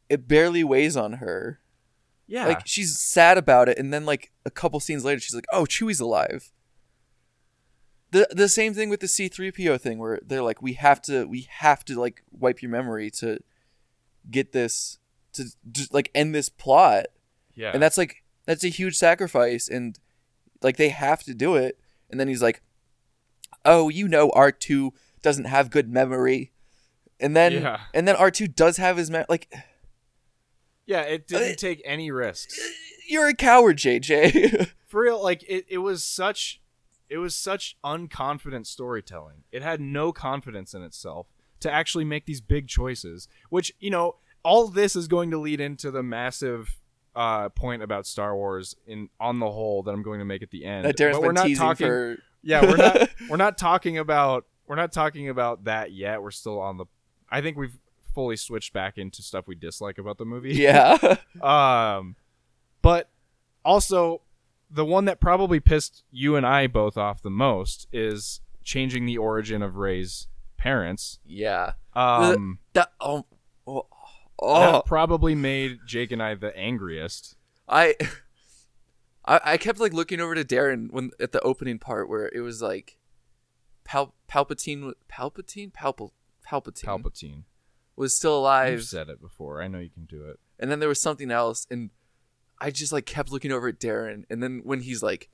it 0.09 0.27
barely 0.27 0.65
weighs 0.65 0.97
on 0.97 1.15
her. 1.15 1.61
Yeah, 2.27 2.47
Like 2.47 2.67
she's 2.67 2.99
sad 2.99 3.37
about 3.39 3.69
it, 3.69 3.79
and 3.79 3.93
then 3.93 4.05
like 4.07 4.33
a 4.45 4.51
couple 4.51 4.81
scenes 4.81 5.05
later, 5.05 5.21
she's 5.21 5.35
like, 5.35 5.47
"Oh, 5.53 5.65
Chewie's 5.65 6.01
alive." 6.01 6.51
The 8.11 8.29
the 8.31 8.49
same 8.49 8.75
thing 8.75 8.89
with 8.91 9.01
the 9.01 9.09
C 9.09 9.29
three 9.29 9.51
PO 9.51 9.77
thing, 9.79 9.99
where 9.99 10.21
they're 10.25 10.43
like, 10.43 10.63
"We 10.63 10.75
have 10.75 11.03
to, 11.03 11.25
we 11.27 11.49
have 11.51 11.85
to 11.87 11.99
like 12.01 12.23
wipe 12.31 12.63
your 12.63 12.71
memory 12.71 13.11
to 13.13 13.39
get 14.31 14.53
this 14.53 14.99
to 15.35 15.47
just 15.73 15.93
like 15.93 16.11
end 16.15 16.35
this 16.35 16.49
plot," 16.49 17.07
yeah, 17.55 17.73
and 17.75 17.83
that's 17.83 17.99
like 17.99 18.23
that's 18.47 18.63
a 18.65 18.69
huge 18.69 18.97
sacrifice, 18.97 19.69
and 19.69 19.99
like 20.63 20.77
they 20.77 20.91
have 20.91 21.23
to 21.25 21.35
do 21.35 21.57
it. 21.57 21.79
And 22.11 22.21
then 22.21 22.29
he's 22.29 22.43
like, 22.43 22.63
"Oh, 23.65 23.89
you 23.89 24.07
know, 24.07 24.31
R 24.31 24.53
two 24.53 24.93
doesn't 25.23 25.47
have 25.47 25.71
good 25.71 25.89
memory," 25.91 26.53
and 27.19 27.35
then 27.35 27.53
Yeah. 27.55 27.81
and 27.93 28.07
then 28.07 28.15
R 28.15 28.31
two 28.31 28.47
does 28.47 28.77
have 28.77 28.97
his 28.97 29.11
me- 29.11 29.25
like. 29.29 29.53
Yeah. 30.87 31.03
It 31.03 31.27
didn't 31.27 31.53
Uh, 31.53 31.57
take 31.57 31.83
any 31.85 32.11
risks 32.11 32.59
You're 33.09 33.29
a 33.29 33.35
coward, 33.35 33.77
JJ. 33.79 34.71
for 34.87 35.03
real. 35.03 35.23
Like 35.23 35.43
it, 35.49 35.67
it 35.69 35.79
was 35.79 36.03
such, 36.05 36.61
it 37.09 37.19
was 37.19 37.35
such 37.35 37.77
unconfident 37.85 38.67
storytelling. 38.67 39.45
It 39.53 39.63
had 39.63 39.81
no 39.81 40.13
confidence 40.13 40.75
in 40.75 40.83
itself 40.83 41.27
to 41.61 41.71
actually 41.71 42.05
make 42.05 42.27
these 42.27 42.41
big 42.41 42.69
choices. 42.69 43.29
Which 43.51 43.73
you 43.79 43.91
know, 43.91 44.17
all 44.43 44.69
this 44.69 44.95
is 44.97 45.09
going 45.09 45.31
to 45.31 45.39
lead 45.39 45.61
into 45.61 45.91
the 45.91 46.03
massive 46.03 46.81
uh, 47.17 47.49
point 47.51 47.83
about 47.83 48.07
Star 48.07 48.35
Wars 48.35 48.75
in 48.87 49.09
on 49.21 49.39
the 49.39 49.51
whole 49.51 49.83
that 49.85 49.93
I'm 49.93 50.03
going 50.03 50.19
to 50.19 50.25
make 50.25 50.43
at 50.43 50.51
the 50.51 50.65
end. 50.65 50.85
that 50.85 50.97
Darren's 50.97 51.17
but 51.17 51.23
we're 51.23 51.33
not 51.33 51.49
talking. 51.57 51.87
for. 51.87 52.19
Yeah, 52.47 52.61
we're 52.61 52.77
not. 52.77 53.09
we're 53.31 53.37
not 53.39 53.57
talking 53.57 53.97
about. 53.97 54.45
We're 54.67 54.77
not 54.77 54.93
talking 54.93 55.31
about 55.31 55.65
that 55.65 55.93
yet. 55.93 56.21
We're 56.23 56.31
still 56.31 56.61
on 56.61 56.77
the. 56.77 56.85
I 57.31 57.41
think 57.41 57.57
we've 57.57 57.79
fully 58.15 58.37
switched 58.37 58.73
back 58.73 58.97
into 58.97 59.23
stuff 59.23 59.47
we 59.47 59.55
dislike 59.55 59.99
about 59.99 60.19
the 60.19 60.25
movie. 60.25 60.55
Yeah. 60.55 61.17
Um, 61.43 62.17
but 62.81 63.11
also, 63.65 64.23
the 64.71 64.85
one 64.85 65.05
that 65.07 65.21
probably 65.21 65.61
pissed 65.61 66.05
you 66.11 66.37
and 66.37 66.47
I 66.47 66.67
both 66.67 66.97
off 66.97 67.23
the 67.23 67.31
most 67.31 67.87
is 67.93 68.41
changing 68.63 69.05
the 69.07 69.19
origin 69.19 69.63
of 69.63 69.77
Rey's 69.77 70.29
parents. 70.57 71.19
yeah. 71.27 71.73
Um, 71.95 72.59
That 72.73 72.93
oh, 73.01 73.27
oh, 73.67 73.87
oh. 74.39 74.61
that 74.61 74.87
probably 74.87 75.35
made 75.35 75.81
Jake 75.87 76.13
and 76.13 76.23
I 76.23 76.35
the 76.35 76.57
angriest. 76.57 77.37
I, 77.69 77.95
I 79.25 79.41
I 79.45 79.57
kept 79.57 79.81
like 79.81 79.93
looking 79.93 80.21
over 80.21 80.35
to 80.35 80.45
Darren 80.45 80.91
when 80.91 81.11
at 81.21 81.33
the 81.33 81.41
opening 81.41 81.79
part 81.79 82.09
where 82.09 82.31
it 82.35 82.41
was 82.41 82.63
like, 82.63 82.99
Pal 83.85 84.15
Palpatine 84.31 84.93
Palpatine 85.11 85.73
Palpal 85.73 86.11
Palpatine 86.49 86.85
Palpatine. 86.85 87.43
Was 87.97 88.15
still 88.17 88.45
I've 88.45 88.73
alive, 88.73 88.83
said 88.85 89.09
it 89.09 89.21
before. 89.21 89.63
I 89.63 89.69
know 89.69 89.79
you 89.79 89.91
can 89.91 90.05
do 90.05 90.25
it. 90.29 90.39
and 90.59 90.71
then 90.71 90.81
there 90.81 90.89
was 90.89 91.01
something 91.01 91.31
else, 91.31 91.67
and 91.71 91.91
I 92.61 92.71
just 92.71 92.93
like 92.93 93.07
kept 93.07 93.31
looking 93.31 93.53
over 93.53 93.69
at 93.69 93.79
Darren, 93.79 94.25
and 94.31 94.43
then 94.43 94.63
when 94.65 94.81
he's 94.81 95.03
like. 95.03 95.29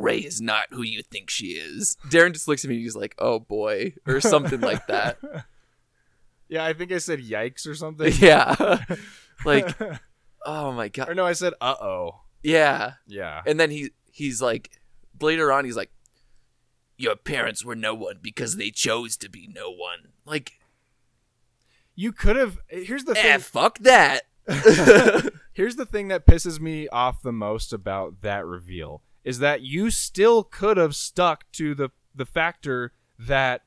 Rey 0.00 0.18
is 0.18 0.40
not 0.40 0.66
who 0.70 0.82
you 0.82 1.02
think 1.02 1.28
she 1.28 1.46
is. 1.54 1.96
Darren 2.06 2.32
just 2.32 2.46
looks 2.46 2.64
at 2.64 2.68
me 2.68 2.76
and 2.76 2.84
he's 2.84 2.94
like, 2.94 3.16
"Oh 3.18 3.40
boy," 3.40 3.94
or 4.06 4.20
something 4.20 4.60
like 4.60 4.86
that. 4.86 5.18
yeah, 6.48 6.64
I 6.64 6.72
think 6.72 6.92
I 6.92 6.98
said 6.98 7.18
yikes 7.18 7.66
or 7.66 7.74
something. 7.74 8.12
Yeah. 8.20 8.54
like, 9.44 9.76
oh 10.46 10.70
my 10.70 10.86
god. 10.86 11.08
or 11.08 11.16
no, 11.16 11.26
I 11.26 11.32
said 11.32 11.52
uh 11.60 11.74
oh. 11.80 12.20
Yeah. 12.44 12.92
Yeah. 13.08 13.42
And 13.44 13.58
then 13.58 13.70
he 13.72 13.90
he's 14.12 14.40
like 14.40 14.70
later 15.20 15.50
on 15.50 15.64
he's 15.64 15.76
like 15.76 15.90
your 16.96 17.16
parents 17.16 17.64
were 17.64 17.76
no 17.76 17.94
one 17.94 18.18
because 18.20 18.56
they 18.56 18.70
chose 18.70 19.16
to 19.18 19.28
be 19.28 19.48
no 19.52 19.70
one. 19.70 20.12
Like, 20.26 20.54
You 22.00 22.12
could 22.12 22.36
have. 22.36 22.58
Here's 22.68 23.02
the 23.02 23.18
eh, 23.18 23.22
thing. 23.22 23.40
fuck 23.40 23.78
that. 23.80 24.22
Here's 25.52 25.74
the 25.74 25.84
thing 25.84 26.06
that 26.08 26.28
pisses 26.28 26.60
me 26.60 26.86
off 26.90 27.22
the 27.22 27.32
most 27.32 27.72
about 27.72 28.20
that 28.22 28.46
reveal 28.46 29.02
is 29.24 29.40
that 29.40 29.62
you 29.62 29.90
still 29.90 30.44
could 30.44 30.76
have 30.76 30.94
stuck 30.94 31.50
to 31.52 31.74
the 31.74 31.88
the 32.14 32.24
factor 32.24 32.92
that 33.18 33.62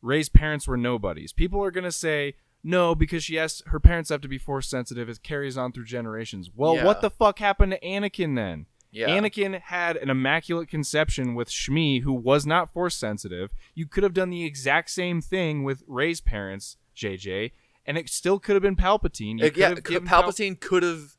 Rey's 0.00 0.28
parents 0.28 0.68
were 0.68 0.76
nobodies. 0.76 1.32
People 1.32 1.60
are 1.64 1.72
gonna 1.72 1.90
say 1.90 2.34
no 2.62 2.94
because 2.94 3.24
she 3.24 3.34
has 3.34 3.64
her 3.66 3.80
parents 3.80 4.10
have 4.10 4.20
to 4.20 4.28
be 4.28 4.38
force 4.38 4.68
sensitive. 4.68 5.08
It 5.08 5.24
carries 5.24 5.58
on 5.58 5.72
through 5.72 5.86
generations. 5.86 6.52
Well, 6.54 6.76
Yeah. 6.76 6.84
what 6.84 7.00
the 7.00 7.10
fuck 7.10 7.40
happened 7.40 7.72
to 7.72 7.80
Anakin 7.80 8.36
then? 8.36 8.66
yeah. 8.92 9.08
Anakin 9.08 9.60
had 9.60 9.96
an 9.96 10.08
immaculate 10.08 10.68
conception 10.68 11.34
with 11.34 11.50
Shmi, 11.50 12.02
who 12.02 12.12
was 12.12 12.46
not 12.46 12.72
force 12.72 12.94
sensitive. 12.94 13.50
You 13.74 13.86
could 13.86 14.04
have 14.04 14.14
done 14.14 14.30
the 14.30 14.44
exact 14.44 14.90
same 14.90 15.20
thing 15.20 15.64
with 15.64 15.82
Rey's 15.88 16.20
parents, 16.20 16.76
JJ, 16.96 17.52
and 17.84 17.98
it 17.98 18.08
still 18.08 18.38
could 18.38 18.54
have 18.54 18.62
been 18.62 18.76
Palpatine. 18.76 19.38
You 19.38 19.50
could 19.50 19.56
yeah, 19.56 19.68
have 19.70 19.84
given 19.84 20.08
Pal- 20.08 20.24
Palpatine 20.24 20.58
could 20.58 20.82
have 20.82 21.16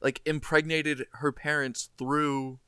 like 0.00 0.20
impregnated 0.24 1.06
her 1.14 1.32
parents 1.32 1.90
through 1.98 2.60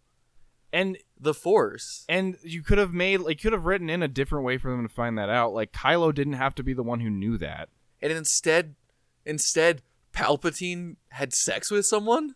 and 0.73 0.99
the 1.19 1.35
Force. 1.35 2.05
and 2.09 2.37
you 2.43 2.62
could 2.62 2.79
have 2.79 2.93
made 2.93 3.19
like 3.19 3.41
could 3.41 3.53
have 3.53 3.67
written 3.67 3.91
in 3.91 4.03
a 4.03 4.09
different 4.09 4.45
way 4.45 4.57
for 4.59 4.71
them 4.71 4.87
to 4.87 4.93
find 4.93 5.19
that 5.19 5.29
out. 5.29 5.53
Like 5.53 5.73
Kylo 5.73 6.15
didn't 6.15 6.35
have 6.35 6.55
to 6.57 6.62
be 6.62 6.73
the 6.73 6.83
one 6.83 7.01
who 7.01 7.11
knew 7.11 7.37
that. 7.39 7.69
And 8.01 8.12
instead 8.12 8.75
instead 9.25 9.83
Palpatine 10.15 10.97
had 11.11 11.33
sex 11.33 11.71
with 11.71 11.87
someone? 11.87 12.35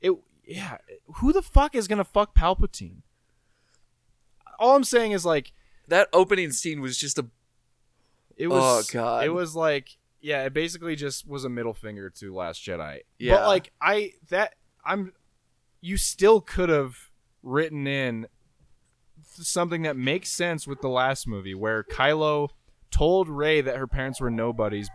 It 0.00 0.12
yeah. 0.44 0.78
Who 1.16 1.32
the 1.32 1.42
fuck 1.42 1.74
is 1.74 1.88
gonna 1.88 2.04
fuck 2.04 2.34
Palpatine? 2.34 3.02
All 4.58 4.74
I'm 4.74 4.84
saying 4.84 5.12
is 5.12 5.24
like 5.24 5.52
That 5.86 6.08
opening 6.12 6.52
scene 6.52 6.80
was 6.80 6.98
just 6.98 7.18
a 7.18 7.26
It 8.38 8.48
was. 8.48 8.88
Oh, 8.88 8.92
God. 8.92 9.24
It 9.24 9.30
was 9.30 9.54
like 9.54 9.98
yeah. 10.20 10.44
It 10.44 10.54
basically 10.54 10.96
just 10.96 11.28
was 11.28 11.44
a 11.44 11.48
middle 11.48 11.74
finger 11.74 12.08
to 12.10 12.34
Last 12.34 12.64
Jedi. 12.64 13.00
Yeah. 13.18 13.36
But 13.36 13.46
like 13.48 13.72
I 13.80 14.12
that 14.30 14.54
I'm, 14.84 15.12
you 15.80 15.96
still 15.96 16.40
could 16.40 16.70
have 16.70 16.96
written 17.42 17.86
in 17.86 18.26
something 19.22 19.82
that 19.82 19.96
makes 19.96 20.30
sense 20.30 20.66
with 20.66 20.80
the 20.80 20.88
last 20.88 21.26
movie 21.26 21.54
where 21.54 21.84
Kylo 21.84 22.48
told 22.90 23.28
Rey 23.28 23.60
that 23.60 23.76
her 23.76 23.86
parents 23.86 24.20
were 24.20 24.30
nobodies. 24.30 24.88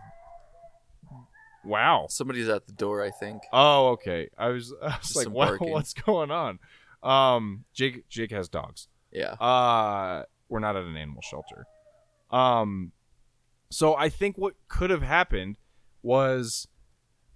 Wow. 1.64 2.06
Somebody's 2.10 2.48
at 2.48 2.66
the 2.66 2.72
door, 2.72 3.02
I 3.02 3.10
think. 3.10 3.42
Oh, 3.52 3.88
okay. 3.90 4.28
I 4.36 4.48
was, 4.48 4.74
I 4.82 4.86
was 4.86 4.96
Just 5.00 5.16
like, 5.16 5.30
what, 5.30 5.60
what's 5.60 5.94
going 5.94 6.30
on? 6.30 6.58
Um, 7.02 7.64
Jake, 7.72 8.08
Jake 8.08 8.32
has 8.32 8.48
dogs. 8.48 8.88
Yeah. 9.10 9.32
Uh, 9.32 10.24
we're 10.48 10.60
not 10.60 10.76
at 10.76 10.84
an 10.84 10.96
animal 10.96 11.22
shelter. 11.22 11.66
Um, 12.30 12.92
so 13.70 13.94
I 13.94 14.08
think 14.08 14.36
what 14.38 14.54
could 14.68 14.90
have 14.90 15.02
happened 15.02 15.56
was 16.02 16.68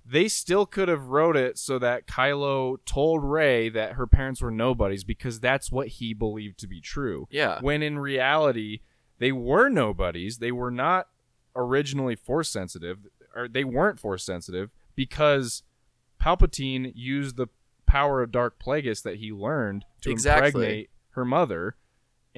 they 0.05 0.29
still 0.29 0.65
could 0.67 0.89
have 0.89 1.09
wrote 1.09 1.37
it 1.37 1.59
so 1.59 1.79
that 1.79 2.07
Kylo 2.07 2.79
told 2.87 3.23
Rey 3.25 3.69
that 3.69 3.93
her 3.93 4.07
parents 4.07 4.41
were 4.41 4.51
nobodies 4.51 5.05
because 5.05 5.41
that's 5.41 5.71
what 5.71 5.89
he 5.89 6.15
believed 6.15 6.59
to 6.61 6.67
be 6.67 6.81
true. 6.81 7.27
Yeah. 7.31 7.59
When 7.61 7.83
in 7.83 7.99
reality, 7.99 8.81
they 9.19 9.33
were 9.33 9.69
nobodies. 9.69 10.39
They 10.39 10.53
were 10.53 10.71
not 10.71 11.09
originally 11.55 12.17
force 12.17 12.49
sensitive, 12.49 12.99
or 13.35 13.49
they 13.49 13.65
weren't 13.65 14.01
force 14.01 14.25
sensitive 14.25 14.71
because 14.95 15.63
Palpatine 16.21 16.93
used 16.95 17.37
the 17.37 17.49
power 17.87 18.23
of 18.23 18.33
Darth 18.33 18.59
Plagueis 18.59 19.03
that 19.03 19.17
he 19.17 19.33
learned 19.33 19.85
to 20.03 20.11
Exactly. 20.11 20.47
impregnate 20.49 20.91
her 21.11 21.25
mother, 21.25 21.77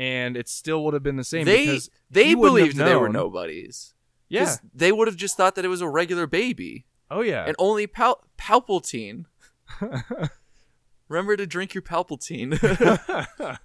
and 0.01 0.36
it 0.36 0.48
still 0.48 0.82
would 0.85 0.94
have 0.94 1.02
been 1.02 1.16
the 1.16 1.24
same 1.24 1.44
They 1.44 1.66
because 1.66 1.90
they 2.10 2.35
believed 2.35 2.77
they 2.77 2.97
were 2.97 3.09
known. 3.09 3.12
nobodies. 3.12 3.93
yeah, 4.28 4.44
'Cause 4.47 4.60
They 4.74 4.90
would 4.93 5.06
have 5.09 5.16
just 5.16 5.36
thought 5.36 5.55
that 5.56 5.64
it 5.64 5.68
was 5.68 5.81
a 5.82 5.89
regular 5.89 6.27
baby. 6.27 6.86
oh 7.10 7.20
yeah, 7.20 7.44
And 7.47 7.55
only 7.59 7.86
Pal- 7.86 8.24
Palpatine. 8.39 9.27
Remember 11.09 11.36
to 11.36 11.47
drink 11.47 11.74
your 11.74 11.82
Palpatine. 11.82 12.59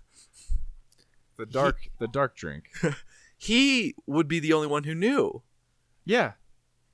the 1.38 1.46
dark 1.46 1.90
the 2.00 2.08
dark 2.08 2.36
drink. 2.36 2.66
he 3.38 3.96
would 4.06 4.28
be 4.28 4.40
the 4.40 4.54
only 4.54 4.68
one 4.68 4.84
who 4.84 4.96
knew. 4.96 5.42
Yeah, 6.06 6.34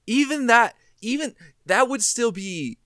Even 0.08 0.48
that 0.48 0.76
even 1.02 1.36
that 1.66 1.88
would 1.90 2.04
still 2.04 2.32
be 2.32 2.78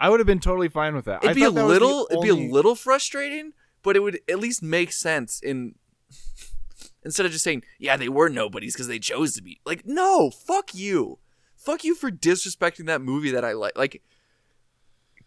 I 0.00 0.08
would 0.10 0.20
have 0.20 0.26
been 0.26 0.40
totally 0.40 0.68
fine 0.68 0.94
with 0.94 1.04
that. 1.06 1.22
It'd 1.24 1.36
be 1.36 1.42
a 1.42 1.46
thought 1.46 1.54
that 1.54 1.64
was 1.64 1.78
the 1.78 1.84
little 1.84 2.08
it'd 2.10 2.22
be 2.22 2.28
a 2.28 2.34
little 2.52 2.74
frustrating, 2.74 3.52
but 3.84 3.94
it 3.94 4.00
would 4.00 4.18
at 4.28 4.40
least 4.40 4.64
make 4.64 4.90
sense 4.90 5.38
in 5.40 5.76
instead 7.04 7.24
of 7.24 7.30
just 7.30 7.44
saying, 7.44 7.62
"Yeah, 7.78 7.96
they 7.96 8.08
were 8.08 8.28
nobodies 8.28 8.74
because 8.74 8.88
they 8.88 8.98
chose 8.98 9.34
to 9.34 9.42
be." 9.42 9.60
Like, 9.64 9.86
no, 9.86 10.30
fuck 10.30 10.74
you. 10.74 11.20
Fuck 11.56 11.84
you 11.84 11.94
for 11.94 12.10
disrespecting 12.10 12.86
that 12.86 13.00
movie 13.00 13.30
that 13.30 13.44
I 13.44 13.52
like. 13.52 13.78
Like 13.78 14.02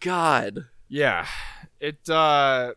God. 0.00 0.66
Yeah. 0.88 1.26
It 1.80 2.08
uh 2.08 2.74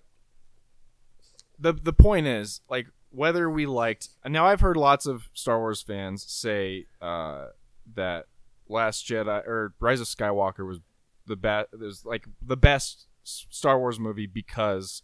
the 1.60 1.74
the 1.74 1.94
point 1.94 2.28
is 2.28 2.62
like 2.70 2.88
whether 3.12 3.50
we 3.50 3.66
liked 3.66 4.10
now 4.26 4.46
I've 4.46 4.62
heard 4.62 4.78
lots 4.78 5.06
of 5.06 5.30
Star 5.34 5.60
Wars 5.60 5.82
fans 5.82 6.24
say 6.24 6.86
uh 7.02 7.48
that 7.96 8.26
Last 8.68 9.06
Jedi 9.06 9.46
or 9.46 9.74
Rise 9.80 10.02
of 10.02 10.08
Skywalker 10.08 10.66
was 10.66 10.80
the 11.28 11.36
best 11.36 11.68
was 11.78 12.06
like 12.06 12.26
the 12.42 12.58
best 12.58 13.08
Star 13.24 13.78
Wars 13.78 14.00
movie 14.00 14.28
because 14.28 15.04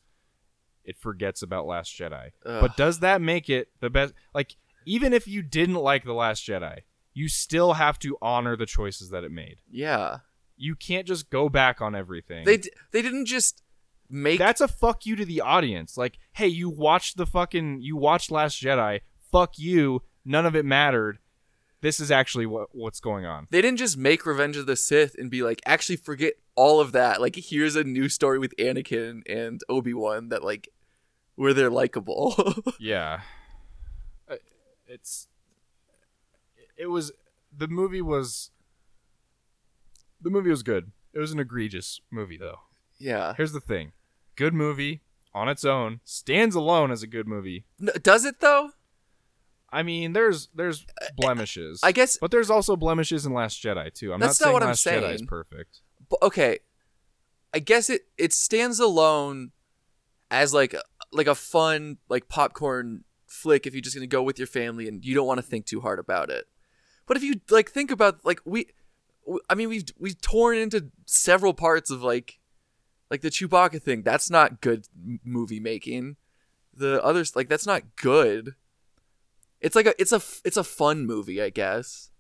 it 0.88 0.98
forgets 0.98 1.44
about 1.44 1.68
Last 1.68 1.92
Jedi. 1.96 2.32
Ugh. 2.46 2.62
But 2.62 2.76
does 2.76 3.00
that 3.02 3.22
make 3.22 3.50
it 3.50 3.70
the 3.80 3.90
best 3.92 4.14
like 4.34 4.56
even 4.86 5.14
if 5.14 5.28
you 5.28 5.44
didn't 5.44 5.76
like 5.76 6.04
the 6.06 6.14
Last 6.14 6.48
Jedi, 6.48 6.80
you 7.14 7.28
still 7.28 7.74
have 7.74 8.00
to 8.00 8.18
honor 8.22 8.56
the 8.56 8.66
choices 8.66 9.10
that 9.12 9.24
it 9.24 9.32
made. 9.32 9.58
yeah. 9.70 10.18
You 10.60 10.76
can't 10.76 11.06
just 11.06 11.30
go 11.30 11.50
back 11.50 11.82
on 11.82 11.94
everything. 11.96 12.44
They 12.44 12.58
d- 12.58 12.72
they 12.92 13.04
didn't 13.04 13.26
just 13.28 13.62
make 14.10 14.40
That's 14.40 14.60
a 14.60 14.68
fuck 14.68 15.06
you 15.06 15.16
to 15.18 15.24
the 15.24 15.42
audience. 15.42 15.98
Like, 15.98 16.18
hey, 16.34 16.48
you 16.48 16.68
watched 16.68 17.16
the 17.18 17.28
fucking 17.28 17.82
you 17.84 17.96
watched 17.96 18.32
Last 18.32 18.60
Jedi. 18.60 19.02
Fuck 19.32 19.60
you. 19.60 20.02
None 20.26 20.48
of 20.48 20.56
it 20.56 20.66
mattered. 20.66 21.20
This 21.82 22.00
is 22.00 22.10
actually 22.10 22.48
what 22.48 22.70
what's 22.72 23.00
going 23.00 23.26
on. 23.26 23.46
they 23.52 23.62
didn't 23.62 23.78
just 23.78 23.98
make 23.98 24.26
Revenge 24.26 24.58
of 24.58 24.66
the 24.66 24.76
Sith 24.76 25.14
and 25.20 25.30
be 25.30 25.44
like, 25.44 25.62
actually 25.64 25.98
forget 25.98 26.34
all 26.56 26.80
of 26.80 26.92
that. 26.94 27.22
Like, 27.22 27.36
here's 27.36 27.76
a 27.76 27.84
new 27.84 28.10
story 28.10 28.40
with 28.40 28.56
Anakin 28.58 29.22
and 29.30 29.62
Obi 29.70 29.94
Wan 29.94 30.30
that 30.30 30.44
like 30.44 30.70
where 31.38 31.54
they're 31.54 31.70
likable. 31.72 32.36
Yeah. 32.80 33.22
Uh, 34.30 34.36
It's 34.88 35.30
it 36.78 36.88
was 36.88 37.12
the 37.58 37.68
movie 37.70 38.02
was 38.02 38.52
the 40.22 40.30
movie 40.30 40.50
was 40.50 40.64
good. 40.64 40.92
It 41.14 41.20
was 41.20 41.32
an 41.32 41.40
egregious 41.40 42.02
movie 42.12 42.38
though. 42.38 42.60
yeah. 43.00 43.34
Here's 43.38 43.52
the 43.54 43.60
thing. 43.62 43.94
Good 44.36 44.54
movie 44.54 45.02
on 45.34 45.48
its 45.50 45.64
own 45.66 46.00
stands 46.04 46.56
alone 46.56 46.92
as 46.92 47.02
a 47.04 47.08
good 47.08 47.28
movie. 47.28 47.66
N- 47.82 47.90
does 48.04 48.26
it 48.26 48.40
though? 48.40 48.72
I 49.70 49.84
mean, 49.84 50.14
there's 50.14 50.50
there's 50.56 50.86
blemishes. 51.16 51.80
I 51.84 51.92
guess 51.92 52.18
But 52.20 52.32
there's 52.32 52.50
also 52.50 52.76
blemishes 52.76 53.26
in 53.26 53.34
Last 53.34 53.62
Jedi 53.62 53.94
too. 53.94 54.14
I'm 54.14 54.20
That's 54.20 54.40
not 54.40 54.46
not 54.48 54.50
saying 54.50 54.54
what 54.54 54.64
I'm 54.64 54.76
saying. 54.76 55.04
Jedi 55.04 55.14
is 55.16 55.22
perfect. 55.24 55.82
but 56.10 56.20
okay. 56.22 56.60
I 57.54 57.60
guess 57.60 57.90
it 57.90 58.04
it 58.18 58.34
stands 58.34 58.80
alone 58.80 59.52
as 60.30 60.54
like 60.54 60.74
a- 60.74 60.84
like 61.12 61.28
a 61.28 61.36
fun 61.36 61.98
like 62.10 62.28
popcorn 62.30 63.04
flick 63.26 63.66
if 63.68 63.74
you're 63.74 63.82
just 63.82 63.96
gonna 63.96 64.08
go 64.08 64.24
with 64.24 64.38
your 64.38 64.48
family 64.48 64.88
and 64.88 65.04
you 65.06 65.14
don't 65.16 65.28
want 65.28 65.38
to 65.38 65.42
think 65.46 65.66
too 65.66 65.82
hard 65.82 66.00
about 66.00 66.30
it. 66.30 66.46
But 67.06 67.18
if 67.18 67.24
you 67.24 67.36
like 67.50 67.70
think 67.72 67.92
about 67.92 68.26
like 68.26 68.42
we, 68.46 68.68
I 69.50 69.56
mean 69.56 69.70
we've 69.70 69.86
we've 69.98 70.20
torn 70.22 70.58
into 70.58 70.88
several 71.06 71.54
parts 71.54 71.90
of 71.92 72.02
like 72.04 72.40
like 73.10 73.22
the 73.22 73.30
Chewbacca 73.30 73.82
thing. 73.82 74.02
That's 74.04 74.30
not 74.30 74.60
good 74.62 74.88
movie 75.24 75.60
making. 75.60 76.18
The 76.74 77.04
others 77.04 77.36
like 77.36 77.48
that's 77.50 77.66
not 77.66 77.96
good. 77.96 78.56
It's 79.62 79.76
like 79.76 79.88
a 79.88 80.00
it's 80.00 80.12
a 80.12 80.22
it's 80.46 80.58
a 80.58 80.64
fun 80.64 81.06
movie, 81.06 81.42
I 81.42 81.50
guess. 81.50 82.12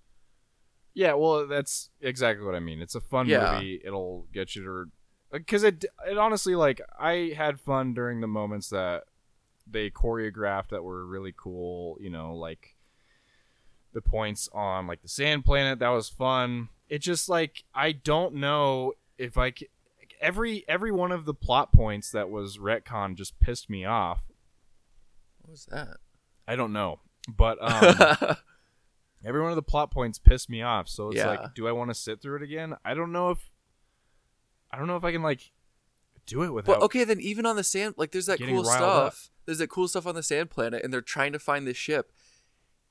Yeah, 0.94 1.14
well, 1.14 1.46
that's 1.46 1.92
exactly 2.02 2.44
what 2.44 2.56
I 2.56 2.60
mean. 2.60 2.82
It's 2.82 2.96
a 2.96 3.02
fun 3.02 3.28
Yeah. 3.28 3.54
movie. 3.54 3.80
It'll 3.86 4.26
get 4.34 4.56
you 4.56 4.64
to 4.64 4.86
because 5.32 5.64
it 5.64 5.86
it 6.08 6.18
honestly 6.18 6.56
like 6.56 6.82
I 7.00 7.34
had 7.36 7.60
fun 7.60 7.94
during 7.94 8.22
the 8.22 8.28
moments 8.28 8.70
that 8.70 9.04
they 9.70 9.90
choreographed 9.90 10.70
that 10.70 10.84
were 10.84 11.06
really 11.06 11.34
cool. 11.36 11.98
You 12.00 12.10
know, 12.10 12.34
like 12.36 12.76
the 13.94 14.02
points 14.02 14.48
on 14.54 14.88
like 14.88 15.02
the 15.02 15.08
sand 15.08 15.46
planet 15.46 15.80
that 15.80 15.90
was 15.90 16.10
fun. 16.10 16.70
It 16.90 17.00
just 17.00 17.28
like 17.30 17.64
I 17.74 17.92
don't 17.92 18.36
know 18.36 18.94
if 19.18 19.38
I 19.38 19.52
c- 19.52 19.68
every 20.22 20.64
every 20.68 20.92
one 20.92 21.12
of 21.12 21.26
the 21.26 21.34
plot 21.34 21.74
points 21.74 22.12
that 22.12 22.30
was 22.30 22.58
retcon 22.58 23.16
just 23.16 23.40
pissed 23.40 23.70
me 23.70 23.84
off. 23.86 24.22
What 25.42 25.52
was 25.52 25.66
that? 25.72 25.98
I 26.48 26.56
don't 26.56 26.74
know, 26.74 27.00
but 27.28 27.58
um. 27.62 28.36
Every 29.26 29.42
one 29.42 29.50
of 29.50 29.56
the 29.56 29.64
plot 29.64 29.90
points 29.90 30.20
pissed 30.20 30.48
me 30.48 30.62
off. 30.62 30.88
So 30.88 31.08
it's 31.10 31.18
Yeah. 31.18 31.28
like, 31.28 31.56
do 31.56 31.68
I 31.68 31.72
want 31.72 31.90
to 31.90 31.96
sit 31.96 32.22
through 32.22 32.38
it 32.38 32.44
again? 32.44 32.76
I 32.86 32.94
don't 32.94 33.12
know 33.12 33.32
if 33.32 33.40
I 34.72 34.78
don't 34.78 34.88
know 34.88 34.98
if 34.98 35.04
I 35.04 35.12
can 35.12 35.24
like 35.24 35.52
do 36.26 36.44
it 36.44 36.54
without. 36.54 36.80
But 36.80 36.86
okay, 36.86 37.04
then 37.04 37.20
even 37.22 37.46
on 37.46 37.56
the 37.56 37.64
sand, 37.64 37.96
like 37.98 38.12
there's 38.12 38.26
that 38.26 38.40
Getting 38.40 38.56
cool 38.56 38.64
riled 38.64 38.84
up. 38.84 39.14
stuff. 39.14 39.30
There's 39.46 39.60
that 39.60 39.70
cool 39.70 39.88
stuff 39.88 40.06
on 40.06 40.16
the 40.16 40.24
sand 40.24 40.50
planet, 40.50 40.84
and 40.84 40.92
they're 40.92 41.02
trying 41.02 41.32
to 41.34 41.40
find 41.40 41.66
this 41.66 41.78
ship, 41.78 42.12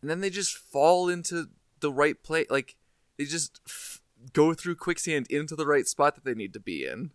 and 0.00 0.10
then 0.10 0.20
they 0.20 0.30
just 0.30 0.56
fall 0.56 1.08
into 1.08 1.46
the 1.80 1.92
right 1.92 2.22
place. 2.22 2.46
Like 2.48 2.76
they 3.18 3.24
just 3.24 3.60
f- 3.66 4.00
go 4.32 4.54
through 4.54 4.76
quicksand 4.76 5.26
into 5.30 5.54
the 5.54 5.66
right 5.66 5.86
spot 5.86 6.14
that 6.14 6.24
they 6.24 6.34
need 6.34 6.52
to 6.54 6.60
be 6.60 6.86
in. 6.86 7.10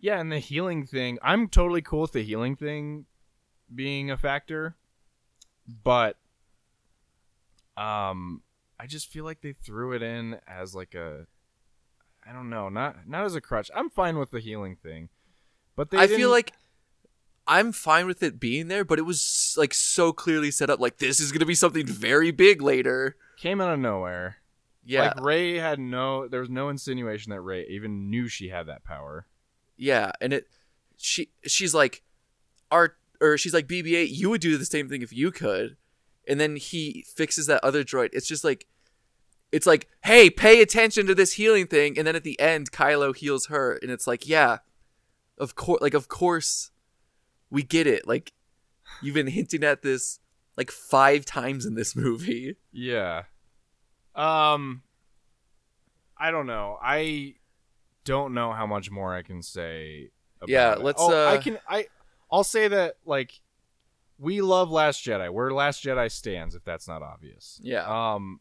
Yeah, 0.00 0.20
and 0.20 0.30
the 0.30 0.38
healing 0.38 0.86
thing, 0.86 1.18
I'm 1.22 1.48
totally 1.48 1.82
cool 1.82 2.02
with 2.02 2.12
the 2.12 2.22
healing 2.22 2.54
thing 2.54 3.06
being 3.74 4.12
a 4.12 4.16
factor, 4.16 4.76
but 5.66 6.16
um, 7.76 8.42
I 8.78 8.86
just 8.86 9.08
feel 9.10 9.24
like 9.24 9.40
they 9.40 9.52
threw 9.52 9.92
it 9.92 10.02
in 10.02 10.38
as 10.46 10.74
like 10.74 10.94
a, 10.94 11.26
I 12.28 12.32
don't 12.32 12.50
know, 12.50 12.68
not 12.68 13.08
not 13.08 13.24
as 13.24 13.34
a 13.34 13.40
crutch. 13.40 13.70
I'm 13.74 13.88
fine 13.90 14.18
with 14.18 14.30
the 14.30 14.40
healing 14.40 14.76
thing, 14.82 15.08
but 15.76 15.90
they 15.90 15.98
I 15.98 16.06
feel 16.06 16.16
didn't- 16.18 16.30
like 16.30 16.52
I'm 17.46 17.72
fine 17.72 18.06
with 18.06 18.22
it 18.22 18.38
being 18.38 18.68
there, 18.68 18.84
but 18.84 18.98
it 18.98 19.02
was 19.02 19.54
like 19.56 19.72
so 19.72 20.12
clearly 20.12 20.50
set 20.50 20.68
up. 20.68 20.80
Like 20.80 20.98
this 20.98 21.18
is 21.20 21.32
gonna 21.32 21.46
be 21.46 21.54
something 21.54 21.86
very 21.86 22.30
big 22.30 22.60
later. 22.60 23.16
came 23.38 23.60
out 23.60 23.72
of 23.72 23.78
nowhere. 23.78 24.36
Yeah, 24.84 25.08
Like 25.14 25.20
Rey 25.24 25.54
had 25.58 25.78
no, 25.78 26.26
there 26.28 26.40
was 26.40 26.48
no 26.50 26.68
insinuation 26.70 27.30
that 27.30 27.40
Rey 27.42 27.66
even 27.68 28.08
knew 28.10 28.26
she 28.28 28.48
had 28.48 28.66
that 28.66 28.84
power. 28.84 29.26
Yeah, 29.76 30.12
and 30.20 30.32
it 30.32 30.46
she 30.96 31.30
she's 31.46 31.72
like 31.74 32.02
art 32.70 32.96
or 33.20 33.36
she's 33.38 33.52
like 33.54 33.66
BB-8, 33.66 34.08
you 34.10 34.30
would 34.30 34.40
do 34.40 34.56
the 34.58 34.64
same 34.64 34.88
thing 34.88 35.02
if 35.02 35.12
you 35.12 35.30
could. 35.30 35.76
And 36.26 36.38
then 36.40 36.56
he 36.56 37.04
fixes 37.16 37.46
that 37.46 37.62
other 37.64 37.82
droid. 37.84 38.10
It's 38.12 38.26
just 38.28 38.44
like 38.44 38.66
it's 39.52 39.66
like, 39.66 39.88
"Hey, 40.04 40.30
pay 40.30 40.60
attention 40.60 41.06
to 41.06 41.14
this 41.14 41.34
healing 41.34 41.66
thing." 41.66 41.98
And 41.98 42.06
then 42.06 42.16
at 42.16 42.24
the 42.24 42.38
end 42.40 42.70
Kylo 42.72 43.14
heals 43.16 43.46
her 43.46 43.78
and 43.82 43.90
it's 43.90 44.06
like, 44.06 44.26
"Yeah, 44.28 44.58
of 45.38 45.54
course 45.54 45.80
like 45.80 45.94
of 45.94 46.08
course 46.08 46.70
we 47.50 47.62
get 47.62 47.86
it. 47.86 48.06
Like 48.06 48.32
you've 49.02 49.14
been 49.14 49.26
hinting 49.28 49.64
at 49.64 49.82
this 49.82 50.20
like 50.56 50.70
5 50.70 51.24
times 51.24 51.64
in 51.66 51.74
this 51.74 51.94
movie." 52.04 52.56
Yeah. 52.72 53.24
Um, 54.14 54.82
I 56.16 56.30
don't 56.30 56.46
know. 56.46 56.78
I 56.82 57.36
don't 58.04 58.34
know 58.34 58.52
how 58.52 58.66
much 58.66 58.90
more 58.90 59.14
I 59.14 59.22
can 59.22 59.42
say. 59.42 60.10
About 60.38 60.48
Yeah, 60.48 60.72
it. 60.72 60.80
let's, 60.80 61.00
Oh, 61.00 61.12
I 61.12 61.36
uh, 61.36 61.40
can. 61.40 61.58
I 61.68 61.86
I'll 62.30 62.44
say 62.44 62.68
that 62.68 62.96
like 63.04 63.40
we 64.18 64.40
love 64.40 64.70
Last 64.70 65.04
Jedi. 65.04 65.32
Where 65.32 65.52
Last 65.52 65.84
Jedi 65.84 66.10
stands, 66.10 66.54
if 66.54 66.64
that's 66.64 66.88
not 66.88 67.02
obvious. 67.02 67.60
Yeah. 67.62 67.84
Um, 68.14 68.40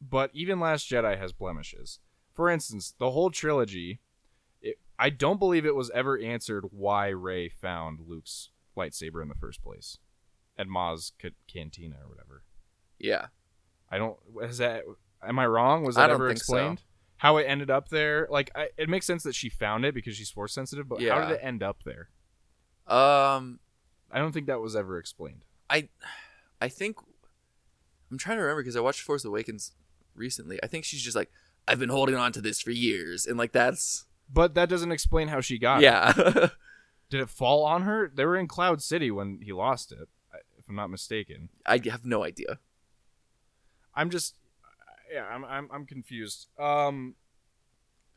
but 0.00 0.30
even 0.34 0.60
Last 0.60 0.90
Jedi 0.90 1.18
has 1.18 1.32
blemishes. 1.32 2.00
For 2.32 2.50
instance, 2.50 2.94
the 2.98 3.10
whole 3.10 3.30
trilogy. 3.30 4.00
It, 4.60 4.78
I 4.98 5.10
don't 5.10 5.38
believe 5.38 5.64
it 5.64 5.74
was 5.74 5.90
ever 5.90 6.18
answered 6.18 6.66
why 6.70 7.08
Rey 7.08 7.48
found 7.48 8.00
Luke's 8.06 8.50
lightsaber 8.76 9.22
in 9.22 9.28
the 9.28 9.34
first 9.34 9.62
place, 9.62 9.98
at 10.58 10.66
Maz 10.66 11.12
Ca- 11.20 11.30
Cantina 11.46 11.96
or 12.02 12.08
whatever. 12.08 12.42
Yeah. 12.98 13.26
I 13.90 13.98
don't. 13.98 14.16
Is 14.42 14.58
that? 14.58 14.84
Am 15.26 15.38
I 15.38 15.46
wrong? 15.46 15.84
Was 15.84 15.96
that 15.96 16.10
ever 16.10 16.28
think 16.28 16.38
so. 16.38 16.56
explained? 16.56 16.82
How 17.18 17.38
it 17.38 17.44
ended 17.44 17.70
up 17.70 17.88
there? 17.88 18.28
Like, 18.30 18.50
I, 18.54 18.68
it 18.76 18.90
makes 18.90 19.06
sense 19.06 19.22
that 19.22 19.34
she 19.34 19.48
found 19.48 19.86
it 19.86 19.94
because 19.94 20.16
she's 20.16 20.30
force 20.30 20.52
sensitive. 20.52 20.88
But 20.88 21.02
how 21.02 21.26
did 21.26 21.36
it 21.36 21.40
end 21.42 21.62
up 21.62 21.78
there? 21.84 22.10
Um, 22.86 23.58
I 24.10 24.18
don't 24.18 24.32
think 24.32 24.46
that 24.46 24.60
was 24.60 24.76
ever 24.76 24.98
explained. 24.98 25.44
I, 25.68 25.88
I 26.60 26.68
think, 26.68 26.98
I'm 28.10 28.18
trying 28.18 28.36
to 28.36 28.42
remember 28.42 28.62
because 28.62 28.76
I 28.76 28.80
watched 28.80 29.00
Force 29.00 29.24
Awakens 29.24 29.72
recently. 30.16 30.58
I 30.62 30.66
think 30.66 30.84
she's 30.84 31.02
just 31.02 31.16
like, 31.16 31.30
I've 31.68 31.78
been 31.78 31.88
holding 31.88 32.14
on 32.14 32.32
to 32.32 32.40
this 32.40 32.60
for 32.60 32.70
years, 32.70 33.26
and 33.26 33.36
like 33.38 33.52
that's 33.52 34.04
But 34.32 34.54
that 34.54 34.68
doesn't 34.68 34.92
explain 34.92 35.28
how 35.28 35.40
she 35.40 35.58
got 35.58 35.78
it. 35.80 35.84
yeah. 35.84 36.12
Did 37.10 37.20
it 37.20 37.28
fall 37.28 37.64
on 37.64 37.82
her? 37.82 38.10
They 38.12 38.24
were 38.24 38.36
in 38.36 38.48
Cloud 38.48 38.82
City 38.82 39.10
when 39.12 39.40
he 39.42 39.52
lost 39.52 39.92
it, 39.92 40.08
if 40.58 40.68
I'm 40.68 40.74
not 40.74 40.90
mistaken. 40.90 41.48
I 41.64 41.80
have 41.90 42.04
no 42.04 42.24
idea. 42.24 42.58
I'm 43.94 44.10
just, 44.10 44.34
yeah, 45.12 45.24
I'm, 45.26 45.44
I'm, 45.44 45.68
I'm 45.72 45.86
confused. 45.86 46.48
Um, 46.58 47.14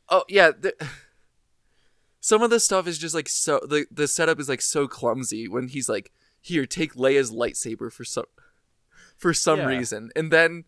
Oh 0.09 0.23
yeah. 0.27 0.49
The, 0.59 0.73
some 2.19 2.41
of 2.41 2.49
the 2.49 2.59
stuff 2.59 2.87
is 2.87 2.97
just 2.97 3.13
like 3.15 3.29
so. 3.29 3.59
The 3.67 3.85
the 3.91 4.07
setup 4.07 4.39
is 4.39 4.49
like 4.49 4.61
so 4.61 4.87
clumsy 4.87 5.47
when 5.47 5.67
he's 5.67 5.87
like, 5.87 6.11
"Here, 6.41 6.65
take 6.65 6.95
Leia's 6.95 7.31
lightsaber 7.31 7.91
for 7.91 8.03
some, 8.03 8.25
for 9.17 9.33
some 9.33 9.59
Yeah. 9.59 9.67
reason," 9.67 10.09
and 10.15 10.31
then, 10.31 10.65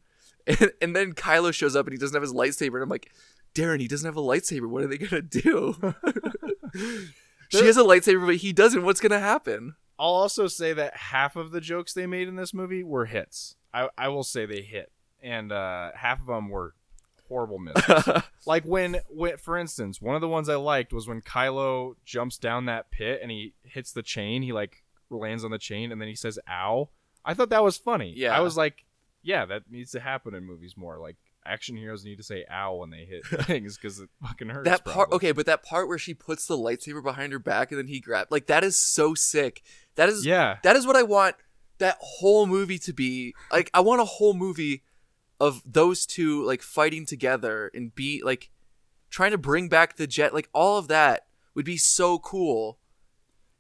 and, 0.48 0.72
and 0.82 0.96
then 0.96 1.14
Kylo 1.14 1.54
shows 1.54 1.76
up 1.76 1.86
and 1.86 1.94
he 1.94 1.98
doesn't 1.98 2.16
have 2.16 2.22
his 2.22 2.34
lightsaber, 2.34 2.76
and 2.76 2.84
I'm 2.84 2.90
like, 2.90 3.12
Darren, 3.54 3.80
he 3.80 3.88
doesn't 3.88 4.06
have 4.06 4.18
a 4.18 4.22
lightsaber. 4.22 4.68
What 4.68 4.84
are 4.84 4.88
they 4.88 4.98
gonna 4.98 5.22
do? 5.22 5.76
she 7.50 7.66
has 7.66 7.78
a 7.78 7.84
lightsaber, 7.84 8.26
but 8.26 8.38
he 8.38 8.54
doesn't. 8.54 8.84
What's 8.84 9.02
gonna 9.02 9.20
happen? 9.20 9.76
I'll 10.00 10.10
also 10.10 10.48
say 10.48 10.74
that 10.74 10.96
half 10.96 11.36
of 11.36 11.52
the 11.52 11.62
jokes 11.62 11.94
they 11.94 12.08
made 12.08 12.28
in 12.28 12.36
this 12.36 12.54
movie 12.54 12.84
were 12.84 13.06
hits. 13.06 13.56
I, 13.74 13.90
I 13.98 14.08
will 14.08 14.24
say 14.24 14.46
they 14.46 14.62
hit, 14.62 14.92
and 15.22 15.52
uh, 15.52 15.92
half 15.96 16.22
of 16.22 16.28
them 16.28 16.50
were 16.50 16.74
horrible 17.32 17.60
misses. 17.60 18.24
like 18.46 18.64
when, 18.66 19.00
when, 19.08 19.38
for 19.38 19.58
instance, 19.58 20.02
one 20.02 20.16
of 20.16 20.22
the 20.22 20.28
ones 20.28 20.50
I 20.50 20.56
liked 20.56 20.92
was 20.92 21.08
when 21.08 21.22
Kylo 21.22 21.96
jumps 22.04 22.38
down 22.38 22.66
that 22.66 22.92
pit 22.92 23.20
and 23.22 23.32
he 23.32 23.54
hits 23.64 23.94
the 23.94 24.04
chain. 24.04 24.42
He 24.42 24.52
like 24.52 24.84
lands 25.10 25.46
on 25.46 25.52
the 25.52 25.58
chain 25.58 25.92
and 25.92 26.02
then 26.02 26.08
he 26.08 26.16
says 26.16 26.38
"ow." 26.50 26.90
I 27.24 27.34
thought 27.34 27.50
that 27.50 27.64
was 27.64 27.78
funny. 27.78 28.14
Yeah. 28.16 28.36
I 28.36 28.42
was 28.42 28.58
like, 28.58 28.84
yeah, 29.24 29.46
that 29.46 29.64
needs 29.70 29.92
to 29.92 30.00
happen 30.00 30.34
in 30.34 30.46
movies 30.46 30.76
more. 30.78 30.98
Like 30.98 31.18
action 31.46 31.76
heroes 31.76 32.06
need 32.06 32.18
to 32.18 32.24
say 32.24 32.46
"ow" 32.52 32.76
when 32.76 32.90
they 32.90 33.06
hit 33.06 33.26
things 33.46 33.78
because 33.78 34.00
it 34.00 34.10
fucking 34.22 34.50
hurts. 34.50 34.70
that 34.70 34.84
part, 34.84 34.96
probably. 35.10 35.16
okay, 35.16 35.32
but 35.32 35.46
that 35.46 35.64
part 35.64 35.88
where 35.88 35.98
she 35.98 36.14
puts 36.14 36.48
the 36.48 36.58
lightsaber 36.58 37.04
behind 37.04 37.34
her 37.34 37.40
back 37.40 37.72
and 37.72 37.80
then 37.80 37.88
he 37.88 38.00
grabs, 38.00 38.32
like 38.32 38.48
that 38.48 38.64
is 38.64 38.78
so 38.78 39.14
sick. 39.14 39.62
That 39.96 40.10
is 40.10 40.26
Yeah. 40.26 40.58
That 40.64 40.76
is 40.76 40.86
what 40.88 40.96
I 40.96 41.04
want 41.04 41.36
that 41.80 41.98
whole 42.00 42.46
movie 42.46 42.78
to 42.80 42.94
be. 42.94 43.34
Like 43.52 43.70
I 43.74 43.80
want 43.82 44.02
a 44.02 44.06
whole 44.06 44.34
movie 44.34 44.84
of 45.40 45.62
those 45.66 46.06
two 46.06 46.46
like 46.46 46.62
fighting 46.62 47.06
together 47.06 47.72
and 47.74 47.94
be 47.94 48.22
like 48.24 48.50
trying 49.10 49.32
to 49.32 49.38
bring 49.38 49.68
back 49.68 49.98
the 49.98 50.08
jet. 50.08 50.34
Like 50.34 50.50
all 50.54 50.78
of 50.78 50.88
that 50.88 51.26
would 51.56 51.66
be 51.66 51.78
so 51.78 52.20
cool. 52.20 52.78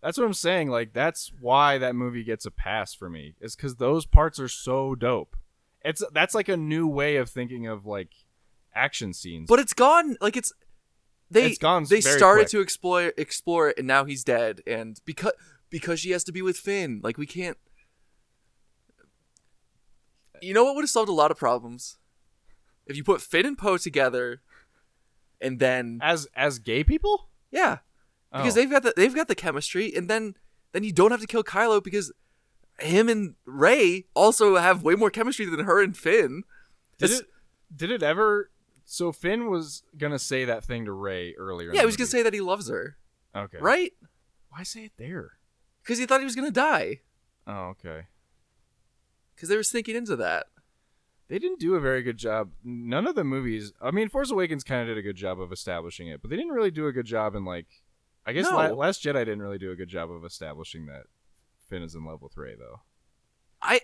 That's 0.01 0.17
what 0.17 0.25
I'm 0.25 0.33
saying. 0.33 0.69
Like 0.69 0.93
that's 0.93 1.31
why 1.39 1.77
that 1.79 1.95
movie 1.95 2.23
gets 2.23 2.45
a 2.45 2.51
pass 2.51 2.93
for 2.93 3.09
me. 3.09 3.33
Is 3.41 3.55
because 3.55 3.75
those 3.75 4.05
parts 4.05 4.39
are 4.39 4.47
so 4.47 4.95
dope. 4.95 5.35
It's 5.83 6.03
that's 6.13 6.35
like 6.35 6.49
a 6.49 6.57
new 6.57 6.87
way 6.87 7.15
of 7.17 7.29
thinking 7.29 7.67
of 7.67 7.85
like 7.85 8.09
action 8.75 9.13
scenes. 9.13 9.47
But 9.47 9.59
it's 9.59 9.73
gone. 9.73 10.15
Like 10.21 10.37
it's 10.37 10.53
they 11.29 11.47
It's 11.47 11.57
gone 11.57 11.85
they 11.89 12.01
started 12.01 12.43
quick. 12.43 12.49
to 12.51 12.59
explore 12.59 13.13
explore 13.17 13.69
it 13.69 13.77
and 13.77 13.87
now 13.87 14.05
he's 14.05 14.23
dead 14.23 14.61
and 14.67 14.99
because 15.05 15.33
because 15.69 15.99
she 15.99 16.11
has 16.11 16.23
to 16.25 16.31
be 16.31 16.41
with 16.41 16.57
Finn. 16.57 16.99
Like 17.03 17.17
we 17.17 17.25
can't 17.25 17.57
You 20.41 20.53
know 20.53 20.63
what 20.63 20.75
would 20.75 20.81
have 20.83 20.89
solved 20.89 21.09
a 21.09 21.13
lot 21.13 21.31
of 21.31 21.37
problems? 21.37 21.97
If 22.87 22.97
you 22.97 23.03
put 23.03 23.21
Finn 23.21 23.45
and 23.45 23.57
Poe 23.57 23.77
together 23.77 24.41
and 25.39 25.59
then 25.59 25.99
as 26.01 26.27
as 26.35 26.59
gay 26.59 26.83
people, 26.83 27.29
yeah, 27.51 27.77
because 28.31 28.57
Oh. 28.57 28.59
they've 28.59 28.69
got 28.69 28.83
the 28.83 28.93
they've 28.95 29.15
got 29.15 29.27
the 29.27 29.35
chemistry, 29.35 29.93
and 29.95 30.09
then 30.09 30.35
then 30.73 30.83
you 30.83 30.91
don't 30.91 31.11
have 31.11 31.21
to 31.21 31.27
kill 31.27 31.43
Kylo 31.43 31.83
because 31.83 32.11
him 32.79 33.09
and 33.09 33.35
Rey 33.45 34.05
also 34.13 34.55
have 34.57 34.83
way 34.83 34.95
more 34.95 35.09
chemistry 35.09 35.45
than 35.45 35.65
her 35.65 35.81
and 35.81 35.95
Finn. 35.95 36.43
did 36.97 37.11
it 37.11 37.25
did 37.75 37.91
it 37.91 38.03
ever? 38.03 38.49
So 38.85 39.11
Finn 39.11 39.49
was 39.49 39.83
gonna 39.97 40.19
say 40.19 40.45
that 40.45 40.63
thing 40.65 40.85
to 40.85 40.91
Rey 40.91 41.33
earlier. 41.37 41.73
Yeah, 41.73 41.81
he 41.81 41.85
was 41.85 41.95
gonna 41.97 42.07
say 42.07 42.23
that 42.23 42.33
he 42.33 42.41
loves 42.41 42.69
her, 42.69 42.97
okay, 43.35 43.57
right? 43.59 43.93
Why 44.49 44.63
say 44.63 44.85
it 44.85 44.93
there? 44.97 45.33
Because 45.83 45.97
he 45.99 46.05
thought 46.05 46.19
he 46.19 46.25
was 46.25 46.35
gonna 46.35 46.51
die. 46.51 46.99
Oh, 47.47 47.69
okay. 47.75 48.07
Because 49.35 49.49
they 49.49 49.55
were 49.55 49.63
thinking 49.63 49.95
into 49.95 50.15
that. 50.17 50.47
They 51.27 51.39
didn't 51.39 51.59
do 51.59 51.75
a 51.75 51.79
very 51.79 52.03
good 52.03 52.17
job. 52.17 52.51
None 52.63 53.07
of 53.07 53.15
the 53.15 53.23
movies. 53.23 53.71
I 53.81 53.91
mean, 53.91 54.09
Force 54.09 54.29
Awakens 54.31 54.63
kind 54.65 54.81
of 54.81 54.87
did 54.87 54.97
a 54.99 55.01
good 55.01 55.15
job 55.15 55.39
of 55.39 55.51
establishing 55.53 56.07
it, 56.09 56.21
but 56.21 56.29
they 56.29 56.35
didn't 56.35 56.51
really 56.51 56.71
do 56.71 56.87
a 56.87 56.91
good 56.91 57.05
job 57.05 57.35
in 57.35 57.45
like. 57.45 57.67
I 58.25 58.33
guess 58.33 58.45
No. 58.49 58.55
La- 58.57 58.67
Last 58.67 59.01
Jedi 59.03 59.13
didn't 59.25 59.41
really 59.41 59.57
do 59.57 59.71
a 59.71 59.75
good 59.75 59.87
job 59.89 60.11
of 60.11 60.23
establishing 60.25 60.85
that 60.87 61.05
Finn 61.71 61.83
is 61.83 61.95
in 61.95 62.03
love 62.03 62.21
with 62.21 62.35
Rey, 62.35 62.55
though. 62.59 62.81
I, 63.61 63.79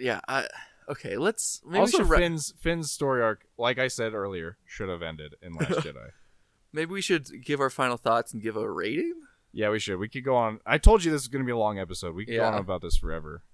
yeah, 0.00 0.20
I. 0.26 0.46
Okay, 0.88 1.16
let's 1.16 1.60
maybe 1.64 1.80
also, 1.80 1.98
should 1.98 2.08
Finn's 2.08 2.54
Finn's 2.58 2.90
story 2.90 3.22
arc, 3.22 3.44
like 3.56 3.78
I 3.78 3.86
said 3.86 4.14
earlier, 4.14 4.56
should 4.64 4.88
have 4.88 5.02
ended 5.02 5.36
in 5.42 5.52
Last 5.52 5.70
Jedi. 5.86 6.10
maybe 6.72 6.90
we 6.90 7.02
should 7.02 7.44
give 7.44 7.60
our 7.60 7.70
final 7.70 7.96
thoughts 7.96 8.32
and 8.32 8.42
give 8.42 8.56
a 8.56 8.68
rating. 8.68 9.14
Yeah, 9.52 9.68
we 9.68 9.78
should. 9.78 9.98
We 9.98 10.08
could 10.08 10.24
go 10.24 10.34
on. 10.34 10.60
I 10.64 10.78
told 10.78 11.04
you 11.04 11.12
this 11.12 11.20
is 11.20 11.28
going 11.28 11.44
to 11.44 11.46
be 11.46 11.52
a 11.52 11.56
long 11.56 11.78
episode. 11.78 12.14
We 12.14 12.24
could 12.24 12.36
go 12.36 12.44
on 12.44 12.54
about 12.58 12.80
this 12.80 12.96
forever. 12.96 13.44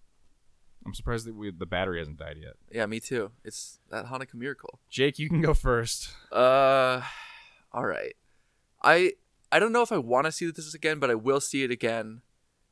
I'm 0.86 0.94
surprised 0.94 1.26
that 1.26 1.34
we, 1.34 1.50
the 1.50 1.66
battery 1.66 1.98
hasn't 1.98 2.18
died 2.18 2.36
yet. 2.40 2.54
Yeah, 2.70 2.86
me 2.86 3.00
too. 3.00 3.32
It's 3.44 3.80
that 3.90 4.06
Hanukkah 4.06 4.34
miracle. 4.34 4.78
Jake, 4.88 5.18
you 5.18 5.28
can 5.28 5.42
go 5.42 5.52
first. 5.52 6.10
Uh, 6.32 7.02
all 7.72 7.84
right. 7.84 8.14
I 8.80 9.14
I 9.50 9.58
don't 9.58 9.72
know 9.72 9.82
if 9.82 9.90
I 9.90 9.98
want 9.98 10.26
to 10.26 10.32
see 10.32 10.48
this 10.48 10.72
again, 10.72 11.00
but 11.00 11.10
I 11.10 11.16
will 11.16 11.40
see 11.40 11.64
it 11.64 11.72
again 11.72 12.22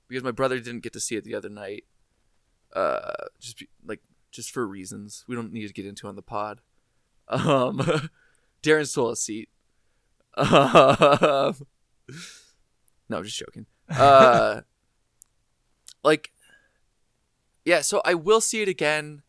because 0.08 0.24
my 0.24 0.30
brother 0.30 0.58
didn't 0.58 0.82
get 0.82 0.92
to 0.92 1.00
see 1.00 1.16
it 1.16 1.24
the 1.24 1.34
other 1.34 1.48
night. 1.48 1.84
Uh, 2.74 3.12
just 3.40 3.58
be, 3.58 3.68
like 3.84 4.00
just 4.30 4.50
for 4.50 4.66
reasons 4.66 5.24
we 5.26 5.34
don't 5.34 5.52
need 5.52 5.66
to 5.66 5.72
get 5.72 5.86
into 5.86 6.08
on 6.08 6.16
the 6.16 6.22
pod. 6.22 6.60
Um, 7.28 8.08
Darren 8.62 8.86
stole 8.86 9.10
a 9.10 9.16
seat. 9.16 9.48
Um, 10.36 10.48
no, 13.08 13.18
I'm 13.18 13.24
just 13.24 13.38
joking. 13.38 13.66
Uh, 13.88 14.62
like, 16.04 16.32
yeah. 17.64 17.80
So 17.80 18.02
I 18.04 18.14
will 18.14 18.40
see 18.40 18.62
it 18.62 18.68
again. 18.68 19.22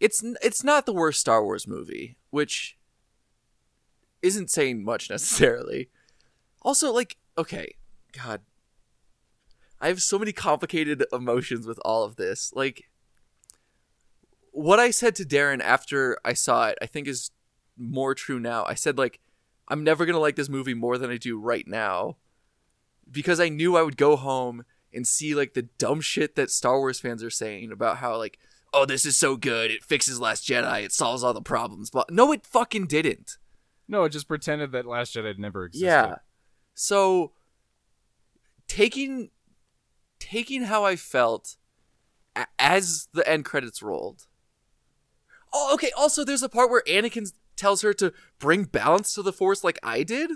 It's 0.00 0.22
it's 0.42 0.64
not 0.64 0.86
the 0.86 0.92
worst 0.92 1.20
Star 1.20 1.44
Wars 1.44 1.68
movie, 1.68 2.16
which 2.30 2.76
isn't 4.20 4.50
saying 4.50 4.84
much 4.84 5.10
necessarily. 5.10 5.90
Also, 6.62 6.92
like, 6.92 7.16
okay, 7.36 7.74
God, 8.12 8.40
I 9.82 9.88
have 9.88 10.00
so 10.00 10.18
many 10.18 10.32
complicated 10.32 11.04
emotions 11.12 11.66
with 11.66 11.80
all 11.84 12.04
of 12.04 12.14
this. 12.14 12.52
Like, 12.54 12.88
what 14.52 14.78
I 14.78 14.92
said 14.92 15.16
to 15.16 15.24
Darren 15.24 15.60
after 15.60 16.16
I 16.24 16.34
saw 16.34 16.68
it, 16.68 16.78
I 16.80 16.86
think 16.86 17.08
is 17.08 17.32
more 17.76 18.14
true 18.14 18.38
now. 18.38 18.64
I 18.64 18.74
said, 18.74 18.96
like, 18.96 19.18
I'm 19.68 19.82
never 19.82 20.06
gonna 20.06 20.20
like 20.20 20.36
this 20.36 20.48
movie 20.48 20.74
more 20.74 20.98
than 20.98 21.10
I 21.10 21.16
do 21.16 21.38
right 21.38 21.66
now 21.66 22.16
because 23.10 23.40
I 23.40 23.48
knew 23.48 23.76
I 23.76 23.82
would 23.82 23.96
go 23.96 24.16
home 24.16 24.64
and 24.94 25.06
see 25.06 25.34
like 25.34 25.54
the 25.54 25.62
dumb 25.78 26.00
shit 26.00 26.36
that 26.36 26.50
Star 26.50 26.78
Wars 26.78 27.00
fans 27.00 27.24
are 27.24 27.30
saying 27.30 27.72
about 27.72 27.98
how 27.98 28.16
like, 28.16 28.38
oh, 28.72 28.84
this 28.84 29.04
is 29.04 29.16
so 29.16 29.36
good, 29.36 29.70
it 29.70 29.82
fixes 29.82 30.20
Last 30.20 30.46
Jedi, 30.46 30.84
it 30.84 30.92
solves 30.92 31.24
all 31.24 31.34
the 31.34 31.42
problems. 31.42 31.90
But 31.90 32.10
no, 32.10 32.32
it 32.32 32.46
fucking 32.46 32.86
didn't. 32.86 33.38
No, 33.88 34.04
it 34.04 34.10
just 34.10 34.28
pretended 34.28 34.72
that 34.72 34.86
Last 34.86 35.14
Jedi 35.14 35.36
never 35.38 35.64
existed. 35.64 35.86
Yeah. 35.86 36.14
So 36.74 37.32
taking 38.68 39.30
taking 40.22 40.62
how 40.64 40.84
I 40.84 40.96
felt 40.96 41.56
a- 42.36 42.46
as 42.58 43.08
the 43.12 43.28
end 43.28 43.44
credits 43.44 43.82
rolled. 43.82 44.26
Oh, 45.52 45.74
okay. 45.74 45.90
Also, 45.96 46.24
there's 46.24 46.42
a 46.42 46.48
part 46.48 46.70
where 46.70 46.82
Anakin 46.86 47.32
tells 47.56 47.82
her 47.82 47.92
to 47.94 48.12
bring 48.38 48.64
balance 48.64 49.14
to 49.14 49.22
the 49.22 49.32
Force, 49.32 49.64
like 49.64 49.78
I 49.82 50.02
did. 50.04 50.30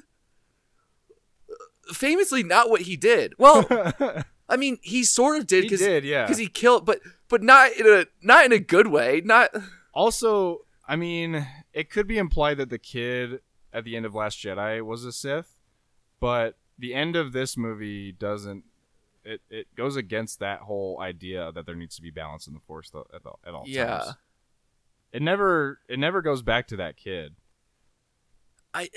Famously, 1.93 2.43
not 2.43 2.69
what 2.69 2.83
he 2.83 2.97
did. 2.97 3.35
Well, 3.39 3.65
I 4.49 4.57
mean, 4.57 4.79
he 4.83 5.05
sort 5.05 5.39
of 5.39 5.47
did 5.47 5.65
he 5.65 5.77
did, 5.77 6.05
yeah. 6.05 6.25
because 6.25 6.39
he 6.39 6.49
killed, 6.49 6.85
but 6.85 7.01
but 7.29 7.43
not 7.43 7.73
in 7.73 7.87
a 7.87 8.07
not 8.23 8.45
in 8.45 8.53
a 8.53 8.59
good 8.59 8.89
way. 8.89 9.23
Not 9.25 9.51
Also, 9.95 10.67
I 10.87 10.97
mean, 10.97 11.47
it 11.73 11.89
could 11.91 12.07
be 12.07 12.19
implied 12.19 12.59
that 12.59 12.69
the 12.69 12.79
kid 12.79 13.41
at 13.73 13.85
the 13.85 13.97
end 13.97 14.05
of 14.05 14.15
Last 14.15 14.39
Jedi 14.39 14.83
was 14.83 15.05
a 15.05 15.13
Sith, 15.13 15.57
but 16.21 16.59
the 16.79 16.93
end 16.93 17.17
of 17.17 17.33
this 17.33 17.57
movie 17.57 18.13
doesn't. 18.13 18.65
It, 19.27 19.41
it 19.51 19.67
goes 19.75 19.97
against 19.97 20.39
that 20.39 20.61
whole 20.61 21.01
idea 21.01 21.51
that 21.53 21.67
there 21.67 21.75
needs 21.75 21.97
to 21.97 22.03
be 22.03 22.11
balance 22.11 22.47
in 22.47 22.55
the 22.55 22.61
Force 22.61 22.91
tho- 22.91 23.07
at, 23.13 23.23
the, 23.25 23.33
at 23.47 23.55
all 23.55 23.65
Yeah. 23.67 23.87
times. 23.99 24.15
It 25.13 25.23
never 25.23 25.81
it 25.89 25.99
never 25.99 26.23
goes 26.23 26.43
back 26.43 26.69
to 26.69 26.77
that 26.77 26.97
kid. 26.97 27.35
I 28.75 28.89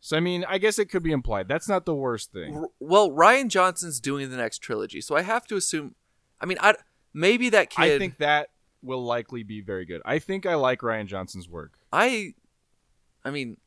So 0.00 0.16
I 0.16 0.20
mean, 0.20 0.44
I 0.48 0.58
guess 0.58 0.78
it 0.78 0.86
could 0.86 1.02
be 1.02 1.12
implied. 1.12 1.46
That's 1.48 1.68
not 1.68 1.84
the 1.84 1.94
worst 1.94 2.32
thing. 2.32 2.56
R- 2.56 2.68
well, 2.80 3.10
Rian 3.10 3.48
Johnson's 3.48 4.00
doing 4.00 4.30
the 4.30 4.36
next 4.36 4.58
trilogy, 4.58 5.00
so 5.00 5.14
I 5.16 5.22
have 5.22 5.46
to 5.46 5.56
assume. 5.56 5.94
I 6.40 6.46
mean, 6.46 6.58
I 6.60 6.74
maybe 7.12 7.50
that 7.50 7.70
kid. 7.70 7.82
I 7.84 7.98
think 7.98 8.16
that 8.18 8.48
will 8.82 9.04
likely 9.04 9.42
be 9.42 9.60
very 9.60 9.84
good. 9.84 10.02
I 10.04 10.18
think 10.18 10.44
I 10.46 10.54
like 10.54 10.80
Rian 10.80 11.06
Johnson's 11.06 11.48
work. 11.48 11.74
I. 11.92 12.34
I 13.24 13.30
mean, 13.30 13.58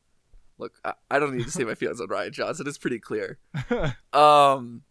look, 0.58 0.74
I, 0.84 0.92
I 1.10 1.18
don't 1.18 1.34
need 1.36 1.44
to 1.44 1.50
say 1.50 1.64
my 1.64 1.74
feelings 1.76 2.00
on 2.00 2.08
Rian 2.08 2.32
Johnson. 2.32 2.66
It's 2.66 2.78
pretty 2.78 2.98
clear. 2.98 3.38
Um. 4.12 4.82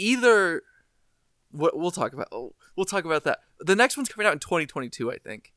Either. 0.00 0.62
What 1.52 1.76
we'll 1.76 1.90
talk 1.90 2.12
about. 2.12 2.28
Oh, 2.32 2.54
we'll 2.76 2.86
talk 2.86 3.04
about 3.04 3.24
that. 3.24 3.40
The 3.58 3.74
next 3.74 3.96
one's 3.96 4.08
coming 4.08 4.26
out 4.26 4.32
in 4.32 4.38
2022, 4.38 5.10
I 5.10 5.18
think. 5.18 5.52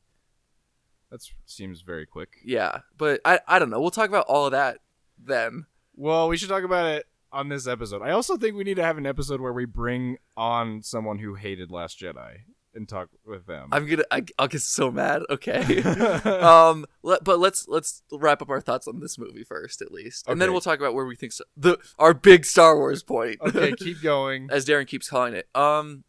that 1.10 1.20
seems 1.46 1.82
very 1.82 2.04
quick. 2.06 2.30
Yeah, 2.44 2.80
but 2.98 3.20
I 3.24 3.38
I 3.46 3.58
don't 3.58 3.70
know. 3.70 3.80
We'll 3.80 3.90
talk 3.92 4.08
about 4.08 4.26
all 4.26 4.46
of 4.46 4.52
that 4.52 4.78
then. 5.18 5.66
Well, 5.94 6.28
we 6.28 6.36
should 6.36 6.48
talk 6.48 6.64
about 6.64 6.86
it 6.86 7.06
on 7.30 7.48
this 7.48 7.68
episode. 7.68 8.02
I 8.02 8.10
also 8.10 8.36
think 8.36 8.56
we 8.56 8.64
need 8.64 8.74
to 8.74 8.82
have 8.84 8.98
an 8.98 9.06
episode 9.06 9.40
where 9.40 9.52
we 9.52 9.64
bring 9.64 10.18
on 10.36 10.82
someone 10.82 11.18
who 11.20 11.34
hated 11.34 11.70
Last 11.70 12.00
Jedi 12.00 12.38
and 12.74 12.88
talk 12.88 13.08
with 13.24 13.46
them. 13.46 13.68
I'm 13.72 13.86
gonna. 13.86 14.04
I, 14.10 14.24
I'll 14.38 14.48
get 14.48 14.62
so 14.62 14.90
mad. 14.90 15.22
Okay. 15.30 15.82
um. 16.24 16.86
Let, 17.02 17.24
but 17.24 17.38
let's 17.38 17.68
let's 17.68 18.02
wrap 18.12 18.42
up 18.42 18.50
our 18.50 18.60
thoughts 18.60 18.88
on 18.88 19.00
this 19.00 19.18
movie 19.18 19.44
first, 19.44 19.82
at 19.82 19.92
least, 19.92 20.28
and 20.28 20.40
then 20.40 20.52
we'll 20.52 20.60
talk 20.60 20.78
about 20.78 20.94
where 20.94 21.06
we 21.06 21.16
think 21.16 21.32
so, 21.32 21.44
the 21.56 21.78
our 21.98 22.14
big 22.14 22.44
Star 22.44 22.76
Wars 22.76 23.02
point. 23.02 23.38
okay, 23.40 23.72
keep 23.78 24.02
going. 24.02 24.48
as 24.50 24.66
Darren 24.66 24.86
keeps 24.86 25.08
calling 25.08 25.34
it. 25.34 25.48
Um. 25.54 26.04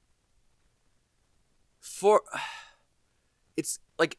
For, 1.80 2.24
it's 3.58 3.80
like, 4.00 4.18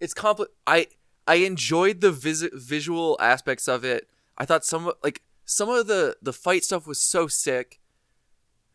it's 0.00 0.12
compli 0.12 0.46
I 0.66 0.88
I 1.26 1.36
enjoyed 1.36 2.00
the 2.00 2.12
vis- 2.12 2.48
visual 2.52 3.16
aspects 3.20 3.68
of 3.68 3.84
it. 3.84 4.08
I 4.38 4.44
thought 4.44 4.64
some 4.64 4.92
like 5.02 5.22
some 5.44 5.68
of 5.68 5.86
the 5.86 6.16
the 6.20 6.32
fight 6.32 6.64
stuff 6.64 6.86
was 6.86 6.98
so 6.98 7.26
sick, 7.26 7.80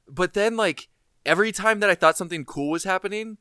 but 0.07 0.33
then 0.33 0.57
like 0.57 0.88
every 1.26 1.52
time 1.52 1.80
that 1.80 1.89
I 1.89 1.95
thought 1.95 2.18
something 2.18 2.45
cool 2.45 2.69
was 2.72 2.84
happening, 2.84 3.38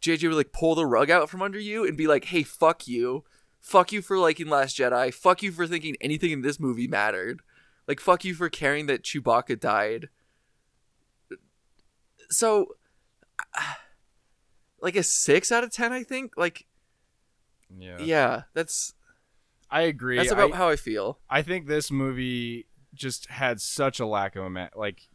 JJ 0.00 0.28
would 0.28 0.36
like 0.36 0.52
pull 0.52 0.74
the 0.74 0.86
rug 0.86 1.10
out 1.10 1.30
from 1.30 1.42
under 1.42 1.58
you 1.58 1.86
and 1.86 1.96
be 1.96 2.06
like, 2.06 2.26
"Hey, 2.26 2.42
fuck 2.42 2.86
you." 2.86 3.24
Fuck 3.60 3.92
you 3.92 4.02
for 4.02 4.18
liking 4.18 4.48
Last 4.48 4.76
Jedi. 4.76 5.12
Fuck 5.14 5.42
you 5.42 5.50
for 5.50 5.66
thinking 5.66 5.96
anything 5.98 6.30
in 6.30 6.42
this 6.42 6.60
movie 6.60 6.86
mattered. 6.86 7.40
Like 7.88 7.98
fuck 7.98 8.22
you 8.22 8.34
for 8.34 8.50
caring 8.50 8.84
that 8.86 9.02
Chewbacca 9.02 9.58
died 9.58 10.10
so 12.30 12.76
like 14.80 14.96
a 14.96 15.02
six 15.02 15.50
out 15.50 15.64
of 15.64 15.72
ten 15.72 15.92
i 15.92 16.02
think 16.02 16.36
like 16.36 16.66
Yeah, 17.76 17.98
yeah 18.00 18.42
that's 18.52 18.94
I 19.70 19.82
agree. 19.82 20.16
that's 20.18 20.30
about 20.30 20.52
I, 20.52 20.56
how 20.56 20.68
i 20.68 20.76
feel 20.76 21.18
I 21.28 21.42
think 21.42 21.66
this 21.66 21.90
movie 21.90 22.66
just 22.94 23.28
had 23.28 23.60
such 23.60 23.98
a 23.98 24.06
lack 24.06 24.36
of 24.36 24.52
like 24.76 25.08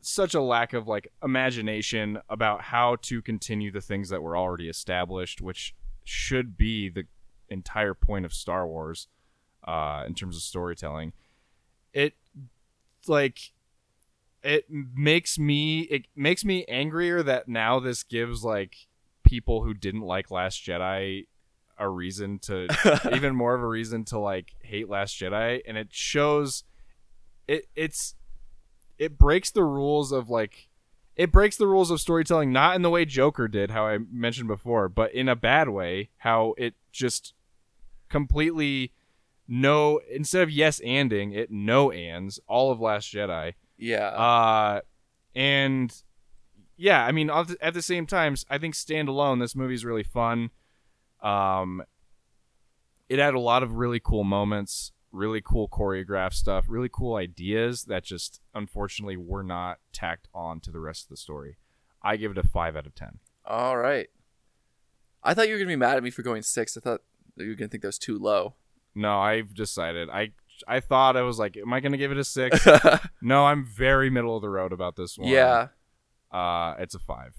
such 0.00 0.34
a 0.34 0.40
lack 0.40 0.72
of 0.72 0.86
like 0.86 1.12
imagination 1.22 2.18
about 2.28 2.62
how 2.62 2.96
to 3.02 3.22
continue 3.22 3.70
the 3.70 3.80
things 3.80 4.08
that 4.08 4.22
were 4.22 4.36
already 4.36 4.68
established, 4.68 5.40
which 5.40 5.74
should 6.04 6.56
be 6.56 6.88
the 6.88 7.04
entire 7.48 7.94
point 7.94 8.24
of 8.24 8.32
Star 8.32 8.66
Wars 8.66 9.08
uh, 9.64 10.04
in 10.06 10.14
terms 10.14 10.36
of 10.36 10.42
storytelling. 10.42 11.12
It 11.92 12.14
like 13.06 13.52
it 14.42 14.66
makes 14.70 15.38
me 15.38 15.80
it 15.82 16.06
makes 16.14 16.44
me 16.44 16.64
angrier 16.66 17.22
that 17.22 17.48
now 17.48 17.80
this 17.80 18.02
gives 18.02 18.44
like 18.44 18.86
people 19.24 19.62
who 19.62 19.74
didn't 19.74 20.02
like 20.02 20.30
Last 20.30 20.64
Jedi 20.64 21.26
a 21.76 21.88
reason 21.88 22.38
to 22.40 22.66
even 23.14 23.34
more 23.34 23.54
of 23.54 23.62
a 23.62 23.66
reason 23.66 24.04
to 24.06 24.18
like 24.18 24.54
hate 24.62 24.88
Last 24.88 25.18
Jedi, 25.18 25.60
and 25.66 25.76
it 25.76 25.88
shows 25.90 26.64
it 27.46 27.66
it's 27.74 28.14
it 28.98 29.16
breaks 29.18 29.50
the 29.50 29.64
rules 29.64 30.12
of 30.12 30.28
like 30.28 30.68
it 31.16 31.32
breaks 31.32 31.56
the 31.56 31.66
rules 31.66 31.90
of 31.90 32.00
storytelling 32.00 32.52
not 32.52 32.76
in 32.76 32.82
the 32.82 32.90
way 32.90 33.04
Joker 33.04 33.48
did, 33.48 33.70
how 33.70 33.86
I 33.86 33.98
mentioned 34.10 34.46
before, 34.48 34.88
but 34.88 35.12
in 35.12 35.28
a 35.28 35.34
bad 35.36 35.68
way, 35.68 36.10
how 36.18 36.54
it 36.58 36.74
just 36.92 37.34
completely 38.08 38.92
no 39.46 40.00
instead 40.10 40.42
of 40.42 40.50
yes 40.50 40.80
anding 40.80 41.34
it 41.34 41.50
no 41.50 41.90
ands 41.90 42.38
all 42.46 42.70
of 42.70 42.80
Last 42.80 43.12
Jedi. 43.12 43.54
yeah 43.76 44.08
Uh, 44.08 44.80
and 45.34 45.92
yeah, 46.76 47.04
I 47.04 47.10
mean, 47.12 47.28
at 47.30 47.74
the- 47.74 47.82
same 47.82 48.06
times, 48.06 48.46
I 48.48 48.58
think 48.58 48.74
standalone, 48.74 49.40
this 49.40 49.56
movie's 49.56 49.84
really 49.84 50.04
fun. 50.04 50.50
Um, 51.20 51.82
it 53.08 53.18
had 53.18 53.34
a 53.34 53.40
lot 53.40 53.62
of 53.64 53.72
really 53.74 53.98
cool 54.00 54.22
moments, 54.22 54.92
really 55.12 55.40
cool 55.42 55.68
choreographed 55.68 56.34
stuff, 56.34 56.66
really 56.68 56.90
cool 56.92 57.14
ideas 57.16 57.84
that 57.84 58.04
just 58.04 58.40
unfortunately 58.54 59.16
were 59.16 59.42
not 59.42 59.78
tacked 59.92 60.28
on 60.34 60.60
to 60.60 60.70
the 60.70 60.80
rest 60.80 61.04
of 61.04 61.08
the 61.08 61.16
story. 61.16 61.56
I 62.02 62.16
give 62.16 62.30
it 62.32 62.38
a 62.38 62.42
five 62.46 62.76
out 62.76 62.86
of 62.86 62.94
ten. 62.94 63.18
all 63.44 63.76
right 63.76 64.08
i 65.24 65.34
thought 65.34 65.48
you 65.48 65.54
were 65.54 65.58
gonna 65.58 65.68
be 65.68 65.76
mad 65.76 65.96
at 65.96 66.02
me 66.02 66.10
for 66.10 66.22
going 66.22 66.42
six 66.42 66.76
i 66.76 66.80
thought 66.80 67.00
you 67.36 67.48
were 67.48 67.54
gonna 67.54 67.68
think 67.68 67.82
that 67.82 67.88
was 67.88 67.98
too 67.98 68.18
low 68.18 68.54
No, 68.94 69.18
I've 69.18 69.52
decided. 69.54 70.08
I 70.10 70.32
I 70.66 70.80
thought 70.80 71.16
I 71.16 71.22
was 71.22 71.38
like, 71.38 71.56
am 71.56 71.72
I 71.72 71.80
gonna 71.80 71.96
give 71.96 72.10
it 72.12 72.18
a 72.18 72.24
six? 72.24 72.66
no, 73.22 73.46
I'm 73.46 73.64
very 73.64 74.10
middle 74.10 74.34
of 74.36 74.42
the 74.42 74.48
road 74.48 74.72
about 74.72 74.96
this 74.96 75.16
one. 75.18 75.28
yeah 75.28 75.68
Uh, 76.32 76.74
it's 76.78 76.94
a 76.94 76.98
five. 76.98 77.34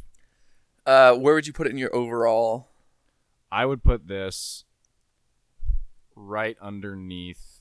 uh 0.86 1.14
where 1.16 1.34
would 1.36 1.48
you 1.48 1.54
put 1.54 1.68
it 1.68 1.72
in 1.72 1.78
your 1.78 1.94
overall 1.96 2.68
I 3.52 3.66
would 3.66 3.84
put 3.84 4.08
this 4.08 4.66
right 6.16 6.58
underneath. 6.62 7.59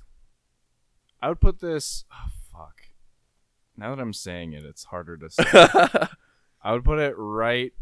I 1.21 1.29
would 1.29 1.41
put 1.41 1.61
this. 1.61 2.05
Oh, 2.13 2.31
fuck. 2.53 2.83
Now 3.77 3.95
that 3.95 4.01
I'm 4.01 4.13
saying 4.13 4.53
it, 4.53 4.65
it's 4.65 4.85
harder 4.85 5.17
to 5.17 5.31
say. 5.31 5.45
I 6.63 6.73
would 6.73 6.85
put 6.85 6.99
it 6.99 7.15
right 7.17 7.73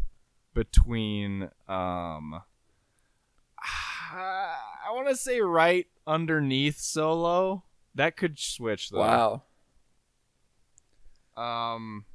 between. 0.53 1.43
Um, 1.67 2.41
I 4.13 4.91
want 4.91 5.07
to 5.09 5.15
say 5.15 5.41
right 5.41 5.85
underneath 6.05 6.79
Solo. 6.79 7.63
That 7.95 8.15
could 8.15 8.37
switch 8.39 8.89
though. 8.91 8.99
wow 8.99 9.41
Um, 11.35 12.05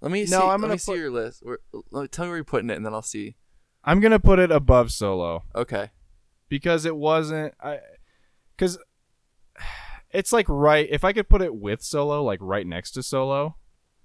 let 0.00 0.10
me 0.12 0.20
No, 0.22 0.26
see 0.26 0.36
I'm 0.36 0.60
gonna 0.60 0.74
me 0.74 0.78
see 0.78 0.94
your 0.94 1.10
list 1.10 1.44
where, 1.44 1.58
let 1.90 2.02
me, 2.02 2.08
tell 2.08 2.24
me 2.24 2.28
where 2.30 2.38
you're 2.38 2.44
putting 2.44 2.70
it 2.70 2.76
and 2.76 2.86
then 2.86 2.94
i'll 2.94 3.02
see 3.02 3.36
I'm 3.84 3.98
gonna 4.00 4.20
put 4.20 4.38
it 4.38 4.50
above 4.52 4.92
Solo. 4.92 5.44
okay 5.54 5.90
because 6.48 6.84
it 6.84 6.94
wasn't 6.96 7.54
I 7.60 7.80
cuz 8.56 8.78
it's 10.12 10.32
like 10.32 10.46
right 10.48 10.86
if 10.90 11.04
I 11.04 11.12
could 11.12 11.28
put 11.28 11.42
it 11.42 11.54
with 11.54 11.82
Solo 11.82 12.22
like 12.22 12.38
right 12.42 12.66
next 12.66 12.92
to 12.92 13.02
Solo 13.02 13.56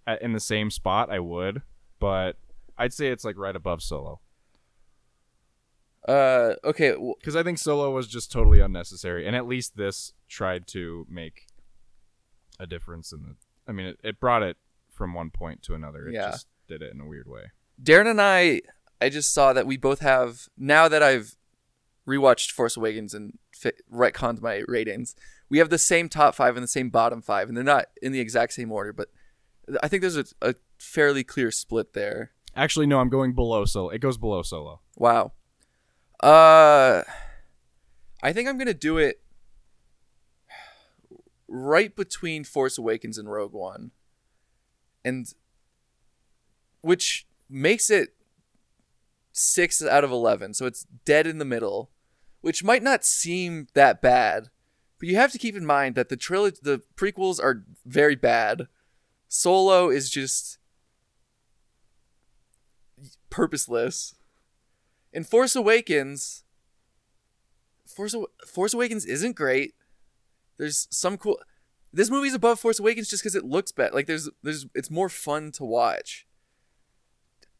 at, 0.05 0.21
in 0.21 0.33
the 0.33 0.39
same 0.39 0.69
spot 0.69 1.09
I 1.09 1.19
would 1.19 1.61
but 1.99 2.37
I'd 2.77 2.93
say 2.93 3.07
it's 3.07 3.23
like 3.25 3.37
right 3.37 3.55
above 3.55 3.81
Solo 3.81 4.19
uh 6.07 6.53
okay 6.63 6.95
cuz 7.23 7.35
I 7.35 7.41
think 7.43 7.57
Solo 7.57 7.91
was 7.91 8.07
just 8.07 8.31
totally 8.31 8.59
unnecessary 8.59 9.25
and 9.25 9.35
at 9.35 9.47
least 9.47 9.75
this 9.75 10.13
tried 10.27 10.67
to 10.67 11.05
make 11.09 11.47
a 12.59 12.67
difference 12.67 13.11
in 13.11 13.23
the 13.23 13.35
I 13.67 13.71
mean 13.71 13.87
it, 13.87 13.99
it 14.03 14.19
brought 14.19 14.43
it 14.43 14.57
from 14.91 15.13
one 15.13 15.31
point 15.31 15.63
to 15.63 15.73
another 15.73 16.07
it 16.07 16.13
Yeah. 16.13 16.31
just 16.31 16.47
did 16.67 16.81
it 16.81 16.93
in 16.93 17.01
a 17.01 17.07
weird 17.07 17.27
way 17.27 17.51
Darren 17.81 18.09
and 18.09 18.21
I, 18.21 18.61
I 19.01 19.09
just 19.09 19.33
saw 19.33 19.51
that 19.51 19.67
we 19.67 19.75
both 19.75 19.99
have 19.99 20.47
now 20.57 20.87
that 20.87 21.03
I've 21.03 21.35
rewatched 22.07 22.51
Force 22.51 22.77
Awakens 22.77 23.13
and 23.13 23.37
fit, 23.51 23.81
retconned 23.91 24.39
my 24.41 24.63
ratings. 24.67 25.13
We 25.49 25.59
have 25.59 25.69
the 25.69 25.77
same 25.77 26.09
top 26.09 26.35
five 26.35 26.55
and 26.57 26.63
the 26.63 26.67
same 26.67 26.89
bottom 26.89 27.21
five, 27.21 27.47
and 27.47 27.55
they're 27.55 27.63
not 27.63 27.85
in 28.01 28.11
the 28.11 28.19
exact 28.19 28.53
same 28.53 28.71
order, 28.71 28.91
but 28.93 29.09
I 29.81 29.87
think 29.87 30.01
there's 30.01 30.17
a, 30.17 30.25
a 30.41 30.55
fairly 30.79 31.23
clear 31.23 31.51
split 31.51 31.93
there. 31.93 32.31
Actually 32.55 32.87
no 32.87 32.99
I'm 32.99 33.09
going 33.09 33.33
below 33.33 33.65
Solo 33.65 33.89
it 33.89 33.99
goes 33.99 34.17
below 34.17 34.41
Solo 34.41 34.81
Wow. 34.95 35.33
Uh, 36.21 37.03
I 38.23 38.31
think 38.31 38.47
I'm 38.47 38.57
gonna 38.57 38.73
do 38.73 38.97
it 38.97 39.21
right 41.47 41.95
between 41.95 42.43
Force 42.43 42.77
Awakens 42.77 43.17
and 43.17 43.29
Rogue 43.29 43.53
One, 43.53 43.91
and 45.03 45.27
which 46.81 47.27
makes 47.49 47.89
it 47.89 48.15
six 49.31 49.83
out 49.83 50.03
of 50.03 50.11
eleven. 50.11 50.53
So 50.53 50.65
it's 50.65 50.85
dead 51.03 51.27
in 51.27 51.37
the 51.37 51.45
middle, 51.45 51.91
which 52.41 52.63
might 52.63 52.83
not 52.83 53.03
seem 53.03 53.67
that 53.73 54.01
bad, 54.01 54.49
but 54.99 55.07
you 55.07 55.15
have 55.15 55.31
to 55.31 55.37
keep 55.39 55.55
in 55.55 55.65
mind 55.65 55.95
that 55.95 56.09
the 56.09 56.17
trilogy, 56.17 56.57
the 56.61 56.81
prequels 56.95 57.41
are 57.41 57.63
very 57.85 58.15
bad. 58.15 58.67
Solo 59.27 59.89
is 59.89 60.09
just 60.09 60.59
purposeless 63.29 64.15
And 65.13 65.27
Force 65.27 65.55
Awakens, 65.55 66.43
Force 67.85 68.15
Force 68.47 68.73
Awakens 68.73 69.05
isn't 69.05 69.35
great. 69.35 69.73
There's 70.57 70.87
some 70.91 71.17
cool. 71.17 71.39
This 71.93 72.09
movie's 72.09 72.33
above 72.33 72.59
Force 72.59 72.79
Awakens 72.79 73.09
just 73.09 73.23
because 73.23 73.35
it 73.35 73.45
looks 73.45 73.71
better. 73.71 73.93
Like 73.93 74.07
there's 74.07 74.29
there's 74.43 74.67
it's 74.75 74.91
more 74.91 75.09
fun 75.09 75.51
to 75.53 75.65
watch. 75.65 76.27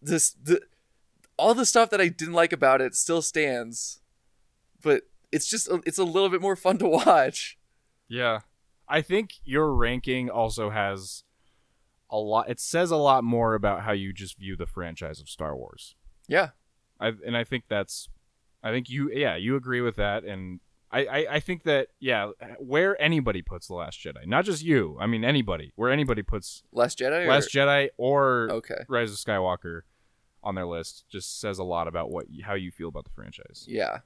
This 0.02 0.32
the 0.32 0.62
all 1.38 1.54
the 1.54 1.66
stuff 1.66 1.90
that 1.90 2.02
I 2.02 2.08
didn't 2.10 2.34
like 2.34 2.54
about 2.54 2.82
it 2.82 2.96
still 2.96 3.22
stands, 3.22 4.02
but 4.82 5.04
it's 5.32 5.48
just 5.48 5.70
it's 5.86 5.98
a 5.98 6.04
little 6.04 6.30
bit 6.30 6.42
more 6.42 6.56
fun 6.56 6.78
to 6.80 6.88
watch. 6.88 7.58
Yeah. 8.08 8.42
I 8.88 9.02
think 9.02 9.34
your 9.44 9.74
ranking 9.74 10.30
also 10.30 10.70
has 10.70 11.24
a 12.10 12.18
lot 12.18 12.50
it 12.50 12.60
says 12.60 12.92
a 12.92 12.98
lot 12.98 13.24
more 13.24 13.56
about 13.56 13.82
how 13.82 13.92
you 13.92 14.14
just 14.14 14.38
view 14.38 14.56
the 14.56 14.66
franchise 14.66 15.20
of 15.20 15.30
Star 15.30 15.56
Wars. 15.56 15.96
Yeah, 16.28 16.50
I 17.00 17.14
and 17.26 17.36
I 17.36 17.44
think 17.44 17.66
that's 17.68 18.10
I 18.64 18.72
think 18.72 18.90
you 18.90 19.12
yeah, 19.12 19.36
you 19.36 19.56
agree 19.56 19.82
with 19.82 19.96
that 19.96 20.24
and 20.24 20.60
I, 20.92 21.06
I, 21.06 21.28
I 21.36 21.40
think 21.40 21.64
that 21.64 21.90
yeah, 22.00 22.32
where 22.60 23.00
anybody 23.02 23.42
puts 23.42 23.68
the 23.68 23.74
Last 23.74 24.00
Jedi, 24.00 24.26
not 24.26 24.46
just 24.46 24.64
you. 24.64 24.98
I 25.00 25.08
mean 25.08 25.26
anybody, 25.26 25.74
where 25.76 25.92
anybody 25.92 26.22
puts 26.22 26.64
Last 26.72 27.00
Jedi. 27.00 27.26
Or... 27.26 27.30
Last 27.30 27.52
Jedi 27.52 27.90
or 27.98 28.50
Okay. 28.52 28.86
Rise 28.88 29.12
of 29.12 29.18
Skywalker 29.18 29.82
on 30.44 30.54
their 30.54 30.68
list, 30.68 31.06
just 31.10 31.42
says 31.42 31.58
a 31.58 31.64
lot 31.64 31.88
about 31.88 32.12
what 32.12 32.28
how 32.44 32.54
you 32.54 32.72
feel 32.72 32.88
about 32.88 33.06
the 33.06 33.12
franchise. 33.12 33.66
Yeah. 33.68 34.00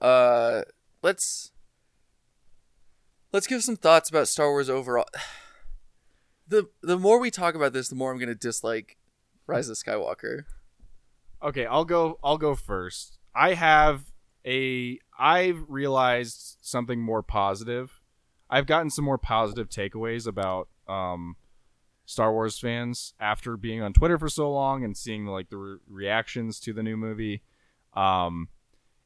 Uh, 0.00 0.62
let's 1.02 1.52
let's 3.32 3.46
give 3.46 3.62
some 3.62 3.76
thoughts 3.76 4.08
about 4.08 4.28
Star 4.28 4.50
Wars 4.50 4.70
overall. 4.70 5.06
The 6.48 6.68
the 6.82 6.98
more 6.98 7.20
we 7.20 7.30
talk 7.30 7.54
about 7.54 7.72
this, 7.72 7.86
the 7.86 7.94
more 7.94 8.10
I'm 8.10 8.18
gonna 8.18 8.34
dislike 8.34 8.96
Rise 9.46 9.68
of 9.68 9.76
Skywalker. 9.76 10.46
Okay, 11.40 11.64
I'll 11.64 11.84
go. 11.84 12.18
I'll 12.24 12.38
go 12.38 12.56
first. 12.56 13.18
I 13.36 13.54
have 13.54 14.06
a. 14.44 14.98
I've 15.16 15.62
realized 15.68 16.58
something 16.60 17.00
more 17.00 17.22
positive. 17.22 18.00
I've 18.50 18.66
gotten 18.66 18.90
some 18.90 19.04
more 19.04 19.16
positive 19.16 19.68
takeaways 19.68 20.26
about 20.26 20.68
um, 20.88 21.36
Star 22.04 22.32
Wars 22.32 22.58
fans 22.58 23.14
after 23.20 23.56
being 23.56 23.80
on 23.80 23.92
Twitter 23.92 24.18
for 24.18 24.28
so 24.28 24.50
long 24.50 24.82
and 24.82 24.96
seeing 24.96 25.26
like 25.26 25.50
the 25.50 25.56
re- 25.56 25.78
reactions 25.88 26.58
to 26.60 26.72
the 26.72 26.82
new 26.82 26.96
movie. 26.96 27.42
Um, 27.94 28.48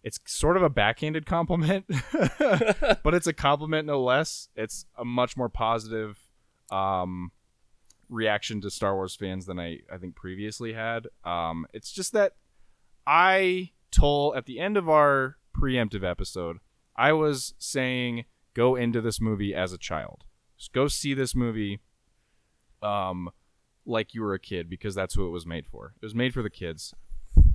it's 0.05 0.21
sort 0.27 0.59
of 0.59 0.63
a 0.63 0.69
backhanded 0.69 1.25
compliment, 1.25 1.87
but 2.39 3.15
it's 3.15 3.27
a 3.27 3.33
compliment 3.33 3.87
no 3.87 4.03
less. 4.03 4.51
It's 4.55 4.85
a 4.99 5.05
much 5.05 5.35
more 5.35 5.49
positive 5.49 6.19
um, 6.71 7.33
reaction 8.11 8.61
to 8.61 8.71
Star 8.71 8.95
Wars 8.95 9.17
fans 9.17 9.47
than 9.47 9.59
I, 9.59 9.79
I 9.91 9.97
think 9.97 10.15
previously 10.15 10.75
had. 10.75 11.09
Um, 11.25 11.67
it's 11.73 11.91
just 11.91 12.13
that 12.13 12.35
I 13.07 13.71
told 13.91 14.37
at 14.37 14.45
the 14.45 14.61
end 14.61 14.77
of 14.77 14.91
our 14.91 15.39
preemptive 15.57 16.05
episode, 16.05 16.59
I 16.95 17.13
was 17.13 17.55
saying 17.59 18.27
go 18.53 18.77
into 18.77 19.01
this 19.01 19.23
movie 19.23 19.55
as 19.55 19.73
a 19.73 19.79
child. 19.79 20.25
Just 20.59 20.75
go 20.75 20.87
see 20.87 21.15
this 21.15 21.35
movie 21.35 21.81
um 22.83 23.31
like 23.87 24.13
you 24.13 24.21
were 24.21 24.35
a 24.35 24.39
kid 24.39 24.69
because 24.69 24.95
that's 24.95 25.15
who 25.15 25.27
it 25.27 25.31
was 25.31 25.47
made 25.47 25.67
for. 25.67 25.95
It 26.01 26.05
was 26.05 26.15
made 26.15 26.35
for 26.35 26.43
the 26.43 26.51
kids. 26.51 26.93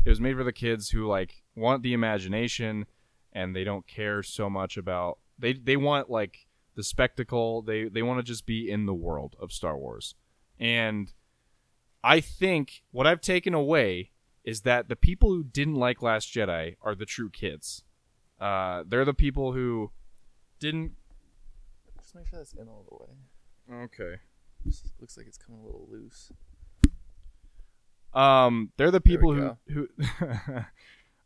It 0.03 0.09
was 0.09 0.19
made 0.19 0.35
for 0.35 0.43
the 0.43 0.51
kids 0.51 0.89
who 0.89 1.05
like 1.07 1.43
want 1.60 1.84
the 1.84 1.94
imagination 1.94 2.86
and 3.34 3.56
they 3.56 3.64
don't 3.64 3.88
care 3.88 4.23
so 4.23 4.49
much 4.49 4.77
about 4.77 5.19
they 5.38 5.53
they 5.53 5.77
want 5.77 6.10
like 6.10 6.48
the 6.76 6.84
spectacle. 6.84 7.61
They 7.61 7.86
they 7.86 8.02
want 8.02 8.19
to 8.19 8.23
just 8.23 8.45
be 8.45 8.69
in 8.69 8.86
the 8.86 8.94
world 8.94 9.36
of 9.40 9.52
Star 9.52 9.77
Wars. 9.77 10.15
And 10.60 11.11
I 12.03 12.19
think 12.19 12.84
what 12.91 13.07
I've 13.07 13.22
taken 13.22 13.53
away 13.53 14.11
is 14.44 14.61
that 14.61 14.90
the 14.90 14.95
people 14.95 15.30
who 15.30 15.44
didn't 15.44 15.76
like 15.76 16.02
Last 16.02 16.34
Jedi 16.34 16.76
are 16.81 16.95
the 16.95 17.06
true 17.06 17.30
kids. 17.30 17.84
Uh, 18.40 18.84
they're 18.88 19.06
the 19.06 19.14
people 19.14 19.53
who 19.53 19.91
didn't. 20.60 20.94
Just 22.02 22.15
make 22.15 22.27
sure 22.27 22.40
that's 22.40 22.53
in 22.53 22.68
all 22.68 22.86
the 22.90 22.95
way. 22.95 23.84
Okay. 23.84 24.22
Just 24.65 24.91
looks 24.99 25.18
like 25.18 25.27
it's 25.27 25.38
coming 25.38 25.61
a 25.61 25.65
little 25.65 25.88
loose. 25.90 26.31
Um, 28.14 28.72
they're 28.77 28.91
the 28.91 29.02
people 29.02 29.34
who 29.34 29.41
go. 29.41 29.57
who. 29.68 29.88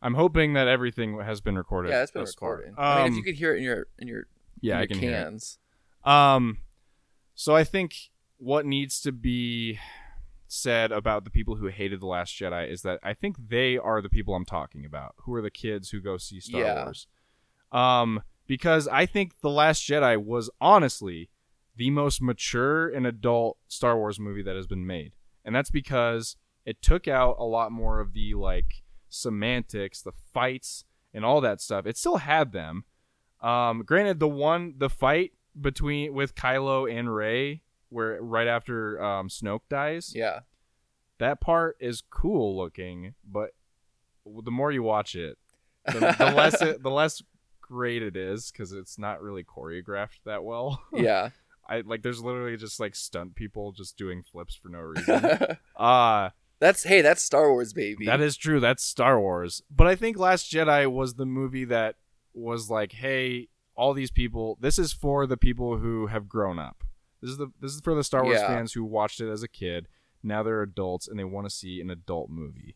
I'm 0.03 0.13
hoping 0.15 0.53
that 0.53 0.67
everything 0.67 1.19
has 1.19 1.41
been 1.41 1.57
recorded. 1.57 1.89
Yeah, 1.89 2.03
it's 2.03 2.11
been 2.11 2.23
recorded. 2.23 2.71
recording. 2.71 2.75
I 2.77 2.97
mean, 2.97 3.05
if 3.05 3.11
Um, 3.11 3.17
you 3.17 3.23
could 3.23 3.35
hear 3.35 3.53
it 3.55 3.57
in 3.59 3.63
your 3.63 3.87
in 3.99 4.07
your 4.07 4.27
yeah, 4.61 4.73
in 4.73 4.77
I 4.77 4.81
your 4.81 4.87
can 4.87 4.99
hear 4.99 5.11
it. 5.11 5.23
cans. 5.23 5.57
Um, 6.03 6.57
so 7.35 7.55
I 7.55 7.63
think 7.63 7.95
what 8.37 8.65
needs 8.65 8.99
to 9.01 9.11
be 9.11 9.79
said 10.47 10.91
about 10.91 11.23
the 11.23 11.29
people 11.31 11.55
who 11.55 11.67
hated 11.67 11.99
the 12.01 12.05
Last 12.05 12.35
Jedi 12.35 12.69
is 12.69 12.81
that 12.83 12.99
I 13.01 13.13
think 13.13 13.37
they 13.49 13.77
are 13.77 14.01
the 14.01 14.09
people 14.09 14.35
I'm 14.35 14.45
talking 14.45 14.85
about, 14.85 15.15
who 15.19 15.33
are 15.33 15.41
the 15.41 15.49
kids 15.49 15.89
who 15.89 15.99
go 16.01 16.17
see 16.17 16.39
Star 16.39 16.61
Yeah. 16.61 16.83
Wars. 16.83 17.07
Um, 17.71 18.21
because 18.45 18.87
I 18.87 19.05
think 19.07 19.39
the 19.41 19.49
Last 19.49 19.81
Jedi 19.87 20.21
was 20.23 20.49
honestly 20.61 21.29
the 21.75 21.89
most 21.89 22.21
mature 22.21 22.87
and 22.87 23.07
adult 23.07 23.57
Star 23.67 23.97
Wars 23.97 24.19
movie 24.19 24.43
that 24.43 24.55
has 24.55 24.67
been 24.67 24.85
made, 24.85 25.13
and 25.43 25.55
that's 25.55 25.71
because 25.71 26.35
it 26.65 26.81
took 26.81 27.07
out 27.07 27.37
a 27.39 27.45
lot 27.45 27.71
more 27.71 27.99
of 27.99 28.13
the 28.13 28.35
like 28.35 28.82
semantics, 29.13 30.01
the 30.01 30.11
fights, 30.33 30.85
and 31.13 31.23
all 31.23 31.41
that 31.41 31.61
stuff. 31.61 31.85
It 31.85 31.97
still 31.97 32.17
had 32.17 32.51
them. 32.51 32.85
Um, 33.41 33.83
granted, 33.85 34.19
the 34.19 34.27
one 34.27 34.75
the 34.77 34.89
fight 34.89 35.33
between 35.59 36.13
with 36.13 36.33
Kylo 36.35 36.91
and 36.91 37.13
Rey, 37.13 37.61
where 37.89 38.21
right 38.21 38.47
after 38.47 39.01
um, 39.03 39.27
Snoke 39.29 39.61
dies, 39.69 40.13
Yeah. 40.15 40.39
that 41.19 41.39
part 41.41 41.77
is 41.79 42.01
cool 42.09 42.57
looking, 42.57 43.13
but 43.29 43.51
the 44.25 44.51
more 44.51 44.71
you 44.71 44.81
watch 44.83 45.15
it, 45.15 45.37
the, 45.85 45.99
the 46.17 46.31
less 46.35 46.61
it, 46.61 46.81
the 46.81 46.89
less 46.89 47.21
great 47.61 48.01
it 48.01 48.15
is 48.15 48.51
because 48.51 48.71
it's 48.71 48.97
not 48.97 49.21
really 49.21 49.43
choreographed 49.43 50.23
that 50.25 50.43
well. 50.43 50.81
yeah. 50.93 51.29
I 51.67 51.81
like 51.81 52.01
there's 52.01 52.21
literally 52.23 52.57
just 52.57 52.79
like 52.79 52.95
stunt 52.95 53.35
people 53.35 53.71
just 53.73 53.97
doing 53.97 54.23
flips 54.23 54.55
for 54.55 54.69
no 54.69 54.79
reason. 54.79 55.57
uh 55.75 56.29
that's 56.63 56.83
hey, 56.83 57.01
that's 57.01 57.21
Star 57.21 57.51
Wars, 57.51 57.73
baby. 57.73 58.05
that 58.05 58.21
is 58.21 58.37
true. 58.37 58.59
That's 58.59 58.83
Star 58.83 59.19
Wars. 59.19 59.61
But 59.69 59.87
I 59.87 59.95
think 59.95 60.17
Last 60.17 60.51
Jedi 60.51 60.91
was 60.91 61.15
the 61.15 61.25
movie 61.25 61.65
that 61.65 61.95
was 62.33 62.69
like, 62.69 62.93
hey, 62.93 63.49
all 63.75 63.93
these 63.93 64.11
people. 64.11 64.57
This 64.61 64.79
is 64.79 64.93
for 64.93 65.25
the 65.27 65.37
people 65.37 65.77
who 65.77 66.07
have 66.07 66.27
grown 66.29 66.59
up. 66.59 66.83
This 67.21 67.31
is 67.31 67.37
the 67.37 67.47
this 67.59 67.73
is 67.73 67.81
for 67.81 67.95
the 67.95 68.03
Star 68.03 68.23
Wars 68.23 68.39
Yeah. 68.39 68.47
fans 68.47 68.73
who 68.73 68.83
watched 68.83 69.19
it 69.21 69.29
as 69.29 69.43
a 69.43 69.47
kid. 69.47 69.87
Now 70.23 70.41
they're 70.43 70.61
adults 70.61 71.07
and 71.07 71.19
they 71.19 71.23
want 71.23 71.47
to 71.47 71.55
see 71.55 71.81
an 71.81 71.89
adult 71.89 72.29
movie. 72.29 72.75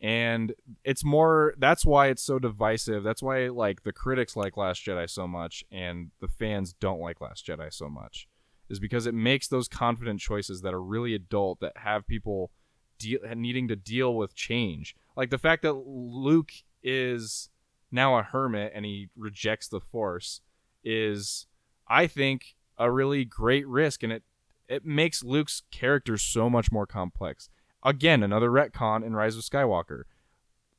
And 0.00 0.52
it's 0.84 1.04
more. 1.04 1.54
That's 1.58 1.84
why 1.84 2.06
it's 2.08 2.22
so 2.22 2.38
divisive. 2.38 3.02
That's 3.02 3.22
why 3.22 3.48
like 3.48 3.82
the 3.82 3.92
critics 3.92 4.36
like 4.36 4.56
Last 4.56 4.84
Jedi 4.86 5.10
so 5.10 5.26
much, 5.26 5.64
and 5.72 6.10
the 6.20 6.28
fans 6.28 6.72
don't 6.72 7.00
like 7.00 7.20
Last 7.20 7.44
Jedi 7.46 7.72
so 7.72 7.88
much, 7.88 8.28
is 8.70 8.78
because 8.78 9.06
it 9.06 9.14
makes 9.14 9.48
those 9.48 9.66
confident 9.66 10.20
choices 10.20 10.60
that 10.62 10.72
are 10.74 10.82
really 10.82 11.14
adult 11.14 11.58
that 11.60 11.72
have 11.78 12.06
people 12.06 12.52
deal 12.98 13.20
needing 13.36 13.68
to 13.68 13.76
deal 13.76 14.14
with 14.14 14.34
change. 14.34 14.94
Like 15.16 15.30
the 15.30 15.38
fact 15.38 15.62
that 15.62 15.72
Luke 15.72 16.52
is 16.82 17.50
now 17.90 18.18
a 18.18 18.22
hermit 18.22 18.72
and 18.74 18.84
he 18.84 19.08
rejects 19.16 19.68
the 19.68 19.80
Force 19.80 20.40
is, 20.84 21.46
I 21.88 22.06
think, 22.06 22.56
a 22.76 22.90
really 22.90 23.24
great 23.24 23.66
risk, 23.66 24.02
and 24.02 24.12
it 24.12 24.22
it 24.68 24.84
makes 24.84 25.24
Luke's 25.24 25.62
character 25.70 26.18
so 26.18 26.50
much 26.50 26.70
more 26.70 26.86
complex. 26.86 27.48
Again, 27.82 28.22
another 28.22 28.50
retcon 28.50 29.04
in 29.04 29.16
Rise 29.16 29.36
of 29.36 29.42
Skywalker. 29.42 30.02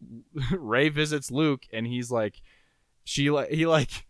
Rey 0.51 0.89
visits 0.89 1.31
Luke 1.31 1.63
and 1.73 1.87
he's 1.87 2.11
like, 2.11 2.41
she 3.03 3.29
like 3.29 3.49
he 3.49 3.65
like 3.65 4.05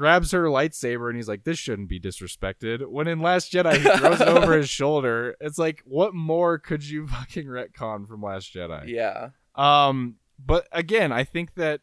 grabs 0.00 0.30
her 0.30 0.44
lightsaber 0.44 1.08
and 1.08 1.16
he's 1.16 1.28
like, 1.28 1.44
this 1.44 1.58
shouldn't 1.58 1.90
be 1.90 2.00
disrespected. 2.00 2.86
When 2.88 3.06
in 3.06 3.20
Last 3.20 3.52
Jedi 3.52 3.76
he 3.76 3.98
throws 3.98 4.18
it 4.22 4.28
over 4.28 4.56
his 4.56 4.70
shoulder. 4.80 5.36
It's 5.42 5.58
like, 5.58 5.82
what 5.84 6.14
more 6.14 6.58
could 6.58 6.82
you 6.82 7.06
fucking 7.06 7.44
retcon 7.44 8.08
from 8.08 8.22
Last 8.22 8.54
Jedi? 8.54 8.88
yeah. 8.88 9.28
Um, 9.54 10.16
but 10.42 10.66
again, 10.72 11.12
I 11.12 11.24
think 11.24 11.52
that 11.56 11.82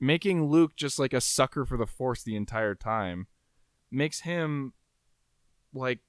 making 0.00 0.46
Luke 0.46 0.74
just 0.74 0.98
like 0.98 1.12
a 1.12 1.20
sucker 1.20 1.64
for 1.64 1.76
the 1.76 1.86
Force 1.86 2.24
the 2.24 2.34
entire 2.34 2.74
time 2.74 3.28
makes 3.92 4.22
him 4.22 4.72
like 5.72 6.00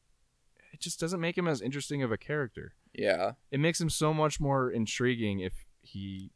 it 0.73 0.80
just 0.80 0.99
doesn't 0.99 1.22
make 1.22 1.38
him 1.38 1.48
as 1.48 1.61
interesting 1.61 2.02
of 2.02 2.11
a 2.11 2.18
character. 2.18 2.73
Yeah. 2.95 3.34
It 3.52 3.60
makes 3.60 3.80
him 3.80 3.91
so 3.91 4.11
much 4.11 4.39
more 4.39 4.72
intriguing 4.72 5.39
if 5.41 5.53
he, 5.81 6.31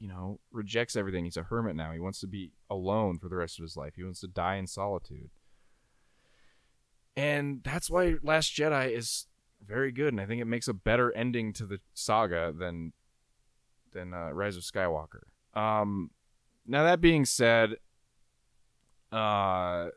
you 0.00 0.08
know, 0.08 0.40
rejects 0.50 0.96
everything. 0.96 1.24
He's 1.24 1.36
a 1.36 1.42
hermit 1.42 1.76
now. 1.76 1.92
He 1.92 2.00
wants 2.00 2.20
to 2.20 2.26
be 2.26 2.52
alone 2.70 3.18
for 3.18 3.28
the 3.28 3.36
rest 3.36 3.58
of 3.58 3.62
his 3.62 3.76
life. 3.76 3.92
He 3.96 4.02
wants 4.02 4.20
to 4.20 4.28
die 4.28 4.56
in 4.56 4.66
solitude. 4.66 5.30
And 7.16 7.60
that's 7.62 7.90
why 7.90 8.16
Last 8.22 8.56
Jedi 8.56 8.96
is 8.96 9.26
very 9.64 9.92
good, 9.92 10.14
and 10.14 10.20
I 10.20 10.26
think 10.26 10.40
it 10.40 10.46
makes 10.46 10.68
a 10.68 10.72
better 10.74 11.12
ending 11.12 11.52
to 11.54 11.66
the 11.66 11.80
saga 11.92 12.52
than 12.56 12.92
than 13.92 14.14
uh, 14.14 14.30
Rise 14.30 14.56
of 14.56 14.62
Skywalker. 14.62 15.24
Um, 15.52 16.10
now 16.66 16.84
that 16.84 17.00
being 17.00 17.24
said, 17.26 17.74
uh, 19.12 19.88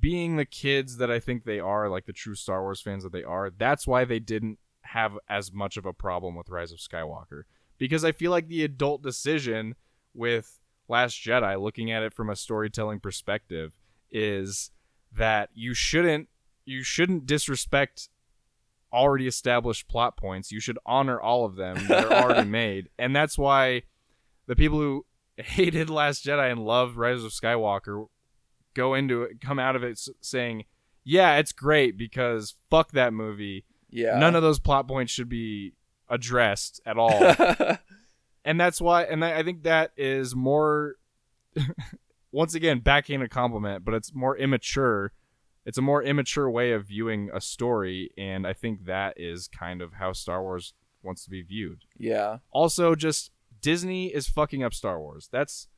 being 0.00 0.36
the 0.36 0.44
kids 0.44 0.98
that 0.98 1.10
I 1.10 1.20
think 1.20 1.44
they 1.44 1.60
are, 1.60 1.88
like 1.88 2.04
the 2.04 2.12
true 2.12 2.34
Star 2.34 2.60
Wars 2.60 2.82
fans 2.82 3.04
that 3.04 3.12
they 3.12 3.22
are, 3.22 3.50
that's 3.50 3.86
why 3.86 4.04
they 4.04 4.18
didn't 4.18 4.58
have 4.82 5.16
as 5.28 5.52
much 5.52 5.76
of 5.76 5.86
a 5.86 5.92
problem 5.92 6.34
with 6.34 6.50
Rise 6.50 6.72
of 6.72 6.78
Skywalker 6.78 7.44
because 7.78 8.04
I 8.04 8.12
feel 8.12 8.30
like 8.30 8.48
the 8.48 8.64
adult 8.64 9.02
decision 9.02 9.74
with 10.14 10.60
Last 10.88 11.14
Jedi, 11.14 11.60
looking 11.60 11.90
at 11.90 12.02
it 12.02 12.12
from 12.12 12.30
a 12.30 12.36
storytelling 12.36 13.00
perspective, 13.00 13.72
is 14.10 14.70
that 15.16 15.50
you 15.54 15.74
shouldn't 15.74 16.28
you 16.64 16.82
shouldn't 16.82 17.26
disrespect 17.26 18.08
already 18.92 19.26
established 19.26 19.88
plot 19.88 20.16
points. 20.16 20.52
You 20.52 20.60
should 20.60 20.78
honor 20.84 21.20
all 21.20 21.44
of 21.44 21.56
them 21.56 21.86
that 21.88 22.04
are 22.04 22.12
already 22.12 22.48
made, 22.64 22.88
and 22.98 23.14
that's 23.16 23.38
why 23.38 23.82
the 24.46 24.56
people 24.56 24.78
who 24.78 25.06
hated 25.36 25.88
Last 25.88 26.24
Jedi 26.24 26.50
and 26.50 26.64
loved 26.64 26.96
Rise 26.96 27.24
of 27.24 27.32
Skywalker 27.32 28.06
go 28.74 28.94
into 28.94 29.22
it, 29.22 29.40
come 29.40 29.58
out 29.58 29.76
of 29.76 29.82
it 29.82 29.98
saying, 30.20 30.64
"Yeah, 31.04 31.36
it's 31.36 31.52
great 31.52 31.96
because 31.96 32.54
fuck 32.70 32.92
that 32.92 33.12
movie. 33.12 33.64
Yeah. 33.92 34.18
None 34.18 34.34
of 34.34 34.42
those 34.42 34.58
plot 34.58 34.88
points 34.88 35.12
should 35.12 35.28
be 35.28 35.74
addressed 36.12 36.80
at 36.86 36.96
all." 36.96 37.18
and 38.44 38.60
that's 38.60 38.80
why 38.80 39.02
and 39.04 39.24
I 39.24 39.42
think 39.42 39.62
that 39.64 39.92
is 39.96 40.34
more 40.34 40.96
once 42.32 42.54
again 42.54 42.80
backing 42.80 43.22
a 43.22 43.28
compliment 43.28 43.84
but 43.84 43.94
it's 43.94 44.14
more 44.14 44.36
immature 44.36 45.12
it's 45.64 45.78
a 45.78 45.82
more 45.82 46.02
immature 46.02 46.50
way 46.50 46.72
of 46.72 46.86
viewing 46.86 47.30
a 47.32 47.40
story 47.40 48.10
and 48.16 48.46
i 48.46 48.52
think 48.52 48.86
that 48.86 49.14
is 49.16 49.48
kind 49.48 49.82
of 49.82 49.94
how 49.94 50.12
star 50.12 50.42
wars 50.42 50.74
wants 51.02 51.24
to 51.24 51.30
be 51.30 51.42
viewed 51.42 51.82
yeah. 51.98 52.38
also 52.50 52.94
just 52.94 53.30
disney 53.60 54.06
is 54.06 54.28
fucking 54.28 54.62
up 54.62 54.74
star 54.74 54.98
wars 54.98 55.28
that's 55.30 55.68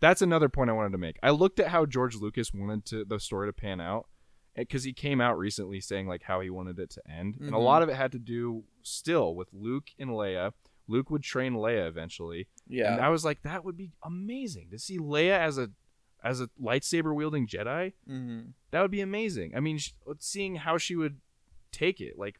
that's 0.00 0.22
another 0.22 0.48
point 0.48 0.68
i 0.68 0.72
wanted 0.72 0.92
to 0.92 0.98
make 0.98 1.18
i 1.22 1.30
looked 1.30 1.60
at 1.60 1.68
how 1.68 1.86
george 1.86 2.16
lucas 2.16 2.52
wanted 2.52 2.84
to 2.84 3.04
the 3.04 3.20
story 3.20 3.48
to 3.48 3.52
pan 3.52 3.80
out 3.80 4.06
because 4.56 4.84
he 4.84 4.92
came 4.92 5.20
out 5.20 5.38
recently 5.38 5.80
saying 5.80 6.06
like 6.06 6.22
how 6.22 6.40
he 6.40 6.50
wanted 6.50 6.78
it 6.78 6.90
to 6.90 7.02
end 7.10 7.36
and 7.40 7.50
a 7.50 7.58
Mhm. 7.58 7.64
lot 7.64 7.82
of 7.82 7.88
it 7.88 7.96
had 7.96 8.12
to 8.12 8.18
do 8.18 8.64
still 8.82 9.34
with 9.34 9.48
luke 9.52 9.90
and 9.98 10.10
leia 10.10 10.52
luke 10.88 11.08
would 11.10 11.22
train 11.22 11.54
leia 11.54 11.86
eventually 11.86 12.48
Yeah. 12.66 12.92
and 12.92 13.00
I 13.00 13.08
was 13.10 13.24
like, 13.24 13.42
that 13.42 13.64
would 13.64 13.76
be 13.76 13.92
amazing 14.02 14.70
to 14.70 14.78
see 14.78 14.98
Leia 14.98 15.38
as 15.38 15.56
a 15.58 15.70
as 16.22 16.40
a 16.40 16.48
lightsaber 16.60 17.14
wielding 17.14 17.46
Jedi. 17.46 17.92
hmm 18.06 18.40
That 18.72 18.82
would 18.82 18.90
be 18.90 19.00
amazing. 19.00 19.54
I 19.56 19.60
mean, 19.60 19.78
sh- 19.78 19.92
seeing 20.18 20.56
how 20.56 20.76
she 20.78 20.94
would 20.96 21.20
take 21.72 22.00
it, 22.00 22.18
like 22.18 22.38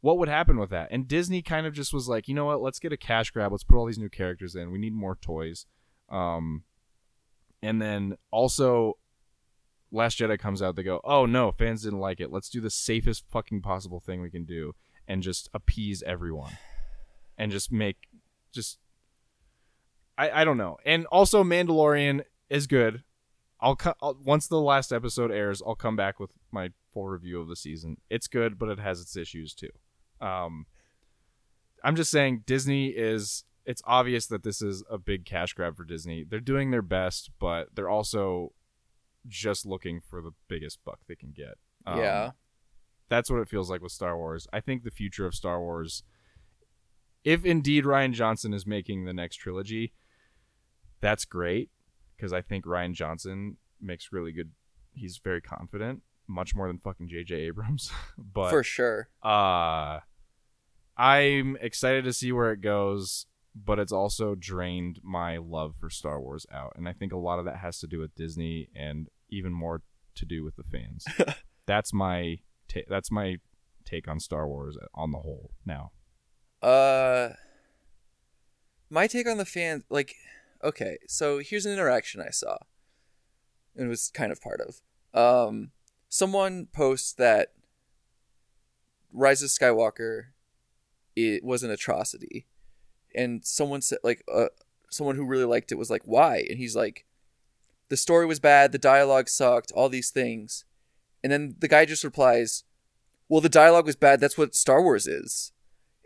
what 0.00 0.18
would 0.18 0.28
happen 0.28 0.58
with 0.58 0.70
that. 0.70 0.88
And 0.90 1.08
Disney 1.08 1.40
kind 1.42 1.66
of 1.66 1.72
just 1.72 1.92
was 1.94 2.06
like, 2.08 2.28
you 2.28 2.34
know 2.34 2.44
what? 2.44 2.60
Let's 2.60 2.78
get 2.78 2.92
a 2.92 2.96
cash 2.96 3.30
grab. 3.30 3.50
Let's 3.50 3.64
put 3.64 3.76
all 3.78 3.86
these 3.86 3.98
new 3.98 4.08
characters 4.10 4.54
in. 4.54 4.70
We 4.70 4.78
need 4.78 4.92
more 4.92 5.16
toys. 5.16 5.66
Um, 6.10 6.64
and 7.62 7.80
then 7.82 8.16
also, 8.30 8.98
Last 9.90 10.18
Jedi 10.18 10.38
comes 10.38 10.60
out. 10.60 10.76
They 10.76 10.82
go, 10.82 11.00
oh 11.04 11.26
no, 11.26 11.52
fans 11.52 11.82
didn't 11.82 12.00
like 12.00 12.20
it. 12.20 12.30
Let's 12.30 12.48
do 12.48 12.60
the 12.60 12.70
safest 12.70 13.24
fucking 13.30 13.62
possible 13.62 14.00
thing 14.00 14.20
we 14.20 14.30
can 14.30 14.44
do 14.44 14.74
and 15.06 15.22
just 15.22 15.48
appease 15.54 16.02
everyone, 16.02 16.58
and 17.38 17.50
just 17.50 17.72
make 17.72 17.96
just 18.52 18.78
I, 20.18 20.42
I 20.42 20.44
don't 20.44 20.58
know. 20.58 20.76
And 20.84 21.06
also 21.06 21.42
Mandalorian 21.42 22.24
is 22.50 22.66
good. 22.66 23.04
I'll, 23.60 23.76
co- 23.76 23.94
I'll 24.02 24.18
once 24.22 24.46
the 24.46 24.60
last 24.60 24.92
episode 24.92 25.30
airs, 25.30 25.62
I'll 25.64 25.74
come 25.74 25.96
back 25.96 26.20
with 26.20 26.30
my 26.52 26.70
full 26.92 27.06
review 27.06 27.40
of 27.40 27.48
the 27.48 27.56
season. 27.56 27.96
It's 28.10 28.26
good, 28.26 28.58
but 28.58 28.68
it 28.68 28.78
has 28.78 29.00
its 29.00 29.16
issues 29.16 29.54
too. 29.54 29.70
Um, 30.20 30.66
I'm 31.82 31.96
just 31.96 32.10
saying 32.10 32.42
Disney 32.46 32.88
is. 32.88 33.44
It's 33.64 33.82
obvious 33.84 34.26
that 34.28 34.44
this 34.44 34.62
is 34.62 34.82
a 34.90 34.96
big 34.96 35.26
cash 35.26 35.52
grab 35.52 35.76
for 35.76 35.84
Disney. 35.84 36.24
They're 36.24 36.40
doing 36.40 36.70
their 36.70 36.80
best, 36.80 37.30
but 37.38 37.74
they're 37.74 37.90
also 37.90 38.52
just 39.28 39.66
looking 39.66 40.00
for 40.00 40.20
the 40.22 40.32
biggest 40.48 40.78
buck 40.84 41.00
they 41.08 41.14
can 41.14 41.32
get. 41.36 41.58
Um, 41.86 42.00
yeah. 42.00 42.30
that's 43.08 43.30
what 43.30 43.40
it 43.40 43.48
feels 43.48 43.70
like 43.70 43.80
with 43.82 43.92
Star 43.92 44.16
Wars. 44.16 44.46
I 44.52 44.60
think 44.60 44.82
the 44.82 44.90
future 44.90 45.26
of 45.26 45.34
Star 45.34 45.60
Wars, 45.60 46.02
if 47.24 47.44
indeed 47.44 47.84
Rian 47.84 48.12
Johnson 48.12 48.52
is 48.52 48.66
making 48.66 49.04
the 49.04 49.12
next 49.12 49.36
trilogy, 49.36 49.92
that's 51.00 51.24
great 51.24 51.70
because 52.16 52.32
I 52.32 52.42
think 52.42 52.64
Rian 52.64 52.92
Johnson 52.94 53.56
makes 53.80 54.12
really 54.12 54.32
good. 54.32 54.50
He's 54.92 55.20
very 55.22 55.40
confident, 55.40 56.02
much 56.26 56.54
more 56.54 56.66
than 56.66 56.78
fucking 56.78 57.08
J.J. 57.08 57.34
Abrams. 57.36 57.90
but 58.18 58.50
For 58.50 58.62
sure. 58.64 59.08
uh, 59.22 60.00
I'm 60.96 61.56
excited 61.60 62.04
to 62.04 62.12
see 62.12 62.32
where 62.32 62.50
it 62.50 62.60
goes, 62.60 63.26
but 63.54 63.78
it's 63.78 63.92
also 63.92 64.34
drained 64.34 64.98
my 65.02 65.36
love 65.36 65.74
for 65.78 65.90
Star 65.90 66.20
Wars 66.20 66.44
out, 66.52 66.72
and 66.76 66.88
I 66.88 66.92
think 66.92 67.12
a 67.12 67.16
lot 67.18 67.38
of 67.38 67.44
that 67.44 67.58
has 67.58 67.78
to 67.80 67.86
do 67.86 68.00
with 68.00 68.14
Disney, 68.16 68.68
and 68.74 69.08
even 69.30 69.52
more 69.52 69.82
to 70.14 70.24
do 70.24 70.44
with 70.44 70.56
the 70.56 70.64
fans. 70.64 71.04
that's 71.66 71.92
my 71.92 72.38
ta- 72.68 72.80
that's 72.88 73.10
my 73.10 73.36
take 73.84 74.08
on 74.08 74.20
Star 74.20 74.46
Wars 74.46 74.76
on 74.94 75.12
the 75.12 75.18
whole. 75.18 75.50
Now, 75.64 75.92
Uh, 76.62 77.30
my 78.90 79.06
take 79.06 79.28
on 79.28 79.38
the 79.38 79.44
fans, 79.44 79.84
like, 79.90 80.14
okay, 80.64 80.98
so 81.06 81.38
here's 81.38 81.66
an 81.66 81.72
interaction 81.72 82.20
I 82.20 82.30
saw, 82.30 82.56
and 83.76 83.88
was 83.88 84.10
kind 84.12 84.32
of 84.32 84.40
part 84.40 84.60
of. 84.60 84.80
Um, 85.14 85.70
someone 86.08 86.66
posts 86.66 87.12
that 87.14 87.52
Rise 89.12 89.42
of 89.42 89.50
Skywalker, 89.50 90.26
it 91.16 91.44
was 91.44 91.62
an 91.62 91.70
atrocity, 91.70 92.46
and 93.14 93.44
someone 93.44 93.82
said 93.82 93.98
like, 94.02 94.22
uh, 94.32 94.46
someone 94.90 95.16
who 95.16 95.26
really 95.26 95.44
liked 95.44 95.70
it 95.72 95.78
was 95.78 95.90
like, 95.90 96.02
why? 96.04 96.44
And 96.48 96.58
he's 96.58 96.76
like, 96.76 97.04
the 97.88 97.96
story 97.96 98.26
was 98.26 98.40
bad, 98.40 98.72
the 98.72 98.78
dialogue 98.78 99.28
sucked, 99.28 99.72
all 99.72 99.88
these 99.88 100.10
things, 100.10 100.64
and 101.22 101.32
then 101.32 101.56
the 101.58 101.68
guy 101.68 101.84
just 101.84 102.04
replies, 102.04 102.64
well, 103.28 103.40
the 103.40 103.48
dialogue 103.48 103.86
was 103.86 103.96
bad. 103.96 104.20
That's 104.20 104.38
what 104.38 104.54
Star 104.54 104.82
Wars 104.82 105.06
is 105.06 105.52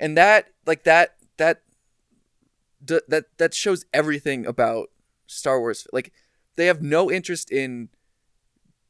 and 0.03 0.17
that 0.17 0.49
like 0.67 0.83
that 0.83 1.15
that 1.39 1.63
that 2.81 3.25
that 3.39 3.55
shows 3.55 3.87
everything 3.95 4.45
about 4.45 4.89
Star 5.29 5.61
Wars. 5.61 5.87
Like 5.93 6.13
they 6.57 6.67
have 6.67 6.83
no 6.83 7.11
interest 7.11 7.53
in 7.53 7.89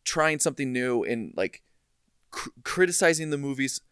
trying 0.04 0.38
something 0.38 0.72
new 0.72 1.04
and 1.04 1.34
like 1.36 1.62
cr- 2.30 2.48
criticizing 2.64 3.28
the 3.28 3.36
movies. 3.36 3.82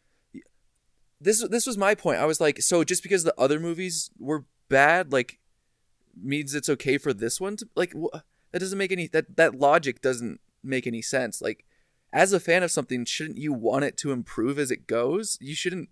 This 1.20 1.46
this 1.46 1.66
was 1.66 1.76
my 1.76 1.94
point. 1.94 2.20
I 2.20 2.24
was 2.24 2.40
like, 2.40 2.62
so 2.62 2.82
just 2.84 3.02
because 3.02 3.24
the 3.24 3.38
other 3.38 3.60
movies 3.60 4.10
were 4.18 4.46
bad, 4.70 5.12
like 5.12 5.38
means 6.20 6.54
it's 6.54 6.70
okay 6.70 6.96
for 6.96 7.12
this 7.12 7.38
one 7.38 7.56
to 7.56 7.68
like 7.76 7.92
wh- 7.92 8.20
that 8.52 8.58
doesn't 8.58 8.78
make 8.78 8.92
any 8.92 9.06
that 9.08 9.36
that 9.36 9.54
logic 9.54 10.00
doesn't 10.00 10.40
make 10.62 10.86
any 10.86 11.02
sense. 11.02 11.40
Like 11.40 11.64
as 12.12 12.32
a 12.32 12.40
fan 12.40 12.62
of 12.62 12.70
something, 12.70 13.04
shouldn't 13.04 13.38
you 13.38 13.52
want 13.52 13.84
it 13.84 13.96
to 13.98 14.12
improve 14.12 14.58
as 14.58 14.70
it 14.70 14.86
goes? 14.86 15.38
You 15.40 15.54
shouldn't 15.54 15.88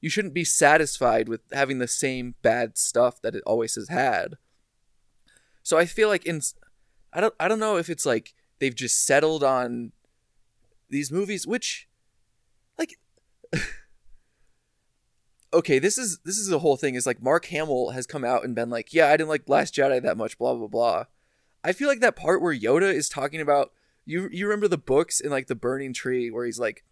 you 0.00 0.08
shouldn't 0.08 0.34
be 0.34 0.44
satisfied 0.44 1.28
with 1.28 1.42
having 1.52 1.78
the 1.78 1.88
same 1.88 2.34
bad 2.42 2.78
stuff 2.78 3.20
that 3.22 3.34
it 3.34 3.42
always 3.46 3.74
has 3.74 3.88
had. 3.88 4.34
So 5.62 5.76
I 5.78 5.84
feel 5.84 6.08
like 6.08 6.24
in 6.26 6.40
I 7.12 7.20
don't 7.20 7.34
I 7.40 7.48
don't 7.48 7.60
know 7.60 7.76
if 7.76 7.90
it's 7.90 8.06
like 8.06 8.34
they've 8.58 8.74
just 8.74 9.04
settled 9.04 9.44
on 9.44 9.92
these 10.88 11.12
movies 11.12 11.46
which 11.46 11.88
like 12.78 12.98
okay, 15.52 15.78
this 15.78 15.98
is 15.98 16.18
this 16.24 16.38
is 16.38 16.48
the 16.48 16.60
whole 16.60 16.76
thing 16.76 16.94
is 16.94 17.06
like 17.06 17.22
Mark 17.22 17.46
Hamill 17.46 17.90
has 17.90 18.06
come 18.06 18.24
out 18.24 18.44
and 18.44 18.54
been 18.54 18.70
like, 18.70 18.92
"Yeah, 18.92 19.08
I 19.08 19.16
didn't 19.16 19.28
like 19.28 19.48
Last 19.48 19.74
Jedi 19.74 20.02
that 20.02 20.16
much, 20.16 20.38
blah 20.38 20.54
blah 20.54 20.68
blah." 20.68 21.04
I 21.62 21.72
feel 21.72 21.88
like 21.88 22.00
that 22.00 22.16
part 22.16 22.42
where 22.42 22.54
Yoda 22.54 22.92
is 22.92 23.08
talking 23.08 23.40
about 23.40 23.72
you 24.04 24.28
you 24.32 24.46
remember 24.46 24.68
the 24.68 24.78
books 24.78 25.20
in 25.20 25.30
like 25.30 25.46
the 25.46 25.54
burning 25.54 25.92
tree 25.92 26.30
where 26.30 26.46
he's 26.46 26.58
like 26.58 26.84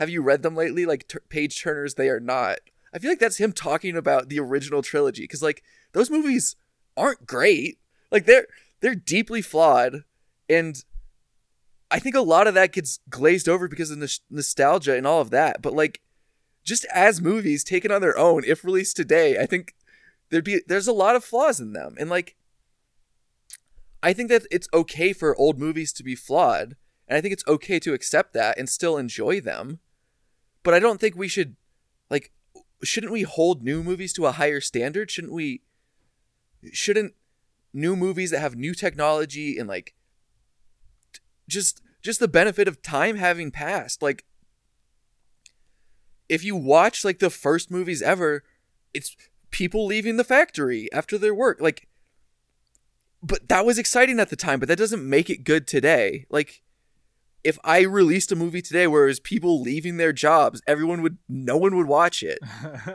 have 0.00 0.08
you 0.08 0.22
read 0.22 0.42
them 0.42 0.56
lately? 0.56 0.86
Like 0.86 1.06
t- 1.08 1.18
page 1.28 1.62
turners, 1.62 1.94
they 1.94 2.08
are 2.08 2.20
not. 2.20 2.58
I 2.92 2.98
feel 2.98 3.10
like 3.10 3.18
that's 3.18 3.36
him 3.36 3.52
talking 3.52 3.98
about 3.98 4.30
the 4.30 4.40
original 4.40 4.80
trilogy 4.80 5.24
because 5.24 5.42
like 5.42 5.62
those 5.92 6.10
movies 6.10 6.56
aren't 6.96 7.26
great. 7.26 7.78
Like 8.10 8.24
they're 8.24 8.46
they're 8.80 8.94
deeply 8.94 9.42
flawed, 9.42 10.04
and 10.48 10.82
I 11.90 11.98
think 11.98 12.14
a 12.14 12.22
lot 12.22 12.46
of 12.46 12.54
that 12.54 12.72
gets 12.72 13.00
glazed 13.10 13.46
over 13.46 13.68
because 13.68 13.90
of 13.90 13.98
nos- 13.98 14.22
nostalgia 14.30 14.96
and 14.96 15.06
all 15.06 15.20
of 15.20 15.30
that. 15.30 15.60
But 15.60 15.74
like, 15.74 16.00
just 16.64 16.86
as 16.86 17.20
movies 17.20 17.62
taken 17.62 17.92
on 17.92 18.00
their 18.00 18.16
own, 18.16 18.42
if 18.46 18.64
released 18.64 18.96
today, 18.96 19.38
I 19.38 19.44
think 19.44 19.74
there'd 20.30 20.44
be 20.44 20.62
there's 20.66 20.88
a 20.88 20.92
lot 20.94 21.14
of 21.14 21.24
flaws 21.24 21.60
in 21.60 21.74
them, 21.74 21.94
and 22.00 22.08
like, 22.08 22.36
I 24.02 24.12
think 24.12 24.30
that 24.30 24.46
it's 24.50 24.68
okay 24.72 25.12
for 25.12 25.36
old 25.36 25.58
movies 25.58 25.92
to 25.94 26.02
be 26.02 26.14
flawed, 26.14 26.76
and 27.06 27.16
I 27.16 27.20
think 27.20 27.32
it's 27.32 27.46
okay 27.46 27.78
to 27.80 27.92
accept 27.92 28.32
that 28.34 28.58
and 28.58 28.68
still 28.68 28.96
enjoy 28.96 29.40
them 29.40 29.80
but 30.62 30.74
I 30.74 30.78
don't 30.78 31.00
think 31.00 31.16
we 31.16 31.28
should 31.28 31.56
like 32.08 32.32
shouldn't 32.82 33.12
we 33.12 33.22
hold 33.22 33.62
new 33.62 33.82
movies 33.82 34.12
to 34.14 34.26
a 34.26 34.32
higher 34.32 34.60
standard? 34.60 35.10
Shouldn't 35.10 35.32
we 35.32 35.62
shouldn't 36.72 37.14
new 37.72 37.96
movies 37.96 38.30
that 38.30 38.40
have 38.40 38.56
new 38.56 38.74
technology 38.74 39.58
and 39.58 39.68
like 39.68 39.94
just 41.48 41.80
just 42.02 42.20
the 42.20 42.28
benefit 42.28 42.68
of 42.68 42.82
time 42.82 43.16
having 43.16 43.50
passed 43.50 44.02
like 44.02 44.24
if 46.28 46.44
you 46.44 46.56
watch 46.56 47.04
like 47.04 47.18
the 47.18 47.30
first 47.30 47.70
movies 47.70 48.02
ever 48.02 48.42
it's 48.92 49.16
people 49.50 49.86
leaving 49.86 50.16
the 50.16 50.24
factory 50.24 50.92
after 50.92 51.16
their 51.16 51.34
work 51.34 51.60
like 51.60 51.86
but 53.22 53.48
that 53.48 53.66
was 53.66 53.78
exciting 53.78 54.18
at 54.20 54.30
the 54.30 54.36
time 54.36 54.58
but 54.58 54.68
that 54.68 54.78
doesn't 54.78 55.08
make 55.08 55.28
it 55.28 55.44
good 55.44 55.66
today 55.66 56.26
like 56.30 56.62
if 57.42 57.58
I 57.64 57.80
released 57.80 58.32
a 58.32 58.36
movie 58.36 58.62
today 58.62 58.86
where 58.86 59.04
it 59.04 59.08
was 59.08 59.20
people 59.20 59.62
leaving 59.62 59.96
their 59.96 60.12
jobs, 60.12 60.60
everyone 60.66 61.00
would 61.02 61.18
no 61.28 61.56
one 61.56 61.74
would 61.76 61.86
watch 61.86 62.22
it. 62.22 62.38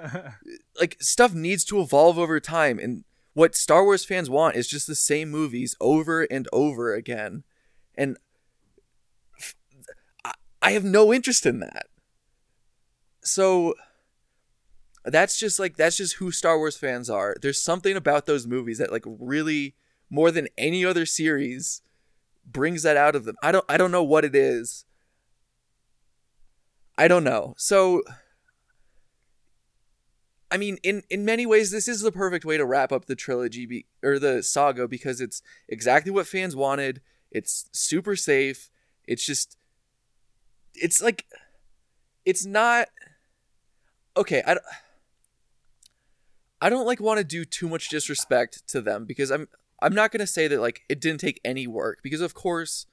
like 0.80 0.98
stuff 1.00 1.34
needs 1.34 1.66
to 1.66 1.82
evolve 1.82 2.20
over 2.20 2.40
time 2.40 2.78
and 2.80 3.04
what 3.34 3.56
Star 3.56 3.84
Wars 3.84 4.06
fans 4.06 4.30
want 4.30 4.56
is 4.56 4.68
just 4.68 4.88
the 4.88 4.96
same 4.96 5.30
movies 5.30 5.76
over 5.82 6.24
and 6.24 6.48
over 6.54 6.94
again. 6.94 7.44
And 7.96 8.18
I 10.62 10.72
have 10.72 10.86
no 10.86 11.14
interest 11.14 11.46
in 11.46 11.60
that. 11.60 11.88
So 13.24 13.76
that's 15.04 15.38
just 15.38 15.60
like 15.60 15.76
that's 15.76 15.98
just 15.98 16.16
who 16.16 16.32
Star 16.32 16.58
Wars 16.58 16.78
fans 16.78 17.10
are. 17.10 17.36
There's 17.42 17.62
something 17.62 17.98
about 17.98 18.26
those 18.26 18.48
movies 18.48 18.78
that 18.78 18.92
like 18.92 19.04
really 19.06 19.76
more 20.10 20.32
than 20.32 20.48
any 20.58 20.86
other 20.86 21.06
series 21.06 21.82
brings 22.46 22.84
that 22.84 22.98
out 22.98 23.16
of 23.16 23.26
them. 23.26 23.36
I 23.42 23.52
don't 23.52 23.66
I 23.68 23.78
don't 23.78 23.92
know 23.92 24.04
what 24.04 24.26
it 24.26 24.36
is. 24.36 24.86
I 26.98 27.08
don't 27.08 27.24
know. 27.24 27.56
So 27.58 28.04
I 30.52 30.58
mean, 30.58 30.78
in 30.84 31.04
in 31.10 31.26
many 31.26 31.46
ways, 31.46 31.72
this 31.72 31.88
is 31.88 32.02
the 32.02 32.12
perfect 32.12 32.46
way 32.46 32.58
to 32.58 32.66
wrap 32.66 32.92
up 32.92 33.06
the 33.06 33.16
trilogy 33.16 33.66
be, 33.66 33.86
or 34.04 34.20
the 34.20 34.44
saga 34.44 34.88
because 34.88 35.20
it's 35.20 35.42
exactly 35.68 36.12
what 36.12 36.28
fans 36.28 36.56
wanted. 36.56 37.02
It's 37.32 37.68
super 37.74 38.16
safe. 38.16 38.70
It's 39.06 39.26
just, 39.26 39.58
it's 40.74 41.02
like, 41.02 41.26
it's 42.26 42.46
not. 42.46 42.88
Okay, 44.16 44.42
I. 44.46 44.58
I 46.62 46.70
don't 46.70 46.86
like 46.86 47.02
want 47.02 47.18
to 47.18 47.24
do 47.24 47.44
too 47.44 47.68
much 47.68 47.90
disrespect 47.90 48.66
to 48.70 48.82
them 48.82 49.04
because 49.06 49.30
I'm 49.30 49.50
I'm 49.82 49.94
not 49.94 50.12
gonna 50.12 50.28
say 50.28 50.48
that 50.48 50.62
like 50.62 50.82
it 50.90 51.02
didn't 51.02 51.20
take 51.20 51.42
any 51.44 51.68
work 51.68 52.00
because 52.04 52.22
of 52.22 52.34
course, 52.34 52.86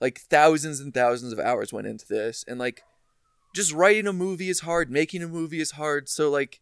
like 0.00 0.20
thousands 0.20 0.80
and 0.80 0.92
thousands 0.92 1.32
of 1.32 1.38
hours 1.38 1.72
went 1.72 1.86
into 1.86 2.06
this 2.08 2.44
and 2.48 2.58
like, 2.58 2.82
just 3.54 3.72
writing 3.72 4.06
a 4.06 4.12
movie 4.12 4.48
is 4.48 4.60
hard, 4.60 4.90
making 4.90 5.22
a 5.22 5.28
movie 5.28 5.60
is 5.60 5.72
hard. 5.72 6.08
So 6.08 6.30
like 6.30 6.60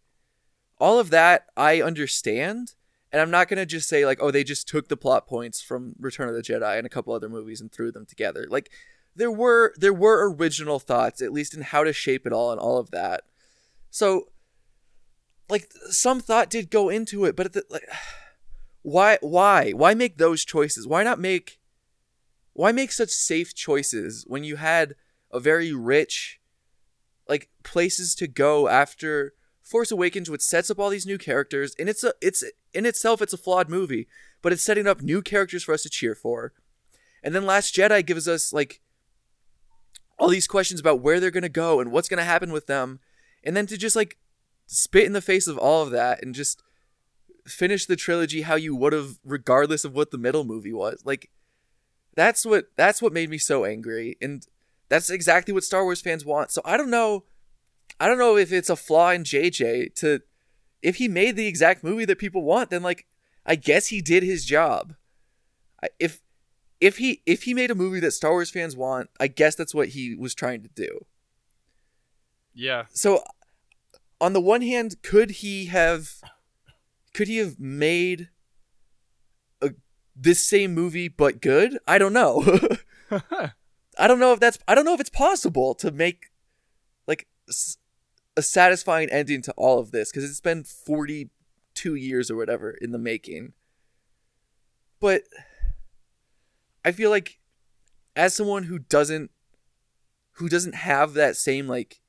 all 0.78 0.98
of 0.98 1.10
that 1.10 1.46
I 1.56 1.80
understand. 1.80 2.74
And 3.10 3.20
I'm 3.20 3.30
not 3.30 3.48
gonna 3.48 3.66
just 3.66 3.88
say 3.88 4.06
like, 4.06 4.18
oh, 4.22 4.30
they 4.30 4.44
just 4.44 4.66
took 4.68 4.88
the 4.88 4.96
plot 4.96 5.26
points 5.26 5.60
from 5.60 5.94
Return 5.98 6.28
of 6.28 6.34
the 6.34 6.42
Jedi 6.42 6.78
and 6.78 6.86
a 6.86 6.90
couple 6.90 7.12
other 7.12 7.28
movies 7.28 7.60
and 7.60 7.70
threw 7.70 7.92
them 7.92 8.06
together. 8.06 8.46
Like 8.48 8.70
there 9.14 9.30
were 9.30 9.74
there 9.76 9.92
were 9.92 10.32
original 10.32 10.78
thoughts, 10.78 11.20
at 11.20 11.32
least 11.32 11.54
in 11.54 11.62
how 11.62 11.84
to 11.84 11.92
shape 11.92 12.26
it 12.26 12.32
all 12.32 12.50
and 12.50 12.60
all 12.60 12.78
of 12.78 12.90
that. 12.90 13.22
So 13.90 14.28
like 15.48 15.70
some 15.90 16.20
thought 16.20 16.50
did 16.50 16.70
go 16.70 16.88
into 16.88 17.26
it, 17.26 17.36
but 17.36 17.52
the, 17.52 17.64
like 17.68 17.86
why 18.82 19.18
why? 19.20 19.70
Why 19.70 19.94
make 19.94 20.18
those 20.18 20.44
choices? 20.44 20.86
Why 20.86 21.02
not 21.02 21.18
make 21.18 21.60
why 22.52 22.72
make 22.72 22.92
such 22.92 23.10
safe 23.10 23.54
choices 23.54 24.24
when 24.26 24.44
you 24.44 24.56
had 24.56 24.94
a 25.30 25.40
very 25.40 25.72
rich 25.72 26.40
like 27.28 27.48
places 27.62 28.14
to 28.16 28.26
go 28.26 28.68
after 28.68 29.32
Force 29.62 29.90
Awakens, 29.90 30.28
which 30.28 30.42
sets 30.42 30.70
up 30.70 30.78
all 30.78 30.90
these 30.90 31.06
new 31.06 31.16
characters, 31.16 31.74
and 31.78 31.88
it's 31.88 32.02
a 32.02 32.12
it's 32.20 32.44
in 32.74 32.84
itself 32.84 33.22
it's 33.22 33.32
a 33.32 33.38
flawed 33.38 33.70
movie, 33.70 34.08
but 34.42 34.52
it's 34.52 34.62
setting 34.62 34.86
up 34.86 35.00
new 35.00 35.22
characters 35.22 35.62
for 35.62 35.72
us 35.72 35.84
to 35.84 35.90
cheer 35.90 36.14
for. 36.14 36.52
And 37.22 37.34
then 37.34 37.46
Last 37.46 37.74
Jedi 37.74 38.04
gives 38.04 38.26
us 38.26 38.52
like 38.52 38.80
all 40.18 40.28
these 40.28 40.48
questions 40.48 40.80
about 40.80 41.00
where 41.00 41.20
they're 41.20 41.30
gonna 41.30 41.48
go 41.48 41.80
and 41.80 41.92
what's 41.92 42.08
gonna 42.08 42.24
happen 42.24 42.52
with 42.52 42.66
them, 42.66 42.98
and 43.44 43.56
then 43.56 43.66
to 43.68 43.78
just 43.78 43.94
like 43.94 44.18
spit 44.66 45.06
in 45.06 45.12
the 45.12 45.20
face 45.20 45.46
of 45.46 45.56
all 45.56 45.82
of 45.82 45.90
that 45.90 46.22
and 46.22 46.34
just 46.34 46.62
finish 47.46 47.86
the 47.86 47.96
trilogy 47.96 48.42
how 48.42 48.54
you 48.54 48.74
would 48.76 48.92
have 48.92 49.18
regardless 49.24 49.84
of 49.84 49.94
what 49.94 50.10
the 50.10 50.18
middle 50.18 50.44
movie 50.44 50.72
was. 50.72 51.02
Like 51.04 51.30
that's 52.14 52.44
what 52.44 52.66
that's 52.76 53.02
what 53.02 53.12
made 53.12 53.30
me 53.30 53.38
so 53.38 53.64
angry 53.64 54.16
and 54.20 54.46
that's 54.88 55.10
exactly 55.10 55.54
what 55.54 55.64
Star 55.64 55.84
Wars 55.84 56.00
fans 56.00 56.24
want. 56.24 56.50
So 56.50 56.62
I 56.64 56.76
don't 56.76 56.90
know 56.90 57.24
I 57.98 58.06
don't 58.06 58.18
know 58.18 58.36
if 58.36 58.52
it's 58.52 58.70
a 58.70 58.76
flaw 58.76 59.10
in 59.10 59.24
JJ 59.24 59.94
to 59.96 60.20
if 60.82 60.96
he 60.96 61.08
made 61.08 61.36
the 61.36 61.46
exact 61.46 61.84
movie 61.84 62.04
that 62.04 62.18
people 62.18 62.42
want 62.42 62.70
then 62.70 62.82
like 62.82 63.06
I 63.44 63.56
guess 63.56 63.88
he 63.88 64.00
did 64.00 64.22
his 64.22 64.44
job. 64.44 64.94
If 65.98 66.20
if 66.80 66.98
he 66.98 67.22
if 67.26 67.44
he 67.44 67.54
made 67.54 67.70
a 67.70 67.76
movie 67.76 68.00
that 68.00 68.12
Star 68.12 68.32
Wars 68.32 68.50
fans 68.50 68.76
want, 68.76 69.10
I 69.18 69.26
guess 69.26 69.54
that's 69.54 69.74
what 69.74 69.88
he 69.88 70.14
was 70.14 70.34
trying 70.34 70.62
to 70.62 70.68
do. 70.68 71.06
yeah. 72.54 72.84
So 72.92 73.22
on 74.20 74.32
the 74.32 74.40
one 74.40 74.62
hand, 74.62 75.02
could 75.02 75.30
he 75.32 75.66
have 75.66 76.20
could 77.14 77.28
he 77.28 77.38
have 77.38 77.58
made 77.58 78.28
a 79.60 79.70
this 80.16 80.46
same 80.46 80.74
movie 80.74 81.08
but 81.08 81.40
good? 81.40 81.78
I 81.86 81.98
don't 81.98 82.12
know. 82.12 82.42
I 83.98 84.06
don't 84.06 84.18
know 84.18 84.32
if 84.32 84.40
that's 84.40 84.58
I 84.66 84.74
don't 84.74 84.84
know 84.84 84.94
if 84.94 85.00
it's 85.00 85.10
possible 85.10 85.74
to 85.76 85.90
make 85.90 86.30
like 87.06 87.26
a 88.36 88.42
satisfying 88.42 89.10
ending 89.10 89.42
to 89.42 89.52
all 89.52 89.78
of 89.78 89.90
this 89.90 90.10
because 90.10 90.28
it's 90.28 90.40
been 90.40 90.64
42 90.64 91.94
years 91.94 92.30
or 92.30 92.36
whatever 92.36 92.70
in 92.70 92.92
the 92.92 92.98
making. 92.98 93.52
But 95.00 95.22
I 96.84 96.92
feel 96.92 97.10
like 97.10 97.38
as 98.16 98.34
someone 98.34 98.64
who 98.64 98.78
doesn't 98.78 99.30
who 100.36 100.48
doesn't 100.48 100.74
have 100.74 101.14
that 101.14 101.36
same 101.36 101.68
like 101.68 102.01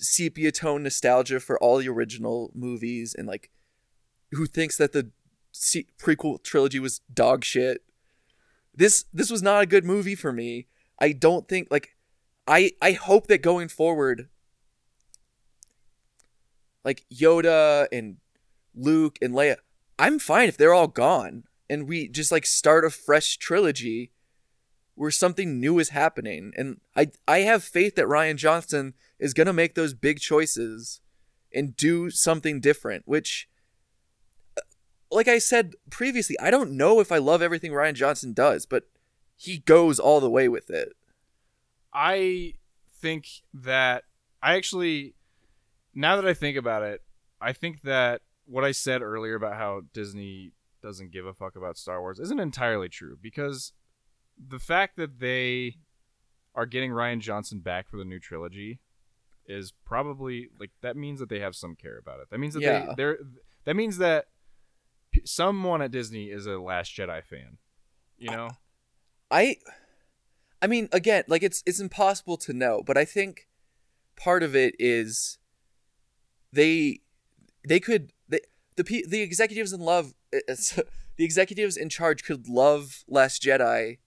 sepia 0.00 0.52
tone 0.52 0.82
nostalgia 0.82 1.40
for 1.40 1.58
all 1.58 1.78
the 1.78 1.88
original 1.88 2.50
movies 2.54 3.14
and 3.14 3.26
like 3.26 3.50
who 4.32 4.46
thinks 4.46 4.76
that 4.76 4.92
the 4.92 5.10
prequel 5.98 6.42
trilogy 6.42 6.78
was 6.78 7.00
dog 7.12 7.44
shit. 7.44 7.82
This 8.74 9.04
this 9.12 9.30
was 9.30 9.42
not 9.42 9.62
a 9.62 9.66
good 9.66 9.84
movie 9.84 10.14
for 10.14 10.32
me. 10.32 10.66
I 10.98 11.12
don't 11.12 11.48
think 11.48 11.68
like 11.70 11.96
i 12.50 12.72
i 12.82 12.92
hope 12.92 13.28
that 13.28 13.42
going 13.42 13.68
forward 13.68 14.28
like 16.84 17.04
yoda 17.12 17.86
and 17.92 18.16
luke 18.74 19.18
and 19.22 19.34
leia 19.34 19.56
i'm 19.98 20.18
fine 20.18 20.48
if 20.48 20.56
they're 20.56 20.74
all 20.74 20.88
gone 20.88 21.44
and 21.68 21.88
we 21.88 22.08
just 22.08 22.32
like 22.32 22.44
start 22.44 22.84
a 22.84 22.90
fresh 22.90 23.36
trilogy 23.36 24.10
where 24.96 25.10
something 25.10 25.58
new 25.58 25.78
is 25.78 25.90
happening. 25.90 26.52
And 26.56 26.80
i 26.96 27.10
i 27.26 27.38
have 27.38 27.62
faith 27.62 27.94
that 27.94 28.06
rian 28.06 28.36
johnson 28.36 28.94
is 29.20 29.34
going 29.34 29.46
to 29.46 29.52
make 29.52 29.74
those 29.74 29.94
big 29.94 30.18
choices 30.18 31.00
and 31.54 31.76
do 31.76 32.10
something 32.10 32.60
different 32.60 33.02
which 33.06 33.48
uh, 34.56 34.62
like 35.10 35.28
i 35.28 35.38
said 35.38 35.74
previously 35.90 36.36
i 36.40 36.50
don't 36.50 36.72
know 36.72 36.98
if 36.98 37.12
i 37.12 37.18
love 37.18 37.42
everything 37.42 37.70
rian 37.70 37.94
johnson 37.94 38.32
does 38.32 38.66
but 38.66 38.84
he 39.40 39.60
goes 39.60 39.98
all 39.98 40.20
the 40.20 40.28
way 40.28 40.50
with 40.50 40.68
it. 40.68 40.92
I 41.94 42.52
think 42.92 43.26
that 43.54 44.04
I 44.42 44.56
actually, 44.56 45.14
now 45.94 46.16
that 46.16 46.26
I 46.26 46.34
think 46.34 46.58
about 46.58 46.82
it, 46.82 47.00
I 47.40 47.54
think 47.54 47.80
that 47.82 48.20
what 48.44 48.64
I 48.64 48.72
said 48.72 49.00
earlier 49.00 49.36
about 49.36 49.56
how 49.56 49.80
Disney 49.94 50.52
doesn't 50.82 51.10
give 51.10 51.24
a 51.24 51.32
fuck 51.32 51.56
about 51.56 51.78
Star 51.78 52.02
Wars 52.02 52.18
isn't 52.18 52.38
entirely 52.38 52.90
true 52.90 53.16
because 53.20 53.72
the 54.38 54.58
fact 54.58 54.96
that 54.98 55.20
they 55.20 55.76
are 56.54 56.66
getting 56.66 56.90
Rian 56.90 57.20
Johnson 57.20 57.60
back 57.60 57.88
for 57.88 57.96
the 57.96 58.04
new 58.04 58.18
trilogy 58.18 58.78
is 59.50 59.72
probably 59.84 60.48
like 60.58 60.70
that 60.82 60.96
means 60.96 61.20
that 61.20 61.28
they 61.28 61.40
have 61.40 61.54
some 61.56 61.74
care 61.74 61.98
about 61.98 62.20
it. 62.20 62.30
That 62.30 62.38
means 62.38 62.54
that 62.54 62.62
Yeah. 62.62 62.86
they 62.88 62.94
they're 62.96 63.18
that 63.64 63.74
means 63.76 63.98
that 63.98 64.26
p- 65.12 65.22
someone 65.24 65.82
at 65.82 65.90
Disney 65.90 66.26
is 66.30 66.46
a 66.46 66.58
Last 66.58 66.96
Jedi 66.96 67.22
fan. 67.24 67.58
You 68.18 68.30
know? 68.30 68.50
I 69.30 69.56
I 70.62 70.66
mean 70.66 70.88
again, 70.92 71.24
like 71.26 71.42
it's 71.42 71.62
it's 71.66 71.80
impossible 71.80 72.36
to 72.38 72.52
know, 72.52 72.82
but 72.86 72.96
I 72.96 73.04
think 73.04 73.48
part 74.16 74.42
of 74.42 74.54
it 74.54 74.74
is 74.78 75.38
they 76.52 77.00
they 77.66 77.80
could 77.80 78.12
they, 78.28 78.40
the 78.76 79.04
the 79.08 79.22
executives 79.22 79.72
in 79.72 79.80
love 79.80 80.14
eh, 80.32 80.40
eh, 80.48 80.54
the 81.16 81.24
executives 81.24 81.76
in 81.76 81.88
charge 81.88 82.24
could 82.24 82.48
love 82.48 83.04
Last 83.08 83.42
Jedi 83.42 83.98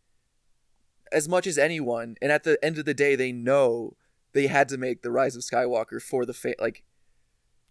as 1.11 1.30
much 1.30 1.45
as 1.45 1.57
anyone 1.60 2.15
and 2.22 2.32
at 2.32 2.44
the 2.44 2.57
end 2.65 2.78
of 2.80 2.86
the 2.86 2.94
day 2.94 3.15
they 3.15 3.32
know 3.32 3.95
they 4.34 4.47
had 4.47 4.69
to 4.69 4.77
make 4.77 5.01
the 5.01 5.11
rise 5.11 5.35
of 5.35 5.43
Skywalker 5.43 6.01
for 6.01 6.26
the 6.26 6.34
fa- 6.34 6.55
like 6.60 6.84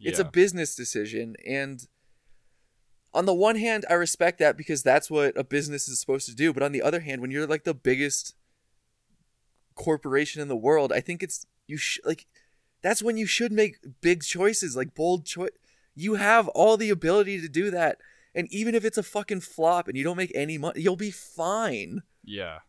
it's 0.00 0.18
a 0.18 0.24
business 0.24 0.74
decision. 0.74 1.36
And 1.46 1.86
on 3.14 3.26
the 3.26 3.34
one 3.34 3.56
hand 3.56 3.84
i 3.90 3.92
respect 3.92 4.38
that 4.38 4.56
because 4.56 4.82
that's 4.82 5.10
what 5.10 5.36
a 5.36 5.44
business 5.44 5.88
is 5.88 6.00
supposed 6.00 6.28
to 6.28 6.34
do. 6.34 6.52
But 6.52 6.62
on 6.62 6.72
the 6.72 6.82
other 6.82 7.00
hand 7.00 7.20
when 7.20 7.30
you're 7.30 7.46
like 7.46 7.64
the 7.64 7.74
biggest 7.74 8.34
corporation 9.74 10.42
in 10.42 10.48
the 10.48 10.56
world 10.56 10.92
i 10.92 11.00
think 11.00 11.22
it's 11.22 11.46
you 11.66 11.78
sh- 11.78 11.98
like 12.04 12.26
that's 12.82 13.02
when 13.02 13.16
you 13.16 13.24
should 13.24 13.50
make 13.50 13.78
big 14.02 14.22
choices 14.22 14.76
like 14.76 14.94
bold 14.94 15.24
choice 15.24 15.48
you 15.94 16.14
have 16.14 16.48
all 16.48 16.76
the 16.76 16.90
ability 16.90 17.40
to 17.40 17.48
do 17.48 17.70
that. 17.70 17.98
And 18.34 18.48
even 18.50 18.74
if 18.74 18.84
it's 18.84 18.98
a 18.98 19.02
fucking 19.02 19.40
flop 19.40 19.88
and 19.88 19.96
you 19.96 20.04
don't 20.04 20.16
make 20.16 20.32
any 20.34 20.58
money 20.58 20.80
you'll 20.80 20.96
be 20.96 21.10
fine. 21.10 22.02
Yeah. 22.24 22.60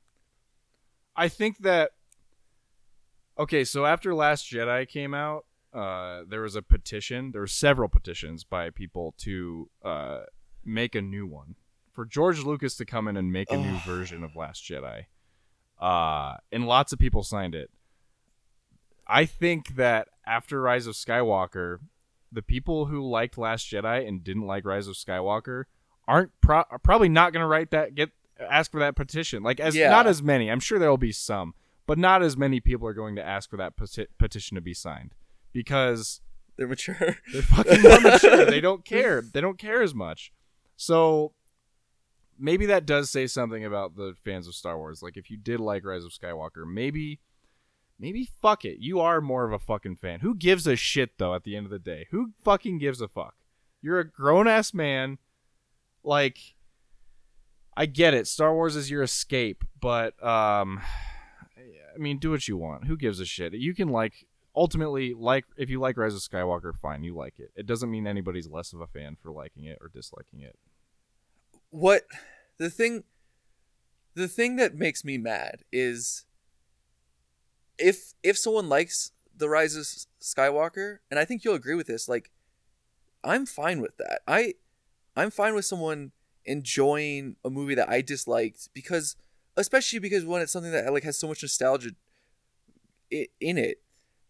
I 1.16 1.30
think 1.30 1.60
that 1.60 1.92
Okay, 3.38 3.64
so 3.64 3.86
after 3.86 4.14
Last 4.14 4.50
Jedi 4.52 4.88
came 4.88 5.14
out, 5.14 5.46
uh 5.74 6.22
there 6.28 6.42
was 6.42 6.56
a 6.56 6.62
petition, 6.62 7.32
there 7.32 7.42
were 7.42 7.48
several 7.48 7.90
petitions 7.90 8.44
by 8.44 8.70
people 8.70 9.16
to 9.20 9.70
uh 9.84 10.22
make 10.64 10.94
a 10.96 11.02
new 11.02 11.26
one. 11.26 11.56
For 11.92 12.06
George 12.06 12.44
Lucas 12.44 12.76
to 12.78 12.86
come 12.86 13.08
in 13.08 13.18
and 13.18 13.32
make 13.32 13.52
a 13.52 13.58
new 13.58 13.78
version 13.86 14.24
of 14.24 14.36
Last 14.36 14.64
Jedi. 14.64 15.06
uh, 15.80 16.38
and 16.52 16.66
lots 16.68 16.94
of 16.94 16.98
people 17.00 17.24
signed 17.24 17.54
it. 17.56 17.70
I 19.08 19.26
think 19.26 19.76
that 19.76 20.08
after 20.26 20.62
Rise 20.62 20.88
of 20.88 20.96
Skywalker, 20.96 21.80
the 22.32 22.42
people 22.42 22.86
who 22.86 23.08
liked 23.08 23.38
Last 23.38 23.70
Jedi 23.70 24.08
and 24.08 24.24
didn't 24.24 24.48
like 24.48 24.66
Rise 24.66 24.88
of 24.88 24.96
Skywalker 24.96 25.66
aren't 26.08 26.32
pro- 26.42 26.64
are 26.72 26.80
probably 26.80 27.10
not 27.10 27.34
going 27.34 27.42
to 27.42 27.48
write 27.48 27.72
that 27.72 27.96
get 27.96 28.12
ask 28.40 28.72
for 28.72 28.80
that 28.80 28.96
petition. 28.96 29.44
Like 29.44 29.60
as 29.60 29.76
Yeah. 29.76 29.90
not 29.90 30.08
as 30.08 30.22
many. 30.24 30.50
I'm 30.50 30.60
sure 30.60 30.80
there 30.80 30.90
will 30.90 30.98
be 30.98 31.12
some, 31.12 31.54
but 31.86 31.98
not 31.98 32.22
as 32.24 32.38
many 32.38 32.60
people 32.60 32.88
are 32.88 32.94
going 32.94 33.16
to 33.16 33.24
ask 33.26 33.50
for 33.50 33.58
that 33.58 33.76
peti- 33.76 34.08
petition 34.18 34.56
to 34.56 34.62
be 34.62 34.74
signed 34.74 35.14
because 35.52 36.22
They're 36.58 36.68
mature. 36.68 37.18
they're 37.32 37.42
fucking 37.42 37.82
more 37.82 38.00
mature. 38.02 38.46
They 38.46 38.62
don't 38.62 38.86
care. 38.94 39.22
They 39.22 39.42
don't 39.42 39.58
care 39.60 39.82
as 39.82 39.94
much. 39.94 40.32
So 40.78 41.34
maybe 42.40 42.66
that 42.68 42.86
does 42.86 43.10
say 43.10 43.28
something 43.28 43.64
about 43.66 43.96
the 43.96 44.16
fans 44.24 44.48
of 44.48 44.56
Star 44.56 44.78
Wars. 44.78 45.02
Like 45.04 45.18
if 45.18 45.30
you 45.30 45.38
did 45.38 45.60
like 45.60 45.86
Rise 45.86 46.04
of 46.04 46.12
Skywalker, 46.12 46.66
maybe 46.66 47.20
maybe 48.00 48.30
fuck 48.42 48.66
it. 48.66 48.80
You 48.80 49.00
are 49.00 49.22
more 49.22 49.46
of 49.46 49.54
a 49.54 49.60
fucking 49.60 49.98
fan. 49.98 50.22
Who 50.22 50.36
gives 50.36 50.66
a 50.68 50.76
shit 50.76 51.18
though 51.18 51.36
at 51.36 51.44
the 51.44 51.56
end 51.56 51.66
of 51.66 51.72
the 51.72 51.80
day? 51.80 52.08
Who 52.12 52.32
fucking 52.44 52.80
gives 52.80 53.02
a 53.02 53.08
fuck? 53.08 53.36
You're 53.82 54.00
a 54.00 54.10
grown 54.10 54.48
ass 54.48 54.74
man. 54.74 55.18
Like 56.04 56.38
I 57.78 57.86
get 57.86 58.14
it. 58.14 58.28
Star 58.28 58.54
Wars 58.54 58.76
is 58.76 58.90
your 58.92 59.04
escape, 59.04 59.64
but 59.80 60.22
um 60.24 60.82
I 61.94 61.98
mean, 61.98 62.18
do 62.20 62.32
what 62.32 62.48
you 62.48 62.58
want. 62.58 62.86
Who 62.86 62.98
gives 62.98 63.20
a 63.20 63.26
shit? 63.26 63.54
You 63.54 63.74
can 63.74 63.90
like 63.90 64.26
ultimately 64.56 65.14
like 65.14 65.46
if 65.58 65.70
you 65.70 65.80
like 65.80 65.98
Rise 65.98 66.14
of 66.16 66.22
Skywalker, 66.22 66.74
fine, 66.76 67.04
you 67.04 67.16
like 67.16 67.40
it. 67.40 67.52
It 67.56 67.66
doesn't 67.66 67.90
mean 67.92 68.08
anybody's 68.08 68.48
less 68.50 68.74
of 68.74 68.82
a 68.82 68.88
fan 68.88 69.16
for 69.22 69.32
liking 69.32 69.66
it 69.66 69.78
or 69.82 69.90
disliking 69.90 70.42
it. 70.42 70.56
what 71.70 72.04
the 72.58 72.70
thing 72.70 73.04
the 74.16 74.28
thing 74.28 74.56
that 74.58 74.76
makes 74.76 75.04
me 75.04 75.18
mad 75.18 75.64
is 75.72 76.26
if 77.80 78.14
if 78.22 78.38
someone 78.38 78.70
likes 78.70 79.12
the 79.36 79.50
rise 79.50 79.76
of 79.76 79.84
skywalker 80.22 81.00
and 81.10 81.20
i 81.20 81.26
think 81.26 81.44
you'll 81.44 81.56
agree 81.56 81.74
with 81.76 81.88
this 81.88 82.08
like 82.08 82.30
i'm 83.24 83.46
fine 83.46 83.82
with 83.82 83.98
that 83.98 84.22
i 84.28 84.54
i'm 85.16 85.32
fine 85.32 85.56
with 85.56 85.66
someone 85.66 86.12
enjoying 86.46 87.36
a 87.44 87.50
movie 87.50 87.74
that 87.74 87.90
i 87.90 88.02
disliked 88.02 88.70
because 88.74 89.16
especially 89.58 90.00
because 90.00 90.26
when 90.26 90.42
it's 90.42 90.52
something 90.52 90.72
that 90.72 90.92
like 90.94 91.04
has 91.04 91.18
so 91.18 91.28
much 91.28 91.42
nostalgia 91.44 91.92
in 93.12 93.58
it 93.58 93.82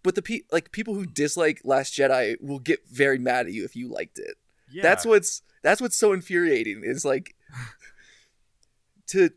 but 0.03 0.15
the 0.15 0.21
pe- 0.21 0.41
like 0.51 0.71
people 0.71 0.93
who 0.93 1.05
dislike 1.05 1.61
last 1.63 1.93
jedi 1.93 2.35
will 2.41 2.59
get 2.59 2.79
very 2.89 3.17
mad 3.17 3.45
at 3.47 3.53
you 3.53 3.63
if 3.63 3.75
you 3.75 3.87
liked 3.87 4.17
it 4.19 4.35
Yeah. 4.71 4.83
that's 4.83 5.05
what's 5.05 5.41
that's 5.63 5.79
what's 5.81 5.95
so 5.95 6.11
infuriating 6.11 6.81
is 6.83 7.05
like 7.05 7.35
to 9.07 9.29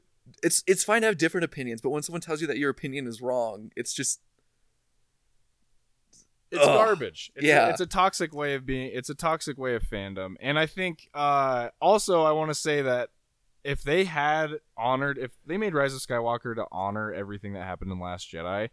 it's 0.42 0.64
it's 0.66 0.82
fine 0.82 1.02
to 1.02 1.06
have 1.06 1.18
different 1.18 1.44
opinions 1.44 1.80
but 1.80 1.90
when 1.90 2.02
someone 2.02 2.20
tells 2.20 2.40
you 2.40 2.46
that 2.48 2.58
your 2.58 2.70
opinion 2.70 3.06
is 3.06 3.20
wrong 3.22 3.70
it's 3.76 3.94
just 3.94 4.20
it's 6.48 6.62
Ugh. 6.62 6.66
garbage. 6.76 7.32
It's 7.34 7.44
Yeah. 7.44 7.66
a, 7.66 7.70
it's 7.70 7.80
a 7.80 7.86
toxic 7.86 8.32
way 8.32 8.54
of 8.54 8.64
being. 8.64 8.92
It's 8.94 9.10
a 9.10 9.16
toxic 9.16 9.58
way 9.58 9.74
of 9.74 9.82
fandom, 9.82 10.36
and 10.40 10.56
I 10.56 10.66
think 10.66 11.08
uh, 11.12 11.70
also 11.80 12.22
I 12.22 12.30
want 12.30 12.50
to 12.50 12.54
say 12.54 12.82
that 12.82 13.08
if 13.66 13.82
they 13.82 14.04
had 14.04 14.60
honored, 14.76 15.18
if 15.18 15.32
they 15.44 15.56
made 15.58 15.74
Rise 15.74 15.94
of 15.94 16.00
Skywalker 16.00 16.54
to 16.54 16.66
honor 16.70 17.12
everything 17.12 17.52
that 17.54 17.64
happened 17.64 17.90
in 17.92 17.98
Last 18.00 18.30
Jedi, 18.32 18.70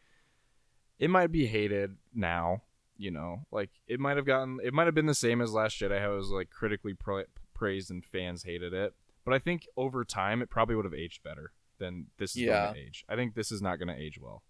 it 0.99 1.09
might 1.09 1.31
be 1.31 1.47
hated 1.47 1.97
now. 2.13 2.61
You 2.95 3.09
know, 3.11 3.39
like 3.51 3.71
it 3.87 3.99
might 3.99 4.17
have 4.17 4.25
gotten, 4.25 4.59
it 4.63 4.73
might 4.73 4.85
have 4.85 4.93
been 4.95 5.07
the 5.07 5.15
same 5.15 5.41
as 5.41 5.51
Last 5.51 5.79
Jedi, 5.79 5.99
how 5.99 6.13
it 6.13 6.17
was 6.17 6.29
like 6.29 6.49
critically 6.51 6.93
pra- 6.93 7.25
praised 7.53 7.89
and 7.89 8.05
fans 8.05 8.43
hated 8.43 8.71
it. 8.73 8.93
But 9.25 9.33
I 9.33 9.39
think 9.39 9.67
over 9.75 10.05
time, 10.05 10.41
it 10.41 10.49
probably 10.49 10.75
would 10.75 10.85
have 10.85 10.93
aged 10.93 11.23
better 11.23 11.53
than 11.79 12.07
this 12.19 12.31
is 12.35 12.43
Yeah. 12.43 12.65
going 12.65 12.75
to 12.75 12.79
age. 12.81 13.03
I 13.09 13.15
think 13.15 13.33
this 13.33 13.51
is 13.51 13.61
not 13.61 13.77
going 13.77 13.87
to 13.87 13.99
age 14.01 14.19
well. 14.21 14.43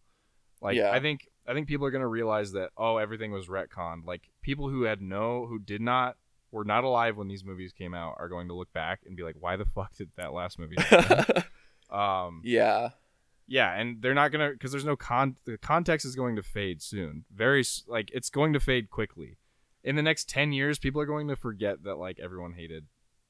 Like 0.61 0.75
Yeah. 0.75 0.91
I 0.91 0.99
think 0.99 1.27
I 1.47 1.53
think 1.53 1.67
people 1.67 1.85
are 1.85 1.91
gonna 1.91 2.07
realize 2.07 2.51
that 2.53 2.69
oh 2.77 2.97
everything 2.97 3.31
was 3.31 3.47
retconned. 3.47 4.05
Like 4.05 4.29
people 4.41 4.69
who 4.69 4.83
had 4.83 5.01
no 5.01 5.45
who 5.47 5.59
did 5.59 5.81
not 5.81 6.17
were 6.53 6.63
not 6.63 6.85
alive 6.85 7.17
when 7.17 7.27
these 7.27 7.43
movies 7.43 7.73
came 7.73 7.93
out 7.93 8.15
are 8.17 8.29
going 8.29 8.47
to 8.47 8.53
look 8.53 8.71
back 8.71 9.01
and 9.05 9.17
be 9.17 9.23
like, 9.23 9.35
why 9.39 9.57
the 9.57 9.65
fuck 9.75 9.93
did 9.95 10.09
that 10.15 10.33
last 10.33 10.57
movie? 10.57 10.77
um, 11.89 12.41
yeah 12.45 12.89
yeah, 13.47 13.73
and 13.73 14.01
they're 14.01 14.13
not 14.13 14.31
gonna 14.31 14.51
because 14.51 14.71
there's 14.71 14.85
no 14.85 14.95
con. 14.95 15.35
The 15.45 15.57
context 15.57 16.05
is 16.05 16.15
going 16.15 16.35
to 16.37 16.43
fade 16.43 16.81
soon. 16.81 17.25
Very 17.33 17.63
like 17.87 18.09
it's 18.13 18.29
going 18.29 18.53
to 18.53 18.59
fade 18.59 18.89
quickly. 18.89 19.37
In 19.83 19.95
the 19.95 20.01
next 20.01 20.29
ten 20.29 20.53
years, 20.53 20.79
people 20.79 21.01
are 21.01 21.05
going 21.05 21.27
to 21.27 21.35
forget 21.35 21.83
that 21.83 21.95
like 21.95 22.19
everyone 22.19 22.53
hated 22.53 22.85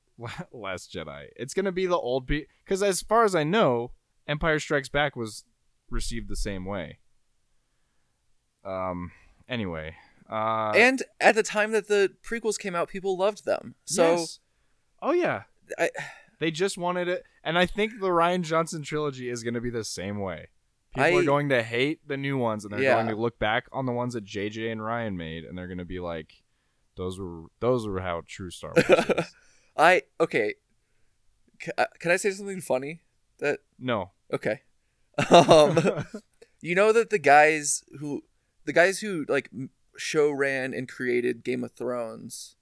Last 0.51 0.93
Jedi. 0.93 1.27
It's 1.35 1.53
gonna 1.53 1.71
be 1.71 1.87
the 1.87 1.97
old 1.97 2.27
be 2.27 2.45
because 2.63 2.83
as 2.83 3.01
far 3.01 3.23
as 3.23 3.33
I 3.33 3.43
know, 3.43 3.91
Empire 4.27 4.59
Strikes 4.59 4.89
Back 4.89 5.15
was 5.15 5.45
received 5.89 6.29
the 6.29 6.35
same 6.35 6.65
way. 6.65 6.99
Um. 8.63 9.11
Anyway. 9.49 9.95
Uh. 10.33 10.71
and 10.75 11.03
at 11.19 11.35
the 11.35 11.43
time 11.43 11.71
that 11.73 11.87
the 11.87 12.11
prequels 12.27 12.57
came 12.57 12.73
out 12.75 12.87
people 12.89 13.15
loved 13.17 13.45
them 13.45 13.75
so 13.85 14.11
yes. 14.11 14.39
Oh 15.01 15.11
yeah. 15.11 15.43
I, 15.77 15.89
They 16.39 16.49
just 16.49 16.77
wanted 16.77 17.07
it, 17.07 17.23
and 17.43 17.57
I 17.57 17.65
think 17.65 17.99
the 17.99 18.07
Rian 18.07 18.41
Johnson 18.41 18.83
trilogy 18.83 19.29
is 19.29 19.43
going 19.43 19.53
to 19.53 19.61
be 19.61 19.69
the 19.69 19.83
same 19.83 20.19
way. 20.19 20.47
People 20.95 21.17
I- 21.17 21.21
are 21.21 21.23
going 21.23 21.49
to 21.49 21.61
hate 21.61 21.99
the 22.07 22.17
new 22.17 22.37
ones, 22.37 22.63
and 22.65 22.73
they're 22.73 22.81
Yeah. 22.81 22.95
going 22.95 23.07
to 23.07 23.15
look 23.15 23.37
back 23.39 23.65
on 23.71 23.85
the 23.85 23.91
ones 23.91 24.13
that 24.13 24.25
JJ 24.25 24.71
and 24.71 24.81
Rian 24.81 25.15
made, 25.15 25.43
and 25.45 25.57
they're 25.57 25.67
going 25.67 25.77
to 25.77 25.85
be 25.85 25.99
like, 25.99 26.43
"Those 26.97 27.19
were 27.19 27.43
those 27.59 27.87
were 27.87 27.99
how 28.01 28.23
true 28.27 28.49
Star 28.51 28.73
Wars 28.75 28.87
is." 29.17 29.35
i 29.77 30.01
okay 30.19 30.53
C- 31.61 31.71
uh, 31.77 31.85
can 31.99 32.11
i 32.11 32.15
say 32.17 32.31
something 32.31 32.61
funny 32.61 33.01
that 33.39 33.59
no, 33.79 34.11
okay 34.31 34.61
um 35.31 36.05
you 36.61 36.75
know 36.75 36.91
that 36.93 37.09
the 37.09 37.19
guys 37.19 37.83
who 37.99 38.21
the 38.65 38.73
guys 38.73 38.99
who 38.99 39.25
like 39.27 39.49
show 39.97 40.31
ran 40.31 40.73
and 40.73 40.89
created 40.89 41.43
game 41.43 41.63
of 41.63 41.71
thrones 41.71 42.55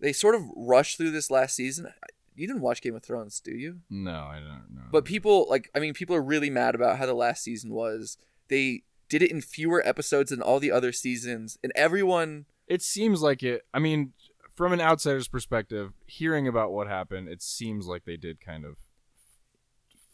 they 0.00 0.12
sort 0.12 0.34
of 0.34 0.42
rushed 0.56 0.96
through 0.96 1.10
this 1.10 1.30
last 1.30 1.54
season 1.54 1.88
you 2.34 2.46
didn't 2.46 2.62
watch 2.62 2.82
game 2.82 2.96
of 2.96 3.02
thrones 3.02 3.40
do 3.40 3.52
you 3.52 3.80
no, 3.90 4.10
I 4.10 4.36
don't 4.36 4.74
know. 4.74 4.82
But 4.90 5.04
people 5.04 5.46
like 5.48 5.70
I 5.74 5.78
mean 5.78 5.94
people 5.94 6.16
are 6.16 6.22
really 6.22 6.50
mad 6.50 6.74
about 6.74 6.98
how 6.98 7.06
the 7.06 7.14
last 7.14 7.42
season 7.42 7.72
was. 7.72 8.16
They 8.48 8.82
did 9.08 9.22
it 9.22 9.30
in 9.30 9.40
fewer 9.40 9.86
episodes 9.86 10.30
than 10.30 10.42
all 10.42 10.58
the 10.58 10.72
other 10.72 10.92
seasons 10.92 11.58
and 11.62 11.72
everyone 11.76 12.46
it 12.66 12.82
seems 12.82 13.20
like 13.20 13.42
it. 13.42 13.62
I 13.74 13.78
mean, 13.78 14.12
from 14.54 14.72
an 14.72 14.80
outsider's 14.80 15.28
perspective, 15.28 15.92
hearing 16.06 16.48
about 16.48 16.72
what 16.72 16.86
happened, 16.86 17.28
it 17.28 17.42
seems 17.42 17.86
like 17.86 18.04
they 18.04 18.16
did 18.16 18.40
kind 18.40 18.64
of 18.64 18.76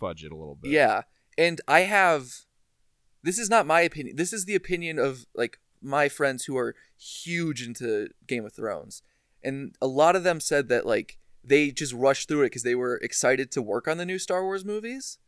fudge 0.00 0.24
it 0.24 0.32
a 0.32 0.36
little 0.36 0.56
bit. 0.56 0.70
yeah. 0.72 1.02
And 1.36 1.60
I 1.68 1.80
have 1.80 2.32
this 3.22 3.38
is 3.38 3.48
not 3.48 3.66
my 3.66 3.82
opinion. 3.82 4.16
This 4.16 4.32
is 4.32 4.44
the 4.44 4.54
opinion 4.54 4.98
of 4.98 5.26
like 5.34 5.60
my 5.82 6.08
friends 6.08 6.44
who 6.44 6.56
are 6.56 6.74
huge 6.98 7.62
into 7.62 8.08
Game 8.26 8.44
of 8.44 8.52
Thrones. 8.52 9.02
And 9.42 9.74
a 9.80 9.86
lot 9.86 10.16
of 10.16 10.24
them 10.24 10.40
said 10.40 10.68
that 10.68 10.86
like 10.86 11.18
they 11.44 11.70
just 11.70 11.92
rushed 11.92 12.28
through 12.28 12.42
it 12.42 12.46
because 12.46 12.62
they 12.62 12.74
were 12.74 12.96
excited 12.96 13.50
to 13.52 13.62
work 13.62 13.88
on 13.88 13.96
the 13.96 14.06
new 14.06 14.18
Star 14.18 14.42
Wars 14.42 14.64
movies. 14.64 15.18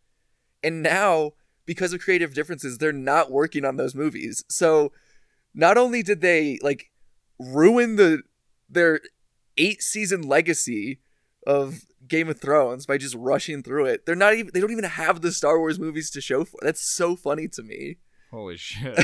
And 0.62 0.82
now, 0.82 1.32
because 1.64 1.92
of 1.92 2.00
creative 2.00 2.34
differences, 2.34 2.78
they're 2.78 2.92
not 2.92 3.30
working 3.30 3.64
on 3.64 3.76
those 3.76 3.94
movies. 3.94 4.44
So 4.48 4.92
not 5.54 5.78
only 5.78 6.02
did 6.02 6.20
they 6.20 6.58
like 6.62 6.90
ruin 7.38 7.96
the 7.96 8.22
their 8.68 9.00
eight 9.56 9.82
season 9.82 10.22
legacy 10.22 11.00
of 11.46 11.80
Game 12.06 12.28
of 12.28 12.40
Thrones 12.40 12.86
by 12.86 12.98
just 12.98 13.14
rushing 13.14 13.62
through 13.62 13.86
it, 13.86 14.04
they're 14.04 14.14
not 14.14 14.34
even 14.34 14.50
they 14.52 14.60
don't 14.60 14.72
even 14.72 14.84
have 14.84 15.20
the 15.20 15.32
Star 15.32 15.58
Wars 15.58 15.78
movies 15.78 16.10
to 16.10 16.20
show 16.20 16.44
for. 16.44 16.58
That's 16.62 16.82
so 16.82 17.16
funny 17.16 17.48
to 17.48 17.62
me. 17.62 17.96
Holy 18.30 18.56
shit. 18.56 18.98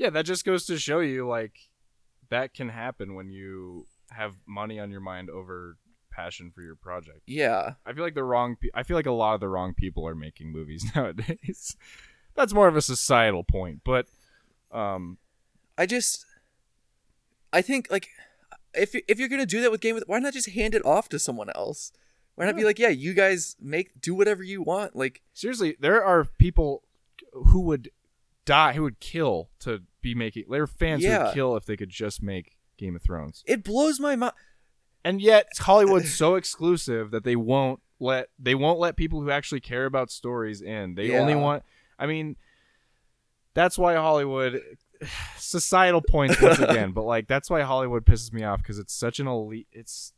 Yeah, 0.00 0.08
that 0.08 0.24
just 0.24 0.46
goes 0.46 0.64
to 0.64 0.78
show 0.78 1.00
you 1.00 1.28
like 1.28 1.68
that 2.30 2.54
can 2.54 2.70
happen 2.70 3.14
when 3.14 3.28
you 3.28 3.86
have 4.10 4.36
money 4.46 4.80
on 4.80 4.90
your 4.90 5.02
mind 5.02 5.28
over 5.28 5.76
passion 6.10 6.50
for 6.54 6.62
your 6.62 6.74
project. 6.74 7.20
yeah. 7.26 7.74
I 7.84 7.92
feel 7.92 8.02
like 8.02 8.14
the 8.14 8.24
wrong 8.24 8.56
pe- 8.56 8.70
I 8.74 8.82
feel 8.82 8.96
like 8.96 9.04
a 9.04 9.12
lot 9.12 9.34
of 9.34 9.40
the 9.40 9.48
wrong 9.48 9.74
people 9.74 10.08
are 10.08 10.14
making 10.14 10.50
movies 10.52 10.84
nowadays. 10.96 11.76
That's 12.34 12.54
more 12.54 12.66
of 12.66 12.76
a 12.76 12.82
societal 12.82 13.44
point, 13.44 13.82
but 13.84 14.06
um 14.72 15.18
I 15.76 15.84
just 15.84 16.24
I 17.52 17.60
think 17.60 17.88
like 17.90 18.08
if 18.72 18.94
if 19.06 19.18
you're 19.18 19.28
gonna 19.28 19.44
do 19.44 19.60
that 19.60 19.70
with 19.70 19.82
Game 19.82 19.96
of 19.98 20.04
why 20.06 20.18
not 20.18 20.32
just 20.32 20.48
hand 20.48 20.74
it 20.74 20.84
off 20.84 21.10
to 21.10 21.18
someone 21.18 21.50
else? 21.54 21.92
Why 22.36 22.46
not 22.46 22.56
be 22.56 22.64
like, 22.64 22.78
yeah, 22.78 22.88
you 22.88 23.12
guys 23.12 23.54
make 23.60 24.00
do 24.00 24.14
whatever 24.14 24.42
you 24.42 24.62
want? 24.62 24.96
Like, 24.96 25.20
seriously, 25.34 25.76
there 25.78 26.02
are 26.02 26.24
people 26.24 26.84
who 27.32 27.60
would 27.60 27.90
die, 28.46 28.72
who 28.72 28.82
would 28.84 28.98
kill 29.00 29.50
to 29.60 29.82
be 30.02 30.14
making. 30.14 30.44
their 30.50 30.66
fans 30.66 31.02
Yeah. 31.02 31.24
would 31.26 31.34
kill 31.34 31.56
if 31.56 31.64
they 31.66 31.76
could 31.76 31.90
just 31.90 32.22
make 32.22 32.56
Game 32.78 32.96
of 32.96 33.02
Thrones. 33.02 33.42
it 33.46 33.62
blows 33.64 34.00
my 34.00 34.16
mind. 34.16 34.32
and 35.04 35.20
yet 35.20 35.46
Hollywood's 35.58 36.14
so 36.16 36.34
exclusive 36.34 37.10
that 37.10 37.24
they 37.24 37.36
won't 37.36 37.80
let 37.98 38.28
they 38.38 38.54
won't 38.54 38.78
let 38.78 38.96
people 38.96 39.20
who 39.20 39.30
actually 39.30 39.60
care 39.60 39.84
about 39.84 40.10
stories 40.10 40.62
in. 40.62 40.94
They 40.94 41.18
only 41.18 41.34
want. 41.34 41.62
I 41.98 42.06
mean, 42.06 42.36
that's 43.54 43.76
why 43.76 43.94
Hollywood 43.96 44.62
societal 45.36 46.00
points 46.02 46.40
once 46.40 46.58
again, 46.60 46.92
but 46.92 47.02
like 47.04 47.28
that's 47.28 47.50
why 47.50 47.60
Hollywood 47.62 48.04
pisses 48.06 48.32
me 48.32 48.42
off 48.42 48.58
because 48.62 48.78
it's 48.78 48.94
such 48.94 49.20
an 49.20 49.26
elite. 49.26 49.68
It's 49.72 50.12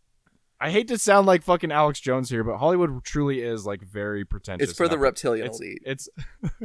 I 0.63 0.71
hate 0.71 0.87
to 0.89 0.99
sound 0.99 1.27
like 1.27 1.43
fucking 1.43 1.73
Alex 1.73 1.99
Jones 1.99 2.31
here, 2.31 2.45
but 2.45 2.59
Hollywood 2.59 3.03
truly 3.03 3.41
is 3.41 3.67
like 3.67 3.83
very 3.83 4.25
pretentious. 4.25 4.69
It's 4.71 4.79
for 4.79 4.87
the 4.87 4.97
reptilian 4.97 5.49
it's, 5.49 5.61
elite. 5.61 5.83
It's 5.85 6.09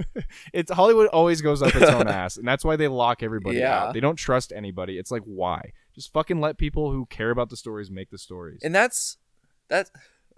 it's 0.53 0.71
Hollywood 0.71 1.07
always 1.07 1.41
goes 1.41 1.63
up 1.63 1.75
its 1.75 1.89
own 1.89 2.07
ass, 2.07 2.37
and 2.37 2.47
that's 2.47 2.63
why 2.63 2.75
they 2.75 2.87
lock 2.87 3.23
everybody 3.23 3.57
Yeah. 3.57 3.85
out. 3.85 3.93
They 3.95 3.99
don't 3.99 4.15
trust 4.15 4.53
anybody. 4.55 4.99
It's 4.99 5.09
like 5.09 5.23
why? 5.23 5.71
Just 5.95 6.13
fucking 6.13 6.39
let 6.39 6.59
people 6.59 6.91
who 6.91 7.07
care 7.07 7.31
about 7.31 7.49
the 7.49 7.57
stories 7.57 7.89
make 7.89 8.11
the 8.11 8.19
stories. 8.19 8.59
And 8.63 8.75
that's 8.75 9.17
that. 9.69 9.89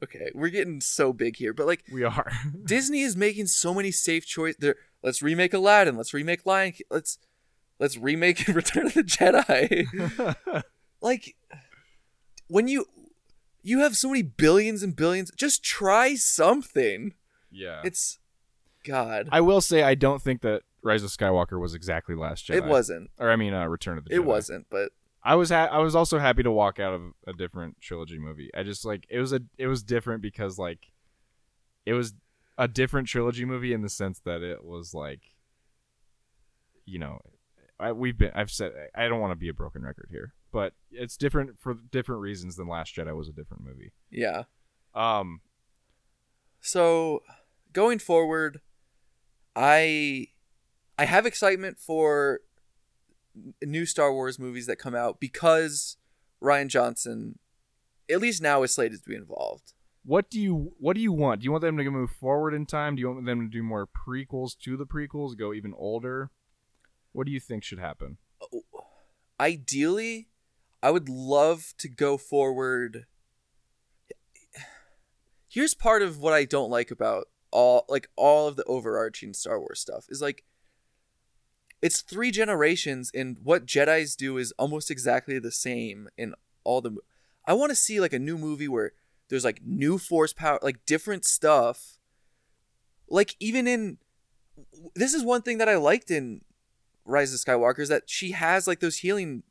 Okay, 0.01 0.31
we're 0.33 0.47
getting 0.47 0.79
so 0.79 1.11
big 1.11 1.35
here, 1.35 1.53
but 1.53 1.67
like 1.67 1.83
we 1.91 2.05
are. 2.05 2.31
Disney 2.63 3.01
is 3.01 3.17
making 3.17 3.47
so 3.47 3.73
many 3.73 3.91
safe 3.91 4.25
choices. 4.25 4.73
Let's 5.03 5.21
remake 5.21 5.53
Aladdin. 5.53 5.97
Let's 5.97 6.13
remake 6.13 6.45
Lion. 6.45 6.71
King, 6.71 6.87
Let's 6.89 7.17
let's 7.77 7.97
remake 7.97 8.47
Return 8.47 8.85
of 8.85 8.93
the 8.93 9.03
Jedi. 9.03 10.63
like 11.01 11.35
when 12.47 12.69
you 12.69 12.85
you 13.61 13.79
have 13.79 13.95
so 13.95 14.09
many 14.09 14.21
billions 14.21 14.83
and 14.83 14.95
billions, 14.95 15.31
just 15.35 15.63
try 15.63 16.15
something. 16.15 17.13
yeah. 17.51 17.81
It's 17.83 18.19
God. 18.83 19.27
I 19.31 19.41
will 19.41 19.61
say 19.61 19.83
I 19.83 19.95
don't 19.95 20.21
think 20.21 20.41
that 20.41 20.61
Rise 20.81 21.03
of 21.03 21.09
Skywalker 21.09 21.59
was 21.59 21.73
exactly 21.73 22.15
Last 22.15 22.47
Jedi. 22.47 22.55
it 22.55 22.65
wasn't. 22.65 23.09
Or 23.19 23.29
I 23.29 23.35
mean, 23.35 23.53
uh, 23.53 23.65
Return 23.67 23.97
of 23.97 24.05
the 24.05 24.11
Jedi. 24.11 24.15
It 24.15 24.25
wasn't. 24.25 24.67
But 24.69 24.91
I 25.21 25.35
was 25.35 25.49
ha- 25.49 25.67
I 25.71 25.79
was 25.79 25.95
also 25.95 26.17
happy 26.19 26.43
to 26.43 26.51
walk 26.51 26.79
out 26.79 26.93
of 26.93 27.01
a 27.27 27.33
different 27.33 27.81
trilogy 27.81 28.17
movie. 28.17 28.49
I 28.55 28.63
just 28.63 28.85
like 28.85 29.05
it 29.09 29.19
was 29.19 29.33
a 29.33 29.41
it 29.57 29.67
was 29.67 29.83
different 29.83 30.21
because 30.21 30.57
like 30.57 30.91
it 31.85 31.93
was 31.93 32.13
a 32.57 32.67
different 32.67 33.07
trilogy 33.07 33.43
movie 33.45 33.73
in 33.73 33.81
the 33.81 33.89
sense 33.89 34.19
that 34.25 34.41
it 34.41 34.63
was 34.63 34.93
like 34.93 35.21
you 36.85 36.99
know 36.99 37.19
I, 37.79 37.91
we've 37.91 38.17
been 38.17 38.31
I've 38.33 38.51
said 38.51 38.71
I 38.95 39.07
don't 39.09 39.19
want 39.19 39.31
to 39.31 39.35
be 39.37 39.49
a 39.49 39.53
broken 39.53 39.83
record 39.83 40.07
here, 40.09 40.33
but 40.51 40.73
it's 40.91 41.17
different 41.17 41.59
for 41.59 41.75
different 41.91 42.21
reasons 42.21 42.55
than 42.55 42.67
Last 42.67 42.95
Jedi 42.95 43.15
was 43.15 43.29
a 43.29 43.33
different 43.33 43.63
movie. 43.63 43.91
yeah. 44.09 44.43
Um 44.93 45.41
So 46.61 47.21
going 47.73 47.99
forward, 47.99 48.61
I 49.55 50.27
I 50.97 51.05
have 51.05 51.25
excitement 51.25 51.77
for 51.79 52.41
new 53.63 53.85
Star 53.85 54.11
Wars 54.13 54.37
movies 54.39 54.65
that 54.67 54.77
come 54.77 54.95
out 54.95 55.19
because 55.19 55.97
Rian 56.43 56.67
Johnson, 56.67 57.39
at 58.09 58.19
least 58.19 58.41
now, 58.41 58.63
is 58.63 58.73
slated 58.73 59.03
to 59.03 59.09
be 59.09 59.15
involved. 59.15 59.73
what 60.03 60.29
do 60.29 60.39
you 60.41 60.73
what 60.79 60.95
do 60.95 61.01
you 61.01 61.11
want? 61.13 61.41
Do 61.41 61.45
you 61.45 61.51
want 61.51 61.61
them 61.61 61.77
to 61.77 61.91
move 61.91 62.11
forward 62.11 62.53
in 62.53 62.65
time? 62.65 62.95
Do 62.95 63.01
you 63.01 63.09
want 63.11 63.25
them 63.25 63.41
to 63.41 63.47
do 63.47 63.61
more 63.63 63.87
prequels 63.87 64.57
to 64.63 64.75
the 64.75 64.85
prequels, 64.85 65.37
go 65.37 65.53
even 65.53 65.73
older? 65.77 66.31
What 67.11 67.25
do 67.27 67.31
you 67.31 67.39
think 67.39 67.63
should 67.63 67.79
happen? 67.79 68.17
Ideally, 69.39 70.28
I 70.81 70.91
would 70.91 71.09
love 71.09 71.73
to 71.79 71.89
go 71.89 72.17
forward. 72.17 73.05
Here's 75.47 75.73
part 75.73 76.01
of 76.01 76.19
what 76.19 76.33
I 76.33 76.45
don't 76.45 76.69
like 76.69 76.91
about 76.91 77.27
all 77.51 77.85
like 77.89 78.09
all 78.15 78.47
of 78.47 78.55
the 78.55 78.63
overarching 78.65 79.33
Star 79.33 79.59
Wars 79.59 79.79
stuff 79.79 80.05
is 80.09 80.21
like 80.21 80.43
it's 81.81 82.01
three 82.01 82.31
generations 82.31 83.09
and 83.13 83.37
what 83.41 83.65
Jedi's 83.65 84.15
do 84.15 84.37
is 84.37 84.53
almost 84.59 84.91
exactly 84.91 85.39
the 85.39 85.51
same 85.51 86.09
in 86.17 86.35
all 86.63 86.81
the 86.81 86.95
I 87.45 87.53
want 87.53 87.71
to 87.71 87.75
see 87.75 87.99
like 87.99 88.13
a 88.13 88.19
new 88.19 88.37
movie 88.37 88.67
where 88.67 88.91
there's 89.29 89.45
like 89.45 89.61
new 89.65 89.97
force 89.97 90.33
power 90.33 90.59
like 90.61 90.85
different 90.85 91.25
stuff 91.25 91.97
like 93.09 93.35
even 93.39 93.67
in 93.67 93.97
this 94.93 95.13
is 95.13 95.23
one 95.23 95.41
thing 95.41 95.57
that 95.57 95.69
I 95.69 95.77
liked 95.77 96.11
in 96.11 96.41
Rise 97.05 97.33
of 97.33 97.39
Skywalker 97.39 97.79
is 97.79 97.89
that 97.89 98.09
she 98.09 98.31
has 98.31 98.67
like 98.67 98.81
those 98.81 98.97
healing 98.97 99.43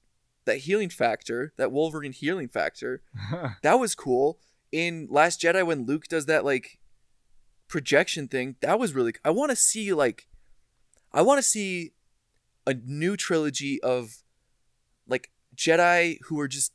that 0.49 0.59
healing 0.59 0.89
factor, 0.91 1.53
that 1.57 1.71
Wolverine 1.71 2.13
healing 2.13 2.49
factor. 2.49 3.03
That 3.63 3.79
was 3.79 3.95
cool. 3.95 4.39
In 4.73 5.07
Last 5.11 5.41
Jedi 5.41 5.65
when 5.65 5.87
Luke 5.87 6.09
does 6.09 6.27
that 6.27 6.45
like 6.45 6.79
projection 7.69 8.29
thing, 8.29 8.57
that 8.61 8.79
was 8.79 8.95
really 8.95 9.13
I 9.25 9.31
want 9.31 9.51
to 9.51 9.57
see 9.57 9.93
like 9.93 10.27
I 11.13 11.23
want 11.23 11.39
to 11.39 11.43
see 11.43 11.93
a 12.67 12.75
new 12.75 13.17
trilogy 13.17 13.81
of 13.83 14.23
like 15.07 15.31
Jedi 15.57 16.19
who 16.25 16.39
are 16.41 16.49
just 16.49 16.73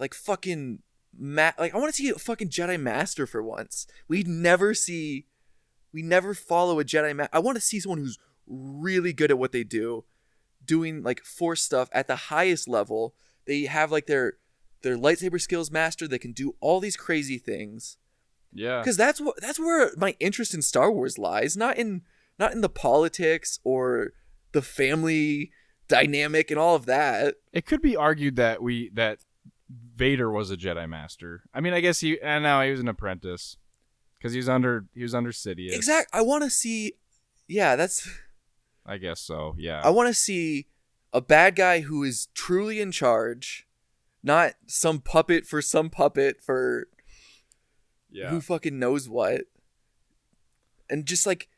like 0.00 0.14
fucking 0.14 0.80
ma- 1.16 1.52
like 1.58 1.74
I 1.74 1.78
want 1.78 1.94
to 1.94 2.02
see 2.02 2.08
a 2.08 2.14
fucking 2.14 2.48
Jedi 2.48 2.80
master 2.80 3.26
for 3.26 3.42
once. 3.42 3.86
We'd 4.08 4.28
never 4.28 4.74
see 4.74 5.26
we 5.92 6.02
never 6.02 6.34
follow 6.34 6.80
a 6.80 6.84
Jedi 6.84 7.14
ma- 7.14 7.28
I 7.32 7.38
want 7.38 7.56
to 7.56 7.62
see 7.62 7.80
someone 7.80 7.98
who's 8.00 8.18
really 8.46 9.12
good 9.12 9.30
at 9.30 9.38
what 9.38 9.52
they 9.52 9.64
do 9.64 10.04
doing 10.64 11.02
like 11.02 11.24
force 11.24 11.62
stuff 11.62 11.88
at 11.92 12.06
the 12.06 12.16
highest 12.16 12.68
level. 12.68 13.14
They 13.46 13.64
have 13.64 13.90
like 13.90 14.06
their 14.06 14.34
their 14.82 14.96
lightsaber 14.96 15.40
skills 15.40 15.70
mastered. 15.70 16.10
They 16.10 16.18
can 16.18 16.32
do 16.32 16.54
all 16.60 16.80
these 16.80 16.96
crazy 16.96 17.38
things. 17.38 17.96
yeah. 18.52 18.78
Because 18.80 18.96
that's 18.96 19.20
what 19.20 19.40
that's 19.40 19.58
where 19.58 19.90
my 19.96 20.16
interest 20.20 20.54
in 20.54 20.62
Star 20.62 20.90
Wars 20.90 21.18
lies. 21.18 21.56
Not 21.56 21.76
in 21.78 22.02
not 22.38 22.52
in 22.52 22.60
the 22.60 22.68
politics 22.68 23.58
or 23.64 24.12
the 24.52 24.62
family 24.62 25.50
dynamic 25.88 26.50
and 26.50 26.58
all 26.58 26.74
of 26.74 26.86
that. 26.86 27.36
It 27.52 27.66
could 27.66 27.82
be 27.82 27.96
argued 27.96 28.36
that 28.36 28.62
we 28.62 28.90
that 28.94 29.18
Vader 29.96 30.30
was 30.30 30.50
a 30.50 30.56
Jedi 30.56 30.88
master. 30.88 31.42
I 31.52 31.60
mean, 31.60 31.72
I 31.72 31.80
guess 31.80 32.00
he 32.00 32.20
and 32.20 32.42
now 32.42 32.62
he 32.62 32.70
was 32.70 32.80
an 32.80 32.88
apprentice 32.88 33.56
because 34.18 34.32
he 34.32 34.38
was 34.38 34.48
under 34.48 34.86
he 34.94 35.02
was 35.02 35.14
under 35.14 35.32
Sidious. 35.32 35.74
Exact. 35.74 36.10
I 36.12 36.22
want 36.22 36.44
to 36.44 36.50
see. 36.50 36.94
Yeah, 37.46 37.76
that's. 37.76 38.08
I 38.88 38.96
guess 38.96 39.20
so. 39.20 39.54
Yeah. 39.58 39.82
I 39.84 39.90
want 39.90 40.08
to 40.08 40.14
see 40.14 40.66
a 41.12 41.20
bad 41.20 41.54
guy 41.54 41.80
who 41.80 42.02
is 42.02 42.28
truly 42.34 42.80
in 42.80 42.90
charge, 42.90 43.66
not 44.22 44.54
some 44.66 45.00
puppet 45.00 45.46
for 45.46 45.60
some 45.60 45.90
puppet 45.90 46.42
for 46.42 46.88
yeah. 48.10 48.30
who 48.30 48.40
fucking 48.40 48.78
knows 48.78 49.08
what. 49.08 49.42
And 50.88 51.04
just 51.04 51.26
like 51.26 51.48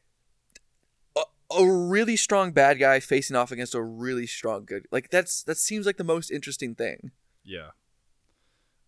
a, 1.16 1.22
a 1.56 1.70
really 1.70 2.16
strong 2.16 2.50
bad 2.50 2.80
guy 2.80 2.98
facing 2.98 3.36
off 3.36 3.52
against 3.52 3.76
a 3.76 3.82
really 3.82 4.26
strong 4.26 4.64
good. 4.64 4.86
Like 4.90 5.10
that's 5.10 5.44
that 5.44 5.56
seems 5.56 5.86
like 5.86 5.98
the 5.98 6.04
most 6.04 6.32
interesting 6.32 6.74
thing. 6.74 7.12
Yeah. 7.44 7.70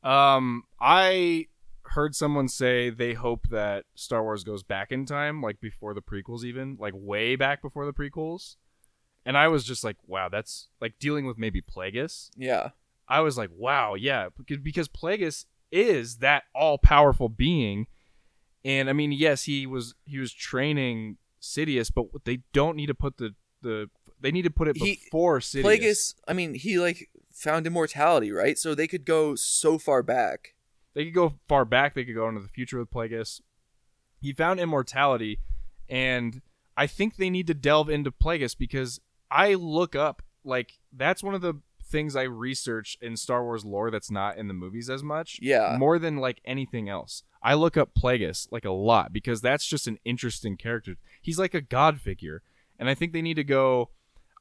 Um, 0.02 0.64
I 0.80 1.46
heard 1.94 2.14
someone 2.14 2.48
say 2.48 2.90
they 2.90 3.14
hope 3.14 3.48
that 3.48 3.84
Star 3.94 4.22
Wars 4.22 4.44
goes 4.44 4.62
back 4.62 4.92
in 4.92 5.06
time, 5.06 5.40
like 5.42 5.60
before 5.60 5.94
the 5.94 6.02
prequels, 6.02 6.44
even 6.44 6.76
like 6.78 6.94
way 6.96 7.36
back 7.36 7.62
before 7.62 7.86
the 7.86 7.92
prequels. 7.92 8.56
And 9.24 9.36
I 9.36 9.48
was 9.48 9.64
just 9.64 9.84
like, 9.84 9.96
wow, 10.06 10.28
that's 10.28 10.68
like 10.80 10.98
dealing 10.98 11.26
with 11.26 11.38
maybe 11.38 11.62
Plagueis. 11.62 12.30
Yeah. 12.36 12.70
I 13.08 13.20
was 13.20 13.36
like, 13.36 13.50
wow, 13.56 13.94
yeah, 13.94 14.28
because 14.36 14.58
because 14.58 14.88
Plagueis 14.88 15.44
is 15.70 16.18
that 16.18 16.44
all 16.54 16.78
powerful 16.78 17.28
being, 17.28 17.86
and 18.64 18.88
I 18.88 18.92
mean, 18.92 19.12
yes, 19.12 19.44
he 19.44 19.66
was 19.66 19.94
he 20.04 20.18
was 20.18 20.32
training 20.32 21.18
Sidious, 21.40 21.90
but 21.94 22.06
they 22.24 22.40
don't 22.52 22.76
need 22.76 22.86
to 22.86 22.94
put 22.94 23.18
the 23.18 23.34
the 23.60 23.90
they 24.20 24.30
need 24.30 24.42
to 24.42 24.50
put 24.50 24.68
it 24.68 24.76
He- 24.76 25.00
before 25.04 25.40
Sidious. 25.40 25.62
Plagueis, 25.62 26.14
I 26.26 26.32
mean, 26.32 26.54
he 26.54 26.78
like 26.78 27.10
found 27.32 27.66
immortality, 27.66 28.30
right? 28.32 28.58
So 28.58 28.74
they 28.74 28.86
could 28.86 29.04
go 29.04 29.34
so 29.34 29.78
far 29.78 30.02
back. 30.02 30.54
They 30.94 31.04
could 31.04 31.14
go 31.14 31.34
far 31.48 31.64
back. 31.64 31.94
They 31.94 32.04
could 32.04 32.14
go 32.14 32.28
into 32.28 32.40
the 32.40 32.48
future 32.48 32.78
with 32.78 32.90
Plagueis. 32.90 33.40
He 34.20 34.32
found 34.32 34.60
immortality, 34.60 35.40
and 35.88 36.42
I 36.76 36.86
think 36.86 37.16
they 37.16 37.30
need 37.30 37.46
to 37.48 37.54
delve 37.54 37.88
into 37.88 38.10
Plagueis 38.12 38.56
because 38.56 39.00
I 39.30 39.54
look 39.54 39.96
up 39.96 40.22
like 40.44 40.78
that's 40.92 41.22
one 41.22 41.34
of 41.34 41.40
the 41.40 41.60
things 41.84 42.16
I 42.16 42.22
research 42.22 42.96
in 43.00 43.16
Star 43.16 43.44
Wars 43.44 43.64
lore 43.64 43.90
that's 43.90 44.10
not 44.10 44.38
in 44.38 44.48
the 44.48 44.54
movies 44.54 44.88
as 44.88 45.02
much. 45.02 45.38
Yeah. 45.42 45.76
more 45.78 45.98
than 45.98 46.16
like 46.16 46.40
anything 46.44 46.88
else. 46.88 47.22
I 47.42 47.54
look 47.54 47.76
up 47.76 47.90
Plagueis 47.94 48.48
like 48.50 48.64
a 48.64 48.70
lot 48.70 49.12
because 49.12 49.40
that's 49.40 49.66
just 49.66 49.86
an 49.86 49.98
interesting 50.04 50.56
character. 50.56 50.96
He's 51.20 51.38
like 51.38 51.54
a 51.54 51.60
god 51.60 52.00
figure, 52.00 52.42
and 52.78 52.88
I 52.88 52.94
think 52.94 53.12
they 53.12 53.22
need 53.22 53.34
to 53.34 53.44
go. 53.44 53.90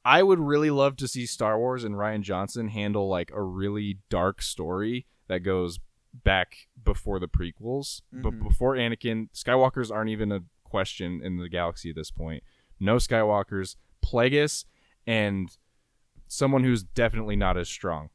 I 0.04 0.22
would 0.22 0.40
really 0.40 0.70
love 0.70 0.96
to 0.96 1.08
see 1.08 1.26
Star 1.26 1.58
Wars 1.58 1.84
and 1.84 1.94
Rian 1.94 2.22
Johnson 2.22 2.68
handle 2.68 3.08
like 3.08 3.30
a 3.32 3.42
really 3.42 3.98
dark 4.08 4.42
story 4.42 5.06
that 5.28 5.40
goes 5.40 5.78
back 6.14 6.68
before 6.82 7.18
the 7.18 7.28
prequels, 7.28 8.02
but 8.12 8.32
Mhm. 8.34 8.42
before 8.42 8.74
Anakin. 8.74 9.30
Skywalkers 9.32 9.90
aren't 9.90 10.10
even 10.10 10.30
a 10.32 10.44
question 10.64 11.22
in 11.24 11.38
the 11.38 11.48
galaxy 11.48 11.90
at 11.90 11.96
this 11.96 12.10
point. 12.10 12.42
No 12.78 12.96
Skywalkers, 12.96 13.76
Plagueis, 14.04 14.64
and 15.06 15.56
someone 16.28 16.64
who's 16.64 16.82
definitely 16.82 17.36
not 17.36 17.56
as 17.56 17.68
strong 17.68 18.10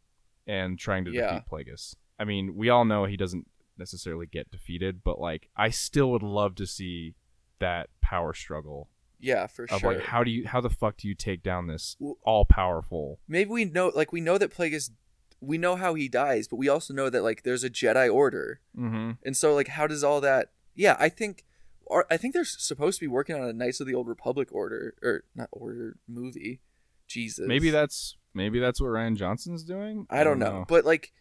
and 0.45 0.77
trying 0.79 1.05
to 1.05 1.11
Yeah. 1.11 1.33
defeat 1.33 1.47
Plagueis. 1.49 1.95
I 2.19 2.23
mean, 2.25 2.55
we 2.55 2.69
all 2.69 2.85
know 2.85 3.05
he 3.05 3.17
doesn't 3.17 3.49
necessarily 3.77 4.25
get 4.25 4.49
defeated, 4.51 5.03
but 5.03 5.19
like 5.19 5.49
I 5.55 5.69
still 5.69 6.11
would 6.11 6.23
love 6.23 6.55
to 6.55 6.65
see 6.65 7.15
that 7.59 7.89
power 8.01 8.33
struggle 8.33 8.89
Yeah, 9.19 9.45
for 9.47 9.65
of 9.65 9.79
sure. 9.81 9.93
like 9.93 10.03
how 10.05 10.23
do 10.23 10.31
you 10.31 10.47
how 10.47 10.61
the 10.61 10.69
fuck 10.69 10.97
do 10.97 11.07
you 11.07 11.13
take 11.15 11.43
down 11.43 11.67
this 11.67 11.95
all 12.23 12.45
powerful 12.45 13.19
Maybe 13.27 13.49
we 13.51 13.65
know, 13.65 13.89
like, 13.89 14.11
we 14.11 14.21
know 14.21 14.37
that 14.37 14.51
Plagueis, 14.51 14.89
we 15.39 15.57
know 15.57 15.75
how 15.75 15.93
he 15.93 16.07
dies, 16.07 16.47
but 16.47 16.57
we 16.57 16.69
also 16.69 16.93
know 16.93 17.09
that 17.09 17.23
like 17.23 17.43
there's 17.43 17.63
a 17.63 17.69
Jedi 17.69 18.11
Order, 18.13 18.59
mm-hmm. 18.77 19.11
and 19.23 19.37
so 19.37 19.53
like 19.53 19.69
how 19.69 19.87
does 19.87 20.03
all 20.03 20.21
that? 20.21 20.51
Yeah, 20.75 20.95
I 20.99 21.09
think, 21.09 21.45
or 21.85 22.05
I 22.09 22.17
think 22.17 22.33
they're 22.33 22.45
supposed 22.45 22.99
to 22.99 23.03
be 23.03 23.07
working 23.07 23.35
on 23.35 23.47
a 23.47 23.53
Knights 23.53 23.79
of 23.79 23.87
the 23.87 23.95
Old 23.95 24.07
Republic 24.07 24.49
order 24.51 24.95
or 25.01 25.23
not 25.35 25.49
order 25.51 25.97
movie. 26.07 26.61
Jesus, 27.07 27.47
maybe 27.47 27.69
that's 27.69 28.17
maybe 28.33 28.59
that's 28.59 28.81
what 28.81 28.89
Rian 28.89 29.15
Johnson's 29.15 29.63
doing 29.63 30.07
I 30.09 30.23
don't 30.23 30.39
know, 30.39 30.65
but 30.67 30.85
like, 30.85 31.13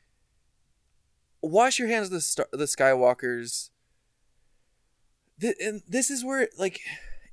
wash 1.43 1.79
your 1.79 1.89
hands 1.89 2.07
of 2.07 2.13
the 2.13 2.21
Star- 2.21 2.49
the 2.53 2.65
Skywalkers. 2.65 3.71
Th- 5.39 5.57
and 5.61 5.83
this 5.87 6.11
is 6.11 6.25
where 6.25 6.49
like 6.59 6.81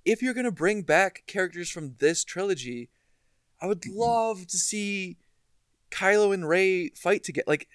if 0.05 0.21
you're 0.21 0.33
going 0.33 0.45
to 0.45 0.51
bring 0.51 0.81
back 0.83 1.23
characters 1.27 1.69
from 1.69 1.95
this 1.99 2.23
trilogy, 2.23 2.89
I 3.61 3.67
would 3.67 3.87
love 3.87 4.47
to 4.47 4.57
see 4.57 5.17
Kylo 5.93 6.33
and 6.33 6.47
Rey 6.47 6.89
fight 6.89 7.23
together. 7.23 7.45
Like 7.47 7.67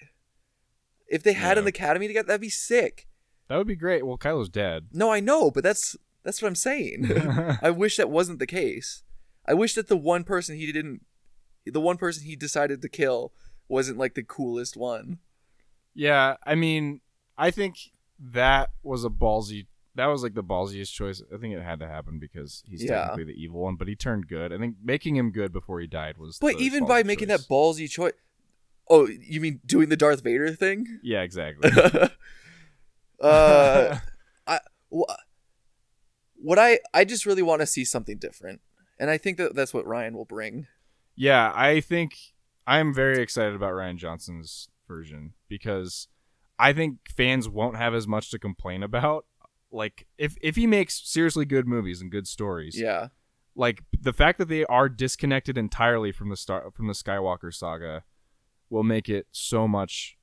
if 1.07 1.23
they 1.23 1.33
had 1.33 1.57
Yeah. 1.57 1.61
an 1.63 1.67
academy 1.67 2.07
together, 2.07 2.27
that'd 2.27 2.41
be 2.41 2.49
sick. 2.49 3.07
That 3.47 3.57
would 3.57 3.67
be 3.67 3.75
great. 3.75 4.05
Well, 4.05 4.17
Kylo's 4.17 4.49
dead. 4.49 4.87
No, 4.91 5.11
I 5.11 5.19
know, 5.19 5.49
but 5.49 5.63
that's 5.63 5.95
that's 6.23 6.41
what 6.41 6.47
I'm 6.49 6.55
saying. 6.55 7.11
I 7.61 7.71
wish 7.71 7.97
that 7.97 8.09
wasn't 8.09 8.39
the 8.39 8.45
case. 8.47 9.03
I 9.47 9.53
wish 9.53 9.73
that 9.75 9.87
the 9.87 9.97
one 9.97 10.23
person 10.23 10.55
he 10.57 10.71
didn't 10.71 11.01
the 11.65 11.81
one 11.81 11.97
person 11.97 12.25
he 12.25 12.35
decided 12.35 12.81
to 12.81 12.89
kill 12.89 13.31
wasn't 13.67 13.97
like 13.97 14.15
the 14.15 14.23
coolest 14.23 14.75
one. 14.77 15.19
Yeah, 15.95 16.37
I 16.45 16.55
mean, 16.55 17.01
I 17.37 17.51
think 17.51 17.75
that 18.19 18.69
was 18.83 19.03
a 19.05 19.09
ballsy. 19.09 19.67
That 19.95 20.05
was 20.07 20.23
like 20.23 20.33
the 20.35 20.43
ballsiest 20.43 20.93
choice. 20.93 21.21
I 21.33 21.37
think 21.37 21.53
it 21.55 21.61
had 21.63 21.79
to 21.79 21.87
happen 21.87 22.19
because 22.19 22.63
he's 22.67 22.83
Yeah. 22.83 23.01
technically 23.07 23.33
the 23.33 23.41
evil 23.41 23.61
one, 23.61 23.75
but 23.75 23.87
he 23.87 23.95
turned 23.95 24.27
good. 24.27 24.53
I 24.53 24.57
think 24.57 24.75
making 24.83 25.15
him 25.15 25.31
good 25.31 25.51
before 25.51 25.79
he 25.81 25.87
died 25.87 26.17
was. 26.17 26.37
But 26.39 26.59
even 26.59 26.85
by 26.85 27.03
making 27.03 27.27
choice. 27.29 27.41
that 27.41 27.49
ballsy 27.53 27.89
choice 27.89 28.13
Oh, 28.91 29.07
you 29.07 29.39
mean 29.39 29.59
doing 29.67 29.89
the 29.89 29.95
Darth 29.97 30.23
Vader 30.23 30.51
thing? 30.55 30.99
Yeah, 31.03 31.21
exactly. 31.21 31.69
uh 33.21 33.97
I 34.47 34.59
wh- 34.91 35.13
what 36.35 36.57
I 36.57 36.79
I 36.93 37.03
just 37.05 37.25
really 37.25 37.41
want 37.41 37.61
to 37.61 37.65
see 37.67 37.83
something 37.85 38.17
different. 38.17 38.61
And 38.99 39.09
I 39.09 39.17
think 39.17 39.37
that 39.37 39.55
that's 39.55 39.73
what 39.73 39.85
Rian 39.85 40.13
will 40.13 40.25
bring. 40.25 40.67
yeah, 41.15 41.51
I 41.55 41.79
think 41.81 42.15
I'm 42.67 42.93
very 42.93 43.21
excited 43.21 43.55
about 43.55 43.73
Rian 43.73 43.97
Johnson's 43.97 44.69
version 44.87 45.33
because 45.47 46.07
I 46.57 46.73
think 46.73 46.97
fans 47.15 47.47
won't 47.47 47.77
have 47.77 47.93
as 47.93 48.07
much 48.07 48.29
to 48.31 48.39
complain 48.39 48.83
about. 48.83 49.25
Like 49.71 50.07
if 50.17 50.35
if 50.41 50.55
he 50.55 50.65
makes 50.67 51.01
seriously 51.09 51.45
good 51.45 51.67
movies 51.67 52.01
and 52.01 52.11
good 52.11 52.27
stories, 52.27 52.79
Yeah. 52.79 53.09
like 53.55 53.83
the 53.99 54.13
fact 54.13 54.37
that 54.39 54.47
they 54.47 54.65
are 54.65 54.89
disconnected 54.89 55.57
entirely 55.57 56.11
from 56.11 56.29
the 56.29 56.37
star 56.37 56.71
from 56.71 56.87
the 56.87 56.93
Skywalker 56.93 57.53
saga 57.53 58.03
will 58.69 58.83
make 58.83 59.09
it 59.09 59.27
so 59.31 59.67
much 59.67 60.17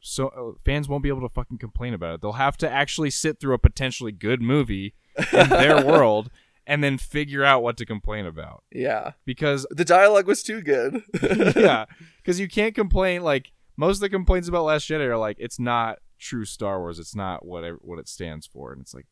so 0.00 0.28
uh, 0.28 0.58
fans 0.64 0.88
won't 0.88 1.02
be 1.04 1.08
able 1.08 1.20
to 1.20 1.28
fucking 1.28 1.58
complain 1.58 1.94
about 1.94 2.14
it. 2.16 2.20
They'll 2.22 2.32
have 2.32 2.56
to 2.58 2.68
actually 2.70 3.10
sit 3.10 3.38
through 3.38 3.54
a 3.54 3.58
potentially 3.58 4.10
good 4.12 4.42
movie 4.42 4.94
in 5.32 5.48
their 5.48 5.84
world 5.86 6.28
and 6.66 6.82
then 6.82 6.98
figure 6.98 7.44
out 7.44 7.62
what 7.62 7.76
to 7.76 7.86
complain 7.86 8.26
about 8.26 8.64
Yeah. 8.72 9.12
because 9.24 9.64
The 9.70 9.84
dialogue 9.84 10.26
was 10.26 10.42
too 10.42 10.60
good. 10.60 11.02
yeah, 11.56 11.84
because 12.16 12.40
you 12.40 12.48
can't 12.48 12.74
complain. 12.74 13.22
Like 13.22 13.52
most 13.76 13.96
of 13.96 14.00
the 14.00 14.08
complaints 14.10 14.48
about 14.48 14.64
Last 14.64 14.88
Jedi 14.88 15.06
are 15.06 15.16
like 15.16 15.36
it's 15.38 15.58
not 15.60 15.98
true 16.22 16.44
Star 16.44 16.78
Wars. 16.80 16.98
It's 16.98 17.14
not 17.14 17.44
what 17.44 17.64
it, 17.64 17.84
what 17.84 17.98
it 17.98 18.08
stands 18.08 18.46
for, 18.46 18.72
and 18.72 18.80
it's 18.80 18.94
like, 18.94 19.06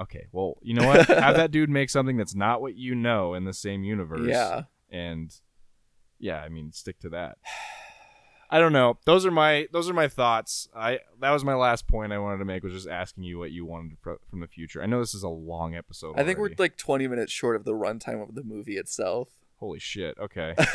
okay, 0.00 0.26
well, 0.32 0.58
you 0.62 0.74
know 0.74 0.86
what? 0.86 1.06
Have 1.08 1.36
that 1.36 1.50
dude 1.50 1.70
make 1.70 1.88
something 1.90 2.16
that's 2.16 2.34
not 2.34 2.60
what 2.60 2.74
you 2.76 2.94
know 2.94 3.34
in 3.34 3.44
the 3.44 3.52
same 3.54 3.84
universe. 3.84 4.26
Yeah. 4.28 4.62
and 4.90 5.32
yeah, 6.18 6.40
I 6.40 6.48
mean, 6.48 6.72
stick 6.72 6.98
to 7.00 7.08
that. 7.10 7.38
I 8.50 8.60
don't 8.60 8.72
know. 8.72 8.98
Those 9.04 9.26
are 9.26 9.30
my 9.32 9.66
those 9.72 9.88
are 9.90 9.94
my 9.94 10.06
thoughts. 10.06 10.68
I 10.76 11.00
that 11.20 11.30
was 11.30 11.44
my 11.44 11.54
last 11.54 11.88
point 11.88 12.12
I 12.12 12.18
wanted 12.18 12.38
to 12.38 12.44
make 12.44 12.62
was 12.62 12.72
just 12.72 12.86
asking 12.86 13.24
you 13.24 13.38
what 13.38 13.50
you 13.50 13.64
wanted 13.64 13.96
fro- 14.00 14.18
from 14.30 14.40
the 14.40 14.46
future. 14.46 14.80
I 14.82 14.86
know 14.86 15.00
this 15.00 15.14
is 15.14 15.24
a 15.24 15.28
long 15.28 15.74
episode. 15.74 16.14
I 16.18 16.24
think 16.24 16.38
we're 16.38 16.50
like 16.58 16.76
20 16.76 17.08
minutes 17.08 17.32
short 17.32 17.56
of 17.56 17.64
the 17.64 17.72
runtime 17.72 18.22
of 18.22 18.34
the 18.36 18.44
movie 18.44 18.76
itself. 18.76 19.28
holy 19.58 19.80
shit. 19.80 20.16
Okay, 20.18 20.54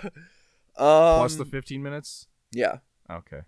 um, 0.00 0.10
plus 0.76 1.36
the 1.36 1.44
fifteen 1.44 1.82
minutes. 1.82 2.26
yeah, 2.52 2.78
Okay. 3.08 3.40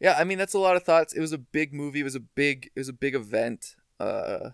Yeah. 0.00 0.16
I 0.18 0.24
mean, 0.24 0.38
that's 0.38 0.54
a 0.54 0.58
lot 0.58 0.76
of 0.76 0.82
thoughts. 0.82 1.12
It 1.14 1.20
was 1.20 1.32
a 1.32 1.38
big 1.38 1.72
movie. 1.72 2.00
It 2.00 2.04
was 2.04 2.14
a 2.14 2.20
big. 2.20 2.70
It 2.74 2.80
was 2.80 2.88
a 2.88 2.92
big 2.92 3.14
event. 3.14 3.76
Uh, 3.98 4.50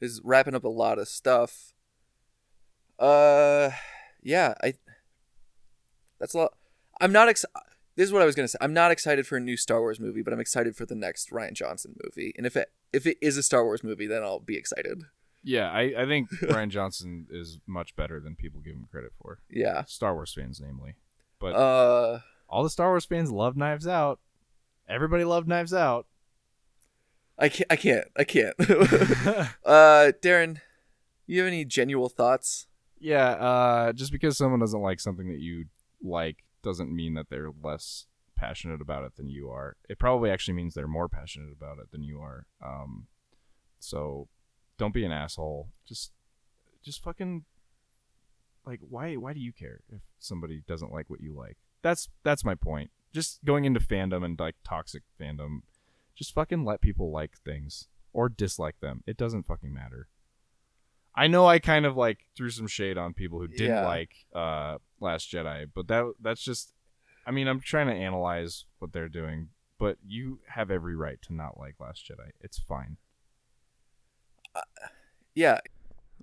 it 0.00 0.04
was 0.06 0.20
wrapping 0.24 0.54
up 0.54 0.64
a 0.64 0.68
lot 0.68 0.98
of 0.98 1.08
stuff. 1.08 1.72
Uh, 2.98 3.70
yeah. 4.22 4.54
I. 4.62 4.74
That's 6.20 6.34
a 6.34 6.38
lot. 6.38 6.54
I'm 7.00 7.12
not 7.12 7.28
ex. 7.28 7.44
This 7.96 8.06
is 8.06 8.12
what 8.12 8.22
I 8.22 8.24
was 8.24 8.34
gonna 8.34 8.48
say. 8.48 8.58
I'm 8.60 8.72
not 8.72 8.90
excited 8.90 9.26
for 9.26 9.36
a 9.36 9.40
new 9.40 9.56
Star 9.56 9.80
Wars 9.80 10.00
movie, 10.00 10.22
but 10.22 10.32
I'm 10.32 10.40
excited 10.40 10.74
for 10.76 10.86
the 10.86 10.94
next 10.94 11.30
Rian 11.30 11.52
Johnson 11.52 11.96
movie. 12.04 12.32
And 12.36 12.46
if 12.46 12.56
it 12.56 12.72
if 12.92 13.06
it 13.06 13.18
is 13.20 13.36
a 13.36 13.42
Star 13.42 13.64
Wars 13.64 13.84
movie, 13.84 14.06
then 14.06 14.22
I'll 14.22 14.40
be 14.40 14.56
excited. 14.56 15.02
Yeah, 15.42 15.70
I, 15.70 15.92
I 15.98 16.06
think 16.06 16.30
Rian 16.42 16.70
Johnson 16.70 17.26
is 17.30 17.58
much 17.66 17.94
better 17.96 18.18
than 18.20 18.34
people 18.36 18.60
give 18.60 18.74
him 18.74 18.86
credit 18.90 19.12
for. 19.20 19.38
Yeah. 19.50 19.84
Star 19.84 20.14
Wars 20.14 20.32
fans, 20.32 20.60
namely. 20.60 20.94
But 21.38 21.54
Uh. 21.54 22.20
all 22.48 22.62
the 22.62 22.70
Star 22.70 22.88
Wars 22.90 23.04
fans 23.04 23.30
love 23.30 23.56
Knives 23.56 23.86
Out. 23.86 24.20
Everybody 24.88 25.24
loved 25.24 25.48
Knives 25.48 25.74
Out. 25.74 26.06
I 27.38 27.48
can't. 27.48 27.70
I 27.70 27.76
can't. 27.76 28.06
I 28.16 28.24
can't. 28.24 28.54
uh, 29.64 30.12
Darren, 30.22 30.60
you 31.26 31.40
have 31.40 31.48
any 31.48 31.64
genuine 31.64 32.10
thoughts? 32.10 32.66
yeah, 33.04 33.32
uh, 33.32 33.92
just 33.92 34.12
because 34.12 34.38
someone 34.38 34.60
doesn't 34.60 34.80
like 34.80 34.98
something 34.98 35.28
that 35.28 35.38
you 35.38 35.66
like 36.02 36.38
doesn't 36.62 36.90
mean 36.90 37.12
that 37.12 37.28
they're 37.28 37.50
less 37.62 38.06
passionate 38.34 38.80
about 38.80 39.04
it 39.04 39.16
than 39.16 39.28
you 39.28 39.50
are. 39.50 39.76
It 39.90 39.98
probably 39.98 40.30
actually 40.30 40.54
means 40.54 40.72
they're 40.72 40.88
more 40.88 41.08
passionate 41.08 41.52
about 41.52 41.78
it 41.78 41.90
than 41.92 42.02
you 42.02 42.20
are. 42.20 42.46
Um, 42.64 43.08
so 43.78 44.28
don't 44.78 44.94
be 44.94 45.04
an 45.04 45.12
asshole. 45.12 45.68
Just, 45.86 46.12
just 46.82 47.02
fucking 47.02 47.44
like 48.64 48.80
why 48.88 49.16
why 49.16 49.34
do 49.34 49.40
you 49.40 49.52
care 49.52 49.80
if 49.92 50.00
somebody 50.18 50.62
doesn't 50.66 50.90
like 50.90 51.10
what 51.10 51.20
you 51.20 51.34
like? 51.34 51.58
That's 51.82 52.08
that's 52.22 52.42
my 52.42 52.54
point. 52.54 52.90
Just 53.14 53.44
going 53.44 53.64
into 53.64 53.80
fandom 53.80 54.24
and 54.24 54.38
like 54.38 54.56
toxic 54.64 55.02
fandom, 55.20 55.60
just 56.16 56.34
fucking 56.34 56.64
let 56.64 56.80
people 56.80 57.10
like 57.12 57.38
things 57.44 57.86
or 58.12 58.28
dislike 58.28 58.80
them. 58.80 59.02
It 59.06 59.16
doesn't 59.16 59.44
fucking 59.46 59.72
matter. 59.72 60.08
I 61.14 61.28
know 61.28 61.46
I 61.46 61.60
kind 61.60 61.86
of 61.86 61.96
like 61.96 62.26
threw 62.36 62.50
some 62.50 62.66
shade 62.66 62.98
on 62.98 63.14
people 63.14 63.38
who 63.38 63.46
didn't 63.46 63.66
Yeah. 63.76 63.86
like 63.86 64.10
uh 64.34 64.78
Last 65.00 65.30
Jedi, 65.32 65.66
but 65.72 65.86
that 65.88 66.12
that's 66.20 66.42
just 66.42 66.72
I 67.26 67.30
mean, 67.30 67.46
I'm 67.46 67.60
trying 67.60 67.86
to 67.86 67.94
analyze 67.94 68.64
what 68.80 68.92
they're 68.92 69.08
doing, 69.08 69.48
but 69.78 69.96
you 70.04 70.40
have 70.48 70.70
every 70.70 70.96
right 70.96 71.20
to 71.22 71.34
not 71.34 71.58
like 71.58 71.76
Last 71.78 72.04
Jedi. 72.10 72.30
It's 72.40 72.58
fine. 72.58 72.96
Yeah. 75.34 75.60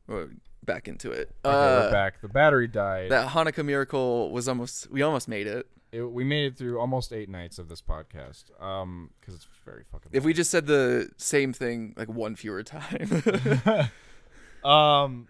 Well, 0.07 0.29
Back 0.63 0.87
into 0.87 1.09
it. 1.09 1.31
Okay, 1.43 1.55
uh, 1.55 1.81
we're 1.85 1.91
back. 1.91 2.21
The 2.21 2.27
battery 2.27 2.67
died. 2.67 3.09
That 3.09 3.29
Hanukkah 3.29 3.65
miracle 3.65 4.29
was 4.29 4.47
almost. 4.47 4.91
We 4.91 5.01
almost 5.01 5.27
made 5.27 5.47
it. 5.47 5.67
It, 5.91 6.01
we 6.03 6.23
made 6.23 6.45
it 6.45 6.57
through 6.57 6.79
almost 6.79 7.11
eight 7.11 7.29
nights 7.29 7.59
of 7.59 7.67
this 7.67 7.81
podcast. 7.81 8.45
Um, 8.61 9.09
because 9.19 9.35
it's 9.35 9.47
very 9.65 9.83
fucking. 9.91 10.11
If 10.13 10.23
we 10.23 10.33
just 10.33 10.49
said 10.49 10.65
the 10.65 11.09
same 11.17 11.53
thing 11.53 11.93
like 11.97 12.09
one 12.09 12.35
fewer 12.35 12.63
time. 12.63 13.89
um, 14.63 15.27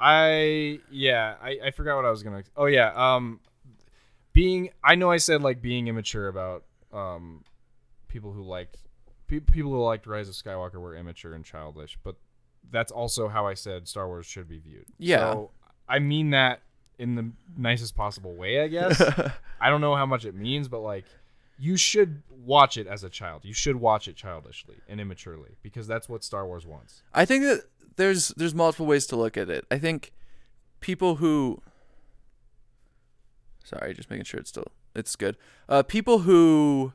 I 0.00 0.80
yeah, 0.90 1.36
I 1.40 1.58
I 1.66 1.70
forgot 1.70 1.96
what 1.96 2.04
I 2.04 2.10
was 2.10 2.22
gonna. 2.22 2.42
Oh 2.56 2.66
yeah, 2.66 2.92
um, 2.94 3.38
being 4.32 4.70
I 4.82 4.96
know 4.96 5.10
I 5.10 5.18
said 5.18 5.42
like 5.42 5.62
being 5.62 5.86
immature 5.86 6.26
about 6.26 6.64
um 6.92 7.44
people 8.08 8.32
who 8.32 8.42
liked 8.42 8.78
pe- 9.28 9.40
people 9.40 9.70
who 9.70 9.82
liked 9.82 10.06
Rise 10.06 10.28
of 10.28 10.34
Skywalker 10.34 10.80
were 10.80 10.96
immature 10.96 11.34
and 11.34 11.44
childish, 11.44 11.96
but 12.02 12.16
that's 12.70 12.90
also 12.90 13.28
how 13.28 13.46
I 13.46 13.54
said 13.54 13.86
Star 13.86 14.08
Wars 14.08 14.26
should 14.26 14.48
be 14.48 14.58
viewed. 14.58 14.86
Yeah. 14.98 15.18
So 15.18 15.50
I 15.88 16.00
mean 16.00 16.30
that 16.30 16.62
in 16.98 17.14
the 17.14 17.30
nicest 17.56 17.96
possible 17.96 18.34
way, 18.34 18.60
I 18.62 18.68
guess. 18.68 19.00
I 19.60 19.70
don't 19.70 19.80
know 19.80 19.94
how 19.94 20.06
much 20.06 20.24
it 20.24 20.34
means, 20.34 20.68
but 20.68 20.80
like 20.80 21.04
you 21.58 21.76
should 21.76 22.22
watch 22.44 22.76
it 22.76 22.86
as 22.86 23.04
a 23.04 23.08
child. 23.08 23.44
You 23.44 23.54
should 23.54 23.76
watch 23.76 24.08
it 24.08 24.16
childishly 24.16 24.76
and 24.88 25.00
immaturely 25.00 25.56
because 25.62 25.86
that's 25.86 26.08
what 26.08 26.24
Star 26.24 26.46
Wars 26.46 26.66
wants. 26.66 27.02
I 27.14 27.24
think 27.24 27.44
that 27.44 27.64
there's 27.96 28.28
there's 28.28 28.54
multiple 28.54 28.86
ways 28.86 29.06
to 29.06 29.16
look 29.16 29.36
at 29.36 29.48
it. 29.48 29.64
I 29.70 29.78
think 29.78 30.12
people 30.80 31.16
who 31.16 31.62
Sorry, 33.64 33.94
just 33.94 34.10
making 34.10 34.24
sure 34.24 34.40
it's 34.40 34.50
still 34.50 34.68
it's 34.94 35.16
good. 35.16 35.36
Uh 35.68 35.82
people 35.82 36.20
who 36.20 36.92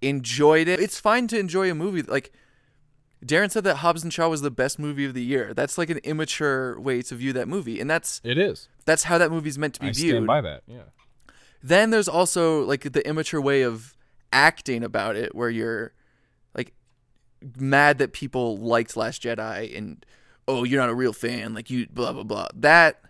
enjoyed 0.00 0.68
it. 0.68 0.80
It's 0.80 0.98
fine 0.98 1.28
to 1.28 1.38
enjoy 1.38 1.70
a 1.70 1.74
movie 1.74 2.02
like 2.02 2.32
Darren 3.24 3.50
said 3.50 3.64
that 3.64 3.76
Hobbs 3.76 4.02
and 4.02 4.12
Shaw 4.12 4.28
was 4.28 4.42
the 4.42 4.50
best 4.50 4.78
movie 4.78 5.04
of 5.04 5.14
the 5.14 5.22
year. 5.24 5.52
That's 5.54 5.76
like 5.78 5.90
an 5.90 5.98
immature 5.98 6.78
way 6.80 7.02
to 7.02 7.14
view 7.14 7.32
that 7.34 7.48
movie, 7.48 7.80
and 7.80 7.88
that's 7.90 8.20
It 8.24 8.38
is. 8.38 8.68
that's 8.84 9.04
how 9.04 9.18
that 9.18 9.30
movie's 9.30 9.58
meant 9.58 9.74
to 9.74 9.80
be 9.80 9.88
I 9.88 9.92
viewed. 9.92 10.10
stand 10.12 10.26
by 10.26 10.40
that. 10.42 10.62
Yeah. 10.66 10.82
Then 11.62 11.90
there's 11.90 12.08
also 12.08 12.62
like 12.64 12.92
the 12.92 13.06
immature 13.08 13.40
way 13.40 13.62
of 13.62 13.96
acting 14.32 14.82
about 14.84 15.16
it, 15.16 15.34
where 15.34 15.48
you're 15.50 15.92
like 16.54 16.74
mad 17.58 17.98
that 17.98 18.12
people 18.12 18.56
liked 18.58 18.96
Last 18.96 19.22
Jedi 19.22 19.76
and 19.76 20.04
oh 20.46 20.64
you're 20.64 20.80
not 20.80 20.90
a 20.90 20.94
real 20.94 21.12
fan, 21.14 21.54
like 21.54 21.70
you 21.70 21.86
blah 21.90 22.12
blah 22.12 22.22
blah. 22.24 22.48
That 22.54 23.00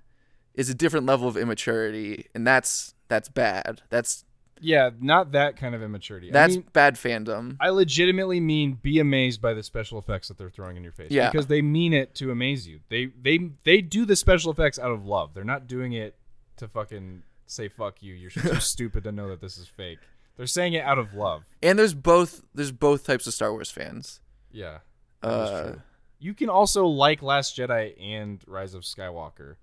is 0.54 0.70
a 0.70 0.74
different 0.74 1.06
level 1.06 1.26
of 1.26 1.36
immaturity, 1.36 2.26
and 2.34 2.46
that's 2.46 2.94
that's 3.08 3.28
bad. 3.28 3.82
That's 3.90 4.24
Yeah, 4.60 4.90
not 5.00 5.32
that 5.32 5.56
kind 5.56 5.74
of 5.74 5.82
immaturity. 5.82 6.30
that's 6.30 6.54
I 6.54 6.56
mean, 6.56 6.66
bad 6.72 6.94
fandom. 6.94 7.56
I 7.60 7.70
legitimately 7.70 8.40
mean 8.40 8.78
be 8.80 8.98
amazed 9.00 9.42
by 9.42 9.52
the 9.54 9.62
special 9.62 9.98
effects 9.98 10.28
that 10.28 10.38
they're 10.38 10.50
throwing 10.50 10.76
in 10.76 10.82
your 10.82 10.92
face. 10.92 11.10
Yeah. 11.10 11.30
Because 11.30 11.46
they 11.46 11.60
mean 11.62 11.92
it 11.92 12.14
to 12.16 12.30
amaze 12.30 12.66
you. 12.66 12.80
They 12.88 13.06
they 13.20 13.50
they 13.64 13.80
do 13.80 14.04
the 14.04 14.16
special 14.16 14.50
effects 14.50 14.78
out 14.78 14.90
of 14.92 15.04
love. 15.04 15.34
They're 15.34 15.44
not 15.44 15.66
doing 15.66 15.92
it 15.92 16.16
to 16.56 16.68
fucking 16.68 17.22
say 17.46 17.68
fuck 17.68 18.02
you. 18.02 18.14
You're 18.14 18.30
too 18.30 18.54
stupid 18.60 19.04
to 19.04 19.12
know 19.12 19.28
that 19.28 19.40
this 19.40 19.58
is 19.58 19.66
fake. 19.66 19.98
They're 20.36 20.46
saying 20.46 20.72
it 20.74 20.84
out 20.84 20.98
of 20.98 21.14
love. 21.14 21.44
And 21.62 21.78
there's 21.78 21.94
both 21.94 22.42
there's 22.54 22.72
both 22.72 23.06
types 23.06 23.26
of 23.26 23.34
Star 23.34 23.52
Wars 23.52 23.70
fans. 23.70 24.20
Yeah. 24.50 24.78
Uh, 25.22 25.62
true. 25.62 25.80
You 26.20 26.34
can 26.34 26.48
also 26.48 26.86
like 26.86 27.22
Last 27.22 27.56
Jedi 27.56 27.94
and 28.00 28.40
Rise 28.46 28.74
of 28.74 28.82
Skywalker. 28.82 29.56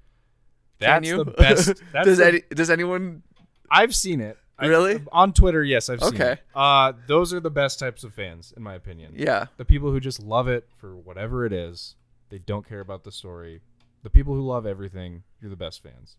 That's 0.79 1.09
the 1.09 1.25
best. 1.25 1.65
That's 1.93 2.05
does 2.07 2.17
the- 2.17 2.25
any, 2.27 2.41
does 2.53 2.69
anyone 2.69 3.23
I've 3.69 3.95
seen 3.95 4.19
it. 4.21 4.37
I- 4.61 4.67
Really? 4.67 5.03
on 5.11 5.33
Twitter, 5.33 5.63
yes, 5.63 5.89
I've 5.89 6.01
seen 6.01 6.13
Okay. 6.13 6.31
it. 6.33 6.39
Uh, 6.55 6.93
those 7.07 7.33
are 7.33 7.39
the 7.39 7.49
best 7.51 7.79
types 7.79 8.03
of 8.03 8.13
fans, 8.13 8.53
in 8.55 8.61
my 8.63 8.75
opinion. 8.75 9.13
Yeah. 9.15 9.47
The 9.57 9.65
people 9.65 9.91
who 9.91 9.99
just 9.99 10.21
love 10.21 10.47
it 10.47 10.67
for 10.77 10.95
whatever 10.95 11.45
it 11.45 11.51
is. 11.53 11.95
They 12.29 12.37
don't 12.39 12.67
care 12.67 12.79
about 12.79 13.03
the 13.03 13.11
story. 13.11 13.61
The 14.03 14.09
people 14.09 14.33
who 14.35 14.41
love 14.41 14.65
everything, 14.65 15.23
you're 15.41 15.49
the 15.49 15.55
best 15.55 15.81
fans. 15.83 16.15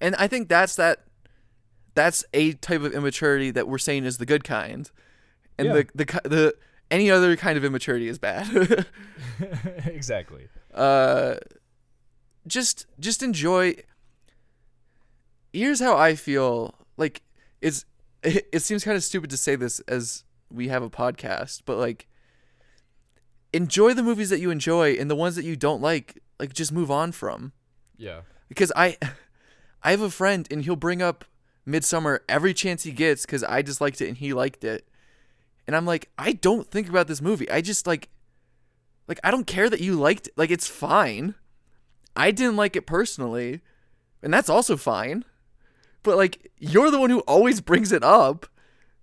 And 0.00 0.14
I 0.16 0.26
think 0.26 0.48
that's 0.48 0.74
that 0.76 1.04
that's 1.94 2.24
a 2.34 2.52
type 2.54 2.82
of 2.82 2.92
immaturity 2.92 3.50
that 3.52 3.66
we're 3.68 3.78
saying 3.78 4.04
is 4.04 4.18
the 4.18 4.26
good 4.26 4.44
kind. 4.44 4.90
And 5.58 5.68
Yeah. 5.68 5.72
the 5.74 5.86
the 5.94 6.28
the 6.28 6.54
any 6.90 7.10
other 7.10 7.36
kind 7.36 7.56
of 7.56 7.64
immaturity 7.64 8.08
is 8.08 8.18
bad. 8.18 8.86
exactly. 9.86 10.48
uh 10.74 11.36
just 12.46 12.86
just 13.00 13.22
enjoy 13.22 13.74
here's 15.52 15.80
how 15.80 15.96
i 15.96 16.14
feel 16.14 16.74
like 16.96 17.22
it's 17.60 17.84
it, 18.22 18.46
it 18.52 18.60
seems 18.60 18.84
kind 18.84 18.96
of 18.96 19.04
stupid 19.04 19.30
to 19.30 19.36
say 19.36 19.56
this 19.56 19.80
as 19.80 20.24
we 20.50 20.68
have 20.68 20.82
a 20.82 20.90
podcast 20.90 21.62
but 21.64 21.76
like 21.76 22.06
enjoy 23.52 23.94
the 23.94 24.02
movies 24.02 24.30
that 24.30 24.40
you 24.40 24.50
enjoy 24.50 24.92
and 24.92 25.10
the 25.10 25.16
ones 25.16 25.36
that 25.36 25.44
you 25.44 25.56
don't 25.56 25.80
like 25.82 26.22
like 26.38 26.52
just 26.52 26.72
move 26.72 26.90
on 26.90 27.12
from 27.12 27.52
Yeah. 27.96 28.20
because 28.48 28.72
i 28.76 28.96
i 29.82 29.90
have 29.90 30.02
a 30.02 30.10
friend 30.10 30.46
and 30.50 30.64
he'll 30.64 30.76
bring 30.76 31.02
up 31.02 31.24
midsummer 31.64 32.22
every 32.28 32.54
chance 32.54 32.82
he 32.84 32.92
gets 32.92 33.24
because 33.26 33.42
i 33.44 33.62
disliked 33.62 34.00
it 34.00 34.08
and 34.08 34.16
he 34.18 34.32
liked 34.32 34.62
it 34.64 34.86
and 35.66 35.74
i'm 35.74 35.86
like 35.86 36.10
i 36.18 36.32
don't 36.32 36.70
think 36.70 36.88
about 36.88 37.08
this 37.08 37.20
movie 37.22 37.50
i 37.50 37.60
just 37.60 37.86
like 37.86 38.08
like 39.08 39.20
I 39.22 39.30
don't 39.30 39.46
care 39.46 39.70
that 39.70 39.80
you 39.80 39.94
liked 39.94 40.26
it. 40.26 40.32
Like 40.36 40.50
it's 40.50 40.66
fine. 40.66 41.36
I 42.16 42.32
didn't 42.32 42.56
like 42.56 42.74
it 42.74 42.86
personally, 42.88 43.60
and 44.20 44.34
that's 44.34 44.48
also 44.48 44.76
fine. 44.76 45.24
But 46.06 46.16
like 46.16 46.52
you're 46.58 46.92
the 46.92 47.00
one 47.00 47.10
who 47.10 47.18
always 47.20 47.60
brings 47.60 47.90
it 47.90 48.04
up. 48.04 48.46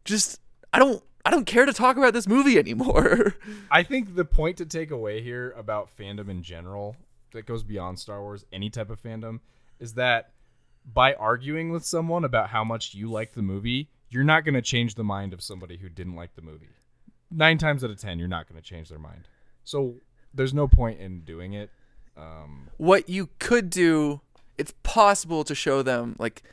Just 0.05 0.39
I 0.71 0.79
don't 0.79 1.03
I 1.25 1.31
don't 1.31 1.45
care 1.45 1.65
to 1.65 1.73
talk 1.73 1.97
about 1.97 2.13
this 2.13 2.27
movie 2.27 2.57
anymore. 2.57 3.35
I 3.71 3.83
think 3.83 4.15
the 4.15 4.23
point 4.23 4.57
to 4.59 4.65
take 4.65 4.89
away 4.89 5.21
here 5.21 5.53
about 5.57 5.89
fandom 5.97 6.29
in 6.29 6.41
general, 6.41 6.95
that 7.33 7.45
goes 7.45 7.61
beyond 7.61 7.99
Star 7.99 8.21
Wars, 8.21 8.45
any 8.53 8.69
type 8.69 8.89
of 8.89 9.03
fandom, 9.03 9.41
is 9.81 9.95
that 9.95 10.31
by 10.93 11.13
arguing 11.15 11.71
with 11.71 11.85
someone 11.85 12.23
about 12.23 12.49
how 12.49 12.63
much 12.63 12.93
you 12.93 13.11
like 13.11 13.33
the 13.33 13.41
movie, 13.41 13.89
you're 14.09 14.23
not 14.23 14.45
going 14.45 14.55
to 14.55 14.61
change 14.61 14.95
the 14.95 15.03
mind 15.03 15.33
of 15.33 15.41
somebody 15.41 15.75
who 15.75 15.89
didn't 15.89 16.15
like 16.15 16.35
the 16.35 16.41
movie. 16.41 16.69
Nine 17.29 17.57
times 17.57 17.83
out 17.83 17.89
of 17.89 17.99
ten, 17.99 18.17
you're 18.17 18.29
not 18.29 18.47
going 18.47 18.61
to 18.61 18.65
change 18.65 18.87
their 18.87 18.99
mind. 18.99 19.27
So 19.65 19.95
there's 20.33 20.53
no 20.53 20.69
point 20.69 21.01
in 21.01 21.19
doing 21.25 21.51
it. 21.51 21.69
Um, 22.15 22.69
what 22.77 23.09
you 23.09 23.27
could 23.39 23.69
do, 23.69 24.21
it's 24.57 24.73
possible 24.83 25.43
to 25.43 25.53
show 25.53 25.81
them 25.81 26.15
like 26.17 26.43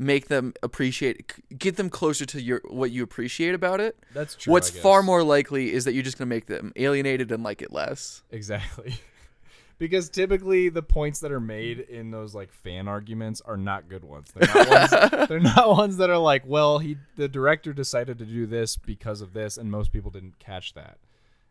make 0.00 0.28
them 0.28 0.54
appreciate 0.62 1.30
get 1.58 1.76
them 1.76 1.90
closer 1.90 2.24
to 2.24 2.40
your 2.40 2.62
what 2.64 2.90
you 2.90 3.02
appreciate 3.02 3.54
about 3.54 3.80
it. 3.80 3.98
that's 4.14 4.34
true. 4.34 4.50
What's 4.50 4.70
far 4.70 5.02
more 5.02 5.22
likely 5.22 5.72
is 5.72 5.84
that 5.84 5.92
you're 5.92 6.02
just 6.02 6.16
going 6.16 6.26
to 6.26 6.34
make 6.34 6.46
them 6.46 6.72
alienated 6.74 7.30
and 7.30 7.44
like 7.44 7.60
it 7.60 7.70
less. 7.70 8.22
Exactly. 8.30 8.94
because 9.78 10.08
typically 10.08 10.70
the 10.70 10.82
points 10.82 11.20
that 11.20 11.30
are 11.30 11.40
made 11.40 11.80
in 11.80 12.10
those 12.10 12.34
like 12.34 12.50
fan 12.50 12.88
arguments 12.88 13.42
are 13.42 13.58
not 13.58 13.90
good 13.90 14.02
ones. 14.02 14.32
They're 14.34 14.48
not 14.54 14.68
ones, 14.70 15.28
they're 15.28 15.38
not 15.38 15.68
ones 15.68 15.98
that 15.98 16.08
are 16.08 16.18
like, 16.18 16.44
well, 16.46 16.78
he 16.78 16.96
the 17.16 17.28
director 17.28 17.74
decided 17.74 18.18
to 18.20 18.24
do 18.24 18.46
this 18.46 18.76
because 18.76 19.20
of 19.20 19.34
this 19.34 19.58
and 19.58 19.70
most 19.70 19.92
people 19.92 20.10
didn't 20.10 20.38
catch 20.38 20.72
that. 20.74 20.96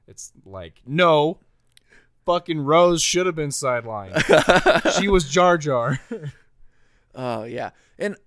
It's 0.07 0.33
like, 0.43 0.81
no. 0.87 1.37
Fucking 2.25 2.59
Rose 2.59 3.01
should 3.01 3.25
have 3.25 3.35
been 3.35 3.49
sidelined. 3.49 4.19
she 4.99 5.07
was 5.07 5.27
Jar 5.27 5.57
Jar. 5.57 5.99
Oh 7.15 7.43
yeah, 7.43 7.71
and 7.97 8.17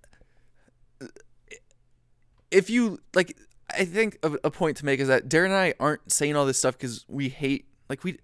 if 2.53 2.69
you 2.69 2.99
like, 3.13 3.37
I 3.71 3.85
think 3.85 4.17
a, 4.23 4.33
a 4.43 4.51
point 4.51 4.77
to 4.77 4.85
make 4.85 4.99
is 4.99 5.07
that 5.07 5.27
Darren 5.27 5.45
and 5.45 5.55
I 5.55 5.73
aren't 5.79 6.11
saying 6.11 6.35
all 6.35 6.45
this 6.45 6.57
stuff 6.57 6.77
because 6.77 7.05
we 7.07 7.29
hate 7.29 7.65
like 7.89 8.03
we. 8.03 8.17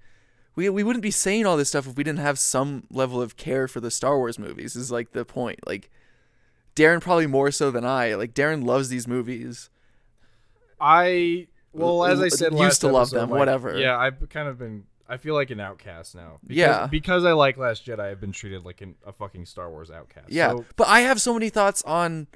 We, 0.55 0.67
we 0.67 0.83
wouldn't 0.83 1.03
be 1.03 1.11
saying 1.11 1.45
all 1.45 1.55
this 1.55 1.69
stuff 1.69 1.87
if 1.87 1.95
we 1.95 2.03
didn't 2.03 2.19
have 2.19 2.37
some 2.37 2.83
level 2.91 3.21
of 3.21 3.37
care 3.37 3.65
for 3.69 3.79
the 3.79 3.89
Star 3.89 4.17
Wars 4.17 4.37
movies. 4.37 4.75
Is 4.75 4.91
like 4.91 5.13
the 5.13 5.23
point. 5.23 5.65
Like 5.65 5.89
Darren 6.75 6.99
probably 6.99 7.27
more 7.27 7.49
so 7.49 7.71
than 7.71 7.85
I. 7.85 8.15
Like 8.15 8.33
Darren 8.33 8.65
loves 8.65 8.89
these 8.89 9.07
movies. 9.07 9.69
I 10.81 11.47
well, 11.71 12.03
as 12.03 12.19
I 12.19 12.29
said, 12.29 12.53
Used 12.57 12.81
to 12.81 12.87
love 12.87 13.09
them, 13.11 13.29
like, 13.29 13.39
whatever. 13.39 13.77
Yeah, 13.77 13.97
I've 13.97 14.27
kind 14.29 14.47
of 14.47 14.57
been. 14.57 14.83
I 15.07 15.17
feel 15.17 15.33
like 15.33 15.49
an 15.49 15.59
outcast 15.59 16.13
now. 16.13 16.39
Because, 16.45 16.57
Yeah. 16.57 16.87
because 16.87 17.25
I 17.25 17.31
like 17.31 17.57
Last 17.57 17.85
Jedi, 17.85 17.99
I've 17.99 18.19
been 18.21 18.31
treated 18.31 18.63
like 18.63 18.81
an, 18.81 18.95
a 19.05 19.11
fucking 19.11 19.45
Star 19.45 19.69
Wars 19.69 19.89
outcast. 19.89 20.29
Yeah, 20.29 20.51
So, 20.51 20.65
but 20.75 20.87
I 20.87 21.01
have 21.01 21.19
so 21.19 21.33
many 21.33 21.49
thoughts 21.49 21.81
on 21.83 22.27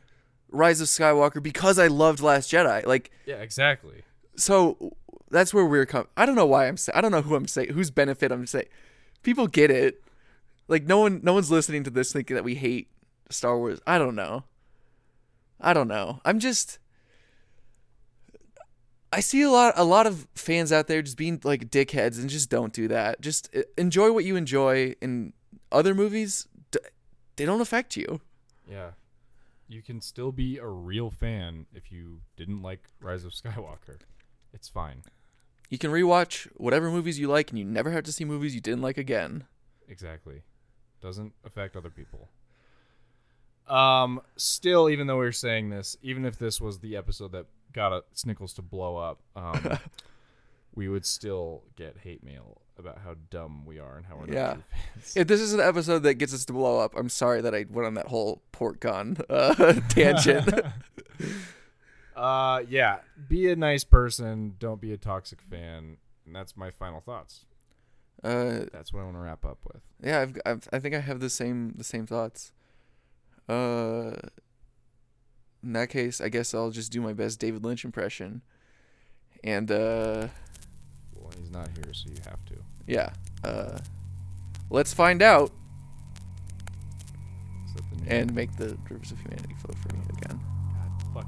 Rise 0.53 0.79
of 0.79 0.87
Skywalker 0.87 1.43
because 1.43 1.77
I 1.77 1.87
loved 1.87 2.21
Last 2.21 2.49
Jedi. 2.51 2.85
Like 2.85 3.11
yeah, 3.25 3.35
exactly. 3.35 4.03
so 4.37 4.95
that's 5.29 5.53
where 5.53 5.65
we're 5.65 5.85
coming. 5.85 6.07
I 6.15 6.25
don't 6.25 6.35
know 6.35 6.45
why 6.45 6.67
I'm 6.67 6.77
saying. 6.77 6.95
I 6.95 7.01
don't 7.01 7.11
know 7.11 7.23
who 7.23 7.35
I'm 7.35 7.47
saying. 7.47 7.73
Whose 7.73 7.91
benefit 7.91 8.31
I'm 8.31 8.45
saying. 8.47 8.67
People 9.23 9.47
get 9.47 9.71
it. 9.71 10.01
Like 10.67 10.83
no 10.85 10.99
one, 10.99 11.19
no 11.23 11.33
one's 11.33 11.51
listening 11.51 11.83
to 11.85 11.89
this 11.89 12.13
thinking 12.13 12.35
that 12.35 12.43
we 12.43 12.55
hate 12.55 12.87
Star 13.29 13.57
Wars. 13.57 13.79
I 13.87 13.97
don't 13.97 14.15
know. 14.15 14.43
I 15.59 15.73
don't 15.73 15.87
know. 15.87 16.21
I'm 16.23 16.39
just. 16.39 16.79
I 19.11 19.19
see 19.19 19.43
a 19.43 19.49
lot, 19.49 19.73
a 19.77 19.83
lot 19.83 20.07
of 20.07 20.27
fans 20.33 20.71
out 20.71 20.87
there 20.87 21.01
just 21.03 21.17
being 21.17 21.39
like 21.43 21.69
dickheads, 21.69 22.19
and 22.19 22.29
just 22.29 22.49
don't 22.49 22.73
do 22.73 22.87
that. 22.87 23.21
Just 23.21 23.53
enjoy 23.77 24.11
what 24.11 24.25
you 24.25 24.35
enjoy. 24.35 24.95
In 25.01 25.33
other 25.71 25.93
movies, 25.93 26.47
d- 26.71 26.79
they 27.35 27.45
don't 27.45 27.61
affect 27.61 27.95
you. 27.95 28.21
Yeah. 28.69 28.91
You 29.73 29.81
can 29.81 30.01
still 30.01 30.31
be 30.31 30.59
a 30.59 30.67
real 30.67 31.09
fan 31.09 31.65
if 31.73 31.91
you 31.91 32.21
didn't 32.37 32.61
like 32.61 32.83
Rise 33.01 33.23
of 33.23 33.31
Skywalker. 33.31 33.97
It's 34.53 34.69
fine. 34.69 35.01
You 35.67 35.79
can 35.79 35.89
rewatch 35.89 36.47
whatever 36.57 36.91
movies 36.91 37.17
you 37.17 37.27
like, 37.27 37.49
and 37.49 37.57
you 37.57 37.65
never 37.65 37.89
have 37.89 38.03
to 38.03 38.11
see 38.11 38.23
movies 38.23 38.53
you 38.53 38.61
didn't 38.61 38.83
like 38.83 38.99
again. 38.99 39.45
Exactly. 39.89 40.43
Doesn't 41.01 41.33
affect 41.43 41.75
other 41.75 41.89
people. 41.89 42.29
Um 43.67 44.21
still 44.35 44.89
even 44.89 45.07
though 45.07 45.17
we 45.17 45.25
are 45.25 45.31
saying 45.31 45.71
this, 45.71 45.97
even 46.03 46.23
if 46.23 46.37
this 46.37 46.61
was 46.61 46.79
the 46.79 46.95
episode 46.95 47.31
that 47.31 47.47
got 47.71 47.93
a 47.93 48.03
Snickles 48.13 48.53
to 48.55 48.61
blow 48.61 48.97
up, 48.97 49.21
um 49.35 49.79
we 50.75 50.87
would 50.87 51.05
still 51.05 51.63
get 51.75 51.97
hate 52.03 52.23
mail 52.23 52.61
about 52.77 52.97
how 53.03 53.15
dumb 53.29 53.65
we 53.65 53.79
are 53.79 53.97
and 53.97 54.05
how 54.05 54.15
we're 54.15 54.25
not 54.25 54.33
Yeah. 54.33 54.53
true 54.53 54.63
fans. 54.95 55.13
If 55.17 55.27
this 55.27 55.39
is 55.41 55.53
an 55.53 55.59
episode 55.59 55.99
that 56.03 56.15
gets 56.15 56.33
us 56.33 56.45
to 56.45 56.53
blow 56.53 56.79
up, 56.79 56.93
I'm 56.97 57.09
sorry 57.09 57.41
that 57.41 57.53
I 57.53 57.65
went 57.69 57.85
on 57.85 57.93
that 57.95 58.07
whole 58.07 58.41
pork 58.51 58.79
gun 58.79 59.17
uh, 59.29 59.73
tangent. 59.89 60.49
Uh, 62.15 62.61
yeah. 62.69 62.99
Be 63.27 63.49
a 63.51 63.55
nice 63.55 63.83
person. 63.83 64.55
Don't 64.59 64.79
be 64.79 64.93
a 64.93 64.97
toxic 64.97 65.41
fan. 65.41 65.97
And 66.25 66.35
that's 66.35 66.55
my 66.55 66.69
final 66.69 67.01
thoughts. 67.01 67.45
uh, 68.23 68.65
That's 68.71 68.93
what 68.93 69.01
I 69.01 69.03
want 69.03 69.15
to 69.15 69.19
wrap 69.19 69.43
up 69.45 69.57
with. 69.65 69.81
yeah, 70.01 70.19
I've, 70.21 70.37
I've, 70.45 70.67
I 70.71 70.79
think 70.79 70.93
I 70.95 70.99
have 70.99 71.19
the 71.19 71.29
same 71.29 71.73
the 71.75 71.83
same 71.83 72.05
thoughts. 72.05 72.51
Uh, 73.49 74.11
in 75.63 75.73
that 75.73 75.89
case, 75.89 76.21
I 76.21 76.29
guess 76.29 76.53
I'll 76.53 76.69
just 76.69 76.91
do 76.91 77.01
my 77.01 77.13
best 77.13 77.39
David 77.39 77.63
Lynch 77.65 77.83
impression. 77.83 78.41
And 79.43 79.69
uh, 79.71 79.73
Well, 79.75 80.29
he's 80.29 80.72
not 81.53 81.69
here, 81.75 81.93
so 81.93 82.09
you 82.09 82.17
have 82.25 82.43
to. 82.45 82.55
yeah, 82.87 83.11
uh, 83.43 83.77
let's 84.69 84.93
find 84.93 85.21
out 85.21 85.51
Is 87.67 87.73
that 87.75 87.83
the 87.91 87.95
new 88.03 88.07
and 88.09 88.33
make 88.33 88.55
the 88.57 88.77
rivers 88.89 89.11
of 89.11 89.19
humanity 89.21 89.55
flow 89.59 89.75
for 89.81 89.95
me 89.95 90.01
again. 90.17 90.39
God, 91.13 91.25
fuck 91.25 91.27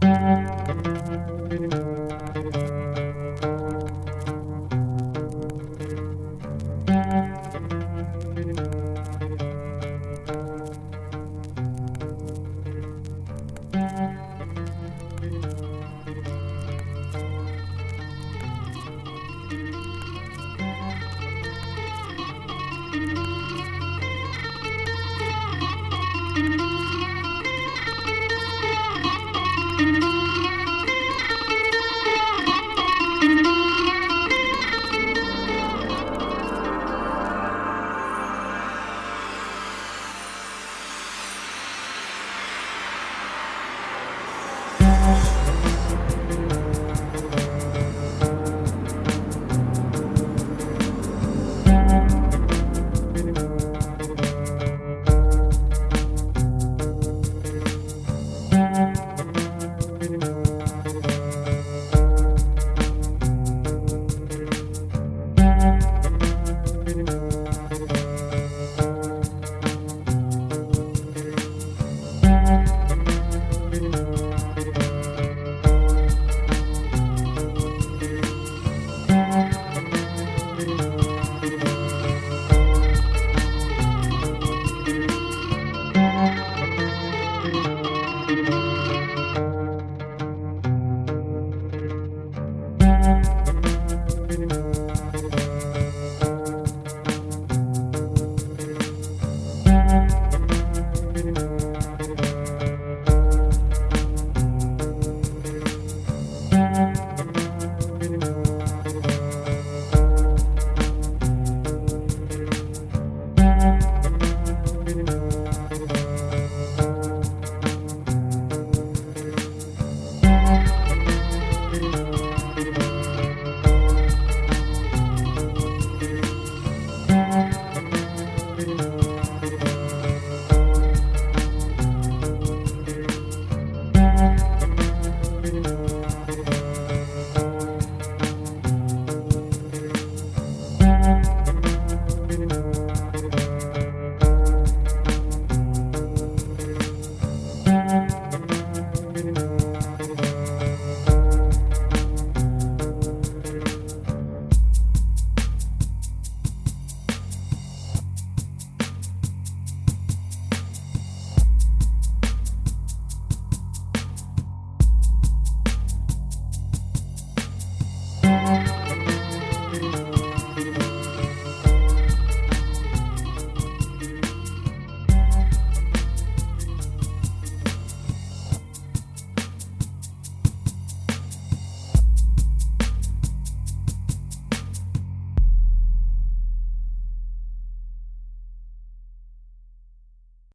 that. 0.00 1.85